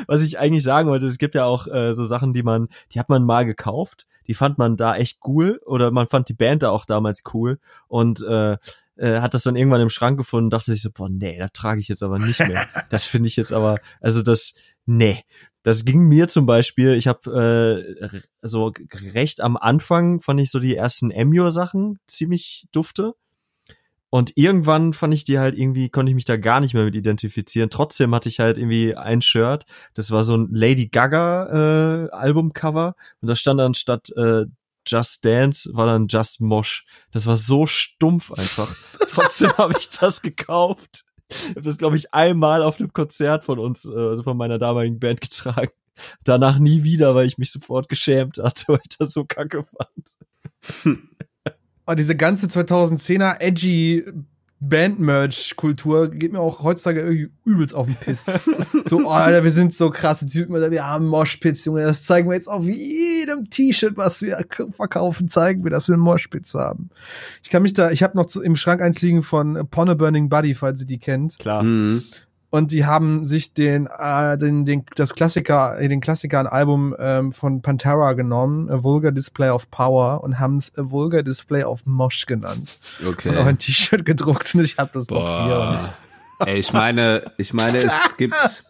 was 0.05 0.21
ich 0.21 0.37
eigentlich 0.37 0.63
sagen 0.63 0.89
wollte, 0.89 1.05
es 1.05 1.17
gibt 1.17 1.35
ja 1.35 1.45
auch 1.45 1.67
äh, 1.67 1.95
so 1.95 2.05
Sachen, 2.05 2.33
die 2.33 2.43
man, 2.43 2.67
die 2.91 2.99
hat 2.99 3.09
man 3.09 3.23
mal 3.23 3.45
gekauft, 3.45 4.05
die 4.27 4.33
fand 4.33 4.57
man 4.57 4.77
da 4.77 4.95
echt 4.95 5.19
cool 5.25 5.59
oder 5.65 5.91
man 5.91 6.07
fand 6.07 6.29
die 6.29 6.33
Band 6.33 6.63
da 6.63 6.69
auch 6.69 6.85
damals 6.85 7.23
cool 7.33 7.59
und 7.87 8.23
äh, 8.23 8.57
äh, 8.97 9.21
hat 9.21 9.33
das 9.33 9.43
dann 9.43 9.55
irgendwann 9.55 9.81
im 9.81 9.89
Schrank 9.89 10.17
gefunden, 10.17 10.49
dachte 10.49 10.71
sich 10.71 10.81
so, 10.81 10.91
boah, 10.91 11.09
nee, 11.09 11.37
das 11.37 11.51
trage 11.53 11.79
ich 11.79 11.87
jetzt 11.87 12.03
aber 12.03 12.19
nicht 12.19 12.39
mehr. 12.39 12.67
das 12.89 13.05
finde 13.05 13.27
ich 13.27 13.35
jetzt 13.35 13.53
aber, 13.53 13.79
also 14.01 14.21
das, 14.21 14.55
nee. 14.85 15.23
Das 15.63 15.83
ging 15.83 16.07
mir 16.07 16.29
zum 16.29 16.45
Beispiel, 16.45 16.93
ich 16.93 17.07
habe 17.07 17.99
äh, 18.09 18.19
so 18.41 18.71
recht 19.13 19.41
am 19.41 19.57
Anfang 19.57 20.21
fand 20.21 20.39
ich 20.39 20.49
so 20.49 20.59
die 20.59 20.75
ersten 20.75 21.11
Emure-Sachen 21.11 21.99
ziemlich 22.07 22.67
dufte. 22.71 23.15
Und 24.09 24.31
irgendwann 24.35 24.93
fand 24.93 25.13
ich 25.13 25.25
die 25.25 25.37
halt 25.37 25.57
irgendwie, 25.57 25.89
konnte 25.89 26.09
ich 26.09 26.15
mich 26.15 26.25
da 26.25 26.37
gar 26.37 26.61
nicht 26.61 26.73
mehr 26.73 26.85
mit 26.85 26.95
identifizieren. 26.95 27.69
Trotzdem 27.69 28.15
hatte 28.15 28.29
ich 28.29 28.39
halt 28.39 28.57
irgendwie 28.57 28.95
ein 28.95 29.21
Shirt, 29.21 29.65
das 29.93 30.11
war 30.11 30.23
so 30.23 30.35
ein 30.37 30.47
Lady 30.51 30.87
Gaga 30.87 32.05
äh, 32.05 32.09
Albumcover 32.11 32.95
und 33.21 33.27
da 33.27 33.35
stand 33.35 33.59
dann 33.59 33.73
statt 33.73 34.09
äh, 34.15 34.45
Just 34.87 35.25
Dance 35.25 35.69
war 35.73 35.85
dann 35.85 36.07
Just 36.07 36.39
Mosh. 36.39 36.85
Das 37.11 37.25
war 37.25 37.35
so 37.35 37.67
stumpf 37.67 38.31
einfach. 38.31 38.73
Trotzdem 39.09 39.51
habe 39.57 39.73
ich 39.77 39.89
das 39.89 40.21
gekauft. 40.21 41.03
Ich 41.29 41.49
habe 41.49 41.61
das, 41.61 41.77
glaube 41.77 41.97
ich, 41.97 42.13
einmal 42.13 42.63
auf 42.63 42.79
einem 42.79 42.93
Konzert 42.93 43.43
von 43.43 43.59
uns, 43.59 43.85
äh, 43.85 43.91
also 43.91 44.23
von 44.23 44.37
meiner 44.37 44.57
damaligen 44.57 44.99
Band 44.99 45.19
getragen. 45.21 45.71
Danach 46.23 46.59
nie 46.59 46.83
wieder, 46.83 47.15
weil 47.15 47.27
ich 47.27 47.37
mich 47.37 47.51
sofort 47.51 47.89
geschämt 47.89 48.37
hatte, 48.37 48.65
weil 48.69 48.79
ich 48.89 48.97
das 48.97 49.11
so 49.11 49.25
kacke 49.25 49.63
fand. 49.63 51.05
Oh, 51.87 51.93
diese 51.93 52.15
ganze 52.15 52.47
2010er 52.47 53.39
edgy 53.39 54.05
Band-Merch-Kultur 54.59 56.09
geht 56.09 56.33
mir 56.33 56.39
auch 56.39 56.63
heutzutage 56.63 57.01
irgendwie 57.01 57.29
übelst 57.45 57.75
auf 57.75 57.85
den 57.85 57.95
Piss. 57.95 58.25
so, 58.85 59.05
oh, 59.05 59.09
Alter, 59.09 59.43
wir 59.43 59.51
sind 59.51 59.75
so 59.75 59.91
krasse 59.91 60.25
Typen, 60.25 60.55
Alter, 60.55 60.71
wir 60.71 60.85
haben 60.85 61.05
Moshpits, 61.07 61.63
Junge, 61.65 61.83
das 61.83 62.03
zeigen 62.03 62.27
wir 62.27 62.33
jetzt 62.33 62.49
auf 62.49 62.65
jedem 62.65 63.49
T-Shirt, 63.49 63.97
was 63.97 64.21
wir 64.21 64.43
verkaufen, 64.71 65.29
zeigen 65.29 65.63
wir, 65.63 65.71
dass 65.71 65.87
wir 65.87 65.93
einen 65.93 66.03
Moshpits 66.03 66.55
haben. 66.55 66.89
Ich 67.43 67.49
kann 67.49 67.61
mich 67.61 67.73
da, 67.73 67.91
ich 67.91 68.01
habe 68.01 68.17
noch 68.17 68.35
im 68.35 68.55
Schrank 68.55 68.81
eins 68.81 69.01
liegen 69.01 69.21
von 69.21 69.67
Pon 69.69 69.89
a 69.89 69.93
Burning 69.93 70.27
Buddy, 70.27 70.55
falls 70.55 70.81
ihr 70.81 70.87
die 70.87 70.99
kennt. 70.99 71.37
Klar. 71.37 71.61
Mhm. 71.61 72.03
Und 72.49 72.71
die 72.71 72.85
haben 72.85 73.27
sich 73.27 73.53
den, 73.53 73.87
äh, 73.87 74.37
den, 74.37 74.63
den, 74.63 74.85
das 74.95 75.15
Klassiker, 75.15 75.77
äh, 75.79 75.89
den 75.89 75.99
Klassiker 75.99 76.39
ein 76.39 76.47
Album 76.47 76.95
ähm, 76.97 77.31
von 77.33 77.61
Pantera 77.61 78.13
genommen, 78.13 78.69
A 78.69 78.83
Vulgar 78.83 79.11
Display 79.11 79.49
of 79.49 79.69
Power, 79.69 80.23
und 80.23 80.39
haben 80.39 80.55
es 80.57 80.71
A 80.77 80.89
Vulgar 80.89 81.23
Display 81.23 81.63
of 81.63 81.85
Mosh 81.85 82.25
genannt. 82.25 82.79
Und 83.01 83.07
auch 83.07 83.11
Okay. 83.11 83.37
ein 83.37 83.57
T-Shirt 83.57 84.05
gedruckt 84.05 84.55
und 84.55 84.61
ich 84.63 84.77
hab 84.77 84.93
das 84.93 85.09
noch 85.09 85.17
hier. 85.17 85.55
Boah. 85.55 85.93
Ey, 86.47 86.57
ich 86.59 86.71
meine, 86.71 87.31
ich 87.37 87.53
meine, 87.53 87.79
es 87.79 88.15
gibt, 88.15 88.63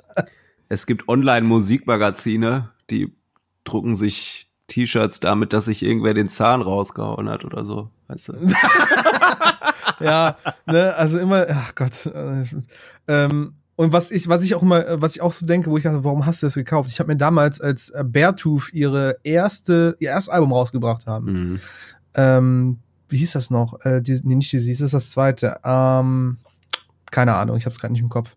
es 0.70 0.86
gibt 0.88 1.08
Online-Musikmagazine, 1.08 2.70
die 2.90 3.14
drucken 3.64 3.94
sich 3.94 4.50
T-Shirts 4.68 5.20
damit, 5.20 5.54
dass 5.54 5.66
sich 5.66 5.84
irgendwer 5.84 6.14
den 6.14 6.30
Zahn 6.30 6.62
rausgehauen 6.62 7.30
hat 7.30 7.46
oder 7.46 7.64
so. 7.66 7.90
Weißt 8.08 8.30
du? 8.30 8.34
ja, 10.00 10.38
ne, 10.66 10.96
also 10.96 11.20
immer, 11.20 11.46
ach 11.50 11.76
Gott. 11.76 12.06
Äh, 12.08 12.46
ähm, 13.08 13.54
und 13.78 13.94
was 13.94 14.12
ich, 14.12 14.28
was 14.28 14.44
ich 14.44 14.54
auch 14.56 14.62
immer, 14.62 15.02
was 15.02 15.16
ich 15.16 15.22
auch 15.22 15.32
so 15.32 15.46
denke, 15.46 15.70
wo 15.72 15.78
ich 15.78 15.84
dachte, 15.84 16.04
warum 16.04 16.26
hast 16.26 16.42
du 16.44 16.48
das 16.48 16.56
gekauft? 16.56 16.90
Ich 16.92 17.00
habe 17.00 17.12
mir 17.14 17.18
damals, 17.18 17.62
als 17.62 17.90
äh, 17.92 18.04
Beartooth 18.06 18.74
ihre 18.74 19.18
erste, 19.24 19.96
ihr 20.00 20.10
erstes 20.10 20.34
Album 20.34 20.52
rausgebracht 20.52 21.06
haben, 21.08 21.32
Mhm. 21.32 21.60
ähm, 22.16 22.80
wie 23.10 23.18
hieß 23.18 23.32
das 23.32 23.50
noch? 23.50 23.80
Äh, 23.86 24.02
die, 24.02 24.20
nee, 24.24 24.36
nicht 24.36 24.52
die, 24.52 24.58
das 24.58 24.82
ist 24.82 24.94
das 24.94 25.12
zweite. 25.12 25.56
Ähm, 25.64 26.38
keine 27.10 27.36
Ahnung, 27.36 27.56
ich 27.56 27.64
habe 27.64 27.72
es 27.74 27.80
gerade 27.80 27.94
nicht 27.94 28.02
im 28.02 28.10
Kopf. 28.10 28.36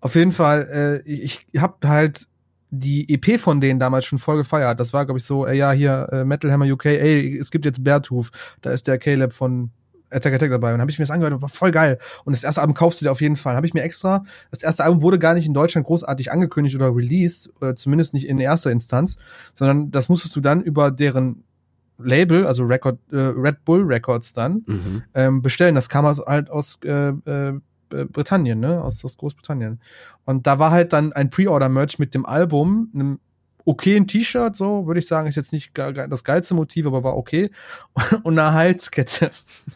Auf 0.00 0.16
jeden 0.16 0.32
Fall, 0.32 1.02
äh, 1.06 1.08
ich, 1.08 1.46
ich 1.52 1.60
habe 1.60 1.86
halt 1.88 2.26
die 2.70 3.12
EP 3.12 3.38
von 3.38 3.60
denen 3.60 3.78
damals 3.80 4.06
schon 4.06 4.18
voll 4.18 4.36
gefeiert. 4.38 4.80
Das 4.80 4.92
war, 4.92 5.04
glaube 5.04 5.18
ich, 5.18 5.24
so, 5.24 5.46
äh, 5.46 5.54
ja, 5.56 5.72
hier, 5.72 6.08
äh, 6.10 6.24
Metal 6.24 6.50
Hammer 6.50 6.64
UK, 6.66 6.86
ey, 6.86 7.36
es 7.38 7.50
gibt 7.50 7.64
jetzt 7.66 7.84
Beartooth, 7.84 8.30
da 8.62 8.70
ist 8.70 8.86
der 8.86 8.98
Caleb 8.98 9.32
von 9.32 9.70
Attack 10.10 10.34
Attack 10.34 10.50
dabei. 10.50 10.68
Und 10.68 10.74
dann 10.74 10.80
habe 10.82 10.90
ich 10.90 10.98
mir 10.98 11.04
das 11.04 11.10
angehört 11.10 11.34
und 11.34 11.42
war 11.42 11.48
voll 11.48 11.70
geil. 11.70 11.98
Und 12.24 12.34
das 12.34 12.42
erste 12.44 12.60
Album 12.60 12.74
kaufst 12.74 13.00
du 13.00 13.04
dir 13.04 13.12
auf 13.12 13.20
jeden 13.20 13.36
Fall. 13.36 13.56
Habe 13.56 13.66
ich 13.66 13.74
mir 13.74 13.82
extra, 13.82 14.24
das 14.50 14.62
erste 14.62 14.84
Album 14.84 15.02
wurde 15.02 15.18
gar 15.18 15.34
nicht 15.34 15.46
in 15.46 15.54
Deutschland 15.54 15.86
großartig 15.86 16.30
angekündigt 16.32 16.76
oder 16.76 16.94
released, 16.94 17.50
oder 17.60 17.76
zumindest 17.76 18.14
nicht 18.14 18.26
in 18.28 18.38
erster 18.38 18.70
Instanz, 18.70 19.16
sondern 19.54 19.90
das 19.90 20.08
musstest 20.08 20.34
du 20.36 20.40
dann 20.40 20.62
über 20.62 20.90
deren 20.90 21.44
Label, 22.02 22.46
also 22.46 22.64
Record, 22.64 22.98
äh, 23.12 23.16
Red 23.16 23.64
Bull 23.64 23.82
Records 23.84 24.32
dann, 24.32 24.62
Mhm. 24.66 25.02
ähm, 25.14 25.42
bestellen. 25.42 25.74
Das 25.74 25.88
kam 25.88 26.06
aus, 26.06 26.18
halt 26.18 26.50
aus 26.50 26.80
äh, 26.84 27.08
äh, 27.10 27.60
Britannien, 27.90 28.60
ne? 28.60 28.82
Aus, 28.82 29.04
aus 29.04 29.16
Großbritannien. 29.18 29.80
Und 30.24 30.46
da 30.46 30.58
war 30.58 30.70
halt 30.70 30.92
dann 30.92 31.12
ein 31.12 31.28
Pre-Order-Merch 31.28 31.98
mit 31.98 32.14
dem 32.14 32.24
Album, 32.24 32.88
einem 32.94 33.18
okayen 33.64 34.06
T-Shirt, 34.06 34.56
so 34.56 34.86
würde 34.86 35.00
ich 35.00 35.06
sagen, 35.06 35.28
ist 35.28 35.36
jetzt 35.36 35.52
nicht 35.52 35.70
das 35.76 36.24
geilste 36.24 36.54
Motiv, 36.54 36.86
aber 36.86 37.02
war 37.04 37.16
okay. 37.16 37.50
Und 38.22 38.38
eine 38.38 38.52
Halskette. 38.52 39.30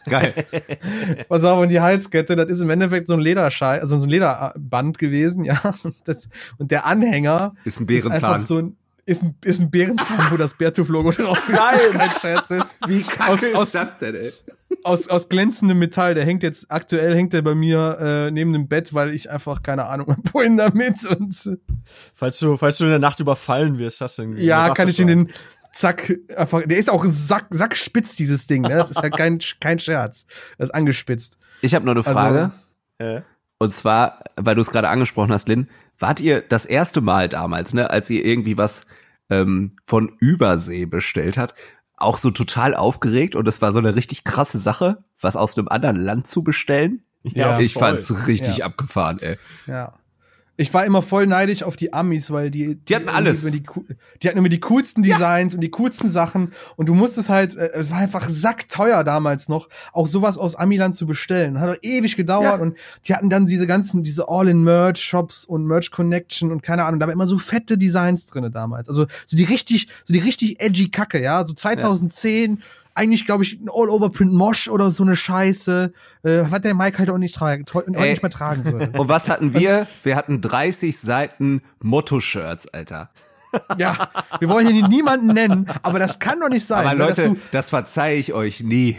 Geil. 0.09 0.33
Pass 1.29 1.43
auf, 1.43 1.61
und 1.61 1.69
die 1.69 1.79
Halskette, 1.81 2.35
das 2.35 2.49
ist 2.49 2.59
im 2.61 2.69
Endeffekt 2.69 3.07
so 3.07 3.13
ein 3.13 3.19
Lederschei, 3.19 3.81
also 3.81 3.97
so 3.99 4.05
ein 4.05 4.09
Lederband 4.09 4.97
gewesen, 4.97 5.43
ja. 5.45 5.59
Und, 5.83 5.95
das, 6.05 6.29
und 6.57 6.71
der 6.71 6.85
Anhänger 6.85 7.55
Ist 7.63 7.79
ein 7.79 7.87
ist 7.89 8.05
einfach 8.05 8.19
Bärenzahn. 8.19 8.41
so 8.41 8.57
ein, 8.59 8.77
ist 9.05 9.21
ein, 9.21 9.35
ist 9.43 9.59
ein 9.59 9.69
Bärenzahn, 9.69 10.31
wo 10.31 10.37
das 10.37 10.53
Bärtuff-Logo 10.55 11.11
drauf 11.11 11.37
ist. 11.47 11.55
Ist 11.57 11.91
kein 11.91 12.11
Scherz 12.19 12.49
ist 12.51 12.65
Wie 12.87 13.03
kacke 13.03 13.31
Aus- 13.31 13.43
ist 13.43 13.55
aus- 13.55 13.71
das 13.71 13.97
denn, 13.99 14.15
ey? 14.15 14.33
Aus, 14.85 15.07
aus 15.07 15.29
glänzendem 15.29 15.79
Metall. 15.79 16.13
Der 16.13 16.25
hängt 16.25 16.43
jetzt, 16.43 16.71
aktuell 16.71 17.15
hängt 17.15 17.33
der 17.33 17.41
bei 17.41 17.55
mir 17.55 17.97
äh, 17.99 18.31
neben 18.31 18.53
dem 18.53 18.67
Bett, 18.67 18.93
weil 18.93 19.13
ich 19.13 19.29
einfach 19.29 19.63
keine 19.63 19.85
Ahnung 19.87 20.07
habe, 20.11 20.21
wohin 20.31 20.57
damit. 20.57 21.05
Und 21.05 21.45
äh, 21.45 21.57
Falls 22.13 22.39
du, 22.39 22.57
falls 22.57 22.77
du 22.77 22.85
in 22.85 22.91
der 22.91 22.99
Nacht 22.99 23.19
überfallen 23.19 23.77
wirst, 23.77 24.01
hast 24.01 24.17
du 24.17 24.23
einen 24.23 24.37
ja, 24.37 24.65
eine 24.65 24.73
kann 24.73 24.87
ich 24.87 24.99
in 24.99 25.07
den 25.07 25.31
Zack 25.73 26.13
einfach. 26.35 26.63
Der 26.65 26.77
ist 26.77 26.89
auch 26.89 27.05
sack, 27.11 27.47
sackspitz, 27.49 28.15
dieses 28.15 28.47
Ding. 28.47 28.61
Ne? 28.61 28.69
Das 28.69 28.91
ist 28.91 29.01
ja 29.03 29.09
kein, 29.09 29.39
kein 29.59 29.79
Scherz. 29.79 30.25
Das 30.57 30.69
ist 30.69 30.75
angespitzt. 30.75 31.37
Ich 31.61 31.75
habe 31.75 31.85
noch 31.85 31.91
eine 31.91 31.99
Also- 31.99 32.13
Frage. 32.13 32.51
Äh? 32.99 33.21
Und 33.57 33.73
zwar, 33.73 34.19
weil 34.35 34.55
du 34.55 34.61
es 34.61 34.69
gerade 34.69 34.89
angesprochen 34.89 35.31
hast, 35.31 35.47
Lynn, 35.47 35.69
wart 35.97 36.19
ihr 36.19 36.41
das 36.41 36.65
erste 36.65 36.99
Mal 37.01 37.29
damals, 37.29 37.73
ne, 37.73 37.89
als 37.89 38.09
ihr 38.09 38.23
irgendwie 38.25 38.57
was 38.57 38.85
ähm, 39.29 39.77
von 39.85 40.15
Übersee 40.19 40.85
bestellt 40.85 41.37
hat, 41.37 41.55
auch 41.97 42.17
so 42.17 42.31
total 42.31 42.75
aufgeregt 42.75 43.35
und 43.35 43.47
es 43.47 43.61
war 43.61 43.71
so 43.73 43.79
eine 43.79 43.95
richtig 43.95 44.23
krasse 44.23 44.57
Sache, 44.59 45.03
was 45.21 45.35
aus 45.35 45.57
einem 45.57 45.67
anderen 45.67 45.95
Land 45.97 46.27
zu 46.27 46.43
bestellen? 46.43 47.03
Ja, 47.23 47.59
ich 47.59 47.73
voll. 47.73 47.81
fand's 47.81 48.27
richtig 48.27 48.57
Ja. 48.57 48.65
abgefahren, 48.65 49.19
ey. 49.19 49.37
Ja. 49.65 49.93
Ich 50.57 50.73
war 50.73 50.85
immer 50.85 51.01
voll 51.01 51.27
neidisch 51.27 51.63
auf 51.63 51.75
die 51.75 51.91
Amis, 51.91 52.31
weil 52.31 52.49
die 52.49 52.75
Die 52.75 52.95
hatten 52.95 53.09
alles. 53.09 53.43
Die, 53.51 53.63
die 54.21 54.27
hatten 54.27 54.37
immer 54.37 54.47
die 54.47 54.61
coolsten 54.61 55.03
Designs 55.03 55.53
und 55.53 55.59
die 55.59 55.69
coolsten 55.69 56.07
Sachen 56.07 56.53
und 56.77 56.87
du 56.87 56.93
musstest 56.93 57.27
halt, 57.27 57.55
äh, 57.57 57.71
es 57.73 57.91
war 57.91 57.97
einfach 57.97 58.29
sackteuer 58.29 59.03
damals 59.03 59.49
noch, 59.49 59.67
auch 59.91 60.07
sowas 60.07 60.37
aus 60.37 60.55
Amiland 60.55 60.95
zu 60.95 61.05
bestellen. 61.05 61.59
Hat 61.59 61.69
doch 61.69 61.77
ewig 61.81 62.15
gedauert 62.15 62.43
Ja. 62.45 62.55
und 62.55 62.77
die 63.05 63.13
hatten 63.13 63.29
dann 63.29 63.45
diese 63.45 63.67
ganzen, 63.67 64.01
diese 64.03 64.29
All-in-Merch-Shops 64.29 65.43
und 65.45 65.65
Merch-Connection 65.65 66.51
und 66.51 66.63
keine 66.63 66.85
Ahnung, 66.85 66.99
da 67.01 67.07
war 67.07 67.13
immer 67.13 67.27
so 67.27 67.37
fette 67.37 67.77
Designs 67.77 68.25
drinne 68.25 68.49
damals. 68.49 68.87
Also 68.87 69.07
so 69.25 69.35
die 69.35 69.43
richtig, 69.43 69.89
so 70.05 70.13
die 70.13 70.19
richtig 70.19 70.61
edgy 70.61 70.89
Kacke, 70.89 71.21
ja, 71.21 71.45
so 71.45 71.53
2010 71.53 72.61
eigentlich, 72.95 73.25
glaube 73.25 73.43
ich, 73.43 73.59
ein 73.59 73.69
All-Over-Print 73.69 74.33
Mosh 74.33 74.69
oder 74.69 74.89
so 74.89 75.03
eine 75.03 75.15
Scheiße, 75.15 75.93
äh, 76.23 76.43
was 76.49 76.61
der 76.61 76.73
Mike 76.73 76.97
halt 76.97 77.09
auch 77.09 77.17
nicht, 77.17 77.35
tragen, 77.35 77.65
auch 77.73 77.83
Ey. 77.93 78.11
nicht 78.11 78.23
mehr 78.23 78.31
tragen 78.31 78.63
würde. 78.63 78.89
Und 78.97 79.09
was 79.09 79.29
hatten 79.29 79.53
wir? 79.53 79.85
Wir 80.03 80.15
hatten 80.15 80.41
30 80.41 80.97
Seiten 80.97 81.61
Motto-Shirts, 81.83 82.69
Alter. 82.69 83.11
ja, 83.77 84.09
wir 84.39 84.49
wollen 84.49 84.67
hier 84.67 84.87
niemanden 84.87 85.27
nennen, 85.27 85.67
aber 85.83 85.99
das 85.99 86.19
kann 86.19 86.39
doch 86.39 86.49
nicht 86.49 86.65
sein. 86.65 86.87
Aber 86.87 86.97
ne, 86.97 87.05
Leute, 87.05 87.29
du, 87.29 87.37
das 87.51 87.69
verzeihe 87.69 88.17
ich 88.17 88.33
euch 88.33 88.61
nie. 88.61 88.97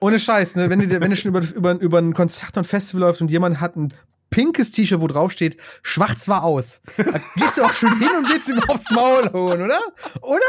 ohne 0.00 0.18
Scheiß, 0.18 0.56
ne, 0.56 0.68
wenn 0.68 0.80
du, 0.80 1.00
wenn 1.00 1.10
du 1.10 1.16
schon 1.16 1.30
über, 1.30 1.40
über, 1.54 1.72
über 1.80 1.98
ein 1.98 2.12
Konzert 2.12 2.56
und 2.56 2.66
Festival 2.66 3.00
läufst 3.02 3.22
und 3.22 3.30
jemand 3.30 3.60
hat 3.60 3.76
ein 3.76 3.92
pinkes 4.32 4.72
T-Shirt, 4.72 5.00
wo 5.00 5.06
drauf 5.06 5.30
steht, 5.30 5.56
schwarz 5.84 6.26
war 6.26 6.42
aus. 6.42 6.82
Da 6.96 7.04
gehst 7.36 7.56
du 7.56 7.62
auch 7.62 7.72
schon 7.72 7.96
hin 8.00 8.08
und 8.18 8.28
willst 8.28 8.48
ihm 8.48 8.58
aufs 8.66 8.90
Maul 8.90 9.32
hauen, 9.32 9.62
oder? 9.62 9.78
Oder? 10.22 10.40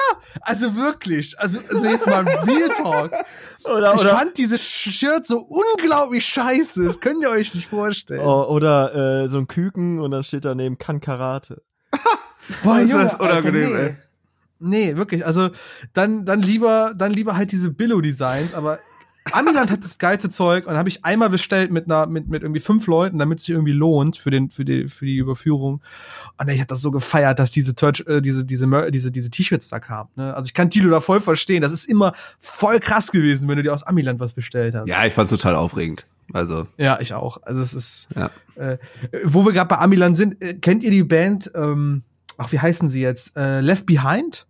Also 0.41 0.75
wirklich. 0.75 1.39
Also, 1.39 1.59
also 1.69 1.85
jetzt 1.85 2.07
mal 2.07 2.27
Real 2.27 2.69
Talk. 2.69 3.11
Oder, 3.65 3.93
Ich 3.93 4.01
oder, 4.01 4.17
fand 4.17 4.37
dieses 4.39 4.63
Shirt 4.63 5.27
so 5.27 5.37
unglaublich 5.37 6.25
scheiße. 6.25 6.83
Das 6.83 6.99
könnt 6.99 7.21
ihr 7.21 7.29
euch 7.29 7.53
nicht 7.53 7.67
vorstellen. 7.67 8.21
oh, 8.21 8.45
oder 8.49 9.23
äh, 9.23 9.27
so 9.27 9.37
ein 9.37 9.47
Küken 9.47 9.99
und 9.99 10.09
dann 10.09 10.23
steht 10.23 10.45
daneben 10.45 10.79
kann 10.79 10.99
Karate. 10.99 11.61
Boah, 12.63 12.79
ist 12.79 12.89
Junge, 12.89 13.03
das 13.03 13.15
unangenehm, 13.15 13.63
Alter, 13.63 13.77
nee. 13.77 13.87
ey. 13.89 13.95
Nee, 14.65 14.95
wirklich. 14.95 15.25
Also 15.25 15.49
dann, 15.93 16.25
dann 16.25 16.41
lieber, 16.41 16.93
dann 16.95 17.11
lieber 17.11 17.35
halt 17.35 17.51
diese 17.51 17.69
Billo-Designs, 17.69 18.53
aber 18.53 18.79
Amiland 19.31 19.71
hat 19.71 19.83
das 19.83 19.97
geilste 19.97 20.29
Zeug 20.29 20.67
und 20.67 20.75
habe 20.75 20.89
ich 20.89 21.05
einmal 21.05 21.29
bestellt 21.29 21.71
mit 21.71 21.85
einer, 21.85 22.07
mit, 22.07 22.27
mit 22.27 22.41
irgendwie 22.43 22.59
fünf 22.59 22.87
Leuten, 22.87 23.19
damit 23.19 23.39
es 23.39 23.45
sich 23.45 23.53
irgendwie 23.55 23.71
lohnt 23.71 24.17
für 24.17 24.29
den, 24.31 24.49
für 24.49 24.65
die, 24.65 24.87
für 24.89 25.05
die 25.05 25.15
Überführung. 25.15 25.81
Und 26.37 26.49
ich 26.49 26.59
hab 26.59 26.67
das 26.67 26.81
so 26.81 26.91
gefeiert, 26.91 27.39
dass 27.39 27.51
diese 27.51 27.73
Touch, 27.75 28.03
äh, 28.07 28.21
diese, 28.21 28.43
diese, 28.45 28.67
Mer- 28.67 28.91
diese, 28.91 29.11
diese 29.11 29.29
T-Shirts 29.29 29.69
da 29.69 29.79
kamen. 29.79 30.09
Ne? 30.15 30.33
Also 30.33 30.45
ich 30.47 30.53
kann 30.53 30.69
Tilo 30.69 30.89
da 30.89 30.99
voll 30.99 31.21
verstehen. 31.21 31.61
Das 31.61 31.71
ist 31.71 31.85
immer 31.85 32.13
voll 32.39 32.79
krass 32.79 33.11
gewesen, 33.11 33.47
wenn 33.47 33.55
du 33.57 33.63
dir 33.63 33.73
aus 33.73 33.83
Amiland 33.83 34.19
was 34.19 34.33
bestellt 34.33 34.75
hast. 34.75 34.87
Ja, 34.87 35.05
ich 35.05 35.13
fand's 35.13 35.31
total 35.31 35.55
aufregend. 35.55 36.05
Also, 36.33 36.67
Ja, 36.77 36.99
ich 36.99 37.13
auch. 37.13 37.37
Also 37.43 37.61
es 37.61 37.73
ist, 37.73 38.07
ja. 38.15 38.29
äh, 38.55 38.77
wo 39.23 39.45
wir 39.45 39.53
gerade 39.53 39.67
bei 39.69 39.77
Amiland 39.77 40.17
sind, 40.17 40.41
äh, 40.41 40.53
kennt 40.53 40.83
ihr 40.83 40.91
die 40.91 41.03
Band, 41.03 41.51
ähm, 41.55 42.03
ach, 42.37 42.51
wie 42.51 42.59
heißen 42.59 42.89
sie 42.89 43.01
jetzt? 43.01 43.35
Äh, 43.37 43.61
Left 43.61 43.85
Behind? 43.85 44.45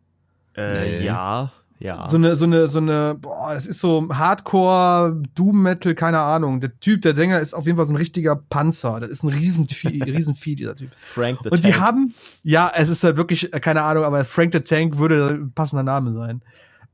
Äh, 0.56 1.00
Nee. 1.00 1.06
Ja, 1.06 1.52
ja. 1.84 2.08
So 2.08 2.16
eine, 2.16 2.38
so 2.38 2.46
eine, 2.46 2.70
so 2.70 2.80
eine, 2.80 3.16
boah, 3.20 3.54
das 3.54 3.66
ist 3.66 3.82
so 3.82 4.08
Hardcore, 4.10 5.22
Doom 5.36 5.62
Metal, 5.62 5.94
keine 5.96 6.20
Ahnung. 6.20 6.62
Der 6.62 6.80
Typ, 6.80 7.02
der 7.02 7.14
Sänger 7.14 7.42
ist 7.42 7.54
auf 7.54 7.66
jeden 7.66 7.76
Fall 7.76 7.86
so 7.86 7.92
ein 7.92 7.98
richtiger 7.98 8.38
Panzer. 8.38 9.02
Das 9.02 9.10
ist 9.10 9.22
ein 9.22 9.28
Riesenvieh, 9.28 10.02
Riesenvieh, 10.06 10.56
dieser 10.56 10.78
Typ. 10.78 10.92
Frank 11.02 11.40
the 11.44 11.50
Und 11.50 11.66
die 11.66 11.72
Tank. 11.72 11.82
haben, 11.82 12.14
ja, 12.42 12.72
es 12.74 12.88
ist 12.88 13.04
halt 13.04 13.18
wirklich, 13.18 13.54
äh, 13.54 13.60
keine 13.60 13.82
Ahnung, 13.82 14.06
aber 14.06 14.24
Frank 14.24 14.54
the 14.54 14.62
Tank 14.62 14.98
würde 14.98 15.28
ein 15.28 15.52
passender 15.52 15.84
Name 15.84 16.14
sein. 16.14 16.42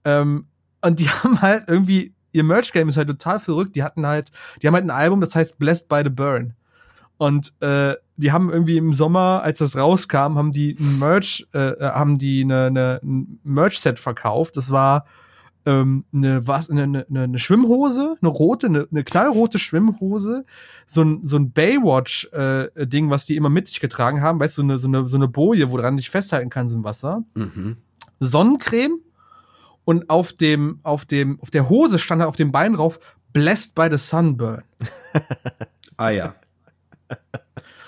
Ähm, 0.05 0.47
und 0.81 0.99
die 0.99 1.07
haben 1.09 1.39
halt 1.39 1.65
irgendwie, 1.67 2.15
ihr 2.31 2.43
Merch-Game 2.43 2.89
ist 2.89 2.97
halt 2.97 3.09
total 3.09 3.39
verrückt. 3.39 3.75
Die 3.75 3.83
hatten 3.83 4.07
halt, 4.07 4.31
die 4.59 4.65
haben 4.65 4.73
halt 4.73 4.85
ein 4.85 4.89
Album, 4.89 5.21
das 5.21 5.35
heißt 5.35 5.59
Blessed 5.59 5.87
by 5.87 6.01
the 6.03 6.09
Burn. 6.09 6.55
Und 7.19 7.51
äh, 7.59 7.95
die 8.15 8.31
haben 8.31 8.49
irgendwie 8.49 8.77
im 8.77 8.93
Sommer, 8.93 9.41
als 9.43 9.59
das 9.59 9.75
rauskam, 9.75 10.37
haben 10.37 10.53
die 10.53 10.77
ein 10.79 10.99
Merch, 10.99 11.45
äh, 11.53 11.71
äh, 11.71 11.91
haben 11.91 12.17
die 12.17 12.43
eine, 12.45 12.67
eine, 12.67 12.99
ein 13.03 13.39
Merch-Set 13.43 13.99
verkauft. 13.99 14.55
Das 14.55 14.71
war 14.71 15.05
ähm, 15.65 16.05
eine, 16.13 16.47
was, 16.47 16.69
eine, 16.69 16.83
eine, 16.83 17.05
eine 17.09 17.37
Schwimmhose, 17.37 18.15
eine 18.21 18.29
rote, 18.29 18.67
eine, 18.67 18.87
eine 18.89 19.03
knallrote 19.03 19.59
Schwimmhose, 19.59 20.45
so 20.85 21.01
ein, 21.01 21.25
so 21.25 21.35
ein 21.35 21.51
Baywatch-Ding, 21.51 23.09
was 23.09 23.25
die 23.25 23.35
immer 23.35 23.49
mit 23.49 23.67
sich 23.67 23.81
getragen 23.81 24.21
haben, 24.21 24.39
weißt 24.39 24.57
du, 24.57 24.61
so 24.61 24.65
eine, 24.65 24.77
so 24.77 24.87
eine, 24.87 25.09
so 25.09 25.17
eine 25.17 25.27
Boje, 25.27 25.71
woran 25.71 25.97
du 25.97 26.01
dich 26.01 26.09
festhalten 26.09 26.49
kannst 26.49 26.73
im 26.73 26.85
Wasser. 26.85 27.25
Mhm. 27.33 27.75
Sonnencreme 28.21 28.99
und 29.83 30.09
auf 30.09 30.31
dem, 30.31 30.79
auf 30.83 31.03
dem, 31.03 31.37
auf 31.41 31.49
der 31.49 31.67
Hose 31.67 31.99
stand 31.99 32.21
auf 32.21 32.37
dem 32.37 32.53
Bein 32.53 32.73
drauf, 32.73 32.97
Blessed 33.33 33.75
by 33.75 33.89
the 33.91 33.97
Sunburn. 33.97 34.63
Ah 35.97 36.11
ja. 36.11 36.33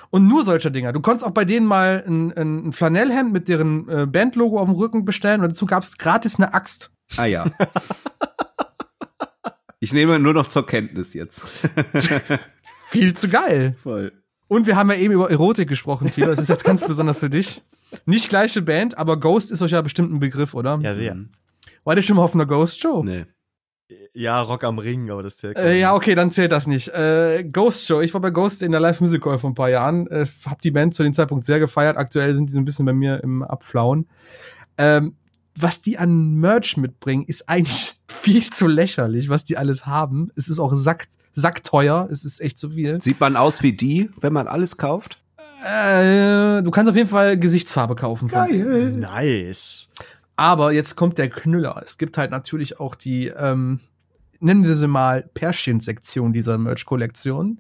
Und 0.10 0.28
nur 0.28 0.44
solche 0.44 0.72
Dinger. 0.72 0.92
Du 0.92 1.00
konntest 1.00 1.26
auch 1.26 1.32
bei 1.32 1.46
denen 1.46 1.66
mal 1.66 2.04
ein, 2.06 2.34
ein, 2.34 2.68
ein 2.68 2.72
Flanellhemd 2.74 3.32
mit 3.32 3.48
deren 3.48 3.88
äh, 3.88 4.06
Bandlogo 4.06 4.60
auf 4.60 4.68
dem 4.68 4.76
Rücken 4.76 5.06
bestellen 5.06 5.42
und 5.42 5.50
dazu 5.50 5.66
gab 5.66 5.84
es 5.84 5.98
gratis 5.98 6.36
eine 6.36 6.54
Axt. 6.54 6.92
Ah 7.16 7.26
ja. 7.26 7.46
Ich 9.84 9.94
nehme 9.94 10.20
nur 10.20 10.34
noch 10.34 10.48
zur 10.48 10.68
Kenntnis 10.68 11.16
jetzt. 11.16 11.44
Viel 12.90 13.16
zu 13.16 13.30
geil. 13.30 13.76
Voll. 13.82 14.12
Und 14.48 14.68
wir 14.68 14.76
haben 14.76 14.92
ja 14.92 14.98
eben 14.98 15.14
über 15.14 15.32
Erotik 15.32 15.68
gesprochen, 15.68 16.12
Tilo. 16.12 16.28
Das 16.28 16.40
ist 16.40 16.50
jetzt 16.50 16.64
ganz 16.64 16.86
besonders 16.86 17.20
für 17.20 17.32
dich. 17.32 17.64
Nicht 18.06 18.30
gleiche 18.30 18.62
Band, 18.62 18.98
aber 18.98 19.20
Ghost 19.20 19.50
ist 19.50 19.62
euch 19.62 19.72
ja 19.72 19.82
bestimmt 19.82 20.14
ein 20.14 20.20
Begriff, 20.20 20.54
oder? 20.54 20.80
Ja, 20.84 20.94
sehr. 20.94 21.18
War 21.84 21.96
der 21.96 22.04
schon 22.04 22.18
mal 22.18 22.24
auf 22.24 22.36
einer 22.36 22.46
Ghost-Show? 22.46 23.04
Nee. 23.04 23.26
Ja, 24.14 24.42
Rock 24.42 24.64
am 24.64 24.80
Ring, 24.80 25.10
aber 25.10 25.24
das 25.24 25.38
zählt. 25.38 25.58
Äh, 25.58 25.80
ja, 25.80 25.94
okay, 25.96 26.16
dann 26.16 26.32
zählt 26.32 26.52
das 26.52 26.68
nicht. 26.68 26.90
Äh, 26.90 27.44
Ghost 27.52 27.86
Show. 27.88 28.02
Ich 28.02 28.14
war 28.14 28.22
bei 28.22 28.30
Ghost 28.30 28.62
in 28.62 28.72
der 28.72 28.82
Live 28.82 29.02
Music 29.02 29.26
Hall 29.26 29.38
vor 29.38 29.50
ein 29.50 29.56
paar 29.56 29.70
Jahren. 29.70 30.08
Äh, 30.08 30.26
hab 30.46 30.62
die 30.62 30.72
Band 30.72 30.94
zu 30.96 31.04
dem 31.04 31.14
Zeitpunkt 31.14 31.46
sehr 31.46 31.60
gefeiert. 31.60 31.98
Aktuell 31.98 32.36
sind 32.36 32.48
die 32.50 32.54
so 32.54 32.60
ein 32.60 32.66
bisschen 32.66 32.86
bei 32.86 32.94
mir 32.94 33.24
im 33.24 33.44
Abflauen. 33.44 34.08
Ähm, 34.78 35.16
was 35.60 35.82
die 35.82 35.98
an 35.98 36.36
Merch 36.36 36.78
mitbringen, 36.78 37.26
ist 37.28 37.50
eigentlich 37.50 37.94
viel 38.08 38.50
zu 38.50 38.68
lächerlich, 38.68 39.30
was 39.30 39.46
die 39.46 39.58
alles 39.58 39.86
haben. 39.86 40.32
Es 40.36 40.48
ist 40.48 40.60
auch 40.60 40.74
sack, 40.76 41.08
sackteuer. 41.34 42.08
Es 42.12 42.24
ist 42.26 42.42
echt 42.42 42.58
zu 42.58 42.70
viel. 42.72 43.02
Sieht 43.02 43.20
man 43.20 43.36
aus 43.36 43.62
wie 43.64 43.74
die, 43.74 44.10
wenn 44.20 44.34
man 44.34 44.48
alles 44.48 44.78
kauft? 44.78 45.18
Äh, 45.64 46.64
du 46.64 46.72
kannst 46.72 46.90
auf 46.90 46.96
jeden 46.96 47.10
Fall 47.10 47.38
Gesichtsfarbe 47.38 47.96
kaufen. 47.96 48.30
von- 48.30 48.40
Nice. 49.00 49.88
Aber 50.42 50.72
jetzt 50.72 50.96
kommt 50.96 51.20
der 51.20 51.30
Knüller. 51.30 51.80
Es 51.84 52.00
gibt 52.00 52.18
halt 52.18 52.32
natürlich 52.32 52.80
auch 52.80 52.96
die, 52.96 53.28
ähm, 53.28 53.80
nennen 54.40 54.64
wir 54.64 54.76
sie 54.76 54.88
mal 54.88 55.30
Pärchensektion 55.36 56.34
dieser 56.34 56.58
Merch-Kollektion, 56.58 57.60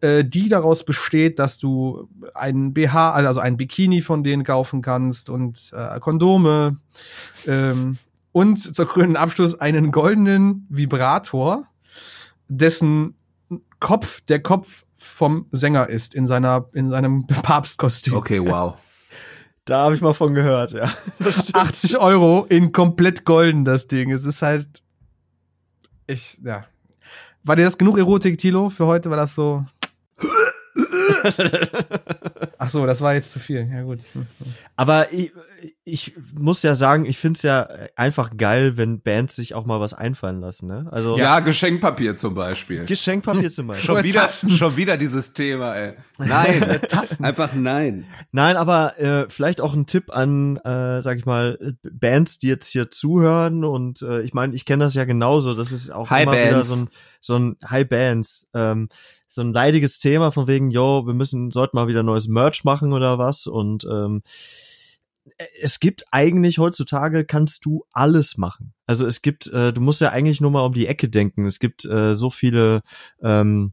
äh, 0.00 0.24
die 0.24 0.48
daraus 0.48 0.86
besteht, 0.86 1.38
dass 1.38 1.58
du 1.58 2.08
einen 2.32 2.72
BH, 2.72 3.12
also 3.12 3.40
ein 3.40 3.58
Bikini 3.58 4.00
von 4.00 4.24
denen 4.24 4.44
kaufen 4.44 4.80
kannst 4.80 5.28
und 5.28 5.70
äh, 5.76 6.00
Kondome 6.00 6.78
ähm, 7.46 7.98
und 8.32 8.74
zur 8.74 8.86
grünen 8.86 9.16
Abschluss 9.16 9.60
einen 9.60 9.92
goldenen 9.92 10.66
Vibrator, 10.70 11.66
dessen 12.48 13.14
Kopf 13.78 14.22
der 14.22 14.40
Kopf 14.40 14.86
vom 14.96 15.48
Sänger 15.52 15.90
ist 15.90 16.14
in 16.14 16.26
seiner 16.26 16.70
in 16.72 16.88
seinem 16.88 17.26
Papstkostüm. 17.42 18.14
Okay, 18.14 18.40
wow. 18.40 18.78
Da 19.66 19.78
habe 19.78 19.96
ich 19.96 20.00
mal 20.00 20.14
von 20.14 20.32
gehört, 20.32 20.72
ja. 20.72 20.92
80 21.52 21.98
Euro 21.98 22.46
in 22.48 22.72
komplett 22.72 23.24
golden, 23.24 23.64
das 23.64 23.88
Ding. 23.88 24.12
Es 24.12 24.24
ist 24.24 24.40
halt. 24.40 24.80
Ich, 26.06 26.38
ja. 26.44 26.66
War 27.42 27.56
dir 27.56 27.64
das 27.64 27.76
genug 27.76 27.98
Erotik, 27.98 28.38
Tilo, 28.38 28.70
für 28.70 28.86
heute? 28.86 29.10
War 29.10 29.16
das 29.16 29.34
so. 29.34 29.66
Ach 32.58 32.68
so, 32.70 32.86
das 32.86 33.00
war 33.00 33.14
jetzt 33.14 33.30
zu 33.30 33.38
viel. 33.38 33.68
Ja, 33.72 33.82
gut. 33.82 34.00
Aber 34.76 35.12
ich, 35.12 35.32
ich 35.84 36.14
muss 36.34 36.62
ja 36.62 36.74
sagen, 36.74 37.04
ich 37.04 37.18
find's 37.18 37.42
ja 37.42 37.68
einfach 37.96 38.36
geil, 38.36 38.76
wenn 38.76 39.00
Bands 39.00 39.36
sich 39.36 39.54
auch 39.54 39.66
mal 39.66 39.80
was 39.80 39.94
einfallen 39.94 40.40
lassen, 40.40 40.66
ne? 40.66 40.86
Also 40.90 41.16
Ja, 41.18 41.40
Geschenkpapier 41.40 42.16
zum 42.16 42.34
Beispiel. 42.34 42.84
Geschenkpapier 42.84 43.50
zum 43.50 43.66
Beispiel. 43.68 43.84
Schon 43.86 44.04
wieder, 44.04 44.20
Tassen. 44.22 44.50
schon 44.50 44.76
wieder 44.76 44.96
dieses 44.96 45.32
Thema, 45.32 45.74
ey. 45.74 45.94
Nein. 46.18 46.80
Tassen. 46.88 47.24
Einfach 47.24 47.52
nein. 47.54 48.06
Nein, 48.32 48.56
aber 48.56 48.98
äh, 48.98 49.26
vielleicht 49.28 49.60
auch 49.60 49.74
ein 49.74 49.86
Tipp 49.86 50.10
an, 50.14 50.56
äh, 50.58 51.02
sag 51.02 51.18
ich 51.18 51.26
mal, 51.26 51.76
Bands, 51.82 52.38
die 52.38 52.48
jetzt 52.48 52.68
hier 52.70 52.90
zuhören 52.90 53.64
und 53.64 54.02
äh, 54.02 54.22
ich 54.22 54.34
meine, 54.34 54.54
ich 54.54 54.64
kenne 54.64 54.84
das 54.84 54.94
ja 54.94 55.04
genauso. 55.04 55.54
Das 55.54 55.72
ist 55.72 55.90
auch 55.90 56.10
Hi, 56.10 56.22
immer 56.22 56.32
wieder 56.32 56.50
Bands. 56.52 56.68
so 56.68 56.74
ein 56.76 56.88
so 57.26 57.36
ein 57.36 57.56
High 57.68 57.88
Bands, 57.88 58.48
ähm, 58.54 58.88
so 59.26 59.42
ein 59.42 59.52
leidiges 59.52 59.98
Thema 59.98 60.30
von 60.30 60.46
wegen, 60.46 60.70
yo, 60.70 61.04
wir 61.06 61.14
müssen 61.14 61.50
sollten 61.50 61.76
mal 61.76 61.88
wieder 61.88 62.04
neues 62.04 62.28
Merch 62.28 62.45
machen 62.64 62.92
oder 62.92 63.18
was 63.18 63.46
und 63.46 63.84
ähm, 63.90 64.22
es 65.60 65.80
gibt 65.80 66.04
eigentlich 66.12 66.58
heutzutage 66.58 67.24
kannst 67.24 67.64
du 67.64 67.84
alles 67.92 68.38
machen. 68.38 68.72
Also 68.86 69.06
es 69.06 69.22
gibt, 69.22 69.48
äh, 69.48 69.72
du 69.72 69.80
musst 69.80 70.00
ja 70.00 70.10
eigentlich 70.10 70.40
nur 70.40 70.50
mal 70.50 70.64
um 70.64 70.72
die 70.72 70.86
Ecke 70.86 71.08
denken. 71.08 71.46
Es 71.46 71.58
gibt 71.58 71.84
äh, 71.84 72.14
so 72.14 72.30
viele 72.30 72.82
ähm, 73.20 73.72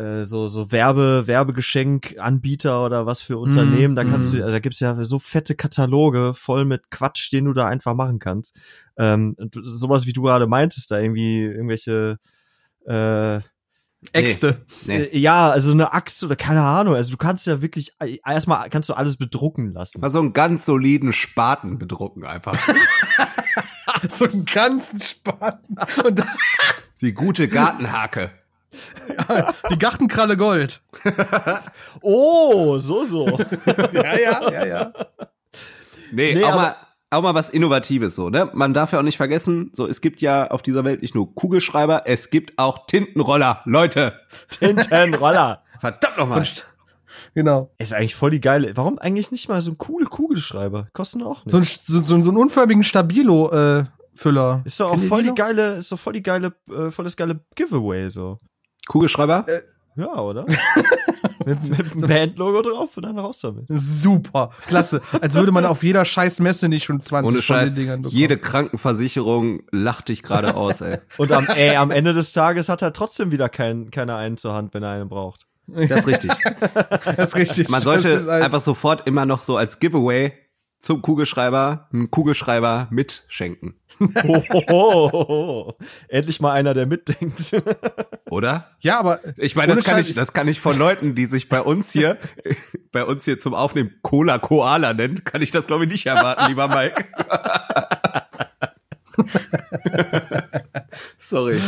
äh, 0.00 0.24
so 0.24 0.48
so 0.48 0.72
Werbe 0.72 1.26
Werbegeschenkanbieter 1.26 2.84
oder 2.84 3.04
was 3.04 3.20
für 3.20 3.38
Unternehmen. 3.38 3.94
Da 3.94 4.04
kannst 4.04 4.32
mm. 4.32 4.38
du, 4.38 4.50
da 4.50 4.58
gibt's 4.58 4.80
ja 4.80 5.04
so 5.04 5.18
fette 5.18 5.54
Kataloge 5.54 6.32
voll 6.34 6.64
mit 6.64 6.90
Quatsch, 6.90 7.30
den 7.32 7.44
du 7.44 7.52
da 7.52 7.66
einfach 7.66 7.94
machen 7.94 8.18
kannst. 8.18 8.58
Ähm, 8.96 9.36
sowas 9.62 10.06
wie 10.06 10.14
du 10.14 10.22
gerade 10.22 10.46
meintest, 10.46 10.90
da 10.90 10.98
irgendwie 10.98 11.42
irgendwelche 11.42 12.18
äh, 12.86 13.40
Äxte. 14.12 14.64
Nee. 14.86 15.02
äh, 15.04 15.18
ja, 15.18 15.50
also 15.50 15.72
eine 15.72 15.92
Axt 15.92 16.24
oder 16.24 16.34
keine 16.36 16.62
Ahnung. 16.62 16.94
Also 16.94 17.10
du 17.10 17.16
kannst 17.18 17.46
ja 17.46 17.60
wirklich 17.60 17.92
äh, 18.00 18.18
erstmal 18.26 18.68
kannst 18.70 18.88
du 18.88 18.94
alles 18.94 19.16
bedrucken 19.18 19.72
lassen. 19.74 20.00
Mal 20.00 20.08
so 20.10 20.20
einen 20.20 20.32
ganz 20.32 20.64
soliden 20.64 21.12
Spaten 21.12 21.78
bedrucken 21.78 22.24
einfach. 22.24 22.56
so 24.10 24.24
einen 24.24 24.46
ganzen 24.46 24.98
Spaten. 25.00 25.76
Und 26.04 26.22
Die 27.02 27.12
gute 27.12 27.46
Gartenhake. 27.48 28.30
die 29.70 29.78
Gartenkralle 29.78 30.36
Gold. 30.36 30.80
Oh, 32.02 32.78
so 32.78 33.04
so. 33.04 33.38
Ja, 33.92 34.18
ja, 34.18 34.50
ja, 34.52 34.66
ja. 34.66 34.92
Nee, 36.12 36.34
Nee, 36.34 36.44
aber- 36.44 36.56
mal, 36.56 36.76
auch 37.10 37.22
mal 37.22 37.34
was 37.34 37.50
Innovatives 37.50 38.14
so, 38.14 38.30
ne? 38.30 38.50
Man 38.52 38.72
darf 38.72 38.92
ja 38.92 39.00
auch 39.00 39.04
nicht 39.04 39.16
vergessen, 39.16 39.70
so 39.72 39.86
es 39.86 40.00
gibt 40.00 40.22
ja 40.22 40.50
auf 40.50 40.62
dieser 40.62 40.84
Welt 40.84 41.02
nicht 41.02 41.14
nur 41.14 41.34
Kugelschreiber, 41.34 42.04
es 42.06 42.30
gibt 42.30 42.58
auch 42.58 42.86
Tintenroller, 42.86 43.62
Leute. 43.64 44.20
Tintenroller. 44.48 45.64
Verdammt 45.80 46.18
nochmal. 46.18 46.46
Genau. 47.34 47.70
Ist 47.78 47.92
eigentlich 47.92 48.14
voll 48.14 48.30
die 48.30 48.40
geile. 48.40 48.76
Warum 48.76 48.98
eigentlich 48.98 49.30
nicht 49.32 49.48
mal 49.48 49.60
so 49.60 49.72
ein 49.72 49.78
coole 49.78 50.06
Kugelschreiber? 50.06 50.88
Kosten 50.92 51.22
auch 51.22 51.44
nicht. 51.44 51.50
So 51.50 51.58
ein, 51.58 51.62
so, 51.62 52.00
so, 52.00 52.22
so 52.22 52.30
einen 52.30 52.36
unförmigen 52.36 52.84
Stabilo-Füller. 52.84 54.62
ist 54.64 54.80
doch 54.80 54.92
auch 54.92 54.98
voll 54.98 55.22
die 55.22 55.34
geile, 55.34 55.76
ist 55.76 55.90
doch 55.90 55.98
voll 55.98 56.12
die 56.12 56.22
geile, 56.22 56.54
äh, 56.70 56.90
voll 56.90 57.04
das 57.04 57.16
geile 57.16 57.40
Giveaway 57.54 58.08
so. 58.10 58.38
Kugelschreiber? 58.86 59.46
Ja, 59.96 60.14
oder? 60.18 60.46
mit, 61.50 61.78
mit 61.78 61.92
einem 61.92 62.00
Bandlogo 62.08 62.62
drauf 62.62 62.96
und 62.96 63.02
dann 63.04 63.18
raus 63.18 63.40
damit. 63.40 63.64
Super, 63.68 64.50
klasse. 64.66 65.00
Als 65.20 65.34
würde 65.34 65.52
man 65.52 65.64
auf 65.66 65.82
jeder 65.82 66.04
scheiß 66.04 66.40
Messe 66.40 66.68
nicht 66.68 66.84
schon 66.84 67.02
20 67.02 67.32
Ohne 67.32 67.42
Scheiß. 67.42 67.74
Dingern 67.74 68.02
bekommen. 68.02 68.16
Jede 68.16 68.38
Krankenversicherung 68.38 69.62
lacht 69.70 70.08
dich 70.08 70.22
gerade 70.22 70.54
aus, 70.54 70.80
ey. 70.80 70.98
Und 71.18 71.32
am, 71.32 71.46
ey, 71.46 71.76
am 71.76 71.90
Ende 71.90 72.12
des 72.12 72.32
Tages 72.32 72.68
hat 72.68 72.82
er 72.82 72.92
trotzdem 72.92 73.30
wieder 73.30 73.48
kein, 73.48 73.90
keiner 73.90 74.16
einen 74.16 74.36
zur 74.36 74.54
Hand, 74.54 74.74
wenn 74.74 74.82
er 74.82 74.90
einen 74.92 75.08
braucht. 75.08 75.46
Das 75.66 76.00
ist 76.00 76.06
richtig. 76.08 76.30
Das 76.90 77.04
ist 77.06 77.36
richtig. 77.36 77.68
Man 77.68 77.82
sollte 77.82 78.16
ein- 78.28 78.42
einfach 78.42 78.60
sofort 78.60 79.06
immer 79.06 79.26
noch 79.26 79.40
so 79.40 79.56
als 79.56 79.78
Giveaway 79.78 80.32
zum 80.80 81.02
Kugelschreiber 81.02 81.88
einen 81.92 82.10
Kugelschreiber 82.10 82.88
mitschenken. 82.90 83.74
Oh, 84.00 84.42
oh, 84.50 84.62
oh, 84.70 85.10
oh. 85.12 85.74
Endlich 86.08 86.40
mal 86.40 86.52
einer, 86.52 86.72
der 86.72 86.86
mitdenkt. 86.86 87.54
Oder? 88.30 88.70
Ja, 88.80 88.98
aber 88.98 89.20
Ich 89.36 89.56
meine, 89.56 89.74
das 89.74 89.84
kann 89.84 89.96
Scheiß, 89.96 90.08
ich, 90.08 90.14
das 90.14 90.32
kann 90.32 90.48
ich 90.48 90.58
von 90.58 90.78
Leuten, 90.78 91.14
die 91.14 91.26
sich 91.26 91.50
bei 91.50 91.60
uns 91.60 91.92
hier, 91.92 92.16
bei 92.92 93.04
uns 93.04 93.26
hier 93.26 93.38
zum 93.38 93.52
Aufnehmen 93.52 93.92
Cola 94.02 94.38
Koala 94.38 94.94
nennen, 94.94 95.22
kann 95.24 95.42
ich 95.42 95.50
das 95.50 95.66
glaube 95.66 95.84
ich 95.84 95.90
nicht 95.90 96.06
erwarten, 96.06 96.48
lieber 96.48 96.68
Mike. 96.68 97.04
Sorry. 101.18 101.60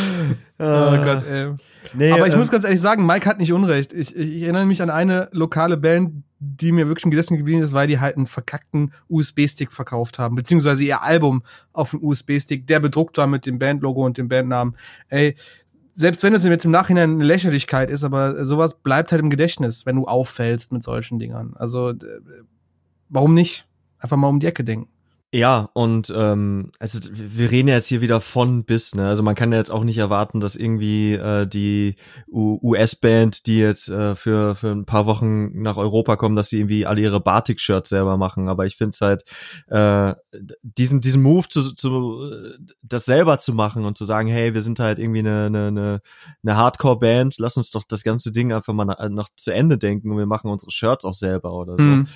Oh 0.58 0.96
Gott, 0.96 1.26
ey. 1.26 1.52
Nee, 1.92 2.12
Aber 2.12 2.26
ich 2.26 2.32
ähm, 2.32 2.38
muss 2.38 2.50
ganz 2.50 2.64
ehrlich 2.64 2.80
sagen, 2.80 3.04
Mike 3.04 3.28
hat 3.28 3.38
nicht 3.38 3.52
Unrecht. 3.52 3.92
Ich, 3.92 4.16
ich, 4.16 4.36
ich 4.36 4.42
erinnere 4.42 4.64
mich 4.64 4.80
an 4.80 4.88
eine 4.88 5.28
lokale 5.32 5.76
Band, 5.76 6.24
die 6.44 6.72
mir 6.72 6.88
wirklich 6.88 7.04
im 7.04 7.12
Gedächtnis 7.12 7.38
geblieben 7.38 7.62
ist, 7.62 7.72
weil 7.72 7.86
die 7.86 8.00
halt 8.00 8.16
einen 8.16 8.26
verkackten 8.26 8.92
USB-Stick 9.08 9.70
verkauft 9.70 10.18
haben, 10.18 10.34
beziehungsweise 10.34 10.82
ihr 10.82 11.02
Album 11.02 11.44
auf 11.72 11.90
dem 11.90 12.02
USB-Stick, 12.02 12.66
der 12.66 12.80
bedruckt 12.80 13.16
war 13.16 13.28
mit 13.28 13.46
dem 13.46 13.60
Bandlogo 13.60 14.04
und 14.04 14.18
dem 14.18 14.28
Bandnamen. 14.28 14.76
Ey, 15.08 15.36
selbst 15.94 16.24
wenn 16.24 16.34
es 16.34 16.42
jetzt 16.42 16.64
im 16.64 16.72
Nachhinein 16.72 17.12
eine 17.12 17.24
Lächerlichkeit 17.24 17.90
ist, 17.90 18.02
aber 18.02 18.44
sowas 18.44 18.74
bleibt 18.74 19.12
halt 19.12 19.22
im 19.22 19.30
Gedächtnis, 19.30 19.86
wenn 19.86 19.94
du 19.94 20.06
auffällst 20.06 20.72
mit 20.72 20.82
solchen 20.82 21.20
Dingern. 21.20 21.54
Also, 21.54 21.92
warum 23.08 23.34
nicht? 23.34 23.68
Einfach 23.98 24.16
mal 24.16 24.28
um 24.28 24.40
die 24.40 24.46
Ecke 24.48 24.64
denken. 24.64 24.88
Ja, 25.34 25.70
und 25.72 26.12
ähm, 26.14 26.72
also 26.78 27.00
wir 27.10 27.50
reden 27.50 27.68
ja 27.68 27.76
jetzt 27.76 27.86
hier 27.86 28.02
wieder 28.02 28.20
von 28.20 28.64
bis, 28.64 28.94
ne? 28.94 29.08
Also 29.08 29.22
man 29.22 29.34
kann 29.34 29.50
ja 29.50 29.56
jetzt 29.56 29.70
auch 29.70 29.82
nicht 29.82 29.96
erwarten, 29.96 30.40
dass 30.40 30.56
irgendwie 30.56 31.14
äh, 31.14 31.46
die 31.46 31.96
US-Band, 32.30 33.46
die 33.46 33.56
jetzt 33.56 33.88
äh, 33.88 34.14
für, 34.14 34.54
für 34.54 34.72
ein 34.72 34.84
paar 34.84 35.06
Wochen 35.06 35.62
nach 35.62 35.78
Europa 35.78 36.16
kommen, 36.16 36.36
dass 36.36 36.50
sie 36.50 36.58
irgendwie 36.58 36.84
alle 36.84 37.00
ihre 37.00 37.20
Batik-Shirts 37.20 37.88
selber 37.88 38.18
machen. 38.18 38.50
Aber 38.50 38.66
ich 38.66 38.76
finde 38.76 38.90
es 38.90 39.00
halt, 39.00 39.24
äh, 39.68 40.14
diesen, 40.62 41.00
diesen 41.00 41.22
Move 41.22 41.48
zu, 41.48 41.74
zu 41.74 42.30
das 42.82 43.06
selber 43.06 43.38
zu 43.38 43.54
machen 43.54 43.86
und 43.86 43.96
zu 43.96 44.04
sagen, 44.04 44.28
hey, 44.28 44.52
wir 44.52 44.60
sind 44.60 44.80
halt 44.80 44.98
irgendwie 44.98 45.20
eine, 45.20 45.46
eine, 45.46 46.02
eine, 46.42 46.56
Hardcore-Band, 46.58 47.36
lass 47.38 47.56
uns 47.56 47.70
doch 47.70 47.84
das 47.88 48.04
ganze 48.04 48.32
Ding 48.32 48.52
einfach 48.52 48.74
mal 48.74 48.84
nach, 48.84 49.08
nach 49.08 49.30
zu 49.34 49.50
Ende 49.50 49.78
denken 49.78 50.10
und 50.10 50.18
wir 50.18 50.26
machen 50.26 50.50
unsere 50.50 50.70
Shirts 50.70 51.06
auch 51.06 51.14
selber 51.14 51.54
oder 51.54 51.78
so 51.78 51.84
Hm. 51.84 52.06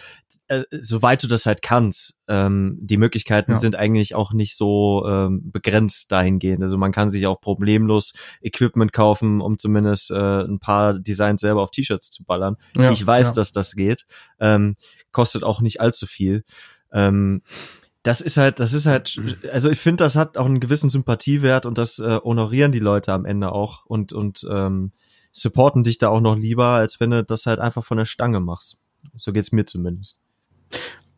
Äh, 0.48 0.62
soweit 0.70 1.22
du 1.22 1.26
das 1.26 1.46
halt 1.46 1.62
kannst. 1.62 2.14
Ähm, 2.28 2.78
die 2.80 2.96
Möglichkeiten 2.96 3.52
Ja. 3.52 3.56
sind 3.58 3.76
eigentlich 3.76 4.14
auch 4.14 4.32
nicht 4.32 4.56
so 4.56 5.04
ähm, 5.06 5.50
begrenzt 5.50 6.12
dahingehend. 6.12 6.62
Also 6.62 6.76
man 6.76 6.92
kann 6.92 7.10
sich 7.10 7.26
auch 7.26 7.40
problemlos 7.40 8.12
Equipment 8.40 8.92
kaufen, 8.92 9.40
um 9.40 9.58
zumindest 9.58 10.10
äh, 10.10 10.42
ein 10.44 10.58
paar 10.58 10.98
Designs 10.98 11.40
selber 11.40 11.62
auf 11.62 11.70
T-Shirts 11.70 12.10
zu 12.10 12.24
ballern. 12.24 12.56
Ja, 12.76 12.90
ich 12.90 13.04
weiß, 13.06 13.28
ja. 13.28 13.32
dass 13.34 13.52
das 13.52 13.74
geht. 13.74 14.06
Ähm, 14.38 14.76
kostet 15.12 15.44
auch 15.44 15.60
nicht 15.60 15.80
allzu 15.80 16.06
viel. 16.06 16.44
Ähm, 16.92 17.42
das 18.02 18.20
ist 18.20 18.36
halt, 18.36 18.60
das 18.60 18.72
ist 18.72 18.86
halt, 18.86 19.20
also 19.50 19.68
ich 19.68 19.80
finde, 19.80 20.04
das 20.04 20.14
hat 20.14 20.36
auch 20.36 20.46
einen 20.46 20.60
gewissen 20.60 20.90
Sympathiewert 20.90 21.66
und 21.66 21.76
das 21.76 21.98
äh, 21.98 22.20
honorieren 22.22 22.70
die 22.70 22.78
Leute 22.78 23.12
am 23.12 23.24
Ende 23.24 23.50
auch 23.50 23.84
und 23.84 24.12
und 24.12 24.46
ähm, 24.48 24.92
supporten 25.32 25.82
dich 25.82 25.98
da 25.98 26.08
auch 26.08 26.20
noch 26.20 26.36
lieber, 26.36 26.66
als 26.66 27.00
wenn 27.00 27.10
du 27.10 27.24
das 27.24 27.46
halt 27.46 27.58
einfach 27.58 27.82
von 27.82 27.98
der 27.98 28.04
Stange 28.04 28.38
machst. 28.38 28.78
So 29.16 29.32
geht's 29.32 29.50
mir 29.50 29.66
zumindest. 29.66 30.18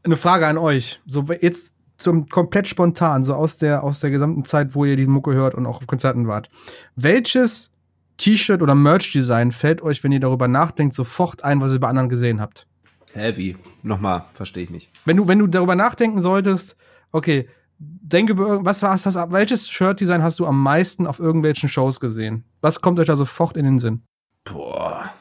Eine 0.05 0.16
Frage 0.16 0.47
an 0.47 0.59
euch. 0.59 1.01
So 1.07 1.25
jetzt 1.41 1.73
zum 1.99 2.29
komplett 2.29 2.69
spontan, 2.69 3.25
so 3.25 3.35
aus 3.35 3.57
der 3.57 3.83
aus 3.83 4.01
der 4.01 4.11
gesamten 4.11 4.45
Zeit, 4.45 4.75
wo 4.75 4.85
ihr 4.85 4.97
die 4.97 5.07
Mucke 5.07 5.35
hört 5.35 5.55
und 5.55 5.66
auch 5.66 5.79
auf 5.79 5.87
Konzerten 5.87 6.29
wart. 6.29 6.49
Welches 6.97 7.70
T-Shirt 8.19 8.62
oder 8.62 8.75
Merch-Design 8.75 9.53
fällt 9.53 9.83
euch, 9.83 10.03
wenn 10.05 10.12
ihr 10.12 10.20
darüber 10.20 10.49
nachdenkt, 10.49 10.95
sofort 10.95 11.45
ein, 11.45 11.61
was 11.61 11.73
ihr 11.73 11.81
bei 11.81 11.89
anderen 11.89 12.09
gesehen 12.09 12.41
habt? 12.41 12.66
Hä, 13.12 13.33
wie? 13.37 13.57
Nochmal, 13.83 14.25
verstehe 14.35 14.65
ich 14.65 14.70
nicht. 14.70 14.91
Wenn 15.05 15.16
du 15.16 15.27
wenn 15.29 15.39
du 15.39 15.47
darüber 15.47 15.75
nachdenken 15.75 16.23
solltest, 16.23 16.77
okay, 17.11 17.49
denke 17.79 18.33
über 18.33 18.47
irgend- 18.47 18.65
was 18.66 18.83
was 18.83 19.03
das 19.03 19.15
welches 19.31 19.69
Shirt-Design 19.69 20.23
hast 20.23 20.39
du 20.41 20.47
am 20.47 20.62
meisten 20.62 21.07
auf 21.07 21.19
irgendwelchen 21.19 21.69
Shows 21.69 22.01
gesehen? 22.01 22.45
Was 22.61 22.81
kommt 22.81 22.99
euch 23.01 23.07
da 23.07 23.16
sofort 23.16 23.57
in 23.57 23.65
den 23.65 23.79
Sinn? 23.79 24.03
Boah, 24.45 25.12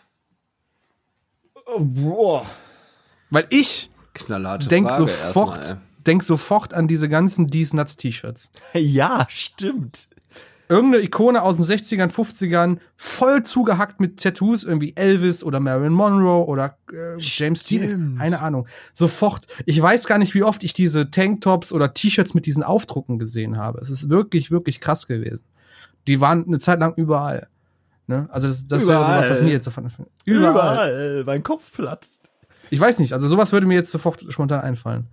Boah. 1.79 2.45
Weil 3.29 3.45
ich 3.49 3.89
knallharte 4.17 4.67
denk 4.67 4.89
Frage 4.89 5.07
sofort 5.07 5.57
erstmal, 5.57 5.81
denk 6.05 6.23
sofort 6.23 6.73
an 6.73 6.87
diese 6.87 7.09
ganzen 7.09 7.49
These 7.49 7.75
Nuts 7.75 7.95
T-Shirts. 7.97 8.51
Ja, 8.73 9.25
stimmt. 9.29 10.09
irgendeine 10.69 11.03
Ikone 11.03 11.41
aus 11.41 11.55
den 11.55 11.65
60ern, 11.65 12.11
50ern, 12.11 12.77
voll 12.97 13.43
zugehackt 13.43 13.99
mit 13.99 14.21
Tattoos, 14.21 14.63
irgendwie 14.63 14.93
Elvis 14.95 15.43
oder 15.43 15.59
Marilyn 15.59 15.93
Monroe 15.93 16.45
oder 16.45 16.77
äh, 16.91 17.17
James 17.19 17.63
Dean, 17.63 18.17
keine 18.19 18.41
Ahnung. 18.41 18.67
Sofort, 18.93 19.47
ich 19.65 19.81
weiß 19.81 20.07
gar 20.07 20.17
nicht, 20.17 20.33
wie 20.33 20.43
oft 20.43 20.63
ich 20.63 20.73
diese 20.73 21.09
Tanktops 21.09 21.71
oder 21.71 21.93
T-Shirts 21.93 22.33
mit 22.33 22.45
diesen 22.45 22.63
Aufdrucken 22.63 23.19
gesehen 23.19 23.57
habe. 23.57 23.79
Es 23.79 23.89
ist 23.89 24.09
wirklich, 24.09 24.51
wirklich 24.51 24.81
krass 24.81 25.07
gewesen. 25.07 25.45
Die 26.07 26.21
waren 26.21 26.45
eine 26.45 26.59
Zeit 26.59 26.79
lang 26.79 26.93
überall. 26.95 27.47
Ne? 28.07 28.27
Also 28.29 28.47
das, 28.47 28.65
das 28.65 28.87
wäre 28.87 28.99
Überall. 29.01 29.23
sowas, 29.23 29.37
was 29.37 29.41
mir 29.41 29.51
jetzt 29.51 29.67
davon 29.67 29.91
Überall. 30.25 31.23
Mein 31.25 31.43
Kopf 31.43 31.73
platzt. 31.73 32.31
Ich 32.69 32.79
weiß 32.79 32.99
nicht, 32.99 33.13
also 33.13 33.27
sowas 33.27 33.51
würde 33.51 33.67
mir 33.67 33.75
jetzt 33.75 33.91
sofort 33.91 34.25
spontan 34.29 34.61
einfallen. 34.61 35.07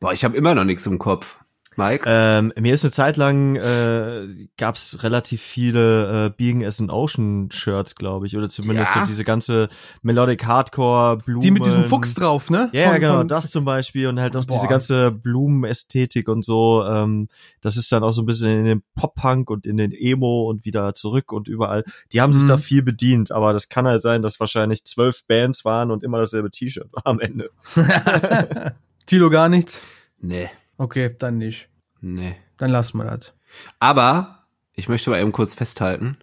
Boah, 0.00 0.12
ich 0.12 0.24
habe 0.24 0.36
immer 0.36 0.54
noch 0.54 0.64
nichts 0.64 0.86
im 0.86 0.98
Kopf. 0.98 1.42
Mike? 1.76 2.04
Ähm, 2.06 2.52
mir 2.58 2.74
ist 2.74 2.84
eine 2.84 2.90
Zeit 2.90 3.16
lang 3.16 3.54
äh, 3.56 4.26
gab 4.58 4.74
es 4.74 5.02
relativ 5.02 5.40
viele 5.40 6.26
äh, 6.26 6.30
Being 6.36 6.64
as 6.64 6.80
an 6.80 6.90
Ocean 6.90 7.48
Shirts, 7.52 7.94
glaube 7.94 8.26
ich, 8.26 8.36
oder 8.36 8.48
zumindest 8.48 8.94
Ja. 8.94 9.00
so 9.02 9.06
diese 9.06 9.24
ganze 9.24 9.68
Melodic 10.02 10.44
Hardcore 10.44 11.18
Blumen. 11.18 11.42
Die 11.42 11.50
mit 11.52 11.64
diesem 11.64 11.84
Fuchs 11.84 12.14
drauf, 12.14 12.50
ne? 12.50 12.68
Ja, 12.72 12.90
Von- 12.90 13.00
genau, 13.00 13.16
von- 13.18 13.28
das 13.28 13.50
zum 13.50 13.64
Beispiel 13.64 14.08
und 14.08 14.18
halt 14.20 14.36
auch 14.36 14.44
Boah. 14.44 14.54
diese 14.56 14.66
ganze 14.66 15.10
Blumenästhetik 15.12 16.28
und 16.28 16.44
so. 16.44 16.84
Ähm, 16.84 17.28
das 17.60 17.76
ist 17.76 17.90
dann 17.92 18.02
auch 18.02 18.10
so 18.12 18.22
ein 18.22 18.26
bisschen 18.26 18.50
in 18.58 18.64
den 18.64 18.82
Pop-Punk 18.96 19.48
und 19.48 19.64
in 19.64 19.76
den 19.76 19.92
Emo 19.92 20.50
und 20.50 20.64
wieder 20.64 20.92
zurück 20.94 21.32
und 21.32 21.46
überall. 21.48 21.84
Die 22.12 22.20
haben 22.20 22.32
sich 22.32 22.42
Mhm. 22.42 22.48
da 22.48 22.56
viel 22.58 22.82
bedient, 22.82 23.30
aber 23.32 23.52
das 23.52 23.68
kann 23.68 23.86
halt 23.86 24.02
sein, 24.02 24.22
dass 24.22 24.40
wahrscheinlich 24.40 24.84
zwölf 24.84 25.24
Bands 25.26 25.64
waren 25.64 25.90
und 25.92 26.02
immer 26.02 26.18
dasselbe 26.18 26.50
T-Shirt 26.50 26.88
war 26.92 27.02
am 27.06 27.20
Ende. 27.20 27.50
Tilo 29.06 29.30
gar 29.30 29.48
nichts? 29.48 29.80
Nee, 30.20 30.50
Okay, 30.80 31.14
dann 31.18 31.36
nicht. 31.36 31.68
nee. 32.00 32.36
Dann 32.56 32.70
lassen 32.70 32.96
wir 32.96 33.04
das. 33.04 33.34
Aber 33.80 34.46
ich 34.74 34.88
möchte 34.88 35.10
mal 35.10 35.20
eben 35.20 35.30
kurz 35.32 35.52
festhalten. 35.52 36.16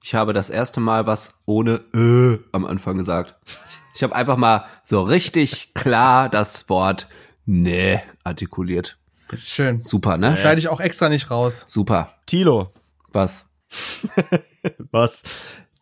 Ich 0.00 0.14
habe 0.14 0.32
das 0.32 0.48
erste 0.48 0.78
Mal 0.78 1.06
was 1.06 1.42
ohne 1.44 1.80
äh 1.92 2.38
am 2.52 2.64
Anfang 2.64 2.98
gesagt. 2.98 3.34
Ich 3.94 4.04
habe 4.04 4.14
einfach 4.14 4.36
mal 4.36 4.64
so 4.84 5.02
richtig 5.02 5.74
klar 5.74 6.28
das 6.28 6.68
Wort 6.68 7.08
nee 7.46 8.00
artikuliert. 8.22 8.96
Ist 9.32 9.50
schön. 9.50 9.82
Super, 9.84 10.18
ne? 10.18 10.36
Schneide 10.36 10.60
ich 10.60 10.68
auch 10.68 10.80
extra 10.80 11.08
nicht 11.08 11.30
raus. 11.32 11.64
Super. 11.66 12.14
Tilo, 12.26 12.70
Was? 13.12 13.50
was? 14.92 15.24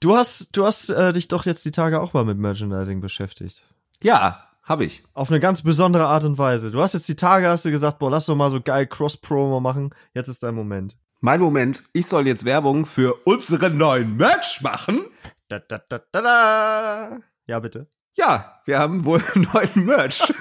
Du 0.00 0.16
hast, 0.16 0.56
du 0.56 0.64
hast 0.64 0.88
äh, 0.88 1.12
dich 1.12 1.28
doch 1.28 1.44
jetzt 1.44 1.64
die 1.66 1.72
Tage 1.72 2.00
auch 2.00 2.14
mal 2.14 2.24
mit 2.24 2.38
Merchandising 2.38 3.02
beschäftigt. 3.02 3.64
Ja, 4.02 4.47
habe 4.68 4.84
ich. 4.84 5.02
Auf 5.14 5.30
eine 5.30 5.40
ganz 5.40 5.62
besondere 5.62 6.06
Art 6.06 6.24
und 6.24 6.36
Weise. 6.36 6.70
Du 6.70 6.80
hast 6.80 6.92
jetzt 6.92 7.08
die 7.08 7.16
Tage, 7.16 7.48
hast 7.48 7.64
du 7.64 7.70
gesagt, 7.70 7.98
boah, 7.98 8.10
lass 8.10 8.26
doch 8.26 8.36
mal 8.36 8.50
so 8.50 8.60
geil 8.60 8.86
Cross-Promo 8.86 9.60
machen. 9.60 9.94
Jetzt 10.14 10.28
ist 10.28 10.42
dein 10.42 10.54
Moment. 10.54 10.98
Mein 11.20 11.40
Moment. 11.40 11.82
Ich 11.92 12.06
soll 12.06 12.26
jetzt 12.26 12.44
Werbung 12.44 12.86
für 12.86 13.14
unseren 13.24 13.76
neuen 13.78 14.16
Merch 14.16 14.60
machen. 14.60 15.06
Da, 15.48 15.58
da, 15.58 15.80
da, 15.88 16.00
da, 16.12 16.20
da. 16.20 17.18
Ja, 17.46 17.58
bitte. 17.60 17.88
Ja, 18.14 18.60
wir 18.66 18.78
haben 18.78 19.04
wohl 19.04 19.22
neuen 19.34 19.86
Merch. 19.86 20.22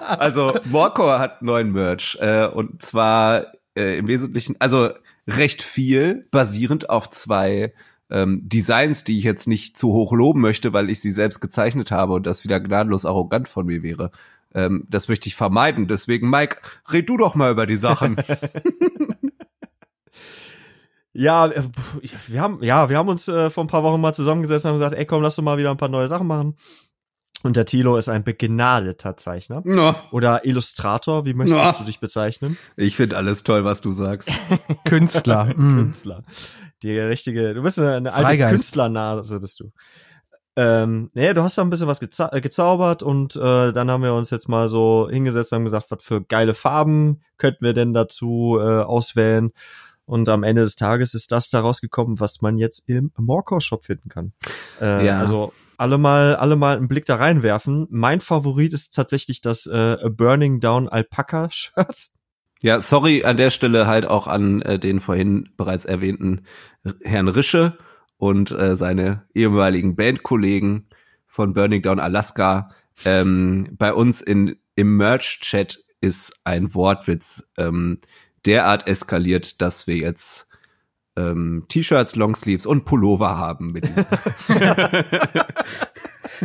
also 0.00 0.58
Morcor 0.64 1.18
hat 1.18 1.42
neuen 1.42 1.72
Merch 1.72 2.16
äh, 2.20 2.46
und 2.46 2.82
zwar 2.82 3.52
äh, 3.76 3.98
im 3.98 4.06
Wesentlichen, 4.06 4.56
also 4.60 4.90
recht 5.26 5.62
viel, 5.62 6.28
basierend 6.30 6.88
auf 6.88 7.10
zwei 7.10 7.74
ähm, 8.10 8.40
Designs, 8.48 9.04
die 9.04 9.18
ich 9.18 9.24
jetzt 9.24 9.46
nicht 9.48 9.76
zu 9.76 9.92
hoch 9.92 10.12
loben 10.12 10.40
möchte, 10.40 10.72
weil 10.72 10.90
ich 10.90 11.00
sie 11.00 11.10
selbst 11.10 11.40
gezeichnet 11.40 11.90
habe 11.90 12.14
und 12.14 12.26
das 12.26 12.44
wieder 12.44 12.60
gnadenlos 12.60 13.04
arrogant 13.04 13.48
von 13.48 13.66
mir 13.66 13.82
wäre. 13.82 14.10
ähm, 14.54 14.86
das 14.88 15.08
möchte 15.08 15.28
ich 15.28 15.36
vermeiden. 15.36 15.86
Deswegen, 15.88 16.30
Mike, 16.30 16.58
red 16.90 17.08
du 17.08 17.16
doch 17.18 17.34
mal 17.34 17.52
über 17.52 17.66
die 17.66 17.76
Sachen. 17.76 18.16
Ja, 21.12 21.46
äh, 21.46 21.62
wir 22.28 22.40
haben, 22.40 22.62
ja, 22.62 22.88
wir 22.90 22.96
haben 22.96 23.08
uns 23.08 23.26
äh, 23.28 23.50
vor 23.50 23.64
ein 23.64 23.66
paar 23.68 23.82
Wochen 23.82 24.00
mal 24.00 24.12
zusammengesessen 24.12 24.68
und 24.68 24.74
haben 24.74 24.78
gesagt, 24.78 24.94
ey 25.00 25.06
komm, 25.06 25.22
lass 25.22 25.36
doch 25.36 25.42
mal 25.42 25.58
wieder 25.58 25.70
ein 25.70 25.76
paar 25.76 25.88
neue 25.88 26.06
Sachen 26.06 26.26
machen. 26.26 26.56
Und 27.42 27.56
der 27.56 27.66
Tilo 27.66 27.96
ist 27.96 28.08
ein 28.08 28.24
begnadeter 28.24 29.16
Zeichner. 29.16 29.62
Na, 29.64 29.94
Oder 30.10 30.44
Illustrator, 30.44 31.24
wie 31.24 31.34
möchtest 31.34 31.60
Ja. 31.60 31.72
du 31.72 31.84
dich 31.84 32.00
bezeichnen? 32.00 32.56
ich 32.76 32.96
finde 32.96 33.16
alles 33.16 33.42
toll, 33.44 33.64
was 33.64 33.80
du 33.80 33.90
sagst. 33.92 34.30
Künstler. 34.84 35.46
mm. 35.56 35.76
Künstler. 35.78 36.24
Die 36.82 36.98
richtige, 36.98 37.54
du 37.54 37.62
bist 37.62 37.78
eine, 37.78 37.94
eine 37.94 38.12
alte 38.12 38.26
Freigeist. 38.28 38.50
Künstlernase, 38.52 39.40
bist 39.40 39.60
du. 39.60 39.72
Ähm, 40.56 41.10
naja, 41.14 41.34
du 41.34 41.42
hast 41.42 41.56
da 41.56 41.62
ein 41.62 41.70
bisschen 41.70 41.86
was 41.86 42.00
geza 42.00 42.30
äh, 42.32 42.40
gezaubert 42.40 43.04
und 43.04 43.36
äh, 43.36 43.72
dann 43.72 43.90
haben 43.90 44.02
wir 44.02 44.12
uns 44.14 44.30
jetzt 44.30 44.48
mal 44.48 44.66
so 44.68 45.08
hingesetzt 45.08 45.52
und 45.52 45.58
haben 45.58 45.64
gesagt, 45.64 45.90
was 45.90 46.02
für 46.02 46.20
geile 46.20 46.52
Farben 46.52 47.22
könnten 47.36 47.64
wir 47.64 47.74
denn 47.74 47.94
dazu 47.94 48.58
äh, 48.60 48.82
auswählen. 48.82 49.52
Und 50.04 50.28
am 50.28 50.42
Ende 50.42 50.62
des 50.62 50.74
Tages 50.74 51.14
ist 51.14 51.30
das 51.32 51.50
daraus 51.50 51.80
gekommen, 51.80 52.18
was 52.18 52.40
man 52.40 52.56
jetzt 52.56 52.88
im 52.88 53.12
Morcor 53.16 53.60
Shop 53.60 53.84
finden 53.84 54.08
kann. 54.08 54.32
Äh, 54.80 55.06
Ja. 55.06 55.20
Also 55.20 55.52
alle 55.76 55.96
mal, 55.96 56.34
alle 56.34 56.56
mal 56.56 56.76
einen 56.76 56.88
Blick 56.88 57.04
da 57.04 57.16
reinwerfen. 57.16 57.86
Mein 57.90 58.20
Favorit 58.20 58.72
ist 58.72 58.94
tatsächlich 58.94 59.42
das 59.42 59.66
äh, 59.66 59.96
Burning 60.10 60.58
Down 60.58 60.88
Alpaca 60.88 61.50
Shirt. 61.50 62.08
Ja, 62.60 62.80
sorry 62.80 63.24
an 63.24 63.36
der 63.36 63.50
Stelle 63.50 63.86
halt 63.86 64.04
auch 64.04 64.26
an 64.26 64.62
äh, 64.62 64.78
den 64.78 65.00
vorhin 65.00 65.50
bereits 65.56 65.84
erwähnten 65.84 66.44
Herrn 67.02 67.28
Rische 67.28 67.78
und 68.16 68.50
äh, 68.50 68.74
seine 68.74 69.24
ehemaligen 69.34 69.94
Bandkollegen 69.94 70.88
von 71.26 71.52
Burning 71.52 71.82
Down 71.82 72.00
Alaska. 72.00 72.70
Ähm, 73.04 73.68
bei 73.78 73.92
uns 73.92 74.20
in, 74.20 74.56
im 74.74 74.96
Merch-Chat 74.96 75.84
ist 76.00 76.40
ein 76.44 76.74
Wortwitz 76.74 77.52
ähm, 77.56 78.00
derart 78.44 78.88
eskaliert, 78.88 79.60
dass 79.62 79.86
wir 79.86 79.96
jetzt 79.96 80.48
ähm, 81.16 81.64
T-Shirts, 81.68 82.16
Longsleeves 82.16 82.66
und 82.66 82.84
Pullover 82.84 83.38
haben 83.38 83.72
mit 83.72 83.86
diesem. 83.86 84.04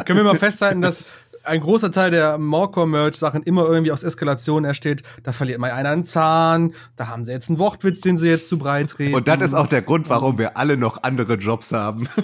Können 0.06 0.20
wir 0.20 0.24
mal 0.24 0.38
festhalten, 0.38 0.82
dass 0.82 1.06
ein 1.44 1.62
großer 1.62 1.92
Teil 1.92 2.12
der 2.12 2.38
Morcor-Merch-Sachen 2.38 3.44
immer 3.44 3.66
irgendwie 3.66 3.92
aus 3.92 4.04
Eskalation 4.04 4.66
entsteht. 4.66 5.04
Da 5.24 5.32
verliert 5.32 5.60
mal 5.60 5.72
einer 5.72 5.90
einen 5.90 6.04
Zahn, 6.04 6.74
da 6.96 7.08
haben 7.08 7.24
sie 7.24 7.32
jetzt 7.32 7.50
einen 7.50 7.60
Wortwitz, 7.60 8.02
den 8.02 8.18
sie 8.18 8.30
jetzt 8.30 8.50
zu 8.50 8.58
breit 8.58 8.98
reden. 9.00 9.16
Und 9.16 9.28
das 9.28 9.42
ist 9.42 9.54
auch 9.54 9.68
der 9.68 9.82
Grund, 9.82 10.10
warum 10.10 10.38
wir 10.38 10.58
alle 10.58 10.78
noch 10.78 11.04
andere 11.04 11.36
Jobs 11.36 11.72
haben. 11.72 12.08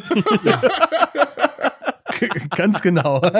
ganz 2.55 2.81
genau. 2.81 3.21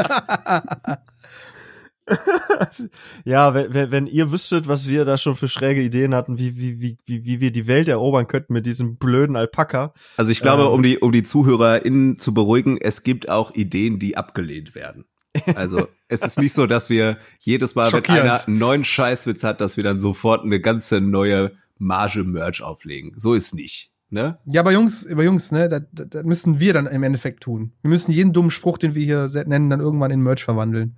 Ja, 3.23 3.53
wenn, 3.53 3.73
wenn, 3.73 3.91
wenn 3.91 4.07
ihr 4.07 4.31
wüsstet, 4.31 4.67
was 4.67 4.87
wir 4.87 5.05
da 5.05 5.19
schon 5.19 5.35
für 5.35 5.47
schräge 5.47 5.83
Ideen 5.83 6.15
hatten, 6.15 6.39
wie, 6.39 6.57
wie, 6.57 6.81
wie, 6.81 6.97
wie, 7.05 7.25
wie 7.25 7.39
wir 7.39 7.51
die 7.51 7.67
Welt 7.67 7.87
erobern 7.87 8.27
könnten 8.27 8.53
mit 8.53 8.65
diesem 8.65 8.97
blöden 8.97 9.35
Alpaka. 9.35 9.93
Also 10.17 10.31
ich 10.31 10.41
glaube, 10.41 10.63
Ähm. 10.63 10.69
um 10.69 10.81
die, 10.81 10.97
um 10.97 11.11
die 11.11 11.21
ZuhörerInnen 11.21 12.17
zu 12.17 12.33
beruhigen, 12.33 12.77
es 12.81 13.03
gibt 13.03 13.29
auch 13.29 13.53
Ideen, 13.53 13.99
die 13.99 14.17
abgelehnt 14.17 14.73
werden. 14.73 15.05
Also 15.55 15.87
es 16.07 16.21
ist 16.23 16.39
nicht 16.39 16.53
so, 16.53 16.65
dass 16.65 16.89
wir 16.89 17.17
jedes 17.39 17.75
Mal, 17.75 17.91
wenn 17.93 18.05
einer 18.07 18.45
einen 18.47 18.57
neuen 18.57 18.83
Scheißwitz 18.83 19.43
hat, 19.43 19.61
dass 19.61 19.77
wir 19.77 19.83
dann 19.83 19.99
sofort 19.99 20.43
eine 20.43 20.59
ganze 20.59 21.01
neue 21.01 21.51
Marge 21.77 22.23
Merch 22.23 22.61
auflegen. 22.61 23.13
So 23.17 23.33
ist 23.35 23.53
nicht. 23.53 23.91
Ne? 24.09 24.39
Ja, 24.45 24.61
aber 24.61 24.71
Jungs, 24.71 25.05
aber 25.07 25.23
Jungs, 25.23 25.51
ne, 25.51 25.69
das, 25.69 25.83
das 25.91 26.23
müssen 26.25 26.59
wir 26.59 26.73
dann 26.73 26.87
im 26.87 27.03
Endeffekt 27.03 27.43
tun. 27.43 27.73
Wir 27.83 27.89
müssen 27.89 28.11
jeden 28.11 28.33
dummen 28.33 28.49
Spruch, 28.49 28.79
den 28.79 28.95
wir 28.95 29.05
hier 29.05 29.29
nennen, 29.45 29.69
dann 29.69 29.79
irgendwann 29.81 30.09
in 30.09 30.21
Merch 30.21 30.43
verwandeln. 30.43 30.97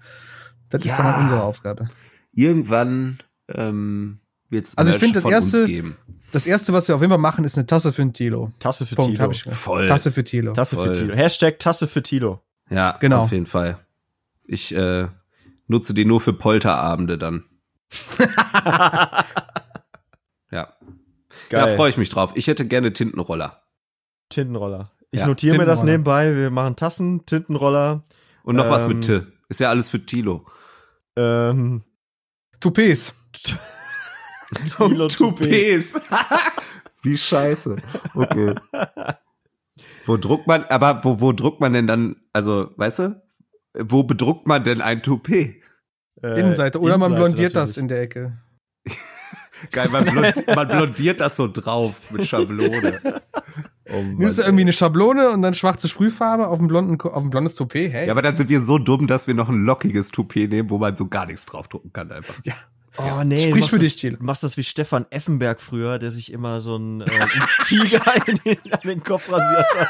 Das 0.69 0.83
ist 0.85 0.97
dann 0.97 1.05
Ja. 1.05 1.11
halt 1.13 1.21
unsere 1.23 1.43
Aufgabe. 1.43 1.89
Irgendwann 2.31 3.19
ähm, 3.49 4.19
wird 4.49 4.65
es 4.67 4.77
Also 4.77 4.93
ich 4.93 4.99
finde, 4.99 5.15
das 5.15 5.23
von 5.23 5.33
uns 5.33 5.53
erste- 5.53 5.65
geben. 5.65 5.97
Das 6.31 6.47
erste, 6.47 6.71
was 6.71 6.87
wir 6.87 6.95
auf 6.95 7.01
jeden 7.01 7.11
Fall 7.11 7.17
machen, 7.19 7.43
ist 7.43 7.57
eine 7.57 7.67
Tasse 7.67 7.91
für 7.91 8.01
den 8.01 8.13
Tilo. 8.13 8.53
Tasse 8.59 8.85
für 8.85 8.95
Punkt, 8.95 9.11
Tilo. 9.11 9.23
hab 9.25 9.31
ich 9.33 9.43
gesagt. 9.43 9.61
Voll. 9.61 9.87
Tasse 9.87 10.13
für 10.13 10.23
Tilo. 10.23 10.53
Tasse 10.53 10.77
Voll. 10.77 10.87
für 10.87 10.93
Tilo. 11.01 11.13
Hashtag 11.15 11.59
Tasse 11.59 11.87
für 11.87 12.01
Tilo. 12.01 12.41
Ja, 12.69 12.97
Genau. 13.01 13.19
auf 13.23 13.33
jeden 13.33 13.45
Fall. 13.47 13.77
Ich 14.51 14.75
äh, 14.75 15.07
nutze 15.67 15.93
die 15.93 16.03
nur 16.03 16.19
für 16.19 16.33
Polterabende 16.33 17.17
dann. 17.17 17.45
Ja. 20.53 20.73
Da 21.49 21.65
Geil. 21.65 21.75
freue 21.77 21.89
ich 21.89 21.95
mich 21.97 22.09
drauf. 22.09 22.33
Ich 22.35 22.47
hätte 22.47 22.67
gerne 22.67 22.91
Tintenroller. 22.91 23.63
Tintenroller. 24.27 24.91
Ich 25.11 25.21
Ja, 25.21 25.27
notiere 25.27 25.57
mir 25.57 25.63
das 25.65 25.81
nebenbei. 25.83 26.35
Wir 26.35 26.49
machen 26.49 26.75
Tassen, 26.75 27.25
Tintenroller. 27.25 28.03
Und 28.43 28.57
noch 28.57 28.69
was 28.69 28.83
Ähm, 28.83 28.89
mit 28.89 29.05
T. 29.05 29.21
Ist 29.47 29.61
ja 29.61 29.69
alles 29.69 29.89
für 29.89 30.05
Tilo. 30.05 30.45
Ähm, 31.15 31.83
Toupets. 32.59 33.13
Tilo 34.77 35.07
Toupets. 35.07 36.01
Wie 37.03 37.17
scheiße. 37.17 37.77
Okay. 38.13 38.55
Wo 40.05 40.17
druckt 40.17 40.47
man, 40.47 40.65
aber 40.65 41.05
wo, 41.05 41.21
wo 41.21 41.31
druckt 41.31 41.61
man 41.61 41.71
denn 41.71 41.87
dann, 41.87 42.17
also, 42.33 42.71
weißt 42.75 42.99
du, 42.99 43.21
wo 43.77 44.03
bedruckt 44.03 44.47
man 44.47 44.63
denn 44.63 44.81
ein 44.81 45.01
Toupet? 45.03 45.61
Äh, 46.21 46.39
Innenseite. 46.39 46.79
Oder 46.79 46.97
man 46.97 47.15
blondiert 47.15 47.55
das 47.55 47.71
natürlich. 47.71 47.77
in 47.77 47.87
der 47.87 48.01
Ecke. 48.01 48.37
Geil, 49.71 49.89
man, 49.89 50.05
blond, 50.05 50.43
man 50.47 50.67
blondiert 50.67 51.21
das 51.21 51.35
so 51.35 51.47
drauf 51.47 51.93
mit 52.09 52.25
Schablone. 52.25 53.21
Oh 53.93 54.01
Nimmst 54.01 54.39
du 54.39 54.43
irgendwie 54.43 54.61
eine 54.61 54.73
Schablone 54.73 55.29
und 55.29 55.41
dann 55.41 55.53
schwarze 55.53 55.87
Sprühfarbe 55.87 56.47
auf 56.47 56.57
dem 56.57 56.67
blonden, 56.67 56.99
auf 56.99 57.21
dem 57.21 57.29
blondes 57.29 57.55
Toupet? 57.55 57.91
Hey. 57.91 58.07
Ja, 58.07 58.13
aber 58.13 58.21
dann 58.21 58.35
sind 58.35 58.49
wir 58.49 58.61
so 58.61 58.77
dumm, 58.77 59.05
dass 59.05 59.27
wir 59.27 59.33
noch 59.33 59.49
ein 59.49 59.63
lockiges 59.63 60.09
Toupet 60.09 60.49
nehmen, 60.49 60.69
wo 60.69 60.77
man 60.77 60.95
so 60.95 61.07
gar 61.07 61.25
nichts 61.25 61.45
draufdrucken 61.45 61.93
kann 61.93 62.11
einfach. 62.11 62.35
Oh 62.97 63.23
nee, 63.23 63.37
Sprich 63.37 63.53
du 63.53 63.59
machst 63.59 63.69
für 63.69 63.79
das, 63.79 63.95
dich. 63.95 64.17
Du 64.17 64.23
machst 64.23 64.43
das 64.43 64.57
wie 64.57 64.63
Stefan 64.63 65.05
Effenberg 65.11 65.61
früher, 65.61 65.97
der 65.97 66.11
sich 66.11 66.31
immer 66.31 66.59
so 66.59 66.75
einen, 66.75 67.01
äh, 67.01 67.05
einen 67.05 67.29
Tiger 67.67 68.27
in 68.27 68.39
den, 68.45 68.73
an 68.73 68.79
den 68.83 69.03
Kopf 69.03 69.31
rasiert 69.31 69.65
hat. 69.79 69.89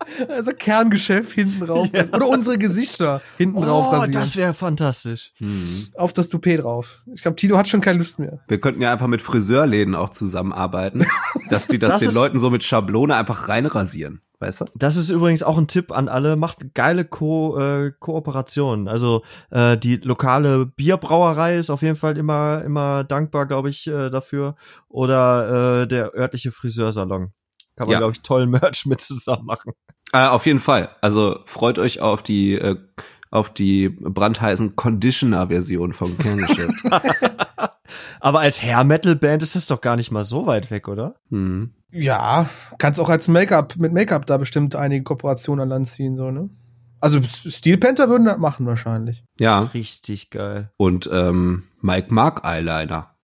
Also 0.28 0.52
Kerngeschäft 0.52 1.32
hinten 1.32 1.66
drauf. 1.66 1.88
Ja. 1.92 2.04
Oder 2.12 2.28
unsere 2.28 2.58
Gesichter 2.58 3.20
hinten 3.36 3.60
drauf 3.62 3.86
Oh, 3.88 3.90
rasieren. 3.92 4.12
das 4.12 4.36
wäre 4.36 4.54
fantastisch. 4.54 5.32
Hm. 5.38 5.88
auf 5.96 6.12
das 6.12 6.28
Toupet 6.28 6.62
drauf. 6.62 7.02
Ich 7.14 7.22
glaube, 7.22 7.36
Tito 7.36 7.56
hat 7.56 7.68
schon 7.68 7.80
keine 7.80 7.98
Lust 7.98 8.18
mehr. 8.18 8.40
Wir 8.48 8.60
könnten 8.60 8.80
ja 8.82 8.92
einfach 8.92 9.06
mit 9.08 9.22
Friseurläden 9.22 9.94
auch 9.94 10.10
zusammenarbeiten, 10.10 11.04
dass 11.50 11.68
die 11.68 11.78
das, 11.78 11.90
Das 11.92 12.00
den 12.00 12.08
ist- 12.10 12.14
Leuten 12.14 12.38
so 12.38 12.50
mit 12.50 12.62
Schablone 12.64 13.14
einfach 13.16 13.48
reinrasieren. 13.48 14.20
Weißt 14.40 14.60
du? 14.60 14.64
Das 14.76 14.94
ist 14.94 15.10
übrigens 15.10 15.42
auch 15.42 15.58
ein 15.58 15.66
Tipp 15.66 15.90
an 15.90 16.08
alle. 16.08 16.36
Macht 16.36 16.72
geile 16.72 17.04
Ko 17.04 17.58
äh, 17.58 17.90
Kooperationen. 17.98 18.86
Also 18.86 19.24
äh, 19.50 19.76
die 19.76 19.96
lokale 19.96 20.64
Bierbrauerei 20.66 21.56
ist 21.56 21.70
auf 21.70 21.82
jeden 21.82 21.96
Fall 21.96 22.16
immer 22.16 22.62
immer 22.64 23.02
dankbar, 23.02 23.46
glaube 23.46 23.68
ich, 23.70 23.88
äh, 23.88 24.10
dafür. 24.10 24.54
Oder 24.88 25.82
äh, 25.82 25.88
der 25.88 26.14
örtliche 26.14 26.52
Friseursalon. 26.52 27.32
Kann 27.78 27.86
man, 27.86 27.92
Ja. 27.92 27.98
glaube 27.98 28.12
ich, 28.12 28.20
tollen 28.22 28.50
Merch 28.50 28.84
mit 28.86 29.00
zusammen 29.00 29.46
machen. 29.46 29.72
Äh, 30.12 30.26
auf 30.26 30.46
jeden 30.46 30.60
Fall. 30.60 30.90
Also 31.00 31.40
freut 31.46 31.78
euch 31.78 32.00
auf 32.00 32.22
die 32.22 32.54
äh, 32.54 32.76
auf 33.30 33.52
die 33.52 33.90
brandheißen 33.90 34.74
Conditioner-Version 34.74 35.92
vom 35.92 36.16
Kerngeschäft. 36.16 36.82
Aber 38.20 38.40
als 38.40 38.62
Hair-Metal-Band 38.62 39.42
ist 39.42 39.54
das 39.54 39.66
doch 39.66 39.80
gar 39.80 39.96
nicht 39.96 40.10
mal 40.10 40.24
so 40.24 40.46
weit 40.46 40.70
weg, 40.70 40.88
oder? 40.88 41.14
hm. 41.30 41.74
Ja, 41.90 42.50
kannst 42.78 43.00
auch 43.00 43.08
als 43.08 43.28
Make-up, 43.28 43.76
mit 43.76 43.94
Make-up 43.94 44.26
da 44.26 44.36
bestimmt 44.36 44.76
einige 44.76 45.04
Kooperationen 45.04 45.62
an 45.62 45.68
Land 45.70 45.88
ziehen, 45.88 46.16
so, 46.18 46.30
ne? 46.30 46.50
Also 47.00 47.20
Steel 47.22 47.78
Panther 47.78 48.10
würden 48.10 48.26
das 48.26 48.36
machen 48.38 48.66
wahrscheinlich. 48.66 49.24
Ja. 49.38 49.60
Richtig 49.60 50.28
geil. 50.30 50.70
Und 50.76 51.08
ähm, 51.10 51.62
Mike 51.80 52.12
mag 52.12 52.44
Eyeliner. 52.44 53.14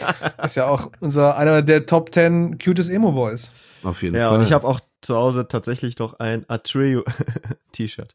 Ist 0.44 0.56
ja 0.56 0.66
auch 0.66 0.90
unser 1.00 1.36
einer 1.36 1.62
der 1.62 1.86
Top 1.86 2.12
10 2.12 2.58
cutest 2.58 2.90
Emo 2.90 3.12
Boys. 3.12 3.52
Auf 3.82 4.02
jeden 4.02 4.16
Ja, 4.16 4.28
Fall. 4.28 4.38
und 4.38 4.44
ich 4.44 4.52
habe 4.52 4.66
auch 4.66 4.80
zu 5.00 5.16
Hause 5.16 5.48
tatsächlich 5.48 5.98
noch 5.98 6.18
ein 6.20 6.44
Atreyu 6.48 7.02
T-Shirt. 7.72 8.12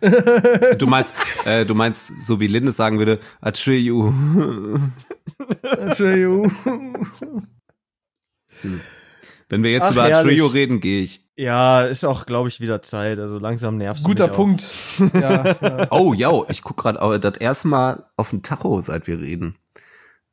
du 0.78 0.86
meinst, 0.86 1.14
äh, 1.44 1.64
du 1.64 1.74
meinst, 1.74 2.20
so 2.20 2.40
wie 2.40 2.46
Lindes 2.48 2.76
sagen 2.76 2.98
würde, 2.98 3.20
Atreyu. 3.40 4.12
Wenn 9.48 9.62
wir 9.62 9.70
jetzt 9.70 9.84
Ach, 9.84 9.92
über 9.92 10.04
herrlich. 10.04 10.40
Atreyu 10.40 10.46
reden, 10.46 10.80
gehe 10.80 11.02
ich. 11.02 11.22
Ja, 11.36 11.84
ist 11.84 12.04
auch, 12.04 12.26
glaube 12.26 12.48
ich, 12.48 12.60
wieder 12.60 12.82
Zeit. 12.82 13.18
Also 13.18 13.38
langsam 13.38 13.76
nervst 13.76 14.04
du 14.04 14.08
Guter 14.08 14.24
mich 14.26 14.32
auch. 14.32 14.36
Punkt. 14.36 14.72
Ja, 15.14 15.56
ja. 15.60 15.86
Oh, 15.90 16.12
ja, 16.12 16.30
ich 16.48 16.62
guck 16.62 16.76
gerade 16.76 17.18
das 17.20 17.36
erste 17.38 17.68
Mal 17.68 18.04
auf 18.16 18.30
den 18.30 18.42
Tacho, 18.42 18.80
seit 18.82 19.06
wir 19.06 19.18
reden. 19.20 19.56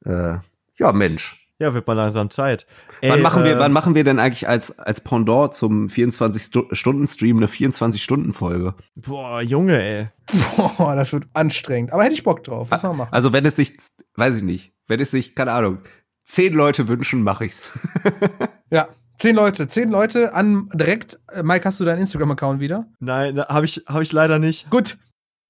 Äh, 0.06 0.38
ja, 0.80 0.92
Mensch. 0.92 1.40
Ja, 1.60 1.74
wird 1.74 1.88
mal 1.88 1.94
langsam 1.94 2.30
Zeit. 2.30 2.66
wann 3.02 3.12
Ey, 3.18 3.22
machen 3.22 3.44
wir, 3.44 3.58
äh, 3.58 3.60
wann 3.60 3.74
machen 3.74 3.94
wir 3.94 4.06
denn 4.06 4.18
eigentlich 4.18 4.48
als, 4.48 4.80
als 4.80 5.02
Pendant 5.02 5.54
zum 5.54 5.88
24-Stunden-Stream 5.88 7.36
eine 7.36 7.48
24-Stunden-Folge? 7.48 8.76
Boah, 8.96 9.42
Junge, 9.42 9.82
ey. 9.82 10.08
Boah, 10.56 10.96
das 10.96 11.12
wird 11.12 11.26
anstrengend. 11.34 11.92
Aber 11.92 12.04
hätte 12.04 12.14
ich 12.14 12.24
Bock 12.24 12.46
drauf. 12.46 12.70
Das 12.70 12.84
mal 12.84 12.94
machen. 12.94 13.10
Also 13.12 13.34
wenn 13.34 13.46
es 13.46 13.58
sich, 13.58 13.74
weiß 14.16 14.38
ich 14.38 14.44
nicht, 14.44 14.74
wenn 14.88 15.02
es 15.02 15.12
sich, 15.12 15.36
keine 15.36 15.52
Ahnung, 15.52 15.80
zehn 16.24 16.54
Leute 16.54 16.88
wünschen, 16.88 17.24
mache 17.24 17.46
ich's. 17.46 17.68
Ja, 18.72 18.88
zehn 19.18 19.36
Leute. 19.36 19.68
Zehn 19.68 19.90
Leute 19.90 20.36
an 20.36 20.70
direkt. 20.76 21.20
Äh, 21.34 21.42
Mike, 21.42 21.66
hast 21.66 21.80
du 21.80 21.86
deinen 21.86 22.02
Instagram-Account 22.02 22.60
wieder? 22.60 22.86
Nein, 23.00 23.40
habe 23.40 23.66
ich, 23.66 23.84
hab 23.88 24.04
ich 24.04 24.14
leider 24.14 24.38
nicht. 24.38 24.70
Gut. 24.70 25.00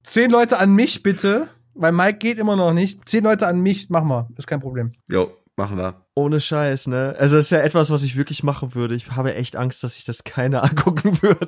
Zehn 0.04 0.32
Leute 0.32 0.58
an 0.58 0.74
mich 0.74 1.04
bitte, 1.04 1.50
weil 1.80 1.92
Mike 1.92 2.20
geht 2.20 2.38
immer 2.38 2.56
noch 2.56 2.74
nicht. 2.74 3.08
Zehn 3.08 3.24
Leute 3.24 3.48
an 3.48 3.60
mich, 3.60 3.90
mach 3.90 4.04
mal, 4.04 4.28
ist 4.38 4.48
kein 4.48 4.60
Problem. 4.60 4.92
Jo, 5.08 5.32
machen 5.56 5.78
wir. 5.78 6.06
Ohne 6.16 6.42
Scheiß, 6.42 6.88
ne? 6.88 7.16
Also 7.18 7.38
das 7.38 7.46
ist 7.46 7.52
ja 7.52 7.60
etwas, 7.60 7.90
was 7.90 8.04
ich 8.04 8.18
wirklich 8.18 8.44
machen 8.44 8.76
würde. 8.76 8.96
Ich 8.96 9.10
habe 9.12 9.34
echt 9.34 9.56
Angst, 9.56 9.84
dass 9.84 9.94
sich 9.94 10.04
das 10.04 10.24
keiner 10.24 10.64
angucken 10.70 11.22
würde. 11.22 11.48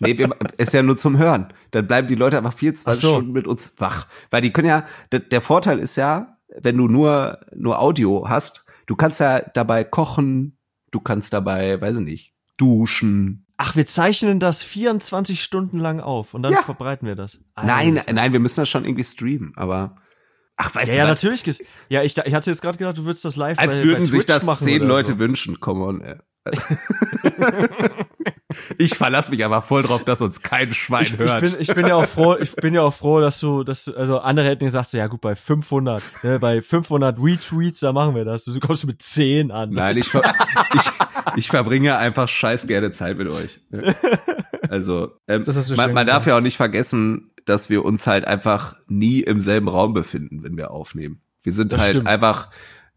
Nee, 0.00 0.16
wir, 0.16 0.34
ist 0.56 0.72
ja 0.72 0.82
nur 0.82 0.96
zum 0.96 1.18
Hören. 1.18 1.52
Dann 1.70 1.86
bleiben 1.86 2.08
die 2.08 2.14
Leute 2.14 2.38
einfach 2.38 2.54
24 2.54 2.86
Ach 2.86 3.00
so. 3.00 3.14
Stunden 3.16 3.32
mit 3.32 3.46
uns 3.46 3.74
wach. 3.78 4.06
Weil 4.30 4.40
die 4.40 4.52
können 4.52 4.68
ja, 4.68 4.86
der, 5.12 5.20
der 5.20 5.40
Vorteil 5.40 5.78
ist 5.78 5.96
ja, 5.96 6.38
wenn 6.60 6.76
du 6.76 6.88
nur, 6.88 7.40
nur 7.54 7.80
Audio 7.80 8.28
hast, 8.28 8.64
du 8.86 8.96
kannst 8.96 9.20
ja 9.20 9.40
dabei 9.40 9.84
kochen, 9.84 10.58
du 10.90 11.00
kannst 11.00 11.32
dabei, 11.32 11.80
weiß 11.80 11.96
ich 11.96 12.02
nicht, 12.02 12.34
duschen. 12.56 13.46
Ach, 13.64 13.76
wir 13.76 13.86
zeichnen 13.86 14.40
das 14.40 14.64
24 14.64 15.40
Stunden 15.40 15.78
lang 15.78 16.00
auf 16.00 16.34
und 16.34 16.42
dann 16.42 16.52
Ja. 16.52 16.62
verbreiten 16.62 17.06
wir 17.06 17.14
das. 17.14 17.44
Nein, 17.56 17.96
Alter. 17.98 18.12
nein, 18.12 18.32
wir 18.32 18.40
müssen 18.40 18.58
das 18.60 18.68
schon 18.68 18.84
irgendwie 18.84 19.04
streamen, 19.04 19.52
aber, 19.54 19.98
ach, 20.56 20.74
weißt 20.74 20.90
Ja, 20.90 20.98
ja, 20.98 21.04
du, 21.06 21.12
was? 21.12 21.22
natürlich. 21.22 21.64
Ja, 21.88 22.02
ich, 22.02 22.16
ich 22.16 22.34
hatte 22.34 22.50
jetzt 22.50 22.60
gerade 22.60 22.76
gedacht, 22.76 22.98
du 22.98 23.04
würdest 23.04 23.24
das 23.24 23.36
live 23.36 23.60
als 23.60 23.78
bei, 23.78 23.84
würden 23.84 24.00
bei 24.04 24.10
sich 24.10 24.26
das 24.26 24.42
machen 24.42 24.64
zehn 24.64 24.80
oder 24.82 24.88
Leute 24.88 25.12
so. 25.12 25.18
wünschen, 25.20 25.60
come 25.60 25.84
on, 25.84 26.00
ey. 26.00 26.16
Ich 28.78 28.94
verlasse 28.96 29.30
mich 29.30 29.44
aber 29.44 29.62
voll 29.62 29.82
drauf, 29.82 30.04
dass 30.04 30.22
uns 30.22 30.42
kein 30.42 30.72
Schwein 30.72 31.02
Ich, 31.02 31.12
ich, 31.14 31.18
hört. 31.18 31.42
bin, 31.42 31.54
ich 31.58 31.74
bin 31.74 31.86
ja 31.86 31.94
auch 31.96 32.06
froh, 32.06 32.36
ich 32.38 32.54
bin 32.56 32.74
ja 32.74 32.82
auch 32.82 32.94
froh, 32.94 33.20
dass 33.20 33.40
du, 33.40 33.64
dass 33.64 33.84
du, 33.84 33.94
also 33.96 34.18
andere 34.20 34.46
hätten 34.46 34.64
gesagt, 34.64 34.90
so, 34.90 34.98
ja 34.98 35.06
gut, 35.06 35.20
bei 35.20 35.34
500, 35.34 36.02
ne, 36.22 36.38
bei 36.38 36.62
500 36.62 37.18
Retweets, 37.18 37.80
da 37.80 37.92
machen 37.92 38.14
wir 38.14 38.24
das. 38.24 38.44
Du 38.44 38.58
kommst 38.60 38.86
mit 38.86 39.02
10 39.02 39.50
an. 39.50 39.70
Nein, 39.70 39.96
ich, 39.96 40.08
ver 40.08 40.22
ich, 40.74 40.90
ich 41.36 41.48
verbringe 41.48 41.96
einfach 41.96 42.28
scheiß 42.28 42.66
gerne 42.66 42.90
Zeit 42.92 43.18
mit 43.18 43.28
euch. 43.28 43.60
Also, 44.68 45.12
ähm, 45.28 45.44
man, 45.76 45.92
man 45.92 46.06
darf 46.06 46.26
ja 46.26 46.36
auch 46.36 46.40
nicht 46.40 46.56
vergessen, 46.56 47.30
dass 47.44 47.70
wir 47.70 47.84
uns 47.84 48.06
halt 48.06 48.24
einfach 48.24 48.76
nie 48.88 49.20
im 49.20 49.40
selben 49.40 49.68
Raum 49.68 49.92
befinden, 49.94 50.42
wenn 50.42 50.56
wir 50.56 50.70
aufnehmen. 50.70 51.20
Wir 51.42 51.52
sind 51.52 51.72
Das 51.72 51.80
halt 51.80 51.92
stimmt. 51.94 52.08
einfach 52.08 52.48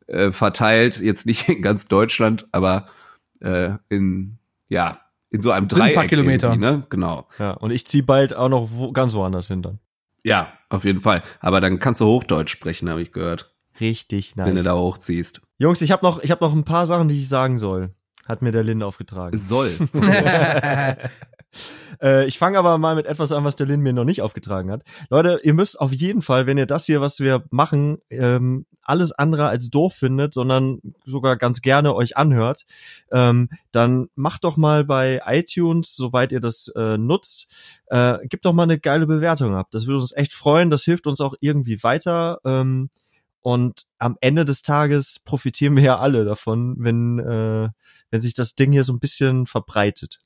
äh, 0.07 0.31
verteilt, 0.31 0.99
jetzt 0.99 1.25
nicht 1.25 1.49
in 1.49 1.61
ganz 1.61 1.87
Deutschland, 1.87 2.47
aber 2.51 2.87
äh, 3.41 3.71
in, 3.89 4.37
ja, 4.67 4.99
in 5.35 5.41
so 5.41 5.51
einem 5.51 5.69
Sind 5.69 5.81
ein 5.81 5.93
paar 5.93 6.03
Dreieck 6.03 6.09
Kilometer. 6.09 6.55
ne? 6.55 6.85
Genau. 6.89 7.27
Ja, 7.37 7.51
und 7.51 7.71
ich 7.71 7.85
zieh 7.85 8.01
bald 8.01 8.33
auch 8.33 8.49
noch 8.49 8.69
wo, 8.71 8.91
ganz 8.91 9.13
woanders 9.13 9.47
hin 9.47 9.61
dann. 9.61 9.79
Ja, 10.23 10.53
auf 10.69 10.85
jeden 10.85 11.01
Fall. 11.01 11.21
Aber 11.39 11.61
dann 11.61 11.77
kannst 11.77 12.01
du 12.01 12.05
Hochdeutsch 12.05 12.49
sprechen, 12.51 12.89
habe 12.89 13.01
ich 13.01 13.11
gehört, 13.11 13.53
Richtig 13.79 14.37
wenn 14.37 14.45
du 14.47 14.53
nice. 14.53 14.63
da 14.63 14.75
hochziehst. 14.75 15.41
Jungs, 15.57 15.81
ich 15.81 15.91
habe 15.91 16.05
noch, 16.05 16.23
ich 16.23 16.31
habe 16.31 16.43
noch 16.43 16.53
ein 16.53 16.63
paar 16.63 16.87
Sachen, 16.87 17.09
die 17.09 17.17
ich 17.19 17.27
sagen 17.27 17.59
soll. 17.59 17.93
Hat 18.25 18.41
mir 18.41 18.51
der 18.51 18.63
Lin 18.63 18.81
aufgetragen. 18.81 19.37
Soll. 19.37 19.71
Äh, 22.01 22.25
ich 22.25 22.37
fange 22.37 22.57
aber 22.57 22.77
mal 22.77 22.95
mit 22.95 23.05
etwas 23.05 23.31
an, 23.31 23.45
was 23.45 23.55
der 23.55 23.67
Lin 23.67 23.79
mir 23.79 23.93
noch 23.93 24.03
nicht 24.03 24.21
aufgetragen 24.21 24.69
hat. 24.71 24.83
Leute, 25.09 25.39
ihr 25.43 25.53
müsst 25.53 25.79
auf 25.79 25.93
jeden 25.93 26.21
Fall, 26.21 26.47
wenn 26.47 26.57
ihr 26.57 26.65
das 26.65 26.85
hier, 26.85 26.99
was 26.99 27.21
wir 27.21 27.45
machen, 27.51 27.99
ähm, 28.09 28.65
alles 28.85 29.11
andere 29.11 29.47
als 29.47 29.69
doof 29.69 29.93
findet, 29.95 30.33
sondern 30.33 30.79
sogar 31.05 31.35
ganz 31.35 31.61
gerne 31.61 31.93
euch 31.95 32.17
anhört, 32.17 32.65
ähm, 33.11 33.49
dann 33.71 34.07
macht 34.15 34.43
doch 34.43 34.57
mal 34.57 34.85
bei 34.85 35.21
iTunes, 35.25 35.95
soweit 35.95 36.31
ihr 36.31 36.39
das 36.39 36.69
äh, 36.75 36.97
nutzt, 36.97 37.51
äh, 37.87 38.19
gebt 38.27 38.45
doch 38.45 38.53
mal 38.53 38.63
eine 38.63 38.79
geile 38.79 39.07
Bewertung 39.07 39.55
ab. 39.55 39.67
Das 39.71 39.87
würde 39.87 40.01
uns 40.01 40.15
echt 40.15 40.33
freuen. 40.33 40.69
Das 40.69 40.83
hilft 40.83 41.07
uns 41.07 41.21
auch 41.21 41.35
irgendwie 41.39 41.83
weiter. 41.83 42.39
Ähm, 42.45 42.89
und 43.41 43.85
am 43.99 44.17
Ende 44.21 44.43
des 44.43 44.63
Tages 44.63 45.19
profitieren 45.23 45.75
wir 45.75 45.83
ja 45.83 45.99
alle 45.99 46.25
davon, 46.25 46.77
wenn, 46.79 47.19
äh, 47.19 47.69
wenn 48.09 48.21
sich 48.21 48.33
das 48.33 48.55
Ding 48.55 48.71
hier 48.71 48.83
so 48.83 48.91
ein 48.91 48.99
bisschen 48.99 49.45
verbreitet. 49.45 50.19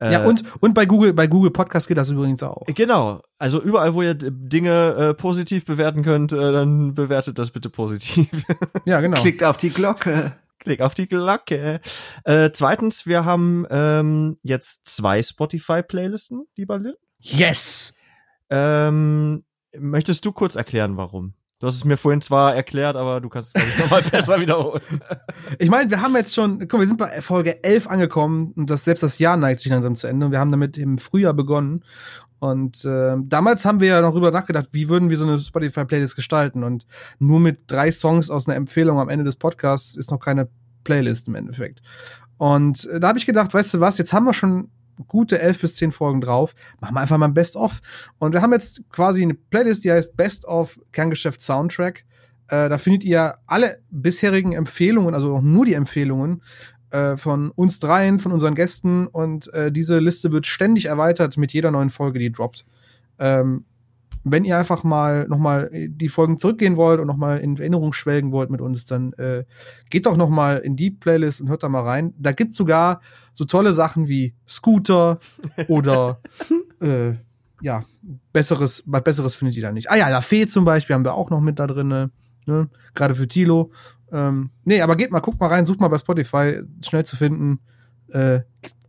Ja, 0.00 0.24
Äh, 0.24 0.26
und, 0.26 0.44
und 0.60 0.74
bei 0.74 0.86
Google, 0.86 1.12
bei 1.12 1.26
Google 1.26 1.50
Podcast 1.50 1.88
geht 1.88 1.96
das 1.98 2.10
übrigens 2.10 2.42
auch. 2.42 2.64
Genau. 2.66 3.22
Also 3.38 3.60
überall, 3.62 3.94
wo 3.94 4.02
ihr 4.02 4.14
Dinge 4.14 4.94
äh, 4.94 5.14
positiv 5.14 5.64
bewerten 5.64 6.02
könnt, 6.02 6.32
äh, 6.32 6.52
dann 6.52 6.94
bewertet 6.94 7.38
das 7.38 7.50
bitte 7.50 7.70
positiv. 7.70 8.28
Ja, 8.86 9.00
genau. 9.00 9.20
Klickt 9.20 9.44
auf 9.44 9.56
die 9.56 9.70
Glocke. 9.70 10.32
Klick 10.58 10.80
auf 10.80 10.94
die 10.94 11.08
Glocke. 11.08 11.80
Äh, 12.24 12.50
zweitens, 12.52 13.06
wir 13.06 13.24
haben 13.24 13.66
ähm, 13.70 14.36
jetzt 14.42 14.86
zwei 14.86 15.22
Spotify-Playlisten, 15.22 16.46
lieber 16.56 16.78
Lynn. 16.78 16.94
Yes! 17.18 17.94
Ähm, 18.50 19.44
möchtest 19.78 20.24
du 20.24 20.32
kurz 20.32 20.56
erklären, 20.56 20.96
warum? 20.96 21.34
Du 21.60 21.66
hast 21.66 21.74
es 21.74 21.84
mir 21.84 21.98
vorhin 21.98 22.22
zwar 22.22 22.56
erklärt, 22.56 22.96
aber 22.96 23.20
du 23.20 23.28
kannst 23.28 23.48
es, 23.48 23.52
glaube 23.52 23.68
ich, 23.68 23.78
nochmal 23.78 24.02
besser 24.10 24.40
wiederholen. 24.40 24.80
Ich 25.58 25.68
meine, 25.68 25.90
wir 25.90 26.00
haben 26.00 26.16
jetzt 26.16 26.34
schon, 26.34 26.58
guck, 26.66 26.80
wir 26.80 26.86
sind 26.86 26.96
bei 26.96 27.20
Folge 27.20 27.62
11 27.62 27.86
angekommen 27.86 28.52
und 28.56 28.70
das, 28.70 28.84
selbst 28.84 29.02
das 29.02 29.18
Jahr 29.18 29.36
neigt 29.36 29.60
sich 29.60 29.70
langsam 29.70 29.94
zu 29.94 30.06
Ende 30.06 30.24
und 30.24 30.32
wir 30.32 30.38
haben 30.38 30.50
damit 30.50 30.78
im 30.78 30.96
Frühjahr 30.96 31.34
begonnen. 31.34 31.84
Und 32.38 32.86
äh, 32.86 33.16
damals 33.22 33.66
haben 33.66 33.80
wir 33.80 33.88
ja 33.88 34.00
noch 34.00 34.12
drüber 34.12 34.30
nachgedacht, 34.30 34.68
wie 34.72 34.88
würden 34.88 35.10
wir 35.10 35.18
so 35.18 35.26
eine 35.26 35.38
Spotify-Playlist 35.38 36.16
gestalten. 36.16 36.64
Und 36.64 36.86
nur 37.18 37.38
mit 37.40 37.70
drei 37.70 37.92
Songs 37.92 38.30
aus 38.30 38.48
einer 38.48 38.56
Empfehlung 38.56 38.98
am 38.98 39.10
Ende 39.10 39.26
des 39.26 39.36
Podcasts 39.36 39.94
ist 39.96 40.10
noch 40.10 40.18
keine 40.18 40.48
Playlist 40.84 41.28
im 41.28 41.34
Endeffekt. 41.34 41.82
Und 42.38 42.86
äh, 42.86 42.98
da 43.00 43.08
habe 43.08 43.18
ich 43.18 43.26
gedacht, 43.26 43.52
weißt 43.52 43.74
du 43.74 43.80
was, 43.80 43.98
jetzt 43.98 44.14
haben 44.14 44.24
wir 44.24 44.32
schon 44.32 44.70
gute 45.08 45.40
elf 45.40 45.60
bis 45.60 45.74
zehn 45.76 45.92
Folgen 45.92 46.20
drauf, 46.20 46.54
machen 46.80 46.94
wir 46.94 47.00
einfach 47.00 47.18
mal 47.18 47.26
ein 47.26 47.34
Best-of. 47.34 47.80
Und 48.18 48.32
wir 48.32 48.42
haben 48.42 48.52
jetzt 48.52 48.82
quasi 48.90 49.22
eine 49.22 49.34
Playlist, 49.34 49.84
die 49.84 49.92
heißt 49.92 50.16
Best 50.16 50.46
of 50.46 50.78
Kerngeschäft 50.92 51.40
Soundtrack. 51.40 52.04
Äh, 52.48 52.68
da 52.68 52.78
findet 52.78 53.04
ihr 53.04 53.36
alle 53.46 53.78
bisherigen 53.90 54.52
Empfehlungen, 54.52 55.14
also 55.14 55.36
auch 55.36 55.42
nur 55.42 55.64
die 55.64 55.74
Empfehlungen 55.74 56.42
äh, 56.90 57.16
von 57.16 57.50
uns 57.50 57.78
dreien, 57.78 58.18
von 58.18 58.32
unseren 58.32 58.54
Gästen. 58.54 59.06
Und 59.06 59.52
äh, 59.54 59.70
diese 59.70 59.98
Liste 59.98 60.32
wird 60.32 60.46
ständig 60.46 60.86
erweitert 60.86 61.36
mit 61.36 61.52
jeder 61.52 61.70
neuen 61.70 61.90
Folge, 61.90 62.18
die 62.18 62.32
droppt. 62.32 62.66
Ähm, 63.18 63.64
wenn 64.22 64.44
ihr 64.44 64.58
einfach 64.58 64.84
mal 64.84 65.26
nochmal 65.28 65.70
die 65.72 66.08
Folgen 66.08 66.38
zurückgehen 66.38 66.76
wollt 66.76 67.00
und 67.00 67.06
nochmal 67.06 67.38
in 67.38 67.56
Erinnerung 67.56 67.92
schwelgen 67.92 68.32
wollt 68.32 68.50
mit 68.50 68.60
uns, 68.60 68.84
dann 68.86 69.12
äh, 69.14 69.44
geht 69.88 70.06
doch 70.06 70.16
nochmal 70.16 70.58
in 70.58 70.76
die 70.76 70.90
Playlist 70.90 71.40
und 71.40 71.48
hört 71.48 71.62
da 71.62 71.68
mal 71.68 71.82
rein. 71.82 72.14
Da 72.18 72.32
gibt's 72.32 72.56
sogar 72.56 73.00
so 73.32 73.44
tolle 73.44 73.72
Sachen 73.72 74.08
wie 74.08 74.34
Scooter 74.46 75.18
oder 75.68 76.20
äh, 76.80 77.14
ja, 77.62 77.84
besseres, 78.32 78.82
was 78.86 79.04
besseres 79.04 79.34
findet 79.34 79.56
ihr 79.56 79.62
da 79.62 79.72
nicht. 79.72 79.90
Ah 79.90 79.96
ja, 79.96 80.08
La 80.08 80.20
Fee 80.20 80.46
zum 80.46 80.64
Beispiel 80.64 80.94
haben 80.94 81.04
wir 81.04 81.14
auch 81.14 81.30
noch 81.30 81.40
mit 81.40 81.58
da 81.58 81.66
drin, 81.66 81.88
ne? 81.88 82.68
Gerade 82.94 83.14
für 83.14 83.28
Tilo. 83.28 83.70
Ähm, 84.12 84.50
nee, 84.64 84.82
aber 84.82 84.96
geht 84.96 85.12
mal, 85.12 85.20
guckt 85.20 85.38
mal 85.40 85.46
rein, 85.46 85.66
sucht 85.66 85.80
mal 85.80 85.88
bei 85.88 85.98
Spotify, 85.98 86.62
schnell 86.84 87.04
zu 87.04 87.16
finden. 87.16 87.60
Äh, 88.08 88.40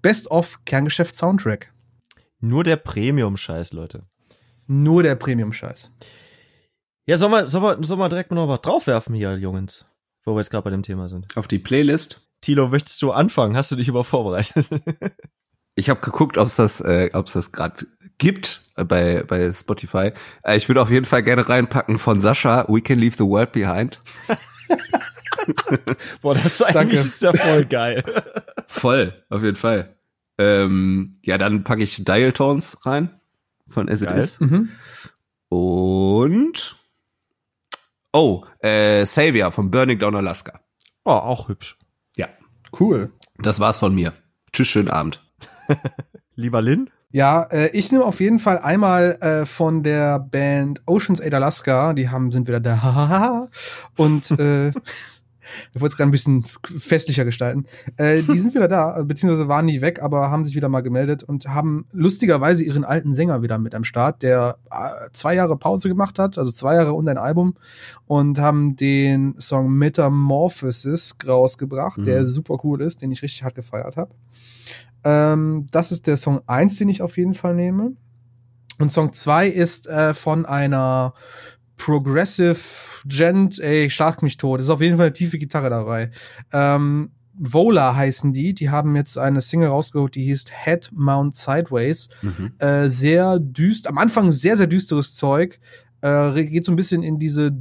Best 0.01 0.31
of 0.31 0.59
Kerngeschäft 0.65 1.15
Soundtrack. 1.15 1.71
Nur 2.39 2.63
der 2.63 2.77
Premium-Scheiß, 2.77 3.73
Leute. 3.73 4.07
Nur 4.72 5.03
der 5.03 5.15
Premium-Scheiß. 5.15 5.91
Ja, 7.06 7.18
sollen 7.18 7.34
wir, 7.34 7.45
sollen 7.45 7.64
wir, 7.64 7.85
sollen 7.85 7.99
wir 7.99 8.07
direkt 8.07 8.31
noch 8.31 8.48
was 8.48 8.61
draufwerfen 8.61 9.14
hier, 9.14 9.35
Jungs? 9.35 9.85
Wo 10.23 10.31
wir 10.34 10.39
jetzt 10.39 10.49
gerade 10.49 10.64
bei 10.64 10.69
dem 10.69 10.81
Thema 10.81 11.10
sind. 11.10 11.27
Auf 11.35 11.49
die 11.49 11.60
Playlist. 11.60 12.22
Tilo, 12.39 12.69
möchtest 12.69 13.02
du 13.02 13.11
anfangen? 13.11 13.57
Hast 13.57 13.72
du 13.72 13.76
dich 13.76 13.89
über 13.89 14.03
vorbereitet? 14.06 14.69
Ich 15.76 15.89
habe 15.89 16.02
geguckt, 16.02 16.38
ob 16.38 16.48
es 16.48 16.57
das, 16.57 16.81
äh, 16.81 17.11
ob's 17.14 17.31
das 17.31 17.53
gerade 17.53 17.88
gibt 18.18 18.61
bei, 18.76 19.23
bei 19.23 19.53
Spotify. 19.53 20.11
Äh, 20.43 20.57
ich 20.57 20.68
würde 20.68 20.81
auf 20.81 20.91
jeden 20.91 21.06
Fall 21.06 21.23
gerne 21.23 21.48
reinpacken 21.48 21.98
von 21.98 22.19
Sascha, 22.19 22.65
We 22.68 22.81
Can 22.81 22.99
Leave 22.99 23.15
the 23.18 23.23
World 23.23 23.53
Behind. 23.53 23.98
Boah, 26.22 26.34
das 26.34 26.60
ist 26.60 26.64
eigentlich 26.64 26.99
ist 26.99 27.22
ja 27.22 27.31
voll 27.31 27.64
geil. 27.64 28.03
Voll, 28.68 29.23
auf 29.30 29.41
jeden 29.41 29.56
Fall. 29.56 29.95
Ähm, 30.38 31.19
ja, 31.23 31.38
dann 31.38 31.64
packe 31.64 31.84
ich 31.84 32.03
Dial 32.03 32.34
Tones 32.34 32.85
rein 32.85 33.20
von 33.72 33.89
As 33.89 34.02
It. 34.02 34.11
Is. 34.11 34.39
Mhm. 34.39 34.69
Und 35.49 36.76
oh, 38.14 38.45
äh, 38.60 39.06
Savior 39.06 39.52
von 39.52 39.72
Burning 39.72 39.99
Down 39.99 40.15
Alaska. 40.15 40.61
Oh, 41.06 41.11
auch 41.11 41.49
hübsch. 41.49 41.77
Ja, 42.15 42.27
Cool. 42.80 43.11
das 43.38 43.60
war's 43.60 43.77
von 43.77 43.93
mir. 43.93 44.14
Tschüss, 44.53 44.68
schönen 44.68 44.89
Abend. 44.89 45.23
Lieber 46.35 46.61
Lin? 46.61 46.89
Ja, 47.14 47.43
äh, 47.43 47.69
ich 47.77 47.91
nehme 47.91 48.06
auf 48.06 48.22
jeden 48.22 48.39
Fall 48.39 48.60
einmal 48.60 49.18
äh, 49.22 49.45
von 49.45 49.84
der 49.84 50.19
Band 50.19 50.81
Oceans 50.85 51.22
8 51.22 51.34
Alaska, 51.34 51.93
die 51.93 52.10
haben, 52.10 52.31
sind 52.31 52.48
wieder 52.48 52.61
da. 52.61 53.49
Und 53.98 54.31
äh, 54.31 54.72
ich 55.73 55.81
wollte 55.81 55.93
es 55.93 55.97
gerade 55.97 56.09
ein 56.09 56.11
bisschen 56.11 56.45
festlicher 56.80 57.26
gestalten. 57.26 57.65
Äh, 57.97 58.22
die 58.22 58.38
sind 58.38 58.53
wieder 58.53 58.68
da, 58.68 59.01
beziehungsweise 59.05 59.47
waren 59.47 59.65
nie 59.65 59.81
weg, 59.81 60.01
aber 60.01 60.30
haben 60.31 60.45
sich 60.45 60.55
wieder 60.55 60.69
mal 60.69 60.81
gemeldet 60.81 61.23
und 61.23 61.47
haben 61.47 61.85
lustigerweise 61.91 62.63
ihren 62.63 62.84
alten 62.84 63.13
Sänger 63.13 63.41
wieder 63.41 63.57
mit 63.57 63.76
am 63.76 63.84
Start, 63.84 64.22
der 64.23 64.57
äh, 64.69 65.09
zwei 65.13 65.35
Jahre 65.35 65.57
Pause 65.57 65.88
gemacht 65.89 66.19
hat, 66.19 66.38
also 66.38 66.51
zwei 66.51 66.76
Jahre 66.76 66.93
und 66.93 67.07
ein 67.07 67.18
Album, 67.18 67.55
und 68.07 68.39
haben 68.39 68.76
den 68.76 69.35
Song 69.39 69.72
Metamorphosis 69.72 71.18
rausgebracht, 71.26 71.97
Mhm. 71.99 72.05
der 72.05 72.26
super 72.26 72.57
cool 72.63 72.81
ist, 72.81 73.01
den 73.01 73.11
ich 73.11 73.22
richtig 73.22 73.43
hart 73.43 73.55
gefeiert 73.55 73.97
habe. 73.97 74.11
Ähm, 75.03 75.68
das 75.72 75.91
ist 75.91 76.07
der 76.07 76.18
Song 76.18 76.41
1, 76.47 76.76
den 76.77 76.89
ich 76.89 77.01
auf 77.01 77.18
jeden 77.18 77.34
Fall 77.34 77.55
nehme. 77.55 77.93
Und 78.80 78.91
Song 78.91 79.13
2 79.13 79.47
ist 79.47 79.88
äh, 79.88 80.13
von 80.13 80.45
einer 80.45 81.13
Progressive 81.77 82.60
Gent, 83.06 83.60
ey, 83.60 83.85
ich 83.85 83.95
schlag 83.95 84.22
mich 84.22 84.38
tot. 84.38 84.60
Ist 84.60 84.69
auf 84.69 84.81
jeden 84.81 84.98
Fall 84.98 85.07
eine 85.07 85.14
tiefe 85.14 85.38
Gitarre 85.38 85.69
dabei. 85.69 86.11
Ähm, 86.52 87.11
Vola 87.34 87.95
heißen 87.95 88.34
die. 88.34 88.53
Die 88.53 88.69
haben 88.69 88.95
jetzt 88.95 89.18
eine 89.18 89.41
Single 89.41 89.69
rausgeholt, 89.69 90.15
die 90.15 90.23
hieß 90.23 90.45
Head 90.64 90.91
Mount 90.93 91.35
Sideways. 91.35 92.10
Mhm. 92.22 92.53
Äh, 92.60 92.89
sehr 92.89 93.39
düster, 93.39 93.89
am 93.89 93.98
Anfang 93.98 94.31
sehr, 94.31 94.57
sehr 94.57 94.68
düsteres 94.68 95.15
Zeug. 95.15 95.60
Äh, 96.02 96.45
geht 96.45 96.65
so 96.65 96.72
ein 96.72 96.76
bisschen 96.76 97.03
in 97.03 97.19
diese 97.19 97.52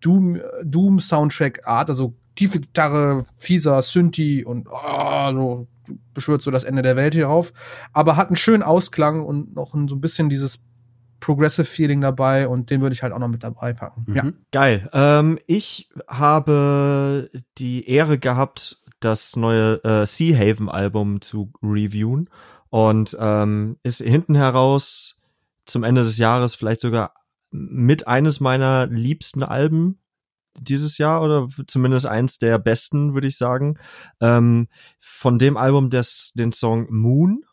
Doom, 0.00 0.40
Doom 0.62 1.00
Soundtrack 1.00 1.66
Art, 1.66 1.88
also 1.88 2.14
tiefe 2.34 2.60
Gitarre, 2.60 3.24
fieser 3.38 3.80
Synthi 3.82 4.44
und 4.44 4.68
oh, 4.70 5.32
so 5.32 5.68
beschwört 6.12 6.42
so 6.42 6.50
das 6.50 6.64
Ende 6.64 6.82
der 6.82 6.96
Welt 6.96 7.14
hier 7.14 7.28
auf. 7.28 7.52
Aber 7.92 8.16
hat 8.16 8.28
einen 8.28 8.36
schönen 8.36 8.62
Ausklang 8.62 9.24
und 9.24 9.54
noch 9.54 9.74
ein, 9.74 9.88
so 9.88 9.94
ein 9.94 10.00
bisschen 10.00 10.28
dieses 10.28 10.64
Progressive 11.24 11.64
Feeling 11.64 12.02
dabei 12.02 12.46
und 12.48 12.68
den 12.68 12.82
würde 12.82 12.92
ich 12.92 13.02
halt 13.02 13.14
auch 13.14 13.18
noch 13.18 13.28
mit 13.28 13.42
dabei 13.42 13.72
packen. 13.72 14.04
Mhm. 14.06 14.14
Ja. 14.14 14.32
Geil. 14.52 14.90
Ähm, 14.92 15.38
ich 15.46 15.88
habe 16.06 17.30
die 17.56 17.88
Ehre 17.88 18.18
gehabt, 18.18 18.82
das 19.00 19.34
neue 19.34 19.82
äh, 19.84 20.04
Sea 20.04 20.36
Haven 20.36 20.68
Album 20.68 21.22
zu 21.22 21.50
reviewen 21.62 22.28
und 22.68 23.16
ähm, 23.18 23.78
ist 23.82 24.02
hinten 24.02 24.34
heraus 24.34 25.18
zum 25.64 25.82
Ende 25.82 26.02
des 26.02 26.18
Jahres 26.18 26.54
vielleicht 26.54 26.82
sogar 26.82 27.14
mit 27.50 28.06
eines 28.06 28.40
meiner 28.40 28.86
liebsten 28.86 29.42
Alben 29.42 30.00
dieses 30.58 30.98
Jahr 30.98 31.22
oder 31.22 31.48
zumindest 31.66 32.04
eins 32.04 32.38
der 32.38 32.58
besten, 32.58 33.14
würde 33.14 33.28
ich 33.28 33.38
sagen. 33.38 33.78
Ähm, 34.20 34.68
von 34.98 35.38
dem 35.38 35.56
Album 35.56 35.88
des, 35.88 36.32
den 36.34 36.52
Song 36.52 36.86
Moon. 36.90 37.44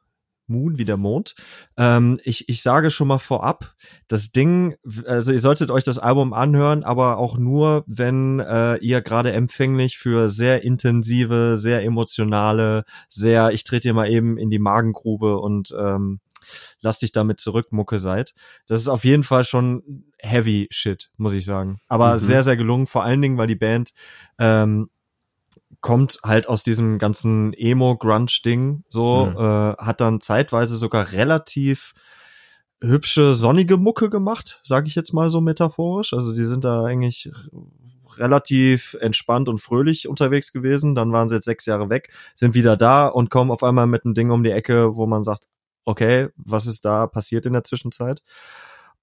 Moon 0.52 0.78
wie 0.78 0.86
der 0.86 0.98
Mond. 0.98 1.36
Ähm, 1.78 2.20
ich, 2.24 2.48
ich 2.50 2.62
sage 2.62 2.92
schon 2.92 3.08
mal 3.08 3.18
vorab, 3.18 3.74
das 4.08 4.32
Ding, 4.32 4.76
also 5.06 5.32
ihr 5.32 5.40
solltet 5.40 5.72
euch 5.72 5.84
das 5.84 5.98
Album 5.98 6.34
anhören, 6.34 6.84
aber 6.84 7.18
auch 7.18 7.38
nur, 7.38 7.84
wenn 7.88 8.40
äh, 8.40 8.76
ihr 8.78 9.02
gerade 9.02 9.32
empfänglich 9.32 9.98
für 9.98 10.30
sehr 10.30 10.64
intensive, 10.64 11.58
sehr 11.58 11.84
emotionale, 11.84 12.84
sehr, 13.10 13.52
ich 13.52 13.64
trete 13.64 13.90
dir 13.90 13.94
mal 13.94 14.10
eben 14.10 14.38
in 14.38 14.50
die 14.50 14.60
Magengrube 14.60 15.38
und 15.40 15.74
ähm, 15.80 16.20
lass 16.82 17.00
dich 17.00 17.12
damit 17.12 17.40
zurück, 17.40 17.72
Mucke 17.72 18.00
seid. 18.00 18.34
Das 18.68 18.80
ist 18.80 18.90
auf 18.90 19.06
jeden 19.06 19.24
Fall 19.24 19.44
schon 19.44 20.06
heavy 20.20 20.68
shit, 20.72 21.10
muss 21.18 21.34
ich 21.34 21.46
sagen. 21.46 21.80
Aber 21.88 22.14
Mhm. 22.14 22.18
sehr, 22.18 22.44
sehr 22.44 22.58
gelungen, 22.58 22.88
vor 22.88 23.04
allen 23.04 23.22
Dingen, 23.22 23.38
weil 23.38 23.48
die 23.48 23.56
Band 23.56 23.94
ähm, 24.40 24.90
kommt 25.82 26.20
halt 26.24 26.48
aus 26.48 26.64
diesem 26.64 27.00
ganzen 27.00 27.54
Emo-Grunge-Ding 27.54 28.84
so, 28.88 29.26
Mhm. 29.26 29.38
äh, 29.38 29.76
hat 29.78 30.00
dann 30.00 30.22
zeitweise 30.22 30.78
sogar 30.78 31.12
relativ 31.12 31.94
hübsche, 32.82 33.36
sonnige 33.36 33.78
Mucke 33.78 34.10
gemacht, 34.10 34.60
sage 34.64 34.88
ich 34.88 34.96
jetzt 34.96 35.14
mal 35.14 35.30
so 35.30 35.42
metaphorisch. 35.42 36.14
Also 36.14 36.34
die 36.34 36.46
sind 36.46 36.64
da 36.64 36.84
eigentlich 36.84 37.32
relativ 38.18 38.96
entspannt 39.00 39.50
und 39.50 39.60
fröhlich 39.60 40.08
unterwegs 40.08 40.52
gewesen. 40.52 40.96
Dann 40.96 41.12
waren 41.12 41.30
sie 41.30 41.36
jetzt 41.36 41.46
sechs 41.46 41.66
Jahre 41.66 41.90
weg, 41.90 42.12
sind 42.36 42.54
wieder 42.54 42.78
da 42.78 43.08
und 43.08 43.30
kommen 43.30 43.52
auf 43.52 43.64
einmal 43.64 43.88
mit 43.88 44.06
einem 44.06 44.14
Ding 44.14 44.32
um 44.32 44.44
die 44.44 44.52
Ecke, 44.52 44.96
wo 44.96 45.06
man 45.06 45.24
sagt, 45.24 45.48
okay, 45.86 46.30
was 46.36 46.68
ist 46.68 46.86
da 46.86 47.08
passiert 47.08 47.46
in 47.46 47.54
der 47.54 47.64
Zwischenzeit? 47.64 48.22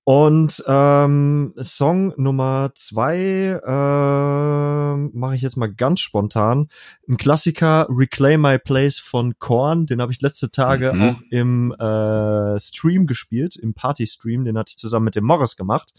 Und 0.08 0.64
ähm, 0.66 1.52
Song 1.60 2.14
Nummer 2.16 2.70
zwei 2.74 3.60
ähm, 3.62 5.10
mache 5.12 5.34
ich 5.34 5.42
jetzt 5.42 5.58
mal 5.58 5.70
ganz 5.70 6.00
spontan. 6.00 6.68
Ein 7.06 7.18
Klassiker 7.18 7.86
Reclaim 7.90 8.40
My 8.40 8.58
Place 8.58 8.98
von 8.98 9.38
Korn, 9.38 9.84
den 9.84 10.00
habe 10.00 10.10
ich 10.10 10.22
letzte 10.22 10.50
Tage 10.50 10.94
Mhm. 10.94 11.02
auch 11.02 11.20
im 11.28 11.72
äh, 11.72 12.58
Stream 12.58 13.06
gespielt, 13.06 13.56
im 13.56 13.74
Party-Stream, 13.74 14.46
den 14.46 14.56
hatte 14.56 14.70
ich 14.70 14.78
zusammen 14.78 15.04
mit 15.04 15.14
dem 15.14 15.24
Morris 15.24 15.56
gemacht. 15.56 15.92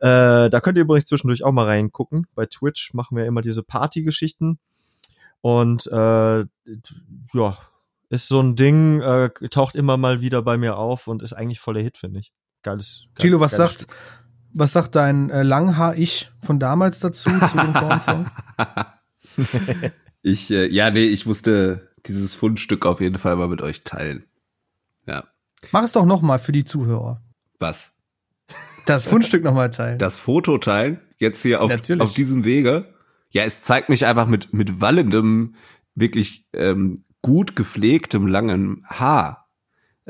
Äh, 0.00 0.50
da 0.50 0.60
könnt 0.60 0.76
ihr 0.76 0.82
übrigens 0.82 1.06
zwischendurch 1.06 1.42
auch 1.42 1.52
mal 1.52 1.64
reingucken. 1.64 2.26
Bei 2.34 2.44
Twitch 2.44 2.92
machen 2.92 3.16
wir 3.16 3.24
immer 3.24 3.40
diese 3.40 3.62
Party-Geschichten. 3.62 4.58
Und 5.40 5.86
äh, 5.86 6.44
ja, 7.32 7.58
ist 8.10 8.28
so 8.28 8.40
ein 8.40 8.56
Ding, 8.56 9.00
äh, 9.00 9.30
taucht 9.48 9.74
immer 9.74 9.96
mal 9.96 10.20
wieder 10.20 10.42
bei 10.42 10.58
mir 10.58 10.76
auf 10.76 11.08
und 11.08 11.22
ist 11.22 11.32
eigentlich 11.32 11.60
voller 11.60 11.80
Hit, 11.80 11.96
finde 11.96 12.20
ich. 12.20 12.30
Geiles. 12.62 13.04
geil- 13.14 13.22
Thilo, 13.22 13.40
was 13.40 13.52
geiles 13.52 13.70
sagt, 13.72 13.80
Stück. 13.82 13.96
was 14.52 14.72
sagt 14.72 14.94
dein 14.94 15.30
äh, 15.30 15.42
Langhaar-Ich 15.42 16.30
von 16.42 16.58
damals 16.58 17.00
dazu, 17.00 17.30
zu 17.30 17.56
dem 17.56 17.72
Korn-Song? 17.72 18.26
Ich, 20.22 20.50
äh, 20.50 20.66
ja, 20.66 20.90
nee, 20.90 21.04
ich 21.04 21.26
musste 21.26 21.88
dieses 22.06 22.34
Fundstück 22.34 22.86
auf 22.86 23.00
jeden 23.00 23.18
Fall 23.18 23.36
mal 23.36 23.48
mit 23.48 23.62
euch 23.62 23.84
teilen. 23.84 24.24
Ja. 25.06 25.24
Mach 25.70 25.84
es 25.84 25.92
doch 25.92 26.04
noch 26.04 26.22
mal 26.22 26.38
für 26.38 26.52
die 26.52 26.64
Zuhörer. 26.64 27.22
Was? 27.60 27.92
Das 28.84 29.06
Fundstück 29.06 29.44
noch 29.44 29.54
mal 29.54 29.70
teilen. 29.70 29.98
Das 29.98 30.16
Foto 30.16 30.58
teilen? 30.58 31.00
Jetzt 31.18 31.42
hier 31.42 31.62
auf, 31.62 31.70
Natürlich. 31.70 32.02
auf 32.02 32.14
diesem 32.14 32.44
Wege? 32.44 32.92
Ja, 33.30 33.44
es 33.44 33.62
zeigt 33.62 33.88
mich 33.90 34.06
einfach 34.06 34.26
mit, 34.26 34.52
mit 34.52 34.80
wallendem, 34.80 35.54
wirklich 35.94 36.48
ähm, 36.52 37.04
gut 37.22 37.54
gepflegtem, 37.56 38.26
langen 38.26 38.84
Haar 38.86 39.47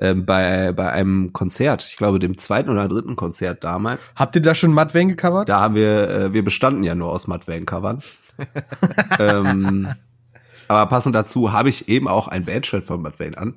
ähm, 0.01 0.25
bei, 0.25 0.73
bei 0.73 0.91
einem 0.91 1.33
Konzert. 1.33 1.85
Ich 1.85 1.97
glaube, 1.97 2.19
dem 2.19 2.39
zweiten 2.39 2.71
oder 2.71 2.89
dritten 2.89 3.17
Konzert 3.17 3.65
damals. 3.65 4.13
Habt 4.15 4.37
ihr 4.37 4.43
da 4.43 4.55
schon 4.55 4.73
Matt 4.73 4.95
Wayne 4.95 5.15
gecovert? 5.15 5.49
Da 5.49 5.61
haben 5.61 5.75
wir, 5.75 6.09
äh, 6.09 6.33
wir 6.33 6.45
bestanden 6.45 6.85
ja 6.85 6.95
nur 6.95 7.11
aus 7.11 7.27
Matt 7.27 7.49
Wayne 7.49 7.67
Covern. 7.67 8.03
ähm, 9.19 9.89
aber 10.69 10.87
passend 10.87 11.15
dazu 11.15 11.53
habe 11.53 11.69
ich 11.69 11.89
eben 11.89 12.07
auch 12.07 12.29
ein 12.29 12.45
Bandshirt 12.45 12.87
von 12.87 13.03
Matt 13.03 13.19
Wayne 13.19 13.37
an. 13.37 13.57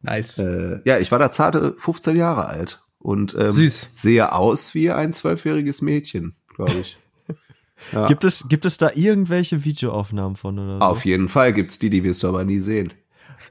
Nice. 0.00 0.38
Äh, 0.38 0.80
ja, 0.84 0.98
ich 0.98 1.10
war 1.12 1.18
da 1.18 1.30
zarte 1.30 1.74
15 1.76 2.16
Jahre 2.16 2.46
alt 2.46 2.82
und 2.98 3.36
ähm, 3.38 3.52
Süß. 3.52 3.90
sehe 3.94 4.32
aus 4.32 4.74
wie 4.74 4.90
ein 4.90 5.12
zwölfjähriges 5.12 5.82
Mädchen, 5.82 6.36
glaube 6.54 6.74
ich. 6.80 6.98
Ja. 7.92 8.08
Gibt 8.08 8.24
es, 8.24 8.48
gibt 8.48 8.64
es 8.64 8.78
da 8.78 8.90
irgendwelche 8.94 9.62
Videoaufnahmen 9.62 10.36
von 10.36 10.58
oder 10.58 10.78
so? 10.78 10.80
Auf 10.80 11.04
jeden 11.04 11.28
Fall 11.28 11.52
gibt's 11.52 11.78
die, 11.78 11.90
die 11.90 12.04
wirst 12.04 12.22
du 12.22 12.28
aber 12.28 12.42
nie 12.42 12.58
sehen. 12.58 12.94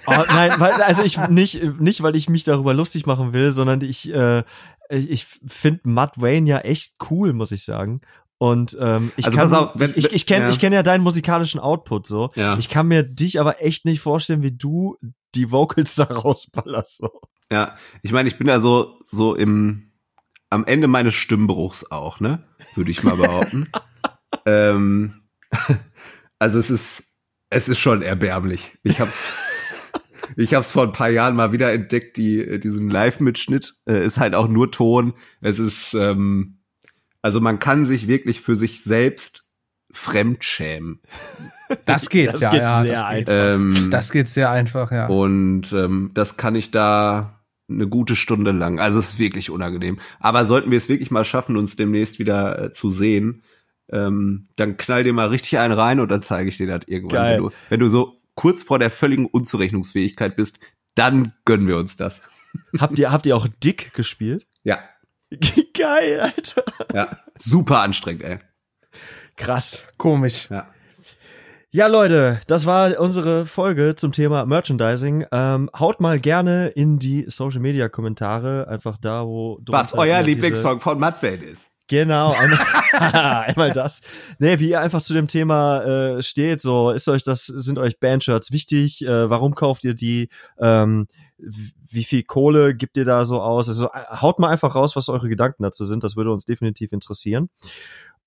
Oh, 0.08 0.24
nein, 0.28 0.60
weil, 0.60 0.74
also 0.82 1.04
ich 1.04 1.18
nicht, 1.30 1.62
nicht, 1.80 2.04
weil 2.04 2.16
ich 2.16 2.30
mich 2.30 2.44
darüber 2.44 2.74
lustig 2.74 3.06
machen 3.06 3.34
will, 3.34 3.52
sondern 3.52 3.82
ich, 3.82 4.12
äh, 4.14 4.44
ich 4.90 5.26
finde 5.48 5.82
Matt 5.84 6.22
Wayne 6.22 6.50
ja 6.50 6.60
echt 6.60 6.96
cool, 7.10 7.34
muss 7.34 7.52
ich 7.52 7.64
sagen. 7.64 8.02
Und 8.38 8.78
ähm, 8.80 9.12
ich 9.16 9.26
Also 9.26 9.38
kann, 9.38 9.54
auf, 9.54 9.72
wenn- 9.76 9.92
ich, 9.92 10.08
ich, 10.08 10.14
ich 10.14 10.26
kenne 10.26 10.46
ja. 10.46 10.50
ich 10.50 10.60
kenn 10.60 10.74
ja 10.74 10.84
deinen 10.84 11.04
musikalischen 11.04 11.60
Output 11.60 12.06
so. 12.06 12.30
Ja. 12.36 12.58
Ich 12.58 12.70
kann 12.70 12.88
mir 12.88 13.04
dich 13.04 13.40
aber 13.40 13.62
echt 13.62 13.86
nicht 13.86 14.02
vorstellen, 14.02 14.42
wie 14.42 14.52
du 14.52 14.98
die 15.36 15.52
Vocals 15.52 15.96
da 15.96 16.04
rausballerst. 16.06 16.98
So. 16.98 17.22
Ja, 17.52 17.76
ich 18.02 18.12
meine, 18.12 18.28
ich 18.28 18.38
bin 18.38 18.48
ja 18.48 18.60
so, 18.60 19.00
so 19.04 19.36
im, 19.36 19.92
am 20.50 20.66
Ende 20.66 20.88
meines 20.88 21.14
Stimmbruchs 21.14 21.90
auch, 21.92 22.20
ne? 22.20 22.44
Würde 22.76 22.92
ich 22.92 23.04
mal 23.04 23.16
behaupten. 23.16 23.72
ähm, 24.46 25.22
also 26.40 26.60
es 26.60 26.70
ist, 26.70 27.20
es 27.50 27.70
ist 27.70 27.80
schon 27.80 28.02
erbärmlich. 28.02 28.78
Ich 28.84 29.00
hab's, 29.00 29.32
ich 30.36 30.54
hab's 30.54 30.72
vor 30.72 30.84
ein 30.84 30.92
paar 30.92 31.10
Jahren 31.10 31.36
mal 31.36 31.52
wieder 31.52 31.72
entdeckt, 31.72 32.18
die, 32.18 32.60
diesen 32.60 32.90
Live-Mitschnitt, 32.90 33.74
äh, 33.86 34.04
ist 34.06 34.20
halt 34.20 34.36
auch 34.36 34.48
nur 34.48 34.72
Ton. 34.72 35.14
Es 35.42 35.60
ist, 35.60 35.94
ähm, 35.94 36.60
also 37.22 37.42
man 37.42 37.60
kann 37.60 37.86
sich 37.86 38.08
wirklich 38.08 38.42
für 38.42 38.56
sich 38.56 38.84
selbst 38.84 39.52
fremdschämen. 39.92 41.00
Das 41.86 42.10
geht, 42.10 42.34
Das 42.34 42.42
ja, 42.42 42.52
geht 42.52 42.62
ja. 42.62 42.82
sehr 42.82 42.94
das, 42.94 43.02
geht. 43.02 43.30
einfach. 43.30 43.56
Ähm, 43.56 43.88
das 43.92 44.12
geht 44.12 44.30
sehr 44.30 44.52
einfach, 44.52 44.92
ja. 44.92 45.08
Und 45.08 45.74
ähm, 45.74 46.12
das 46.14 46.38
kann 46.38 46.56
ich 46.56 46.72
da 46.72 47.42
eine 47.68 47.88
gute 47.88 48.16
Stunde 48.16 48.52
lang. 48.52 48.80
Also 48.80 49.00
es 49.00 49.14
ist 49.14 49.20
wirklich 49.20 49.50
unangenehm. 49.50 49.98
Aber 50.20 50.46
sollten 50.46 50.72
wir 50.72 50.78
es 50.78 50.90
wirklich 50.90 51.12
mal 51.12 51.26
schaffen, 51.26 51.58
uns 51.58 51.76
demnächst 51.76 52.20
wieder 52.20 52.62
äh, 52.62 52.74
zu 52.74 52.92
sehen, 52.92 53.42
ähm, 53.90 54.48
dann 54.56 54.78
knall 54.78 55.04
dir 55.04 55.14
mal 55.14 55.28
richtig 55.28 55.58
einen 55.58 55.74
rein 55.74 56.00
und 56.00 56.10
dann 56.10 56.22
zeige 56.22 56.50
ich 56.50 56.58
dir 56.58 56.68
das 56.68 56.88
irgendwann. 56.88 57.32
Wenn 57.32 57.38
du, 57.40 57.52
wenn 57.70 57.80
du 57.80 57.88
so 57.88 58.22
kurz 58.36 58.64
vor 58.64 58.80
der 58.80 58.92
völligen 58.92 59.26
Unzurechnungsfähigkeit 59.26 60.36
bist, 60.36 60.60
dann 60.96 61.34
gönnen 61.46 61.68
wir 61.68 61.78
uns 61.78 61.98
das. 61.98 62.22
Habt 62.80 63.00
ihr, 63.00 63.12
habt 63.12 63.26
ihr 63.26 63.36
auch 63.36 63.48
Dick 63.62 63.94
gespielt? 63.94 64.48
Ja, 64.64 64.80
Geil, 65.74 66.20
Alter. 66.20 66.64
ja. 66.94 67.18
Super 67.38 67.82
anstrengend, 67.82 68.24
ey. 68.24 68.40
Krass. 69.36 69.88
Komisch. 69.98 70.48
Ja. 70.50 70.68
Ja, 71.72 71.88
Leute, 71.88 72.40
das 72.48 72.66
war 72.66 72.98
unsere 73.02 73.46
Folge 73.46 73.96
zum 73.98 74.14
Thema 74.14 74.46
Merchandising. 74.46 75.26
Ähm, 75.30 75.70
haut 75.78 76.00
mal 76.00 76.22
gerne 76.22 76.70
in 76.70 77.00
die 77.00 77.26
Social 77.28 77.60
Media 77.60 77.90
Kommentare, 77.90 78.70
einfach 78.70 78.96
da, 78.98 79.26
wo 79.26 79.60
Was 79.68 79.90
drunter 79.90 80.04
euer 80.04 80.22
Lieblingssong 80.22 80.80
von 80.80 80.98
Matt 81.00 81.22
Wayne 81.22 81.44
ist. 81.44 81.75
Genau, 81.88 82.32
einmal, 82.32 82.60
einmal 83.46 83.72
das. 83.72 84.02
Nee, 84.40 84.60
wie 84.60 84.70
ihr 84.70 84.82
einfach 84.82 85.02
zu 85.02 85.14
dem 85.14 85.28
Thema 85.28 85.84
äh, 85.84 86.22
steht, 86.24 86.62
so 86.62 86.90
ist 86.90 87.08
euch 87.08 87.24
das, 87.24 87.46
sind 87.46 87.78
euch 87.78 88.00
Bandshirts 88.00 88.52
wichtig? 88.52 89.06
Äh, 89.06 89.30
warum 89.30 89.54
kauft 89.54 89.84
ihr 89.84 89.94
die? 89.94 90.30
Ähm, 90.60 91.08
wie 91.38 92.04
viel 92.04 92.24
Kohle 92.24 92.76
gibt 92.76 92.98
ihr 92.98 93.06
da 93.06 93.26
so 93.26 93.42
aus? 93.42 93.68
Also 93.68 93.88
äh, 93.88 94.06
haut 94.20 94.40
mal 94.40 94.50
einfach 94.50 94.74
raus, 94.74 94.96
was 94.96 95.10
eure 95.10 95.30
Gedanken 95.30 95.64
dazu 95.64 95.86
sind. 95.86 96.04
Das 96.04 96.16
würde 96.16 96.32
uns 96.32 96.46
definitiv 96.46 96.92
interessieren. 96.92 97.50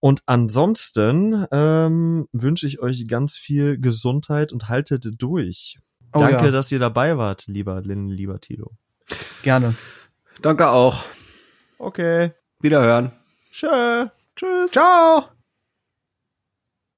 Und 0.00 0.22
ansonsten 0.26 1.46
ähm, 1.50 2.28
wünsche 2.32 2.66
ich 2.68 2.80
euch 2.80 3.08
ganz 3.08 3.36
viel 3.36 3.78
Gesundheit 3.80 4.52
und 4.52 4.68
haltet 4.68 5.04
durch. 5.18 5.78
Oh, 6.12 6.20
Danke, 6.20 6.46
ja. 6.46 6.50
dass 6.50 6.70
ihr 6.70 6.78
dabei 6.78 7.18
wart, 7.18 7.48
lieber 7.48 7.80
Lin, 7.82 8.08
lieber 8.08 8.40
Tilo. 8.40 8.76
Gerne. 9.42 9.74
Danke 10.40 10.68
auch. 10.68 11.04
Okay. 11.78 12.32
Wiederhören. 12.60 13.12
Tschö. 13.58 14.06
Tschüss. 14.36 14.70
Ciao! 14.70 15.37